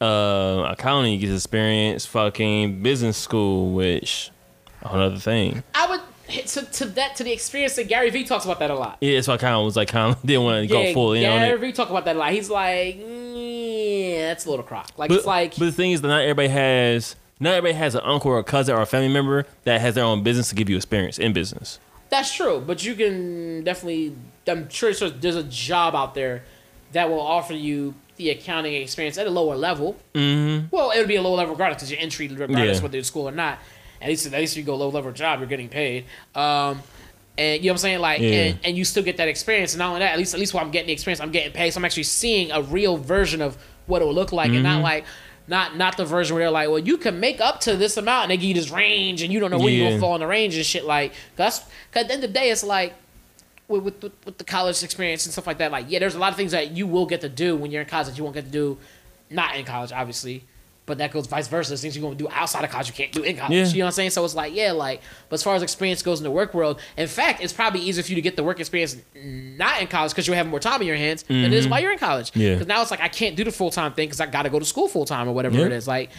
uh, 0.01 0.66
accounting. 0.70 1.14
You 1.14 1.18
get 1.18 1.34
experience 1.34 2.07
fucking 2.07 2.82
business 2.82 3.16
school, 3.16 3.72
which 3.72 4.30
another 4.82 5.16
thing. 5.18 5.62
I 5.74 5.88
would 5.88 6.01
hit 6.28 6.47
to, 6.49 6.62
to 6.62 6.84
that 6.86 7.16
to 7.16 7.24
the 7.24 7.32
experience 7.32 7.76
that 7.76 7.88
Gary 7.88 8.11
Vee 8.11 8.24
talks 8.24 8.44
about 8.44 8.59
that 8.59 8.70
a 8.70 8.74
lot. 8.74 8.99
Yeah, 9.01 9.20
so 9.20 9.32
I 9.32 9.36
kind 9.36 9.55
of 9.55 9.64
was 9.64 9.76
like, 9.76 9.88
kind 9.88 10.14
of 10.14 10.22
didn't 10.26 10.44
want 10.44 10.62
to 10.62 10.72
go 10.72 10.92
full 10.92 11.12
in 11.12 11.24
on 11.24 11.40
Gary 11.40 11.55
it. 11.55 11.61
Vee 11.61 11.72
talk 11.72 11.90
about 11.90 12.05
that 12.05 12.16
a 12.16 12.18
lot. 12.18 12.32
He's 12.32 12.51
like, 12.51 12.97
yeah, 12.99 14.28
that's 14.28 14.47
a 14.47 14.51
little 14.51 14.64
crock. 14.64 14.90
Like 14.97 15.09
But, 15.09 15.18
it's 15.18 15.26
like 15.26 15.53
but 15.53 15.66
the 15.66 15.72
thing 15.72 15.92
is 15.92 16.03
that 16.03 16.09
not 16.09 16.22
everybody 16.22 16.49
has. 16.49 17.16
Not 17.38 17.51
everybody 17.51 17.74
has 17.74 17.94
an 17.94 18.01
uncle 18.03 18.30
or 18.30 18.38
a 18.38 18.44
cousin 18.44 18.74
or 18.74 18.80
a 18.80 18.86
family 18.86 19.12
member 19.12 19.44
that 19.64 19.82
has 19.82 19.94
their 19.94 20.05
own 20.05 20.22
business 20.22 20.49
to 20.49 20.55
give 20.55 20.70
you 20.70 20.76
experience 20.76 21.18
in 21.18 21.34
business. 21.34 21.78
That's 22.09 22.34
true, 22.34 22.64
but 22.66 22.82
you 22.82 22.94
can 22.94 23.62
definitely. 23.62 24.16
I'm 24.49 24.70
sure 24.70 24.90
there's 24.94 25.36
a 25.36 25.42
job 25.42 25.94
out 25.94 26.14
there 26.14 26.44
that 26.92 27.11
will 27.11 27.20
offer 27.20 27.53
you 27.53 27.94
the 28.17 28.31
accounting 28.31 28.75
experience 28.75 29.19
at 29.19 29.27
a 29.27 29.31
lower 29.31 29.57
level. 29.57 29.97
Mm-hmm. 30.14 30.67
Well, 30.75 30.91
it 30.91 30.99
would 30.99 31.09
be 31.09 31.17
a 31.17 31.23
lower 31.23 31.37
level 31.37 31.55
regardless 31.55 31.79
because 31.83 31.91
your 31.91 32.01
entry, 32.01 32.29
regardless 32.29 32.79
Yeah. 32.79 32.83
whether 32.83 32.99
it's 32.99 33.09
school 33.09 33.29
or 33.29 33.33
not. 33.33 33.59
At 34.01 34.09
least, 34.09 34.27
at 34.27 34.33
least 34.33 34.55
if 34.55 34.59
you 34.59 34.64
go 34.64 34.77
low 34.77 34.89
level 34.91 35.12
job, 35.12 35.41
you're 35.41 35.49
getting 35.49 35.69
paid. 35.69 36.05
Um, 36.35 36.83
and 37.39 37.62
you 37.62 37.69
know 37.69 37.73
what 37.73 37.75
I'm 37.75 37.79
saying, 37.79 38.01
like, 38.01 38.21
Yeah. 38.21 38.29
and, 38.31 38.59
and 38.64 38.77
you 38.77 38.85
still 38.85 39.03
get 39.03 39.17
that 39.19 39.29
experience. 39.29 39.73
And 39.75 39.79
not 39.81 39.89
only 39.89 40.01
that, 40.01 40.12
at 40.12 40.19
least 40.19 40.35
at 40.35 40.41
least 40.41 40.55
while 40.55 40.64
I'm 40.64 40.71
getting 40.71 40.87
the 40.89 40.93
experience, 40.93 41.21
I'm 41.21 41.31
getting 41.33 41.53
paid. 41.53 41.71
So 41.73 41.79
I'm 41.79 41.85
actually 41.85 42.03
seeing 42.05 42.51
a 42.51 42.62
real 42.62 42.97
version 42.97 43.41
of 43.43 43.57
what 43.87 44.03
it 44.03 44.05
will 44.07 44.14
look 44.14 44.33
like, 44.33 44.47
and 44.49 44.57
Mm-hmm. 44.57 44.62
not 44.64 44.83
like. 44.83 45.05
Not 45.49 45.77
not 45.77 45.97
the 45.97 46.05
version 46.05 46.35
where 46.35 46.43
they're 46.43 46.51
like, 46.51 46.69
well, 46.69 46.81
you 46.81 46.97
can 46.97 47.21
make 47.21 47.41
up 47.41 47.61
to 47.61 47.77
this 47.77 47.97
amount, 47.97 48.25
and 48.25 48.31
they 48.33 48.37
give 48.37 48.49
you 48.49 48.55
this 48.55 48.71
range, 48.73 49.23
and 49.23 49.33
you 49.33 49.39
don't 49.39 49.53
know 49.53 49.59
where 49.61 49.69
you're 49.73 49.89
gonna 49.91 50.01
fall 50.01 50.17
in 50.17 50.21
the 50.21 50.27
range 50.27 50.57
and 50.57 50.67
shit. 50.67 50.85
Like, 50.85 51.12
cause, 51.37 51.61
'cause 51.93 52.03
at 52.03 52.09
the 52.09 52.14
end 52.14 52.25
of 52.25 52.33
the 52.33 52.39
day, 52.41 52.51
it's 52.51 52.64
like, 52.64 52.95
with, 53.69 53.85
with, 53.85 54.03
with, 54.25 54.39
the 54.39 54.45
college 54.45 54.83
experience 54.83 55.27
and 55.27 55.33
stuff 55.33 55.47
like 55.47 55.59
that, 55.59 55.73
like 55.73 55.87
yeah, 55.89 55.99
there's 55.99 56.14
a 56.14 56.19
lot 56.19 56.31
of 56.31 56.37
things 56.37 56.53
that 56.53 56.71
you 56.73 56.87
will 56.87 57.07
get 57.07 57.21
to 57.23 57.29
do 57.29 57.57
when 57.57 57.71
you're 57.71 57.83
in 57.83 57.89
college 57.89 58.07
that 58.07 58.17
you 58.17 58.25
won't 58.25 58.35
get 58.35 58.45
to 58.45 58.51
do, 58.51 58.79
not 59.31 59.57
in 59.57 59.64
college, 59.64 59.93
obviously, 59.93 60.45
but 60.87 60.99
that 60.99 61.11
goes 61.11 61.27
vice 61.27 61.49
versa. 61.49 61.71
There's 61.71 61.83
things 61.83 61.97
you're 61.97 62.03
going 62.03 62.17
to 62.17 62.25
do 62.25 62.31
outside 62.31 62.62
of 62.64 62.71
college 62.71 62.87
you 62.87 62.95
can't 62.95 63.11
do 63.11 63.23
in 63.25 63.37
college. 63.37 63.53
Yeah. 63.53 63.67
You 63.67 63.79
know 63.79 63.85
what 63.87 63.89
I'm 63.89 63.93
saying? 63.93 64.11
So 64.11 64.25
it's 64.25 64.37
like 64.37 64.55
yeah, 64.55 64.71
like 64.71 65.01
but 65.29 65.35
as 65.35 65.43
far 65.43 65.57
as 65.57 65.62
experience 65.62 66.03
goes 66.03 66.21
in 66.21 66.25
the 66.25 66.31
work 66.31 66.55
world, 66.55 66.81
in 66.97 67.09
fact, 67.09 67.43
it's 67.43 67.53
probably 67.53 67.81
easier 67.81 68.05
for 68.05 68.11
you 68.11 68.14
to 68.14 68.23
get 68.23 68.37
the 68.37 68.45
work 68.45 68.61
experience 68.61 68.97
not 69.14 69.81
in 69.81 69.89
college 69.89 70.12
because 70.12 70.29
you'll 70.29 70.37
have 70.37 70.47
more 70.47 70.61
time 70.61 70.81
in 70.81 70.87
your 70.87 70.97
hands 70.97 71.25
than 71.25 71.45
it 71.45 71.53
is 71.53 71.67
while 71.67 71.81
you're 71.81 71.93
in 71.93 71.99
college. 71.99 72.31
Mm-hmm. 72.31 72.41
Yeah. 72.41 72.53
Because 72.55 72.69
now 72.69 72.83
it's 72.83 72.93
like 72.93 73.01
I 73.01 73.09
can't 73.09 73.35
do 73.35 73.43
the 73.43 73.53
full 73.53 73.71
time 73.71 73.95
thing 73.95 74.07
because 74.09 74.21
I 74.21 74.27
got 74.27 74.43
to 74.43 74.51
go 74.51 74.61
to 74.61 74.64
school 74.64 74.87
full 74.87 75.05
time 75.05 75.29
or 75.29 75.33
whatever 75.33 75.59
Yeah. 75.59 75.67
it 75.67 75.73
is. 75.73 75.89
Like 75.89 76.11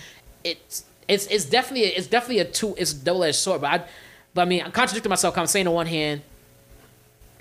it's 0.43 0.83
it's 1.07 1.27
it's 1.27 1.45
definitely 1.45 1.87
it's 1.87 2.07
definitely 2.07 2.39
a 2.39 2.45
two 2.45 2.75
it's 2.77 2.91
double 2.91 3.23
edged 3.23 3.37
sword, 3.37 3.61
but 3.61 3.71
I. 3.81 3.85
But 4.33 4.43
I 4.43 4.45
mean, 4.45 4.61
I'm 4.63 4.71
contradicting 4.71 5.09
myself. 5.09 5.35
I'm 5.35 5.47
saying 5.47 5.67
on 5.67 5.73
one 5.73 5.87
hand, 5.87 6.21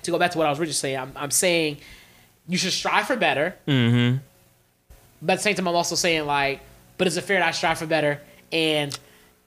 to 0.06 0.10
go 0.10 0.18
back 0.18 0.32
to 0.32 0.38
what 0.38 0.46
I 0.46 0.50
was 0.50 0.58
originally 0.58 0.74
saying, 0.74 0.98
I'm, 0.98 1.12
I'm 1.16 1.30
saying 1.30 1.78
you 2.48 2.58
should 2.58 2.72
strive 2.72 3.06
for 3.06 3.16
better. 3.16 3.54
Mm-hmm. 3.66 4.18
But 5.22 5.34
at 5.34 5.36
the 5.36 5.42
same 5.42 5.54
time, 5.54 5.68
I'm 5.68 5.74
also 5.74 5.94
saying 5.94 6.26
like, 6.26 6.60
but 6.98 7.06
is 7.06 7.16
it 7.16 7.22
fair 7.22 7.38
that 7.38 7.48
I 7.48 7.50
strive 7.50 7.78
for 7.78 7.86
better 7.86 8.20
and 8.52 8.98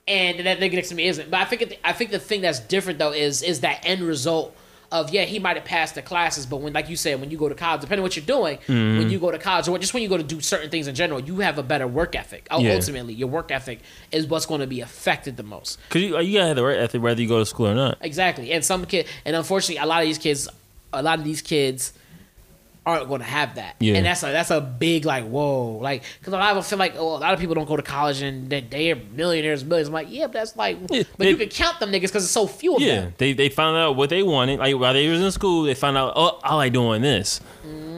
and 0.08 0.40
that 0.46 0.60
nigga 0.60 0.74
next 0.74 0.90
to 0.90 0.96
me 0.96 1.08
isn't? 1.08 1.30
But 1.30 1.42
I 1.42 1.46
think 1.46 1.62
it, 1.62 1.80
I 1.84 1.94
think 1.94 2.12
the 2.12 2.20
thing 2.20 2.42
that's 2.42 2.60
different 2.60 3.00
though 3.00 3.12
is 3.12 3.42
is 3.42 3.62
that 3.62 3.82
end 3.84 4.02
result 4.02 4.56
of 4.92 5.12
yeah 5.12 5.24
he 5.24 5.38
might 5.38 5.56
have 5.56 5.66
passed 5.66 5.94
the 5.96 6.02
classes, 6.02 6.46
but 6.46 6.58
when 6.62 6.74
like 6.74 6.90
you 6.90 6.96
said 6.96 7.20
when 7.22 7.30
you 7.30 7.38
go 7.38 7.48
to 7.50 7.56
college, 7.56 7.82
depending 7.82 8.00
on 8.00 8.04
what 8.04 8.16
you're 8.16 8.26
doing, 8.26 8.58
Mm-hmm. 8.58 8.98
when 8.98 9.10
you 9.10 9.20
go 9.20 9.30
to 9.32 9.38
college 9.38 9.68
or 9.68 9.78
just 9.78 9.94
when 9.94 10.02
you 10.04 10.10
go 10.10 10.18
to 10.18 10.24
do 10.24 10.42
certain 10.42 10.70
things 10.70 10.88
in 10.88 10.96
general, 10.96 11.20
you 11.20 11.40
have 11.42 11.58
a 11.60 11.64
better 11.64 11.88
work 11.88 12.16
ethic. 12.16 12.48
Oh, 12.50 12.60
Yeah. 12.60 12.74
Ultimately, 12.74 13.14
your 13.14 13.28
work 13.28 13.52
ethic 13.52 13.80
is 14.12 14.26
what's 14.28 14.46
going 14.48 14.62
to 14.62 14.68
be 14.68 14.82
affected 14.82 15.38
the 15.38 15.44
most. 15.44 15.78
Cause 15.90 16.02
you, 16.02 16.18
you 16.20 16.34
gotta 16.38 16.48
have 16.48 16.56
the 16.56 16.64
right 16.64 16.78
ethic 16.80 17.02
whether 17.02 17.22
you 17.22 17.28
go 17.28 17.40
to 17.40 17.46
school 17.46 17.68
or 17.68 17.76
not. 17.76 17.98
Exactly. 18.02 18.52
And 18.52 18.66
some 18.66 18.86
kid, 18.86 19.06
and 19.26 19.36
unfortunately, 19.36 19.78
a 19.78 19.86
lot 19.86 20.02
of 20.02 20.08
these 20.08 20.18
kids, 20.18 20.48
a 20.92 21.04
lot 21.04 21.20
of 21.20 21.24
these 21.26 21.42
kids 21.44 21.94
aren't 22.86 23.08
going 23.08 23.20
to 23.22 23.28
have 23.28 23.56
that. 23.56 23.76
Yeah. 23.80 23.96
And 23.96 24.06
that's 24.06 24.24
a 24.24 24.28
that's 24.28 24.52
a 24.52 24.62
big 24.62 25.06
like 25.06 25.26
whoa, 25.26 25.78
like 25.78 26.04
because 26.20 26.34
a 26.34 26.38
lot 26.38 26.56
of 26.58 26.66
feel 26.66 26.80
like 26.80 26.96
oh, 26.98 27.18
a 27.18 27.20
lot 27.20 27.34
of 27.34 27.40
people 27.40 27.54
don't 27.56 27.68
go 27.68 27.76
to 27.76 27.84
college 27.84 28.22
and 28.22 28.50
they 28.50 28.62
they 28.62 28.92
are 28.92 28.96
millionaires, 28.96 29.64
millions. 29.64 29.90
I'm 29.90 29.94
like 29.94 30.08
yeah, 30.10 30.26
but 30.26 30.34
that's 30.34 30.56
like, 30.56 30.78
Yeah, 30.90 31.04
but 31.18 31.20
they- 31.20 31.30
you 31.32 31.38
can 31.38 31.50
count 31.50 31.80
them 31.80 31.92
niggas 31.92 32.02
because 32.04 32.24
it's 32.24 32.32
so 32.34 32.48
few 32.48 32.76
of 32.76 32.82
Yeah, 32.82 33.02
them. 33.02 33.14
they 33.18 33.34
they 33.34 33.50
found 33.50 33.78
out 33.78 33.96
what 33.96 34.10
they 34.10 34.24
wanted. 34.24 34.60
Like 34.60 34.76
while 34.78 34.94
they 34.94 35.08
was 35.10 35.22
in 35.22 35.32
school, 35.32 35.64
they 35.64 35.76
found 35.76 35.98
out, 35.98 36.14
oh, 36.16 36.40
I 36.44 36.56
like 36.56 36.74
doing 36.74 37.02
this. 37.02 37.42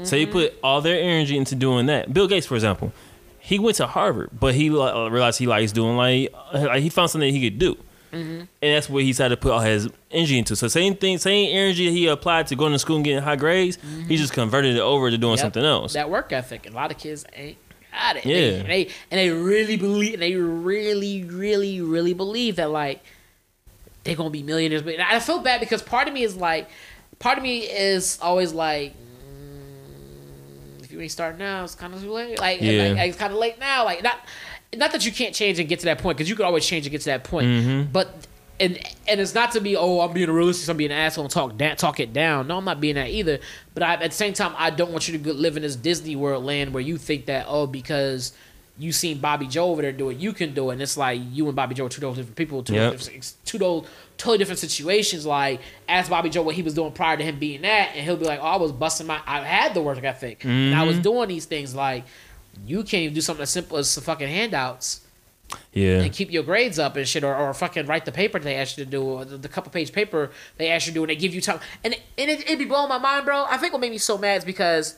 So 0.03 0.15
they 0.15 0.25
put 0.25 0.53
all 0.63 0.81
their 0.81 0.99
energy 1.01 1.37
into 1.37 1.53
doing 1.55 1.85
that. 1.85 2.11
Bill 2.13 2.27
Gates, 2.27 2.47
for 2.47 2.55
example, 2.55 2.91
he 3.39 3.59
went 3.59 3.77
to 3.77 3.87
Harvard, 3.87 4.29
but 4.37 4.55
he 4.55 4.69
uh, 4.69 5.07
realized 5.09 5.37
he 5.39 5.45
likes 5.47 5.71
doing 5.71 5.95
like, 5.95 6.33
like 6.53 6.81
he 6.81 6.89
found 6.89 7.11
something 7.11 7.31
he 7.33 7.49
could 7.49 7.59
do, 7.59 7.77
and 8.11 8.47
that's 8.61 8.89
what 8.89 9.03
he 9.03 9.09
decided 9.11 9.35
to 9.35 9.41
put 9.41 9.51
all 9.53 9.59
his 9.59 9.87
energy 10.11 10.37
into. 10.37 10.55
So 10.55 10.67
same 10.67 10.95
thing, 10.95 11.17
same 11.17 11.55
energy 11.55 11.89
he 11.91 12.07
applied 12.07 12.47
to 12.47 12.55
going 12.55 12.73
to 12.73 12.79
school 12.79 12.97
and 12.97 13.05
getting 13.05 13.23
high 13.23 13.35
grades, 13.37 13.77
he 14.07 14.17
just 14.17 14.33
converted 14.33 14.75
it 14.75 14.81
over 14.81 15.09
to 15.09 15.17
doing 15.17 15.33
Yep. 15.33 15.39
something 15.39 15.63
else. 15.63 15.93
That 15.93 16.09
work 16.09 16.31
ethic. 16.33 16.67
A 16.69 16.73
lot 16.73 16.91
of 16.91 16.97
kids 16.97 17.25
ain't 17.33 17.57
got 17.91 18.17
it. 18.17 18.25
Yeah. 18.25 18.35
They, 18.35 18.59
and 18.59 18.67
they 18.69 18.83
and 19.11 19.19
they 19.19 19.29
really 19.29 19.77
believe. 19.77 20.13
And 20.15 20.21
they 20.21 20.35
really, 20.35 21.23
really, 21.23 21.79
really 21.81 22.13
believe 22.13 22.57
that 22.57 22.69
like 22.71 23.01
they're 24.03 24.15
gonna 24.15 24.29
be 24.29 24.43
millionaires. 24.43 24.81
But 24.81 24.99
I 24.99 25.19
feel 25.19 25.39
bad 25.39 25.59
because 25.61 25.81
part 25.81 26.07
of 26.07 26.13
me 26.13 26.23
is 26.23 26.35
like, 26.35 26.69
part 27.19 27.37
of 27.37 27.43
me 27.43 27.59
is 27.59 28.17
always 28.21 28.51
like. 28.51 28.93
mm, 28.93 30.83
If 30.83 30.91
you 30.91 30.99
ain't 31.01 31.11
starting 31.11 31.39
now, 31.39 31.63
it's 31.63 31.75
kind 31.75 31.93
of 31.93 32.01
too 32.01 32.11
late. 32.11 32.39
Like, 32.39 32.61
Yeah. 32.61 32.93
like, 32.97 33.09
it's 33.09 33.17
kind 33.17 33.31
of 33.31 33.39
late 33.39 33.59
now. 33.59 33.85
Like, 33.85 34.03
not, 34.03 34.19
not 34.75 34.91
that 34.91 35.05
you 35.05 35.11
can't 35.11 35.35
change 35.35 35.59
and 35.59 35.67
get 35.67 35.79
to 35.79 35.85
that 35.85 35.99
point, 35.99 36.17
because 36.17 36.29
you 36.29 36.35
could 36.35 36.45
always 36.45 36.65
change 36.65 36.85
and 36.85 36.91
get 36.91 37.01
to 37.01 37.05
that 37.09 37.23
point. 37.23 37.47
Mm-hmm. 37.47 37.91
But 37.91 38.27
and 38.59 38.79
and 39.07 39.19
it's 39.19 39.33
not 39.33 39.51
to 39.53 39.59
be 39.61 39.75
oh 39.75 40.01
I'm 40.01 40.13
being 40.13 40.29
a 40.29 40.33
realist, 40.33 40.69
I'm 40.69 40.77
being 40.77 40.91
an 40.91 40.97
asshole 40.97 41.25
and 41.25 41.31
talk 41.33 41.57
da- 41.57 41.75
talk 41.75 41.99
it 41.99 42.13
down. 42.13 42.47
No, 42.47 42.57
I'm 42.57 42.65
not 42.65 42.79
being 42.79 42.95
that 42.95 43.09
either. 43.09 43.39
But 43.73 43.83
I, 43.83 43.93
at 43.95 44.11
the 44.11 44.11
same 44.11 44.33
time, 44.33 44.53
I 44.57 44.69
don't 44.69 44.91
want 44.91 45.07
you 45.07 45.17
to 45.17 45.33
live 45.33 45.57
in 45.57 45.63
this 45.63 45.75
Disney 45.75 46.15
World 46.15 46.45
land 46.45 46.73
where 46.73 46.81
you 46.83 46.97
think 46.97 47.25
that 47.25 47.45
oh 47.49 47.65
because 47.67 48.33
you 48.77 48.91
seen 48.91 49.19
Bobby 49.19 49.47
Joe 49.47 49.65
over 49.69 49.81
there 49.81 49.91
do 49.91 50.09
it, 50.09 50.17
you 50.17 50.31
can 50.33 50.53
do 50.53 50.69
it. 50.69 50.73
And 50.73 50.81
it's 50.81 50.95
like 50.97 51.19
you 51.31 51.45
and 51.47 51.55
Bobby 51.55 51.75
Joe 51.75 51.85
are 51.85 51.89
two 51.89 52.01
totally 52.01 52.17
different 52.21 52.37
people, 52.37 52.63
two 52.63 52.73
Yep. 52.75 52.91
different, 52.93 53.33
two 53.45 53.57
those 53.57 53.85
totally 54.17 54.37
different 54.37 54.59
situations. 54.59 55.25
Like 55.25 55.59
ask 55.89 56.09
Bobby 56.09 56.29
Joe 56.29 56.43
what 56.43 56.55
he 56.55 56.61
was 56.61 56.73
doing 56.73 56.91
prior 56.91 57.17
to 57.17 57.23
him 57.23 57.37
being 57.39 57.61
that, 57.63 57.91
and 57.95 58.05
he'll 58.05 58.15
be 58.17 58.25
like, 58.25 58.39
oh 58.39 58.43
I 58.45 58.55
was 58.57 58.71
busting 58.71 59.07
my, 59.07 59.19
I 59.25 59.41
had 59.41 59.73
the 59.73 59.81
work 59.81 60.03
ethic, 60.03 60.45
and 60.45 60.73
I 60.75 60.83
was 60.83 60.99
doing 60.99 61.27
these 61.29 61.45
things. 61.45 61.75
Like 61.75 62.05
you 62.65 62.83
can't 62.83 63.03
even 63.03 63.13
do 63.13 63.21
something 63.21 63.43
as 63.43 63.49
simple 63.49 63.77
as 63.77 63.89
some 63.89 64.03
fucking 64.03 64.27
handouts 64.27 65.01
yeah, 65.73 66.01
and 66.01 66.13
keep 66.13 66.31
your 66.31 66.43
grades 66.43 66.79
up 66.79 66.95
and 66.95 67.07
shit, 67.07 67.23
or, 67.23 67.35
or 67.35 67.53
fucking 67.53 67.85
write 67.85 68.05
the 68.05 68.11
paper 68.11 68.39
they 68.39 68.55
asked 68.55 68.77
you 68.77 68.85
to 68.85 68.89
do, 68.89 69.03
or 69.03 69.25
the, 69.25 69.37
the 69.37 69.49
couple 69.49 69.71
page 69.71 69.91
paper 69.91 70.31
they 70.57 70.69
asked 70.69 70.87
you 70.87 70.91
to 70.91 70.95
do, 70.95 71.03
and 71.03 71.09
they 71.09 71.15
give 71.15 71.33
you 71.33 71.41
time. 71.41 71.59
And, 71.83 71.95
and 72.17 72.29
it, 72.29 72.41
it'd 72.41 72.59
be 72.59 72.65
blowing 72.65 72.89
my 72.89 72.97
mind, 72.97 73.25
bro. 73.25 73.45
I 73.49 73.57
think 73.57 73.73
what 73.73 73.79
made 73.79 73.91
me 73.91 73.97
so 73.97 74.17
mad 74.17 74.39
is 74.39 74.45
because 74.45 74.97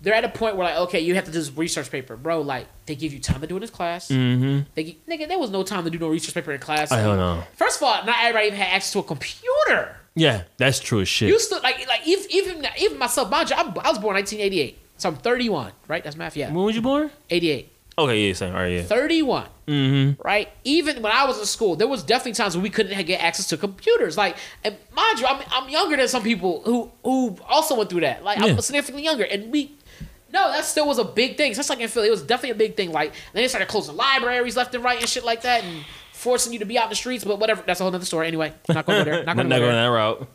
they're 0.00 0.14
at 0.14 0.24
a 0.24 0.28
point 0.28 0.56
where, 0.56 0.66
like, 0.66 0.78
okay, 0.88 1.00
you 1.00 1.14
have 1.14 1.24
to 1.24 1.30
do 1.30 1.38
this 1.38 1.50
research 1.52 1.90
paper, 1.90 2.16
bro. 2.16 2.40
Like, 2.40 2.66
they 2.86 2.94
give 2.94 3.12
you 3.12 3.20
time 3.20 3.40
to 3.40 3.46
do 3.46 3.54
it 3.54 3.58
in 3.58 3.60
this 3.62 3.70
class. 3.70 4.08
mm-hmm. 4.08 4.68
They 4.74 4.84
gi- 4.84 4.98
nigga, 5.08 5.28
there 5.28 5.38
was 5.38 5.50
no 5.50 5.62
time 5.62 5.84
to 5.84 5.90
do 5.90 5.98
no 5.98 6.08
research 6.08 6.34
paper 6.34 6.52
in 6.52 6.60
class. 6.60 6.90
I 6.92 7.02
don't 7.02 7.18
know. 7.18 7.42
First 7.54 7.78
of 7.78 7.82
all, 7.84 8.04
not 8.04 8.16
everybody 8.20 8.48
even 8.48 8.58
had 8.58 8.74
access 8.74 8.92
to 8.92 9.00
a 9.00 9.02
computer. 9.02 9.96
Yeah, 10.14 10.42
that's 10.56 10.80
true 10.80 11.00
as 11.00 11.08
shit. 11.08 11.28
You 11.28 11.38
still 11.38 11.60
like 11.62 11.86
like 11.86 12.00
even 12.04 12.26
even, 12.30 12.66
even 12.80 12.98
myself, 12.98 13.30
mind 13.30 13.50
you, 13.50 13.56
I'm, 13.56 13.68
I 13.68 13.90
was 13.90 13.98
born 13.98 14.16
1988, 14.16 14.76
so 15.00 15.08
I'm 15.08 15.16
31, 15.16 15.72
right? 15.88 16.04
That's 16.04 16.16
math, 16.16 16.36
yeah. 16.36 16.52
when 16.52 16.64
was 16.64 16.76
you 16.76 16.82
born? 16.82 17.10
88, 17.30 17.72
Okay, 17.98 18.28
yeah, 18.28 18.32
same. 18.32 18.54
All 18.54 18.60
right, 18.60 18.72
yeah. 18.72 18.82
31. 18.82 19.46
Mm-hmm. 19.66 20.22
right? 20.22 20.48
Even 20.64 21.02
when 21.02 21.12
I 21.12 21.26
was 21.26 21.38
in 21.38 21.44
school, 21.44 21.76
there 21.76 21.86
was 21.86 22.02
definitely 22.02 22.32
times 22.32 22.56
when 22.56 22.62
we 22.62 22.70
couldn't 22.70 23.06
get 23.06 23.22
access 23.22 23.46
to 23.48 23.56
computers. 23.56 24.16
Like, 24.16 24.36
and 24.64 24.76
mind 24.94 25.20
you, 25.20 25.26
I'm, 25.26 25.42
I'm 25.52 25.68
younger 25.68 25.96
than 25.96 26.08
some 26.08 26.22
people 26.22 26.62
who 26.64 26.90
who 27.04 27.36
also 27.48 27.76
went 27.76 27.90
through 27.90 28.00
that. 28.00 28.24
Like, 28.24 28.38
Yeah. 28.38 28.46
I'm 28.46 28.60
significantly 28.60 29.04
younger, 29.04 29.24
and 29.24 29.52
we. 29.52 29.76
No, 30.32 30.50
that 30.50 30.64
still 30.64 30.86
was 30.86 30.98
a 30.98 31.04
big 31.04 31.36
thing. 31.36 31.52
Just 31.54 31.68
like 31.68 31.80
in 31.80 31.88
Philly, 31.88 32.06
it 32.08 32.12
was 32.12 32.22
definitely 32.22 32.50
a 32.50 32.68
big 32.68 32.76
thing. 32.76 32.90
Like, 32.92 33.12
then 33.32 33.42
they 33.42 33.48
started 33.48 33.68
closing 33.68 33.96
libraries 33.96 34.56
left 34.56 34.74
and 34.74 34.82
right 34.82 34.98
and 34.98 35.08
shit 35.08 35.24
like 35.24 35.42
that, 35.42 35.62
and 35.64 35.84
forcing 36.12 36.52
you 36.52 36.60
to 36.60 36.64
be 36.64 36.78
out 36.78 36.84
in 36.84 36.90
the 36.90 36.96
streets. 36.96 37.24
But 37.24 37.38
whatever, 37.38 37.62
that's 37.66 37.80
a 37.80 37.84
whole 37.84 37.94
other 37.94 38.04
story. 38.04 38.28
Anyway, 38.28 38.52
not 38.68 38.86
going 38.86 39.04
go 39.04 39.10
there. 39.10 39.24
Not 39.24 39.36
going 39.36 39.48
go 39.48 39.58
there. 39.58 39.72
that 39.72 39.86
route. 39.86 40.28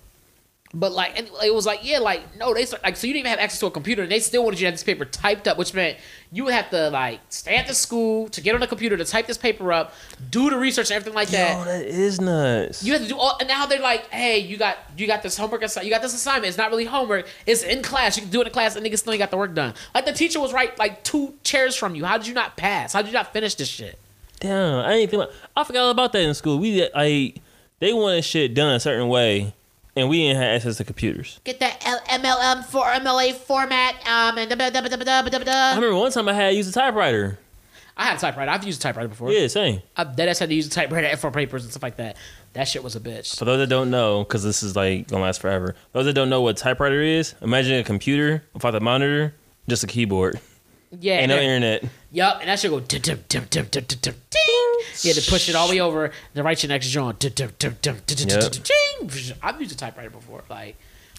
But 0.77 0.91
like, 0.91 1.17
and 1.17 1.29
it 1.41 1.53
was 1.53 1.65
like, 1.65 1.79
yeah, 1.83 1.99
like 1.99 2.35
no, 2.37 2.53
they 2.53 2.65
start, 2.65 2.83
like 2.83 2.97
so 2.97 3.07
you 3.07 3.13
didn't 3.13 3.21
even 3.27 3.29
have 3.29 3.39
access 3.39 3.61
to 3.61 3.67
a 3.67 3.71
computer, 3.71 4.03
and 4.03 4.11
they 4.11 4.19
still 4.19 4.43
wanted 4.43 4.59
you 4.59 4.65
to 4.65 4.67
have 4.67 4.73
this 4.73 4.83
paper 4.83 5.05
typed 5.05 5.47
up, 5.47 5.57
which 5.57 5.73
meant 5.73 5.97
you 6.33 6.43
would 6.43 6.53
have 6.53 6.69
to 6.71 6.89
like 6.89 7.21
stay 7.29 7.55
at 7.55 7.65
the 7.65 7.73
school 7.73 8.27
to 8.27 8.41
get 8.41 8.53
on 8.55 8.59
the 8.59 8.67
computer 8.67 8.97
to 8.97 9.05
type 9.05 9.25
this 9.25 9.37
paper 9.37 9.71
up, 9.71 9.93
do 10.31 10.49
the 10.49 10.57
research 10.57 10.89
and 10.91 10.97
everything 10.97 11.13
like 11.15 11.29
that. 11.29 11.57
Yo, 11.57 11.63
that 11.63 11.85
is 11.85 12.19
nuts. 12.19 12.83
You 12.83 12.91
have 12.91 13.03
to 13.03 13.07
do 13.07 13.17
all, 13.17 13.37
and 13.39 13.47
now 13.47 13.65
they're 13.65 13.79
like, 13.79 14.09
hey, 14.09 14.39
you 14.39 14.57
got 14.57 14.77
you 14.97 15.07
got 15.07 15.23
this 15.23 15.37
homework, 15.37 15.63
assignment, 15.63 15.85
you 15.87 15.93
got 15.95 16.01
this 16.01 16.13
assignment. 16.13 16.47
It's 16.49 16.57
not 16.57 16.71
really 16.71 16.83
homework. 16.83 17.25
It's 17.45 17.63
in 17.63 17.81
class. 17.81 18.17
You 18.17 18.23
can 18.23 18.31
do 18.31 18.41
it 18.41 18.47
in 18.47 18.51
class, 18.51 18.75
and 18.75 18.85
niggas 18.85 18.97
still 18.99 19.13
ain't 19.13 19.19
got 19.19 19.31
the 19.31 19.37
work 19.37 19.53
done. 19.53 19.73
Like 19.93 20.05
the 20.05 20.11
teacher 20.11 20.41
was 20.41 20.51
right, 20.51 20.77
like 20.77 21.05
two 21.05 21.35
chairs 21.45 21.77
from 21.77 21.95
you. 21.95 22.03
How 22.03 22.17
did 22.17 22.27
you 22.27 22.33
not 22.33 22.57
pass? 22.57 22.91
How 22.91 23.01
did 23.01 23.07
you 23.07 23.13
not 23.13 23.31
finish 23.31 23.55
this 23.55 23.69
shit? 23.69 23.97
Damn, 24.41 24.79
I 24.85 24.91
ain't 24.95 25.09
think 25.09 25.23
about, 25.23 25.33
I 25.55 25.63
forgot 25.63 25.83
all 25.85 25.91
about 25.91 26.11
that 26.11 26.21
in 26.21 26.33
school. 26.33 26.59
We 26.59 26.75
did- 26.75 26.91
like 26.93 27.37
they 27.79 27.93
wanted 27.93 28.25
shit 28.25 28.53
done 28.53 28.73
a 28.75 28.79
certain 28.81 29.07
way, 29.07 29.53
and 29.95 30.09
we 30.09 30.17
didn't 30.19 30.37
have 30.41 30.55
access 30.55 30.77
to 30.77 30.83
computers. 30.83 31.39
Get 31.43 31.59
that 31.59 31.81
L- 31.85 32.01
MLM 32.19 32.65
for 32.65 32.83
MLA 32.85 33.33
format, 33.33 33.95
um, 34.07 34.37
and 34.37 34.49
da 34.49 34.55
da 34.55 34.69
da 34.69 34.81
da 34.81 34.95
da 34.97 35.21
da 35.21 35.39
da 35.39 35.51
I 35.51 35.75
remember 35.75 35.95
one 35.95 36.11
time 36.11 36.27
I 36.29 36.33
had 36.33 36.49
to 36.51 36.55
use 36.55 36.67
a 36.67 36.71
typewriter. 36.73 37.39
I 37.97 38.05
had 38.07 38.17
a 38.17 38.19
typewriter. 38.19 38.51
I've 38.51 38.65
used 38.65 38.81
a 38.81 38.83
typewriter 38.83 39.07
before. 39.07 39.31
Yeah, 39.31 39.47
same. 39.47 39.81
I've 39.95 40.17
dead 40.17 40.27
ass 40.27 40.39
had 40.39 40.49
to 40.49 40.55
use 40.55 40.67
a 40.67 40.69
typewriter 40.69 41.15
for 41.15 41.31
papers 41.31 41.63
and 41.63 41.71
stuff 41.71 41.81
like 41.83 41.95
that. 41.95 42.17
That 42.51 42.67
shit 42.67 42.83
was 42.83 42.95
a 42.97 42.99
bitch. 42.99 43.37
For 43.37 43.45
those 43.45 43.57
that 43.59 43.67
don't 43.67 43.89
know, 43.89 44.23
because 44.25 44.43
this 44.43 44.63
is 44.63 44.75
like 44.75 45.07
gonna 45.07 45.23
last 45.23 45.39
forever. 45.39 45.75
Those 45.93 46.05
that 46.05 46.13
don't 46.13 46.29
know 46.29 46.41
what 46.41 46.57
typewriter 46.57 47.01
is, 47.01 47.35
imagine 47.41 47.79
a 47.79 47.83
computer 47.85 48.43
without 48.53 48.75
a 48.75 48.81
monitor, 48.81 49.33
just 49.69 49.83
a 49.85 49.87
keyboard, 49.87 50.41
Yeah, 50.99 51.19
and 51.19 51.29
no 51.29 51.37
and 51.37 51.63
that- 51.63 51.81
internet. 51.83 51.91
Yup, 52.11 52.39
and 52.41 52.49
that 52.49 52.59
shit 52.59 52.71
go 52.71 52.79
ding. 52.81 54.71
You 55.01 55.13
had 55.13 55.21
to 55.23 55.29
push 55.31 55.47
it 55.49 55.55
all 55.55 55.67
the 55.67 55.75
way 55.75 55.79
over, 55.81 56.11
then 56.33 56.43
write 56.43 56.63
your 56.63 56.69
next 56.69 56.91
dim 56.91 57.15
ding. 59.01 59.35
I've 59.41 59.59
used 59.59 59.73
a 59.73 59.77
typewriter 59.77 60.09
before. 60.09 60.43
Like 60.49 60.75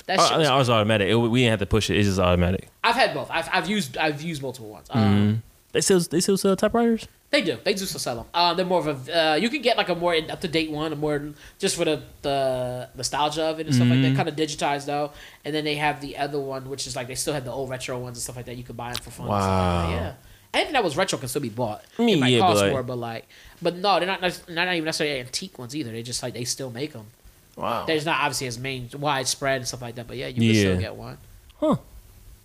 that 0.06 0.18
Oh. 0.18 0.22
I 0.22 0.36
Was, 0.38 0.46
mean, 0.46 0.52
I 0.54 0.56
was 0.58 0.70
automatic. 0.70 1.08
It, 1.08 1.14
we 1.16 1.40
didn't 1.40 1.50
have 1.50 1.60
to 1.60 1.66
push 1.66 1.90
it. 1.90 1.96
It's 1.96 2.08
just 2.08 2.18
automatic. 2.20 2.68
I've 2.84 2.94
had 2.94 3.14
both. 3.14 3.30
I've, 3.30 3.48
I've 3.52 3.68
used 3.68 3.96
I've 3.96 4.22
used 4.22 4.42
multiple 4.42 4.70
ones. 4.70 4.88
Mm-hmm. 4.88 4.98
Um, 4.98 5.42
They 5.72 5.80
still 5.80 6.00
they 6.00 6.20
still 6.20 6.36
sell 6.36 6.56
typewriters. 6.56 7.06
They 7.30 7.42
do. 7.42 7.58
They 7.64 7.74
do 7.74 7.84
still 7.84 7.98
sell 8.00 8.16
them. 8.16 8.26
Uh, 8.32 8.54
they're 8.54 8.64
more 8.64 8.86
of 8.88 9.08
a. 9.08 9.32
Uh, 9.32 9.34
you 9.34 9.50
can 9.50 9.60
get 9.60 9.76
like 9.76 9.88
a 9.88 9.94
more 9.96 10.14
up 10.30 10.40
to 10.40 10.48
date 10.48 10.70
one, 10.70 10.92
a 10.92 10.96
more 10.96 11.32
just 11.58 11.76
for 11.76 11.84
the 11.84 12.02
the 12.22 12.88
nostalgia 12.96 13.42
of 13.42 13.58
it 13.60 13.66
and 13.66 13.74
stuff 13.74 13.88
like 13.88 13.98
Mm-hmm. 13.98 14.14
that. 14.14 14.16
Kind 14.16 14.28
of 14.28 14.36
digitized 14.36 14.86
though, 14.86 15.10
and 15.44 15.52
then 15.54 15.64
they 15.64 15.74
have 15.74 16.00
the 16.00 16.16
other 16.16 16.38
one, 16.38 16.70
which 16.70 16.86
is 16.86 16.94
like 16.94 17.08
they 17.08 17.16
still 17.16 17.34
have 17.34 17.44
the 17.44 17.50
old 17.50 17.68
retro 17.68 17.98
ones 17.98 18.16
and 18.16 18.22
stuff 18.22 18.36
like 18.36 18.46
that. 18.46 18.56
You 18.56 18.62
could 18.62 18.76
buy 18.76 18.92
them 18.92 19.02
for 19.02 19.10
fun. 19.10 19.26
and 19.26 19.32
like. 19.34 19.40
Wow. 19.42 19.90
Yeah. 19.90 20.12
Anything 20.54 20.72
that 20.74 20.84
was 20.84 20.96
retro 20.96 21.18
can 21.18 21.28
still 21.28 21.42
be 21.42 21.50
bought. 21.50 21.84
I 21.98 22.02
mean, 22.04 22.16
it 22.16 22.20
might 22.20 22.28
yeah, 22.28 22.38
but 22.40 22.46
cost 22.52 22.62
like- 22.62 22.72
more, 22.72 22.82
but 22.84 22.96
like, 22.96 23.28
but 23.60 23.76
no, 23.76 23.98
they're 23.98 24.06
not. 24.06 24.20
nec- 24.22 24.48
Not 24.48 24.68
even 24.72 24.84
necessarily 24.84 25.20
antique 25.20 25.58
ones 25.58 25.74
either. 25.76 25.90
They 25.90 26.02
just 26.04 26.22
like 26.22 26.32
they 26.32 26.44
still 26.44 26.70
make 26.70 26.92
them. 26.94 27.08
Wow. 27.56 27.86
There's 27.86 28.04
not 28.04 28.20
obviously 28.20 28.46
as 28.46 28.58
main 28.58 28.90
widespread 28.96 29.56
and 29.56 29.66
stuff 29.66 29.82
like 29.82 29.94
that, 29.96 30.06
but 30.06 30.16
yeah, 30.16 30.28
you 30.28 30.34
can 30.34 30.54
still 30.54 30.78
get 30.78 30.94
one. 30.94 31.18
Huh. 31.58 31.76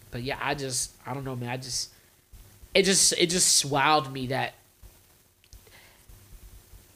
But 0.09 0.23
yeah, 0.23 0.37
I 0.41 0.55
just 0.55 0.91
I 1.05 1.13
don't 1.13 1.25
know, 1.25 1.35
man. 1.35 1.49
I 1.49 1.57
just 1.57 1.91
it 2.73 2.83
just 2.83 3.13
it 3.17 3.29
just 3.29 3.69
wowed 3.69 4.11
me 4.11 4.27
that 4.27 4.53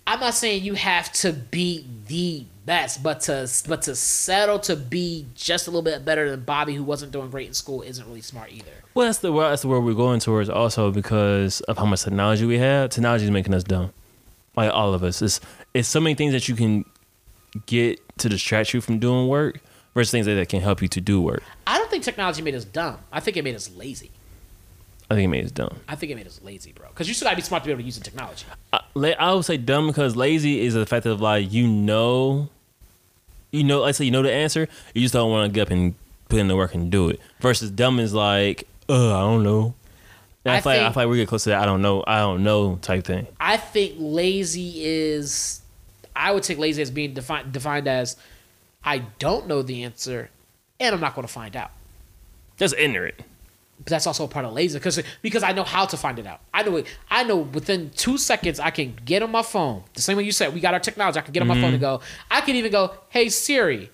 I'm 0.07 0.19
not 0.19 0.33
saying 0.33 0.63
you 0.63 0.75
have 0.75 1.11
to 1.13 1.33
be 1.33 1.85
the 2.07 2.45
best, 2.65 3.01
but 3.01 3.21
to 3.21 3.49
but 3.67 3.81
to 3.83 3.95
settle 3.95 4.59
to 4.59 4.75
be 4.75 5.25
just 5.33 5.67
a 5.67 5.71
little 5.71 5.81
bit 5.81 6.05
better 6.05 6.29
than 6.29 6.41
Bobby, 6.41 6.75
who 6.75 6.83
wasn't 6.83 7.11
doing 7.11 7.29
great 7.29 7.47
in 7.47 7.53
school, 7.53 7.81
isn't 7.81 8.05
really 8.05 8.21
smart 8.21 8.51
either. 8.51 8.71
Well, 8.93 9.07
that's 9.07 9.19
the 9.19 9.31
well, 9.31 9.49
that's 9.49 9.63
the 9.63 9.67
where 9.67 9.81
we're 9.81 9.93
going 9.93 10.19
towards 10.19 10.49
also 10.49 10.91
because 10.91 11.61
of 11.61 11.77
how 11.77 11.85
much 11.85 12.03
technology 12.03 12.45
we 12.45 12.59
have. 12.59 12.91
Technology 12.91 13.25
is 13.25 13.31
making 13.31 13.53
us 13.53 13.63
dumb, 13.63 13.91
like 14.55 14.71
all 14.71 14.93
of 14.93 15.03
us. 15.03 15.21
It's 15.21 15.41
it's 15.73 15.87
so 15.87 15.99
many 15.99 16.13
things 16.13 16.33
that 16.33 16.47
you 16.47 16.55
can 16.55 16.85
get 17.65 17.99
to 18.17 18.29
distract 18.29 18.73
you 18.73 18.81
from 18.81 18.99
doing 18.99 19.27
work 19.27 19.59
versus 19.93 20.11
things 20.11 20.25
that 20.25 20.49
can 20.49 20.61
help 20.61 20.81
you 20.81 20.87
to 20.89 21.01
do 21.01 21.21
work. 21.21 21.43
I 21.67 21.77
don't 21.77 21.89
think 21.89 22.03
technology 22.03 22.41
made 22.41 22.55
us 22.55 22.65
dumb. 22.65 22.97
I 23.11 23.19
think 23.19 23.37
it 23.37 23.43
made 23.43 23.55
us 23.55 23.69
lazy. 23.75 24.11
I 25.09 25.13
think 25.15 25.25
it 25.25 25.29
made 25.29 25.45
us 25.45 25.51
dumb. 25.51 25.77
I 25.87 25.95
think 25.95 26.11
it 26.11 26.15
made 26.15 26.25
us 26.27 26.41
lazy, 26.43 26.71
bro. 26.71 26.87
Because 26.89 27.07
you 27.07 27.13
still 27.13 27.27
gotta 27.27 27.35
be 27.35 27.41
smart 27.43 27.63
to 27.63 27.67
be 27.67 27.71
able 27.71 27.81
to 27.81 27.85
use 27.85 27.97
the 27.97 28.03
technology. 28.03 28.45
I, 28.73 28.81
I 29.19 29.33
would 29.33 29.45
say 29.45 29.57
dumb 29.57 29.87
because 29.87 30.15
lazy 30.15 30.61
is 30.61 30.73
the 30.73 30.85
fact 30.85 31.05
of 31.05 31.21
like 31.21 31.51
you 31.53 31.67
know, 31.67 32.49
you 33.51 33.63
know, 33.63 33.81
let's 33.81 33.97
say 33.99 34.05
you 34.05 34.11
know 34.11 34.23
the 34.23 34.31
answer, 34.31 34.67
you 34.95 35.01
just 35.01 35.13
don't 35.13 35.29
want 35.29 35.51
to 35.51 35.53
get 35.53 35.67
up 35.67 35.71
and 35.71 35.93
put 36.27 36.39
in 36.39 36.47
the 36.47 36.55
work 36.55 36.73
and 36.73 36.91
do 36.91 37.09
it. 37.09 37.19
Versus 37.39 37.69
dumb 37.69 37.99
is 37.99 38.13
like, 38.13 38.67
uh, 38.89 39.15
I 39.15 39.19
don't 39.21 39.43
know. 39.43 39.75
And 40.43 40.53
I, 40.53 40.57
I 40.57 40.61
feel 40.61 40.71
like, 40.71 40.79
I 40.79 40.83
think- 40.85 40.93
feel 40.95 41.03
like 41.03 41.11
we 41.11 41.17
get 41.17 41.27
close 41.27 41.43
to 41.43 41.49
that. 41.51 41.61
I 41.61 41.65
don't 41.65 41.81
know. 41.83 42.03
I 42.07 42.19
don't 42.19 42.43
know 42.43 42.77
type 42.81 43.03
thing. 43.05 43.27
I 43.39 43.57
think 43.57 43.93
lazy 43.99 44.83
is. 44.83 45.61
I 46.15 46.31
would 46.31 46.43
take 46.43 46.57
lazy 46.57 46.81
as 46.81 46.91
being 46.91 47.13
defined 47.13 47.51
defined 47.51 47.87
as 47.87 48.17
I 48.83 48.99
don't 49.19 49.47
know 49.47 49.61
the 49.61 49.83
answer, 49.83 50.29
and 50.79 50.93
I'm 50.93 51.01
not 51.01 51.15
going 51.15 51.27
to 51.27 51.33
find 51.33 51.55
out. 51.55 51.71
Just 52.57 52.75
ignorant. 52.77 53.15
But 53.77 53.87
that's 53.87 54.07
also 54.07 54.23
a 54.23 54.27
part 54.27 54.45
of 54.45 54.53
lazy 54.53 54.79
because 54.79 55.01
because 55.21 55.43
I 55.43 55.51
know 55.51 55.63
how 55.63 55.85
to 55.85 55.97
find 55.97 56.17
it 56.17 56.25
out. 56.25 56.39
I 56.53 56.63
know 56.63 56.77
it. 56.77 56.87
I 57.09 57.23
know 57.23 57.37
within 57.37 57.89
two 57.89 58.17
seconds 58.17 58.59
I 58.59 58.69
can 58.69 58.97
get 59.03 59.21
on 59.21 59.31
my 59.31 59.41
phone. 59.41 59.83
The 59.93 60.01
same 60.01 60.15
way 60.15 60.23
you 60.23 60.31
said 60.31 60.53
we 60.53 60.61
got 60.61 60.73
our 60.73 60.79
technology. 60.79 61.19
I 61.19 61.23
can 61.23 61.33
get 61.33 61.41
on 61.41 61.47
my 61.47 61.55
phone 61.55 61.73
and 61.73 61.83
mm-hmm. 61.83 61.97
go. 61.97 62.01
I 62.31 62.41
can 62.41 62.55
even 62.55 62.71
go, 62.71 62.93
"Hey 63.09 63.27
Siri," 63.27 63.89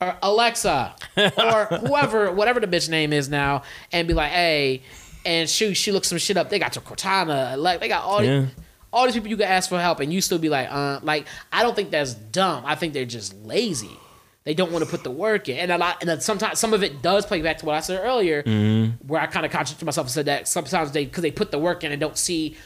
or 0.00 0.16
Alexa, 0.22 0.94
or 1.16 1.64
whoever, 1.64 2.30
whatever 2.30 2.60
the 2.60 2.68
bitch 2.68 2.88
name 2.88 3.12
is 3.12 3.28
now, 3.28 3.62
and 3.90 4.06
be 4.06 4.14
like, 4.14 4.30
"Hey," 4.30 4.82
and 5.26 5.50
shoot, 5.50 5.74
she 5.74 5.90
looks 5.90 6.08
some 6.08 6.18
shit 6.18 6.36
up. 6.36 6.48
They 6.48 6.60
got 6.60 6.76
your 6.76 6.82
Cortana, 6.82 7.56
like 7.58 7.80
they 7.80 7.88
got 7.88 8.04
all 8.04 8.22
Yeah. 8.22 8.40
these, 8.42 8.50
all 8.92 9.04
these 9.04 9.14
people 9.14 9.28
you 9.28 9.36
can 9.36 9.46
ask 9.48 9.68
for 9.68 9.78
help, 9.80 10.00
and 10.00 10.12
you 10.12 10.20
still 10.20 10.38
be 10.38 10.48
like, 10.48 10.68
"Uh," 10.70 11.00
like 11.02 11.26
I 11.52 11.62
don't 11.62 11.76
think 11.76 11.90
that's 11.90 12.14
dumb. 12.14 12.64
I 12.66 12.74
think 12.74 12.92
they're 12.94 13.04
just 13.04 13.34
lazy. 13.44 13.96
They 14.44 14.54
don't 14.54 14.72
want 14.72 14.82
to 14.82 14.90
put 14.90 15.04
the 15.04 15.10
work 15.10 15.48
in, 15.50 15.58
and 15.58 15.70
a 15.70 15.76
lot, 15.76 16.02
and 16.02 16.22
sometimes 16.22 16.58
some 16.58 16.72
of 16.72 16.82
it 16.82 17.02
does 17.02 17.26
play 17.26 17.42
back 17.42 17.58
to 17.58 17.66
what 17.66 17.74
I 17.74 17.80
said 17.80 18.00
earlier, 18.02 18.42
where 19.06 19.20
I 19.20 19.26
kind 19.26 19.44
of 19.44 19.52
contradicted 19.52 19.84
myself 19.84 20.06
and 20.06 20.12
said 20.12 20.26
that 20.26 20.48
sometimes 20.48 20.92
they 20.92 21.04
because 21.04 21.22
they 21.22 21.30
put 21.30 21.50
the 21.50 21.58
work 21.58 21.84
in 21.84 21.92
and 21.92 22.00
don't 22.00 22.16
see. 22.16 22.56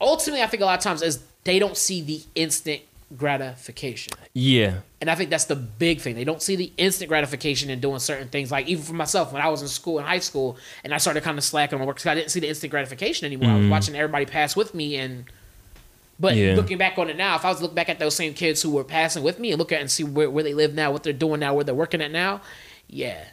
Ultimately, 0.00 0.42
I 0.42 0.46
think 0.46 0.62
a 0.62 0.66
lot 0.66 0.78
of 0.78 0.82
times 0.82 1.02
is 1.02 1.20
they 1.44 1.58
don't 1.58 1.76
see 1.76 2.00
the 2.00 2.22
instant 2.34 2.80
gratification, 3.16 4.14
Yeah. 4.32 4.80
and 5.00 5.10
I 5.10 5.14
think 5.14 5.30
that's 5.30 5.46
the 5.46 5.56
big 5.56 6.00
thing. 6.00 6.14
They 6.14 6.24
don't 6.24 6.42
see 6.42 6.54
the 6.56 6.72
instant 6.76 7.08
gratification 7.08 7.70
in 7.70 7.80
doing 7.80 7.98
certain 7.98 8.28
things. 8.28 8.52
Like 8.52 8.68
even 8.68 8.84
for 8.84 8.92
myself, 8.92 9.32
when 9.32 9.42
I 9.42 9.48
was 9.48 9.62
in 9.62 9.68
school 9.68 9.98
in 9.98 10.04
high 10.04 10.18
school, 10.20 10.56
and 10.84 10.94
I 10.94 10.98
started 10.98 11.22
kind 11.22 11.36
of 11.36 11.42
slacking 11.44 11.74
on 11.74 11.80
my 11.80 11.86
work 11.86 11.96
because 11.96 12.06
I 12.06 12.14
didn't 12.14 12.30
see 12.30 12.40
the 12.40 12.48
instant 12.48 12.70
gratification 12.70 13.26
anymore. 13.26 13.50
I 13.50 13.54
was 13.54 13.62
mm-hmm. 13.62 13.70
watching 13.70 13.96
everybody 13.96 14.26
pass 14.26 14.54
with 14.54 14.74
me 14.74 14.96
and. 14.96 15.24
But 16.20 16.36
Yeah. 16.36 16.54
looking 16.54 16.76
back 16.76 16.98
on 16.98 17.08
it 17.08 17.16
now, 17.16 17.34
if 17.36 17.46
I 17.46 17.48
was 17.48 17.56
to 17.58 17.62
look 17.62 17.74
back 17.74 17.88
at 17.88 17.98
those 17.98 18.14
same 18.14 18.34
kids 18.34 18.60
who 18.60 18.72
were 18.72 18.84
passing 18.84 19.22
with 19.22 19.38
me 19.38 19.52
and 19.52 19.58
look 19.58 19.72
at 19.72 19.80
and 19.80 19.90
see 19.90 20.04
where, 20.04 20.28
where 20.28 20.44
they 20.44 20.52
live 20.52 20.74
now, 20.74 20.92
what 20.92 21.02
they're 21.02 21.14
doing 21.14 21.40
now, 21.40 21.54
where 21.54 21.64
they're 21.64 21.74
working 21.74 22.02
at 22.02 22.10
now, 22.10 22.42
yeah. 22.88 23.24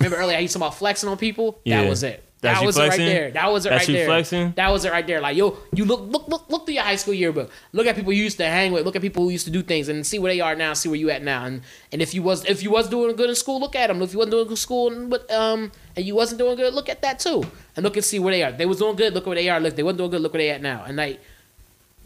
Remember 0.00 0.16
earlier 0.16 0.36
I 0.36 0.40
used 0.40 0.54
to 0.54 0.58
talk 0.58 0.70
about 0.70 0.78
flexing 0.78 1.08
on 1.08 1.16
people? 1.16 1.60
Yeah. 1.64 1.82
That 1.82 1.88
was 1.88 2.02
it. 2.02 2.24
That's 2.40 2.60
that 2.60 2.66
was 2.66 2.76
flexing? 2.76 3.02
it 3.02 3.06
right 3.06 3.12
there. 3.12 3.30
That 3.32 3.50
was 3.52 3.66
it 3.66 3.70
That's 3.70 3.88
right 3.88 3.94
there. 3.94 4.06
flexing? 4.06 4.52
That 4.52 4.70
was 4.70 4.84
it 4.84 4.92
right 4.92 5.06
there. 5.06 5.20
Like 5.20 5.36
yo, 5.36 5.58
you 5.74 5.84
look 5.84 6.02
look 6.02 6.28
look 6.28 6.48
look 6.48 6.66
through 6.66 6.74
your 6.74 6.84
high 6.84 6.94
school 6.94 7.14
yearbook. 7.14 7.50
Look 7.72 7.86
at 7.86 7.96
people 7.96 8.12
you 8.12 8.22
used 8.22 8.36
to 8.36 8.46
hang 8.46 8.70
with. 8.70 8.84
Look 8.84 8.94
at 8.94 9.02
people 9.02 9.24
who 9.24 9.30
used 9.30 9.44
to 9.46 9.50
do 9.50 9.60
things 9.62 9.88
and 9.88 10.06
see 10.06 10.20
where 10.20 10.32
they 10.32 10.40
are 10.40 10.54
now. 10.54 10.72
See 10.74 10.88
where 10.88 10.98
you 10.98 11.10
at 11.10 11.22
now. 11.22 11.44
And 11.44 11.62
and 11.90 12.00
if 12.00 12.14
you 12.14 12.22
was 12.22 12.44
if 12.44 12.62
you 12.62 12.70
was 12.70 12.88
doing 12.88 13.16
good 13.16 13.28
in 13.28 13.34
school, 13.34 13.58
look 13.58 13.74
at 13.74 13.88
them. 13.88 14.00
If 14.02 14.12
you 14.12 14.18
wasn't 14.18 14.32
doing 14.32 14.44
good 14.44 14.52
in 14.52 14.56
school, 14.56 14.92
and 14.92 15.10
but 15.10 15.28
um 15.32 15.72
and 15.96 16.04
you 16.06 16.14
wasn't 16.14 16.38
doing 16.38 16.54
good, 16.56 16.72
look 16.74 16.88
at 16.88 17.02
that 17.02 17.18
too. 17.18 17.42
And 17.74 17.82
look 17.82 17.96
and 17.96 18.04
see 18.04 18.20
where 18.20 18.32
they 18.32 18.44
are. 18.44 18.52
They 18.52 18.66
was 18.66 18.78
doing 18.78 18.94
good. 18.94 19.14
Look 19.14 19.26
where 19.26 19.34
they 19.34 19.48
are. 19.48 19.58
Look, 19.58 19.74
they 19.74 19.82
wasn't 19.82 19.98
doing 19.98 20.10
good. 20.10 20.20
Look 20.20 20.32
where 20.32 20.42
they 20.42 20.50
at 20.50 20.62
now. 20.62 20.84
And 20.86 20.96
like, 20.96 21.20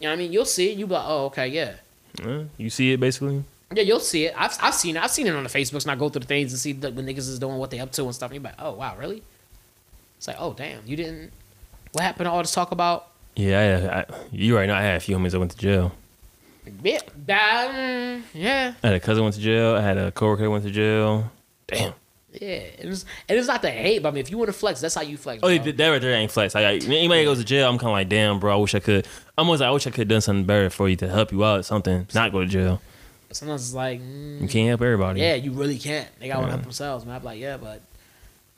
you 0.00 0.04
know, 0.04 0.10
what 0.10 0.14
I 0.14 0.16
mean, 0.16 0.32
you'll 0.32 0.46
see 0.46 0.72
it. 0.72 0.78
You 0.78 0.86
be 0.86 0.94
like, 0.94 1.04
oh, 1.06 1.26
okay, 1.26 1.48
yeah. 1.48 1.74
Uh, 2.24 2.44
you 2.56 2.70
see 2.70 2.92
it 2.92 3.00
basically. 3.00 3.44
Yeah, 3.74 3.82
you'll 3.82 4.00
see 4.00 4.26
it. 4.26 4.34
I've, 4.36 4.56
I've 4.60 4.74
seen 4.74 4.96
it. 4.96 5.02
I've 5.02 5.10
seen 5.10 5.26
it 5.26 5.34
on 5.34 5.44
the 5.44 5.48
Facebooks, 5.50 5.82
and 5.82 5.92
I 5.92 5.94
go 5.96 6.08
through 6.08 6.20
the 6.20 6.26
things 6.26 6.52
and 6.52 6.60
see 6.60 6.72
the, 6.72 6.90
when 6.90 7.06
niggas 7.06 7.18
is 7.28 7.38
doing 7.38 7.56
what 7.56 7.70
they 7.70 7.80
up 7.80 7.92
to 7.92 8.04
and 8.04 8.14
stuff. 8.14 8.30
And 8.30 8.42
you're 8.42 8.44
like, 8.50 8.60
oh 8.60 8.72
wow, 8.72 8.96
really? 8.98 9.22
It's 10.22 10.28
like, 10.28 10.36
oh 10.38 10.52
damn, 10.52 10.86
you 10.86 10.94
didn't. 10.94 11.32
What 11.90 12.04
happened 12.04 12.26
to 12.26 12.30
all 12.30 12.38
this 12.40 12.54
talk 12.54 12.70
about? 12.70 13.08
Yeah, 13.34 14.04
I, 14.08 14.14
I, 14.14 14.18
you 14.30 14.54
right 14.54 14.66
now. 14.68 14.76
I 14.76 14.82
had 14.82 14.94
a 14.98 15.00
few 15.00 15.16
homies 15.16 15.32
that 15.32 15.40
went 15.40 15.50
to 15.50 15.58
jail. 15.58 15.90
Yeah, 16.84 17.00
mm, 17.26 18.22
yeah, 18.32 18.74
I 18.84 18.86
had 18.86 18.94
a 18.94 19.00
cousin 19.00 19.24
went 19.24 19.34
to 19.34 19.40
jail. 19.40 19.74
I 19.74 19.80
had 19.80 19.98
a 19.98 20.12
coworker 20.12 20.44
that 20.44 20.50
went 20.50 20.62
to 20.62 20.70
jail. 20.70 21.28
Damn. 21.66 21.92
yeah. 22.30 22.60
And 22.78 22.90
it's, 22.90 23.04
and 23.28 23.36
it's 23.36 23.48
not 23.48 23.62
the 23.62 23.70
hate, 23.72 24.00
but 24.00 24.10
I 24.10 24.12
mean, 24.12 24.20
if 24.20 24.30
you 24.30 24.38
want 24.38 24.46
to 24.46 24.52
flex, 24.52 24.80
that's 24.80 24.94
how 24.94 25.00
you 25.02 25.16
flex. 25.16 25.40
Oh, 25.42 25.48
bro. 25.48 25.50
yeah, 25.64 25.72
that 25.72 25.88
right 25.88 26.00
there 26.00 26.14
ain't 26.14 26.30
flex. 26.30 26.54
Like, 26.54 26.66
I- 26.66 26.86
anybody 26.86 27.22
that 27.22 27.24
goes 27.28 27.38
to 27.38 27.44
jail, 27.44 27.68
I'm 27.68 27.78
kind 27.78 27.88
of 27.88 27.94
like, 27.94 28.08
damn, 28.08 28.38
bro. 28.38 28.52
I 28.52 28.60
wish 28.60 28.76
I 28.76 28.78
could. 28.78 29.08
I'm 29.36 29.46
always 29.46 29.60
like, 29.60 29.66
I 29.68 29.72
wish 29.72 29.88
I 29.88 29.90
could 29.90 30.02
have 30.02 30.08
done 30.08 30.20
something 30.20 30.44
better 30.44 30.70
for 30.70 30.88
you 30.88 30.94
to 30.98 31.08
help 31.08 31.32
you 31.32 31.44
out, 31.44 31.64
something. 31.64 32.06
Not 32.14 32.30
go 32.30 32.42
to 32.42 32.46
jail. 32.46 32.80
Sometimes 33.32 33.62
it's 33.64 33.74
like, 33.74 34.00
mm, 34.00 34.40
You 34.40 34.46
can't 34.46 34.68
help 34.68 34.82
everybody. 34.82 35.20
yeah, 35.20 35.34
you 35.34 35.50
really 35.50 35.78
can't. 35.80 36.06
They 36.20 36.28
got 36.28 36.36
to 36.36 36.42
Yeah. 36.42 36.50
help 36.50 36.62
themselves, 36.62 37.04
man. 37.04 37.16
I'm 37.16 37.24
like, 37.24 37.40
yeah, 37.40 37.56
but 37.56 37.80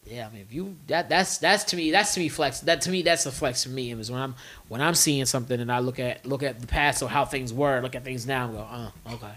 yeah, 0.07 0.27
I 0.27 0.33
mean, 0.33 0.43
if 0.43 0.53
you 0.53 0.77
that 0.89 1.09
that's 1.09 1.39
that's 1.39 1.65
to 1.65 1.77
me 1.77 1.91
that's 1.91 2.15
to 2.15 2.21
me 2.21 2.29
flex. 2.29 2.61
That 2.61 2.83
to 2.83 2.91
me 2.91 3.03
that's 3.03 3.27
a 3.27 3.33
flex 3.33 3.65
for 3.65 3.71
me. 3.71 3.91
It 3.91 3.97
was 3.97 4.11
when 4.11 4.21
I'm 4.21 4.35
when 4.69 4.81
I'm 4.81 4.95
seeing 4.95 5.25
something 5.25 5.59
and 5.61 5.73
I 5.73 5.79
look 5.79 5.99
at 5.99 6.27
look 6.27 6.43
at 6.43 6.61
the 6.61 6.67
past 6.67 7.03
or 7.03 7.09
how 7.09 7.25
things 7.25 7.53
were, 7.53 7.81
look 7.81 7.95
at 7.95 8.05
things 8.05 8.27
now, 8.27 8.47
and 8.47 8.55
go, 8.55 8.67
oh, 8.71 9.15
okay. 9.15 9.33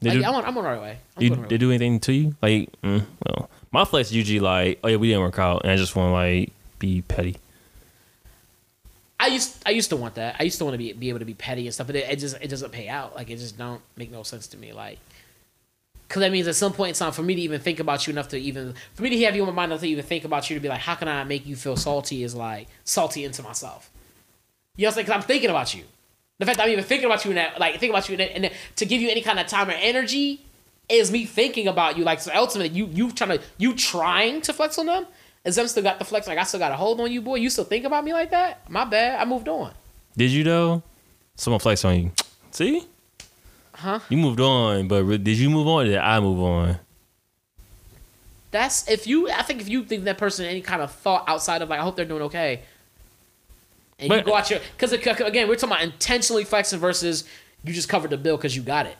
They 0.00 0.10
Like, 0.10 0.18
do, 0.18 0.24
I'm 0.24 0.34
on 0.34 0.44
I'm 0.44 0.58
on 0.58 0.64
the 0.64 0.70
right 0.70 0.80
way. 0.80 0.98
I'm 1.16 1.22
you, 1.22 1.34
right 1.34 1.48
they 1.48 1.58
do 1.58 1.70
anything 1.70 2.00
to 2.00 2.12
you? 2.12 2.34
Like, 2.42 2.70
mm, 2.82 3.04
well, 3.26 3.48
my 3.72 3.84
flex 3.84 4.12
usually 4.12 4.40
like, 4.40 4.78
oh 4.84 4.88
yeah, 4.88 4.96
we 4.96 5.08
didn't 5.08 5.22
work 5.22 5.38
out, 5.38 5.62
and 5.62 5.70
I 5.70 5.76
just 5.76 5.96
want 5.96 6.08
to 6.08 6.12
like 6.12 6.52
be 6.78 7.02
petty. 7.02 7.36
I 9.18 9.28
used 9.28 9.62
I 9.64 9.70
used 9.70 9.88
to 9.88 9.96
want 9.96 10.16
that. 10.16 10.36
I 10.38 10.42
used 10.42 10.58
to 10.58 10.64
want 10.64 10.74
to 10.74 10.78
be 10.78 10.92
be 10.92 11.08
able 11.08 11.20
to 11.20 11.24
be 11.24 11.34
petty 11.34 11.64
and 11.66 11.72
stuff, 11.72 11.86
but 11.86 11.96
it, 11.96 12.10
it 12.10 12.18
just 12.18 12.36
it 12.42 12.48
doesn't 12.48 12.72
pay 12.72 12.88
out. 12.88 13.14
Like 13.14 13.30
it 13.30 13.38
just 13.38 13.56
don't 13.56 13.80
make 13.96 14.10
no 14.12 14.22
sense 14.22 14.46
to 14.48 14.58
me. 14.58 14.74
Like, 14.74 14.98
because 16.08 16.20
that 16.20 16.32
means 16.32 16.46
at 16.46 16.54
some 16.54 16.72
point 16.72 16.90
in 16.90 16.94
time, 16.94 17.12
for 17.12 17.22
me 17.22 17.34
to 17.34 17.40
even 17.40 17.60
think 17.60 17.80
about 17.80 18.06
you 18.06 18.12
enough 18.12 18.28
to 18.28 18.38
even 18.38 18.74
for 18.94 19.02
me 19.02 19.10
to 19.10 19.24
have 19.24 19.34
you 19.34 19.42
in 19.42 19.48
my 19.48 19.54
mind 19.54 19.72
enough 19.72 19.80
to 19.80 19.88
even 19.88 20.04
think 20.04 20.24
about 20.24 20.48
you 20.48 20.54
to 20.54 20.60
be 20.60 20.68
like, 20.68 20.80
how 20.80 20.94
can 20.94 21.08
I 21.08 21.24
make 21.24 21.46
you 21.46 21.56
feel 21.56 21.76
salty? 21.76 22.22
Is 22.22 22.34
like 22.34 22.68
salty 22.84 23.24
into 23.24 23.42
myself. 23.42 23.90
You 24.76 24.82
know 24.82 24.88
what 24.88 24.90
I'm 24.90 24.94
saying? 24.94 25.06
Because 25.06 25.22
I'm 25.22 25.26
thinking 25.26 25.50
about 25.50 25.74
you. 25.74 25.84
The 26.38 26.46
fact 26.46 26.58
that 26.58 26.64
I'm 26.64 26.70
even 26.70 26.84
thinking 26.84 27.06
about 27.06 27.24
you 27.24 27.30
in 27.30 27.36
that, 27.36 27.60
like, 27.60 27.72
thinking 27.74 27.90
about 27.90 28.08
you 28.08 28.14
in 28.14 28.18
that, 28.18 28.34
and 28.34 28.50
to 28.76 28.86
give 28.86 29.00
you 29.00 29.08
any 29.08 29.20
kind 29.20 29.38
of 29.38 29.46
time 29.46 29.68
or 29.68 29.74
energy 29.74 30.44
is 30.88 31.12
me 31.12 31.24
thinking 31.24 31.68
about 31.68 31.96
you. 31.96 32.04
Like, 32.04 32.20
so 32.20 32.32
ultimately, 32.34 32.76
you 32.76 32.86
you 32.86 33.12
trying 33.12 33.38
to 33.38 33.44
you 33.56 33.74
trying 33.74 34.40
to 34.42 34.52
flex 34.52 34.78
on 34.78 34.86
them. 34.86 35.06
Is 35.44 35.56
them 35.56 35.68
still 35.68 35.82
got 35.82 35.98
the 35.98 36.04
flex? 36.04 36.26
Like, 36.26 36.38
I 36.38 36.42
still 36.42 36.58
got 36.58 36.72
a 36.72 36.76
hold 36.76 37.00
on 37.00 37.12
you, 37.12 37.20
boy. 37.20 37.36
You 37.36 37.50
still 37.50 37.64
think 37.64 37.84
about 37.84 38.04
me 38.04 38.12
like 38.12 38.30
that? 38.30 38.68
My 38.68 38.84
bad. 38.84 39.20
I 39.20 39.24
moved 39.24 39.48
on. 39.48 39.72
Did 40.16 40.30
you 40.30 40.42
though? 40.42 40.82
Someone 41.36 41.60
flex 41.60 41.84
on 41.84 42.00
you. 42.00 42.12
See? 42.50 42.86
Huh? 43.74 43.98
You 44.08 44.16
moved 44.16 44.40
on, 44.40 44.88
but 44.88 45.02
did 45.06 45.36
you 45.38 45.50
move 45.50 45.66
on? 45.66 45.82
Or 45.82 45.88
did 45.88 45.98
I 45.98 46.20
move 46.20 46.40
on? 46.40 46.78
That's 48.50 48.88
if 48.88 49.06
you. 49.06 49.28
I 49.30 49.42
think 49.42 49.60
if 49.60 49.68
you 49.68 49.84
think 49.84 50.04
that 50.04 50.16
person 50.18 50.46
any 50.46 50.60
kind 50.60 50.80
of 50.80 50.92
thought 50.92 51.24
outside 51.28 51.60
of 51.62 51.68
like, 51.68 51.80
I 51.80 51.82
hope 51.82 51.96
they're 51.96 52.04
doing 52.04 52.22
okay. 52.22 52.60
And 53.98 54.10
you 54.10 54.16
But- 54.18 54.24
go 54.24 54.34
out 54.36 54.48
your 54.50 54.60
because 54.76 54.92
again, 54.92 55.48
we're 55.48 55.56
talking 55.56 55.70
about 55.74 55.82
intentionally 55.82 56.44
flexing 56.44 56.78
versus 56.78 57.24
you 57.64 57.72
just 57.72 57.88
covered 57.88 58.10
the 58.10 58.16
bill 58.16 58.36
because 58.36 58.54
you 58.54 58.62
got 58.62 58.86
it. 58.86 58.96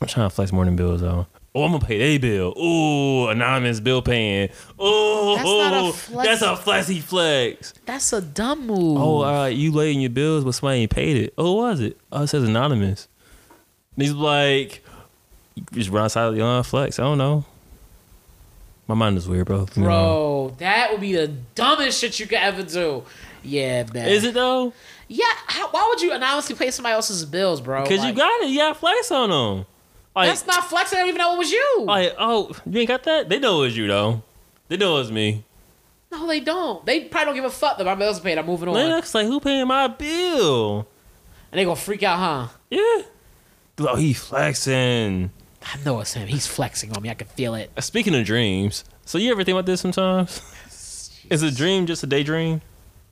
I'm 0.00 0.08
trying 0.08 0.28
to 0.28 0.34
flex 0.34 0.52
more 0.52 0.64
than 0.64 0.74
bills 0.76 1.02
though. 1.02 1.26
Oh, 1.54 1.64
I'm 1.64 1.72
gonna 1.72 1.84
pay 1.84 1.98
their 1.98 2.18
bill. 2.18 2.54
Ooh, 2.58 3.28
anonymous 3.28 3.80
bill 3.80 4.02
paying. 4.02 4.50
Oh, 4.78 5.36
That's 5.36 5.46
not 5.48 5.88
a 5.88 5.92
flex. 5.92 6.28
that's 6.28 6.42
a 6.42 6.56
flexy 6.56 7.00
flex. 7.00 7.72
That's 7.86 8.12
a 8.12 8.20
dumb 8.20 8.66
move. 8.66 8.98
Oh, 8.98 9.22
all 9.22 9.24
right, 9.24 9.48
you 9.48 9.70
laying 9.72 10.00
your 10.00 10.10
bills, 10.10 10.44
but 10.44 10.52
somebody 10.52 10.80
ain't 10.80 10.90
paid 10.90 11.16
it. 11.16 11.34
Oh, 11.38 11.54
was 11.54 11.80
it? 11.80 11.98
Oh, 12.12 12.22
it 12.22 12.26
says 12.28 12.42
anonymous. 12.42 13.08
And 13.96 14.02
he's 14.04 14.12
like, 14.12 14.84
just 15.72 15.90
run 15.90 16.04
outside 16.04 16.24
of 16.26 16.36
your 16.36 16.62
flex. 16.62 16.98
I 16.98 17.02
don't 17.02 17.18
know. 17.18 17.44
My 18.88 18.94
mind 18.94 19.16
is 19.18 19.28
weird, 19.28 19.46
bro. 19.46 19.66
Bro, 19.74 20.54
that 20.58 20.92
would 20.92 21.00
be 21.00 21.14
the 21.14 21.28
dumbest 21.54 22.00
shit 22.00 22.20
you 22.20 22.26
could 22.26 22.38
ever 22.38 22.62
do. 22.62 23.02
Yeah, 23.42 23.84
man. 23.92 24.08
Is 24.08 24.24
it 24.24 24.34
though? 24.34 24.72
Yeah. 25.08 25.24
How, 25.46 25.68
why 25.70 25.86
would 25.88 26.00
you 26.00 26.12
anonymously 26.12 26.54
pay 26.56 26.70
somebody 26.70 26.92
else's 26.94 27.24
bills, 27.24 27.60
bro? 27.60 27.82
Because 27.82 28.04
you 28.04 28.12
got 28.12 28.42
it. 28.42 28.50
You 28.50 28.58
got 28.58 28.76
flex 28.76 29.10
on 29.10 29.30
them. 29.30 29.66
Like, 30.14 30.28
That's 30.28 30.46
not 30.46 30.64
flex. 30.68 30.92
I 30.92 30.96
don't 30.96 31.08
even 31.08 31.18
know 31.18 31.34
it 31.34 31.38
was 31.38 31.50
you. 31.50 31.84
like, 31.84 32.14
oh, 32.18 32.50
you 32.64 32.80
ain't 32.80 32.88
got 32.88 33.02
that? 33.04 33.28
They 33.28 33.38
know 33.38 33.60
it 33.62 33.66
was 33.66 33.76
you 33.76 33.86
though. 33.86 34.22
They 34.68 34.76
know 34.76 34.96
it 34.96 35.00
was 35.00 35.12
me. 35.12 35.44
no, 36.10 36.26
they 36.26 36.40
don't. 36.40 36.84
They 36.86 37.04
probably 37.04 37.26
don't 37.26 37.34
give 37.34 37.44
a 37.44 37.50
fuck 37.50 37.78
that 37.78 37.84
my 37.84 37.94
bills 37.94 38.18
are 38.18 38.22
paid. 38.22 38.38
I'm 38.38 38.46
moving 38.46 38.68
on. 38.68 38.74
Looks 38.74 39.14
like 39.14 39.26
who 39.26 39.40
paying 39.40 39.66
my 39.66 39.88
bill? 39.88 40.86
And 41.50 41.58
they 41.58 41.64
gonna 41.64 41.76
freak 41.76 42.02
out, 42.02 42.18
huh? 42.18 42.54
Yeah. 42.70 43.02
Oh, 43.78 43.96
he 43.96 44.12
flexing. 44.14 45.30
I 45.62 45.78
know 45.84 46.00
it's 46.00 46.14
him. 46.14 46.28
He's 46.28 46.46
flexing 46.46 46.96
on 46.96 47.02
me. 47.02 47.10
I 47.10 47.14
can 47.14 47.26
feel 47.26 47.54
it. 47.54 47.70
Uh, 47.76 47.80
Speaking 47.80 48.14
of 48.14 48.24
dreams, 48.24 48.84
so 49.04 49.18
you 49.18 49.30
ever 49.32 49.44
think 49.44 49.54
about 49.54 49.66
this 49.66 49.80
sometimes? 49.80 50.40
Is 51.30 51.42
a 51.42 51.50
dream 51.50 51.86
just 51.86 52.02
a 52.04 52.06
daydream? 52.06 52.62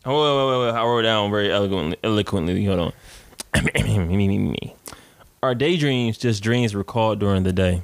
Oh, 0.04 0.12
wait, 0.12 0.36
wait, 0.36 0.58
wait, 0.60 0.66
wait. 0.72 0.78
I 0.80 0.84
wrote 0.84 1.00
it 1.00 1.02
down 1.02 1.30
very 1.30 1.50
eloquently. 1.52 1.96
eloquently. 2.04 2.64
Hold 2.64 2.92
on. 3.54 4.56
Are 5.42 5.54
daydreams 5.54 6.16
just 6.16 6.42
dreams 6.42 6.74
recalled 6.74 7.18
during 7.18 7.42
the 7.42 7.52
day? 7.52 7.82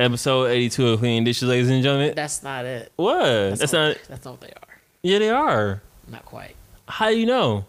Episode 0.00 0.46
82 0.46 0.88
of 0.88 0.98
Clean 0.98 1.22
Dishes, 1.22 1.48
ladies 1.48 1.70
and 1.70 1.82
gentlemen. 1.82 2.14
That's 2.16 2.42
not 2.42 2.64
it. 2.64 2.92
What? 2.96 3.22
That's, 3.22 3.60
That's, 3.60 3.72
not, 3.72 3.88
not. 3.88 3.98
That's 4.08 4.24
not 4.24 4.30
what 4.32 4.40
they 4.40 4.48
are. 4.48 4.78
Yeah, 5.02 5.18
they 5.18 5.30
are. 5.30 5.82
Not 6.08 6.24
quite. 6.24 6.56
How 6.88 7.10
do 7.10 7.16
you 7.18 7.26
know? 7.26 7.64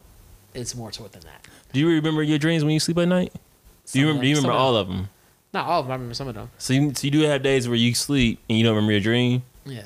It's 0.56 0.76
more 0.76 0.92
to 0.92 1.06
it 1.06 1.12
than 1.12 1.22
that. 1.24 1.48
Do 1.74 1.80
you 1.80 1.90
remember 1.90 2.24
your 2.24 2.38
dreams 2.38 2.64
when 2.64 2.74
you 2.74 2.80
sleep 2.80 2.98
at 2.98 3.08
night? 3.08 3.34
Do 3.92 4.00
you 4.00 4.08
remember? 4.08 4.24
Do 4.24 4.30
you 4.30 4.36
remember 4.38 4.58
all 4.58 4.76
of 4.76 4.88
them? 4.88 5.10
Not 5.54 5.68
all 5.68 5.80
of 5.82 5.86
them. 5.86 5.92
I 5.92 5.96
remember 5.96 6.14
some 6.16 6.28
of 6.28 6.36
them. 6.36 6.50
So 6.58 6.74
you, 6.74 6.94
so 6.94 7.06
you 7.06 7.12
do 7.12 7.22
have 7.22 7.42
days 7.44 7.68
where 7.68 7.78
you 7.78 7.94
sleep 7.94 8.40
and 8.50 8.58
you 8.58 8.64
don't 8.64 8.76
remember 8.76 8.92
your 8.94 9.02
dream. 9.02 9.44
Yeah. 9.66 9.84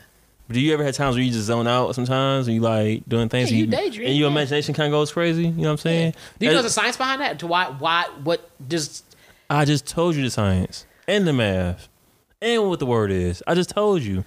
But 0.48 0.56
do 0.56 0.62
you 0.62 0.74
ever 0.74 0.84
have 0.84 0.96
times 0.96 1.16
where 1.16 1.24
you 1.24 1.32
just 1.32 1.46
zone 1.46 1.68
out 1.68 1.94
sometimes 1.94 2.48
and 2.48 2.56
you 2.56 2.62
like 2.62 3.04
doing 3.08 3.30
things 3.30 3.52
Yeah, 3.52 3.60
and 3.64 3.66
you 3.72 3.78
daydream, 3.78 4.08
and 4.08 4.18
your 4.18 4.28
yeah. 4.30 4.32
imagination 4.34 4.74
kind 4.74 4.88
of 4.92 4.98
goes 4.98 5.12
crazy? 5.12 5.44
You 5.44 5.52
know 5.52 5.64
what 5.64 5.72
I'm 5.72 5.78
saying? 5.78 6.16
Do 6.40 6.46
you 6.48 6.54
know 6.54 6.62
the 6.64 6.70
science 6.72 6.98
behind 6.98 7.22
that? 7.22 7.38
To 7.40 7.48
why? 7.48 7.66
Why? 7.78 8.06
What? 8.24 8.50
Just 8.68 9.06
I 9.50 9.66
just 9.66 9.86
told 9.86 10.16
you 10.16 10.24
the 10.24 10.32
science 10.32 10.86
and 11.08 11.28
the 11.28 11.34
math 11.34 11.88
and 12.42 12.68
what 12.68 12.80
the 12.80 12.86
word 12.88 13.12
is. 13.12 13.44
I 13.46 13.54
just 13.54 13.70
told 13.70 14.02
you. 14.02 14.24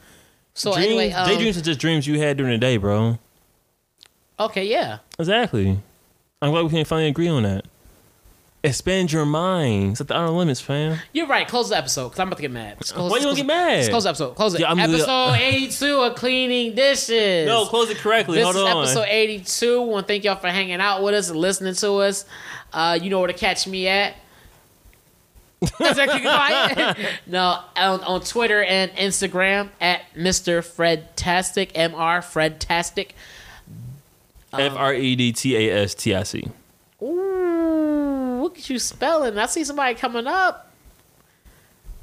so 0.55 0.75
Dreams, 0.75 0.87
anyway. 0.87 1.11
Um, 1.13 1.29
daydreams 1.29 1.57
are 1.59 1.63
just 1.63 1.81
dreams 1.81 2.07
you 2.07 2.21
had 2.21 2.37
during 2.37 2.53
the 2.53 2.59
day, 2.59 2.77
bro. 2.77 3.19
okay. 4.39 4.65
Yeah. 4.65 4.99
Exactly. 5.19 5.81
I'm 6.43 6.51
glad 6.51 6.65
we 6.65 6.71
can 6.71 6.85
finally 6.85 7.09
agree 7.09 7.29
on 7.29 7.45
that. 7.45 7.65
Expand 8.65 9.11
your 9.13 9.25
mind. 9.27 9.99
Set 9.99 10.07
the 10.09 10.17
outer 10.17 10.31
limits, 10.31 10.61
fam. 10.61 10.99
You're 11.13 11.27
right. 11.27 11.49
Close 11.49 11.71
the 11.71 11.77
episode 11.77 12.09
because 12.11 12.21
I'm 12.21 12.29
about 12.29 12.37
to 12.37 12.43
get 12.43 12.51
mad. 12.53 12.79
Close, 12.79 13.11
Why 13.11 13.17
you 13.17 13.25
gonna 13.25 13.35
get 13.37 13.47
mad? 13.47 13.79
just 13.79 13.91
Close 13.91 14.05
the 14.05 14.11
episode. 14.11 14.35
Close 14.37 14.55
it. 14.55 14.61
Yeah, 14.61 14.69
I'm- 14.69 14.79
episode 14.79 15.33
82 15.35 16.01
of 16.01 16.15
cleaning 16.15 16.75
dishes. 16.77 17.47
No, 17.49 17.65
close 17.65 17.91
it 17.91 17.97
correctly. 17.99 18.37
This 18.37 18.45
Hold 18.45 18.57
is 18.57 18.63
on. 18.63 18.83
episode 18.85 19.07
82. 19.09 19.83
Want 19.83 20.07
to 20.07 20.13
thank 20.13 20.23
y'all 20.25 20.37
for 20.37 20.49
hanging 20.49 20.81
out 20.81 21.03
with 21.03 21.15
us 21.15 21.29
and 21.29 21.39
listening 21.41 21.75
to 21.75 21.93
us. 21.95 22.25
Uh, 22.73 22.99
you 23.03 23.11
know 23.11 23.19
where 23.19 23.29
to 23.29 23.35
catch 23.35 23.67
me 23.67 23.89
at. 23.89 24.15
Is 25.63 25.71
that 25.97 26.11
keep 26.11 26.23
quiet? 26.23 26.97
no, 27.27 27.61
on, 27.77 28.01
on 28.03 28.21
Twitter 28.23 28.63
and 28.65 28.91
Instagram 28.93 29.71
at 29.81 30.03
Mr. 30.17 30.59
Fredtastic, 30.61 31.71
M-R 31.75 32.21
Fredtastic. 32.21 33.11
F 34.53 34.75
R 34.77 34.95
E 34.95 35.17
D 35.17 35.33
T 35.33 35.57
A 35.57 35.83
S 35.85 35.95
T 35.95 36.15
I 36.15 36.23
C. 36.23 36.47
Ooh, 37.03 38.41
look 38.43 38.59
at 38.59 38.69
you 38.71 38.79
spelling. 38.79 39.37
I 39.39 39.47
see 39.47 39.65
somebody 39.65 39.95
coming 39.95 40.27
up. 40.27 40.71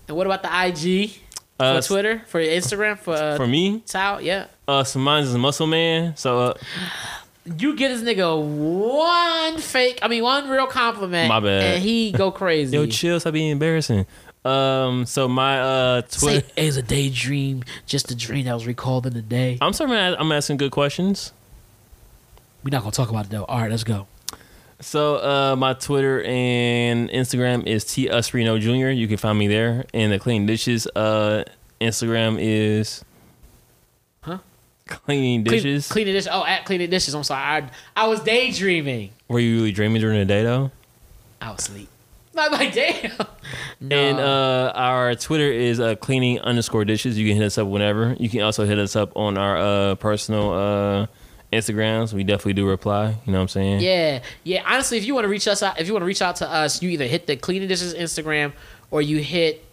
And 0.07 0.17
what 0.17 0.25
about 0.25 0.41
the 0.43 0.49
IG 0.49 1.11
for 1.57 1.63
Uh, 1.63 1.81
Twitter, 1.81 2.21
for 2.27 2.41
Instagram, 2.41 2.97
for, 2.97 3.13
uh, 3.13 3.37
For 3.37 3.45
me, 3.47 3.81
Tao? 3.85 4.17
Yeah. 4.19 4.45
uh, 4.67 4.83
so 4.83 4.99
is 5.17 5.35
Muscle 5.37 5.67
Man. 5.67 6.15
So 6.17 6.39
uh, 6.39 6.53
You 7.45 7.75
get 7.75 7.89
this 7.89 8.01
nigga 8.01 8.41
one 8.41 9.59
fake, 9.59 9.99
I 10.01 10.07
mean 10.07 10.23
one 10.23 10.49
real 10.49 10.67
compliment. 10.67 11.29
My 11.29 11.39
bad. 11.39 11.75
And 11.75 11.83
he 11.83 12.11
go 12.11 12.31
crazy. 12.41 12.75
yo, 12.75 12.85
chill. 12.87 13.19
Stop 13.19 13.33
being 13.33 13.51
embarrassing. 13.51 14.05
Um, 14.45 15.05
so 15.05 15.27
my 15.27 15.59
uh 15.59 16.01
Twitter. 16.03 16.47
it 16.55 16.65
was 16.65 16.77
a 16.77 16.81
daydream, 16.81 17.63
just 17.85 18.09
a 18.09 18.15
dream 18.15 18.45
that 18.45 18.53
was 18.53 18.65
recalled 18.65 19.05
in 19.05 19.13
the 19.13 19.21
day. 19.21 19.57
I'm 19.61 19.73
sorry. 19.73 19.91
I'm 19.97 20.31
asking 20.31 20.57
good 20.57 20.71
questions. 20.71 21.33
We're 22.63 22.71
not 22.71 22.81
gonna 22.81 22.91
talk 22.91 23.09
about 23.09 23.25
it 23.25 23.31
though. 23.31 23.45
All 23.45 23.59
right, 23.61 23.69
let's 23.71 23.83
go. 23.83 24.07
So 24.81 25.17
uh, 25.17 25.55
my 25.57 25.73
Twitter 25.73 26.23
and 26.23 27.09
Instagram 27.09 27.65
is 27.67 27.83
T 27.85 28.07
Usreno 28.07 28.59
Jr. 28.59 28.89
You 28.89 29.07
can 29.07 29.17
find 29.17 29.37
me 29.37 29.47
there. 29.47 29.85
And 29.93 30.11
the 30.11 30.19
Clean 30.19 30.45
Dishes 30.45 30.87
uh, 30.95 31.43
Instagram 31.81 32.37
is 32.39 33.03
Huh? 34.21 34.39
Cleaning 34.87 35.43
Clean- 35.43 35.63
Dishes. 35.63 35.87
cleaning 35.89 36.13
dishes. 36.13 36.29
Oh, 36.31 36.45
at 36.45 36.65
cleaning 36.65 36.89
dishes. 36.89 37.13
I'm 37.13 37.23
sorry. 37.23 37.41
I, 37.63 37.69
I 38.03 38.07
was 38.07 38.21
daydreaming. 38.21 39.11
Were 39.27 39.39
you 39.39 39.55
really 39.57 39.71
dreaming 39.71 40.01
during 40.01 40.19
the 40.19 40.25
day 40.25 40.43
though? 40.43 40.71
I 41.41 41.51
was 41.51 41.59
asleep. 41.61 41.89
Not 42.33 42.51
like 42.51 42.73
day. 42.73 43.11
No. 43.19 43.25
And 43.97 44.19
uh, 44.19 44.71
our 44.75 45.15
Twitter 45.15 45.49
is 45.51 45.79
uh, 45.79 45.95
cleaning 45.95 46.39
underscore 46.41 46.83
dishes. 46.85 47.17
You 47.17 47.27
can 47.29 47.37
hit 47.37 47.45
us 47.45 47.57
up 47.57 47.67
whenever. 47.67 48.15
You 48.19 48.29
can 48.29 48.41
also 48.41 48.65
hit 48.65 48.77
us 48.77 48.95
up 48.95 49.15
on 49.15 49.37
our 49.37 49.57
uh, 49.57 49.95
personal 49.95 50.51
uh, 50.53 51.07
Instagrams. 51.51 52.13
We 52.13 52.23
definitely 52.23 52.53
do 52.53 52.67
reply. 52.67 53.15
You 53.25 53.31
know 53.31 53.39
what 53.39 53.43
I'm 53.43 53.47
saying? 53.47 53.81
Yeah, 53.81 54.21
yeah. 54.43 54.63
Honestly, 54.65 54.97
if 54.97 55.05
you 55.05 55.15
want 55.15 55.25
to 55.25 55.29
reach 55.29 55.47
us 55.47 55.63
out, 55.63 55.79
if 55.79 55.87
you 55.87 55.93
want 55.93 56.03
to 56.03 56.07
reach 56.07 56.21
out 56.21 56.37
to 56.37 56.49
us, 56.49 56.81
you 56.81 56.89
either 56.89 57.05
hit 57.05 57.27
the 57.27 57.35
cleaning 57.35 57.67
dishes 57.67 57.93
Instagram 57.93 58.53
or 58.91 59.01
you 59.01 59.17
hit 59.17 59.65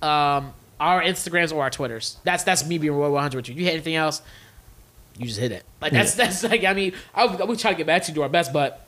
um, 0.00 0.52
our 0.78 1.02
Instagrams 1.02 1.52
or 1.52 1.62
our 1.62 1.70
Twitters. 1.70 2.18
That's 2.24 2.44
that's 2.44 2.66
me 2.66 2.78
being 2.78 2.92
Roy 2.92 3.10
100 3.10 3.36
with 3.36 3.48
you. 3.48 3.54
You 3.56 3.64
hit 3.64 3.72
anything 3.72 3.96
else, 3.96 4.22
you 5.18 5.26
just 5.26 5.40
hit 5.40 5.52
it. 5.52 5.64
Like 5.80 5.92
that's 5.92 6.14
that's 6.14 6.44
like 6.44 6.64
I 6.64 6.72
mean, 6.72 6.92
I 7.14 7.26
we 7.26 7.44
we 7.44 7.56
try 7.56 7.72
to 7.72 7.76
get 7.76 7.86
back 7.86 8.02
to 8.04 8.12
you, 8.12 8.14
do 8.14 8.22
our 8.22 8.28
best, 8.28 8.52
but 8.52 8.86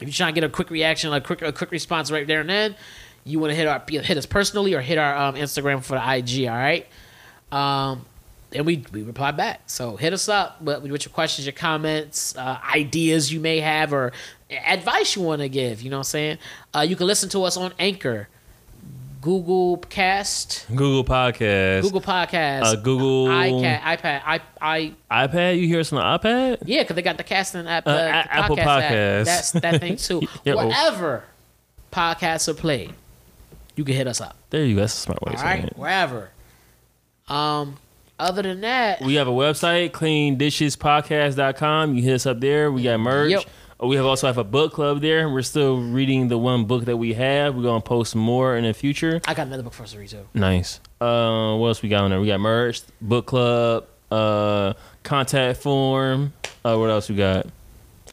if 0.00 0.02
you're 0.02 0.12
trying 0.12 0.34
to 0.34 0.40
get 0.40 0.46
a 0.46 0.52
quick 0.52 0.70
reaction, 0.70 1.12
a 1.12 1.20
quick 1.20 1.42
a 1.42 1.52
quick 1.52 1.70
response 1.70 2.10
right 2.10 2.26
there 2.26 2.40
and 2.40 2.50
then, 2.50 2.76
you 3.24 3.38
want 3.38 3.50
to 3.50 3.54
hit 3.54 3.66
our 3.66 3.82
hit 3.88 4.16
us 4.16 4.26
personally 4.26 4.74
or 4.74 4.80
hit 4.80 4.98
our 4.98 5.16
um, 5.16 5.34
Instagram 5.34 5.82
for 5.82 5.94
the 5.94 6.16
IG. 6.16 6.48
All 6.48 6.56
right. 6.56 6.86
Um, 7.50 8.04
and 8.54 8.64
we 8.66 8.84
we 8.92 9.02
reply 9.02 9.30
back. 9.30 9.62
So 9.66 9.96
hit 9.96 10.12
us 10.12 10.28
up 10.28 10.60
with, 10.62 10.82
with 10.82 11.04
your 11.04 11.12
questions, 11.12 11.46
your 11.46 11.52
comments, 11.52 12.36
uh, 12.36 12.58
ideas 12.74 13.32
you 13.32 13.40
may 13.40 13.60
have, 13.60 13.92
or 13.92 14.12
advice 14.66 15.16
you 15.16 15.22
want 15.22 15.42
to 15.42 15.48
give. 15.48 15.82
You 15.82 15.90
know 15.90 15.96
what 15.96 16.00
I'm 16.00 16.04
saying? 16.04 16.38
Uh, 16.74 16.80
you 16.80 16.96
can 16.96 17.06
listen 17.06 17.28
to 17.30 17.44
us 17.44 17.56
on 17.56 17.72
Anchor, 17.78 18.28
Google 19.20 19.78
Cast, 19.78 20.66
Google 20.68 21.04
Podcast, 21.04 21.82
Google 21.82 22.00
Podcast, 22.00 22.62
uh, 22.62 22.76
Google 22.76 23.26
iCat, 23.26 23.80
iPad, 23.80 24.22
i 24.24 24.40
i 24.60 25.26
iPad. 25.26 25.58
You 25.58 25.66
hear 25.66 25.80
us 25.80 25.92
on 25.92 25.98
the 25.98 26.28
iPad? 26.28 26.62
yeah, 26.66 26.82
because 26.82 26.96
they 26.96 27.02
got 27.02 27.16
the 27.16 27.24
casting 27.24 27.66
app, 27.66 27.86
uh, 27.86 27.90
Uh, 27.90 27.94
the 27.96 28.08
A- 28.08 28.34
Apple 28.34 28.56
podcast 28.56 28.90
app. 29.20 29.24
That's 29.26 29.50
that 29.52 29.80
thing 29.80 29.96
too. 29.96 30.22
Yeah, 30.44 30.54
oh. 30.54 30.66
Whatever 30.66 31.24
podcasts 31.92 32.48
are 32.48 32.54
played, 32.54 32.92
you 33.76 33.84
can 33.84 33.94
hit 33.94 34.06
us 34.06 34.20
up. 34.20 34.36
There 34.50 34.64
you 34.64 34.74
go. 34.76 34.82
That's 34.82 34.94
a 34.94 34.96
smart 34.98 35.22
way 35.22 35.34
All 35.36 35.42
right, 35.42 35.78
wherever. 35.78 36.30
Um, 37.28 37.78
other 38.18 38.42
than 38.42 38.60
that, 38.62 39.00
We 39.02 39.14
have 39.14 39.28
a 39.28 39.32
website, 39.32 39.90
cleandishespodcast.com. 39.90 41.94
You 41.94 42.02
hit 42.02 42.14
us 42.14 42.26
up 42.26 42.40
there. 42.40 42.70
We 42.70 42.82
got 42.82 42.98
merch. 43.00 43.30
Yep. 43.30 43.42
Uh, 43.82 43.86
We 43.88 43.96
have 43.96 44.06
also 44.06 44.28
have 44.28 44.38
a 44.38 44.44
book 44.44 44.72
club 44.72 45.00
there. 45.00 45.28
We're 45.28 45.42
still 45.42 45.80
reading 45.80 46.28
the 46.28 46.38
one 46.38 46.64
book 46.64 46.84
that 46.84 46.96
we 46.96 47.14
have. 47.14 47.56
We're 47.56 47.64
gonna 47.64 47.80
post 47.80 48.14
more 48.14 48.56
in 48.56 48.64
the 48.64 48.72
future. 48.72 49.20
I 49.26 49.34
got 49.34 49.48
another 49.48 49.64
book 49.64 49.72
for 49.74 49.82
us 49.82 49.92
to 49.92 49.98
read 49.98 50.08
too. 50.10 50.26
Nice. 50.32 50.80
Uh, 51.00 51.56
what 51.56 51.68
else 51.68 51.82
we 51.82 51.88
got 51.88 52.04
on 52.04 52.10
there? 52.10 52.20
We 52.20 52.28
got 52.28 52.40
merch, 52.40 52.82
book 53.00 53.26
club, 53.26 53.86
uh, 54.10 54.74
contact 55.02 55.60
form. 55.60 56.32
Uh, 56.64 56.76
what 56.76 56.88
else 56.90 57.08
we 57.08 57.16
got? 57.16 57.46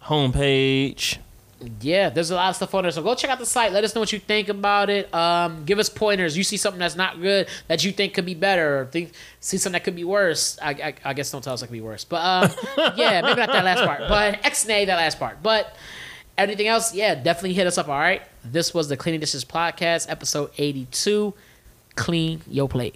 Homepage. 0.01 1.17
Yeah, 1.81 2.09
there's 2.09 2.31
a 2.31 2.35
lot 2.35 2.49
of 2.49 2.55
stuff 2.55 2.73
on 2.75 2.83
there. 2.83 2.91
So 2.91 3.03
go 3.03 3.15
check 3.15 3.29
out 3.29 3.39
the 3.39 3.45
site. 3.45 3.71
Let 3.71 3.83
us 3.83 3.93
know 3.93 4.01
what 4.01 4.11
you 4.11 4.19
think 4.19 4.49
about 4.49 4.89
it. 4.89 5.13
Um, 5.13 5.63
give 5.65 5.79
us 5.79 5.89
pointers. 5.89 6.37
You 6.37 6.43
see 6.43 6.57
something 6.57 6.79
that's 6.79 6.95
not 6.95 7.21
good 7.21 7.47
that 7.67 7.83
you 7.83 7.91
think 7.91 8.13
could 8.13 8.25
be 8.25 8.33
better, 8.33 8.81
or 8.81 8.85
think 8.85 9.11
see 9.39 9.57
something 9.57 9.73
that 9.73 9.83
could 9.83 9.95
be 9.95 10.03
worse. 10.03 10.57
I, 10.61 10.69
I, 10.69 10.93
I 11.05 11.13
guess 11.13 11.31
don't 11.31 11.43
tell 11.43 11.53
us 11.53 11.61
it 11.61 11.67
could 11.67 11.73
be 11.73 11.81
worse. 11.81 12.03
But 12.03 12.17
um, 12.17 12.51
yeah, 12.95 13.21
maybe 13.21 13.39
not 13.39 13.49
that 13.49 13.65
last 13.65 13.85
part. 13.85 14.01
But 14.07 14.45
X-nay 14.45 14.85
that 14.85 14.95
last 14.95 15.19
part. 15.19 15.41
But 15.43 15.75
anything 16.37 16.67
else, 16.67 16.93
yeah, 16.93 17.15
definitely 17.15 17.53
hit 17.53 17.67
us 17.67 17.77
up. 17.77 17.87
All 17.87 17.99
right. 17.99 18.21
This 18.43 18.73
was 18.73 18.89
the 18.89 18.97
Cleaning 18.97 19.19
Dishes 19.19 19.45
podcast, 19.45 20.09
episode 20.09 20.51
82. 20.57 21.33
Clean 21.95 22.41
your 22.47 22.67
plate. 22.67 22.95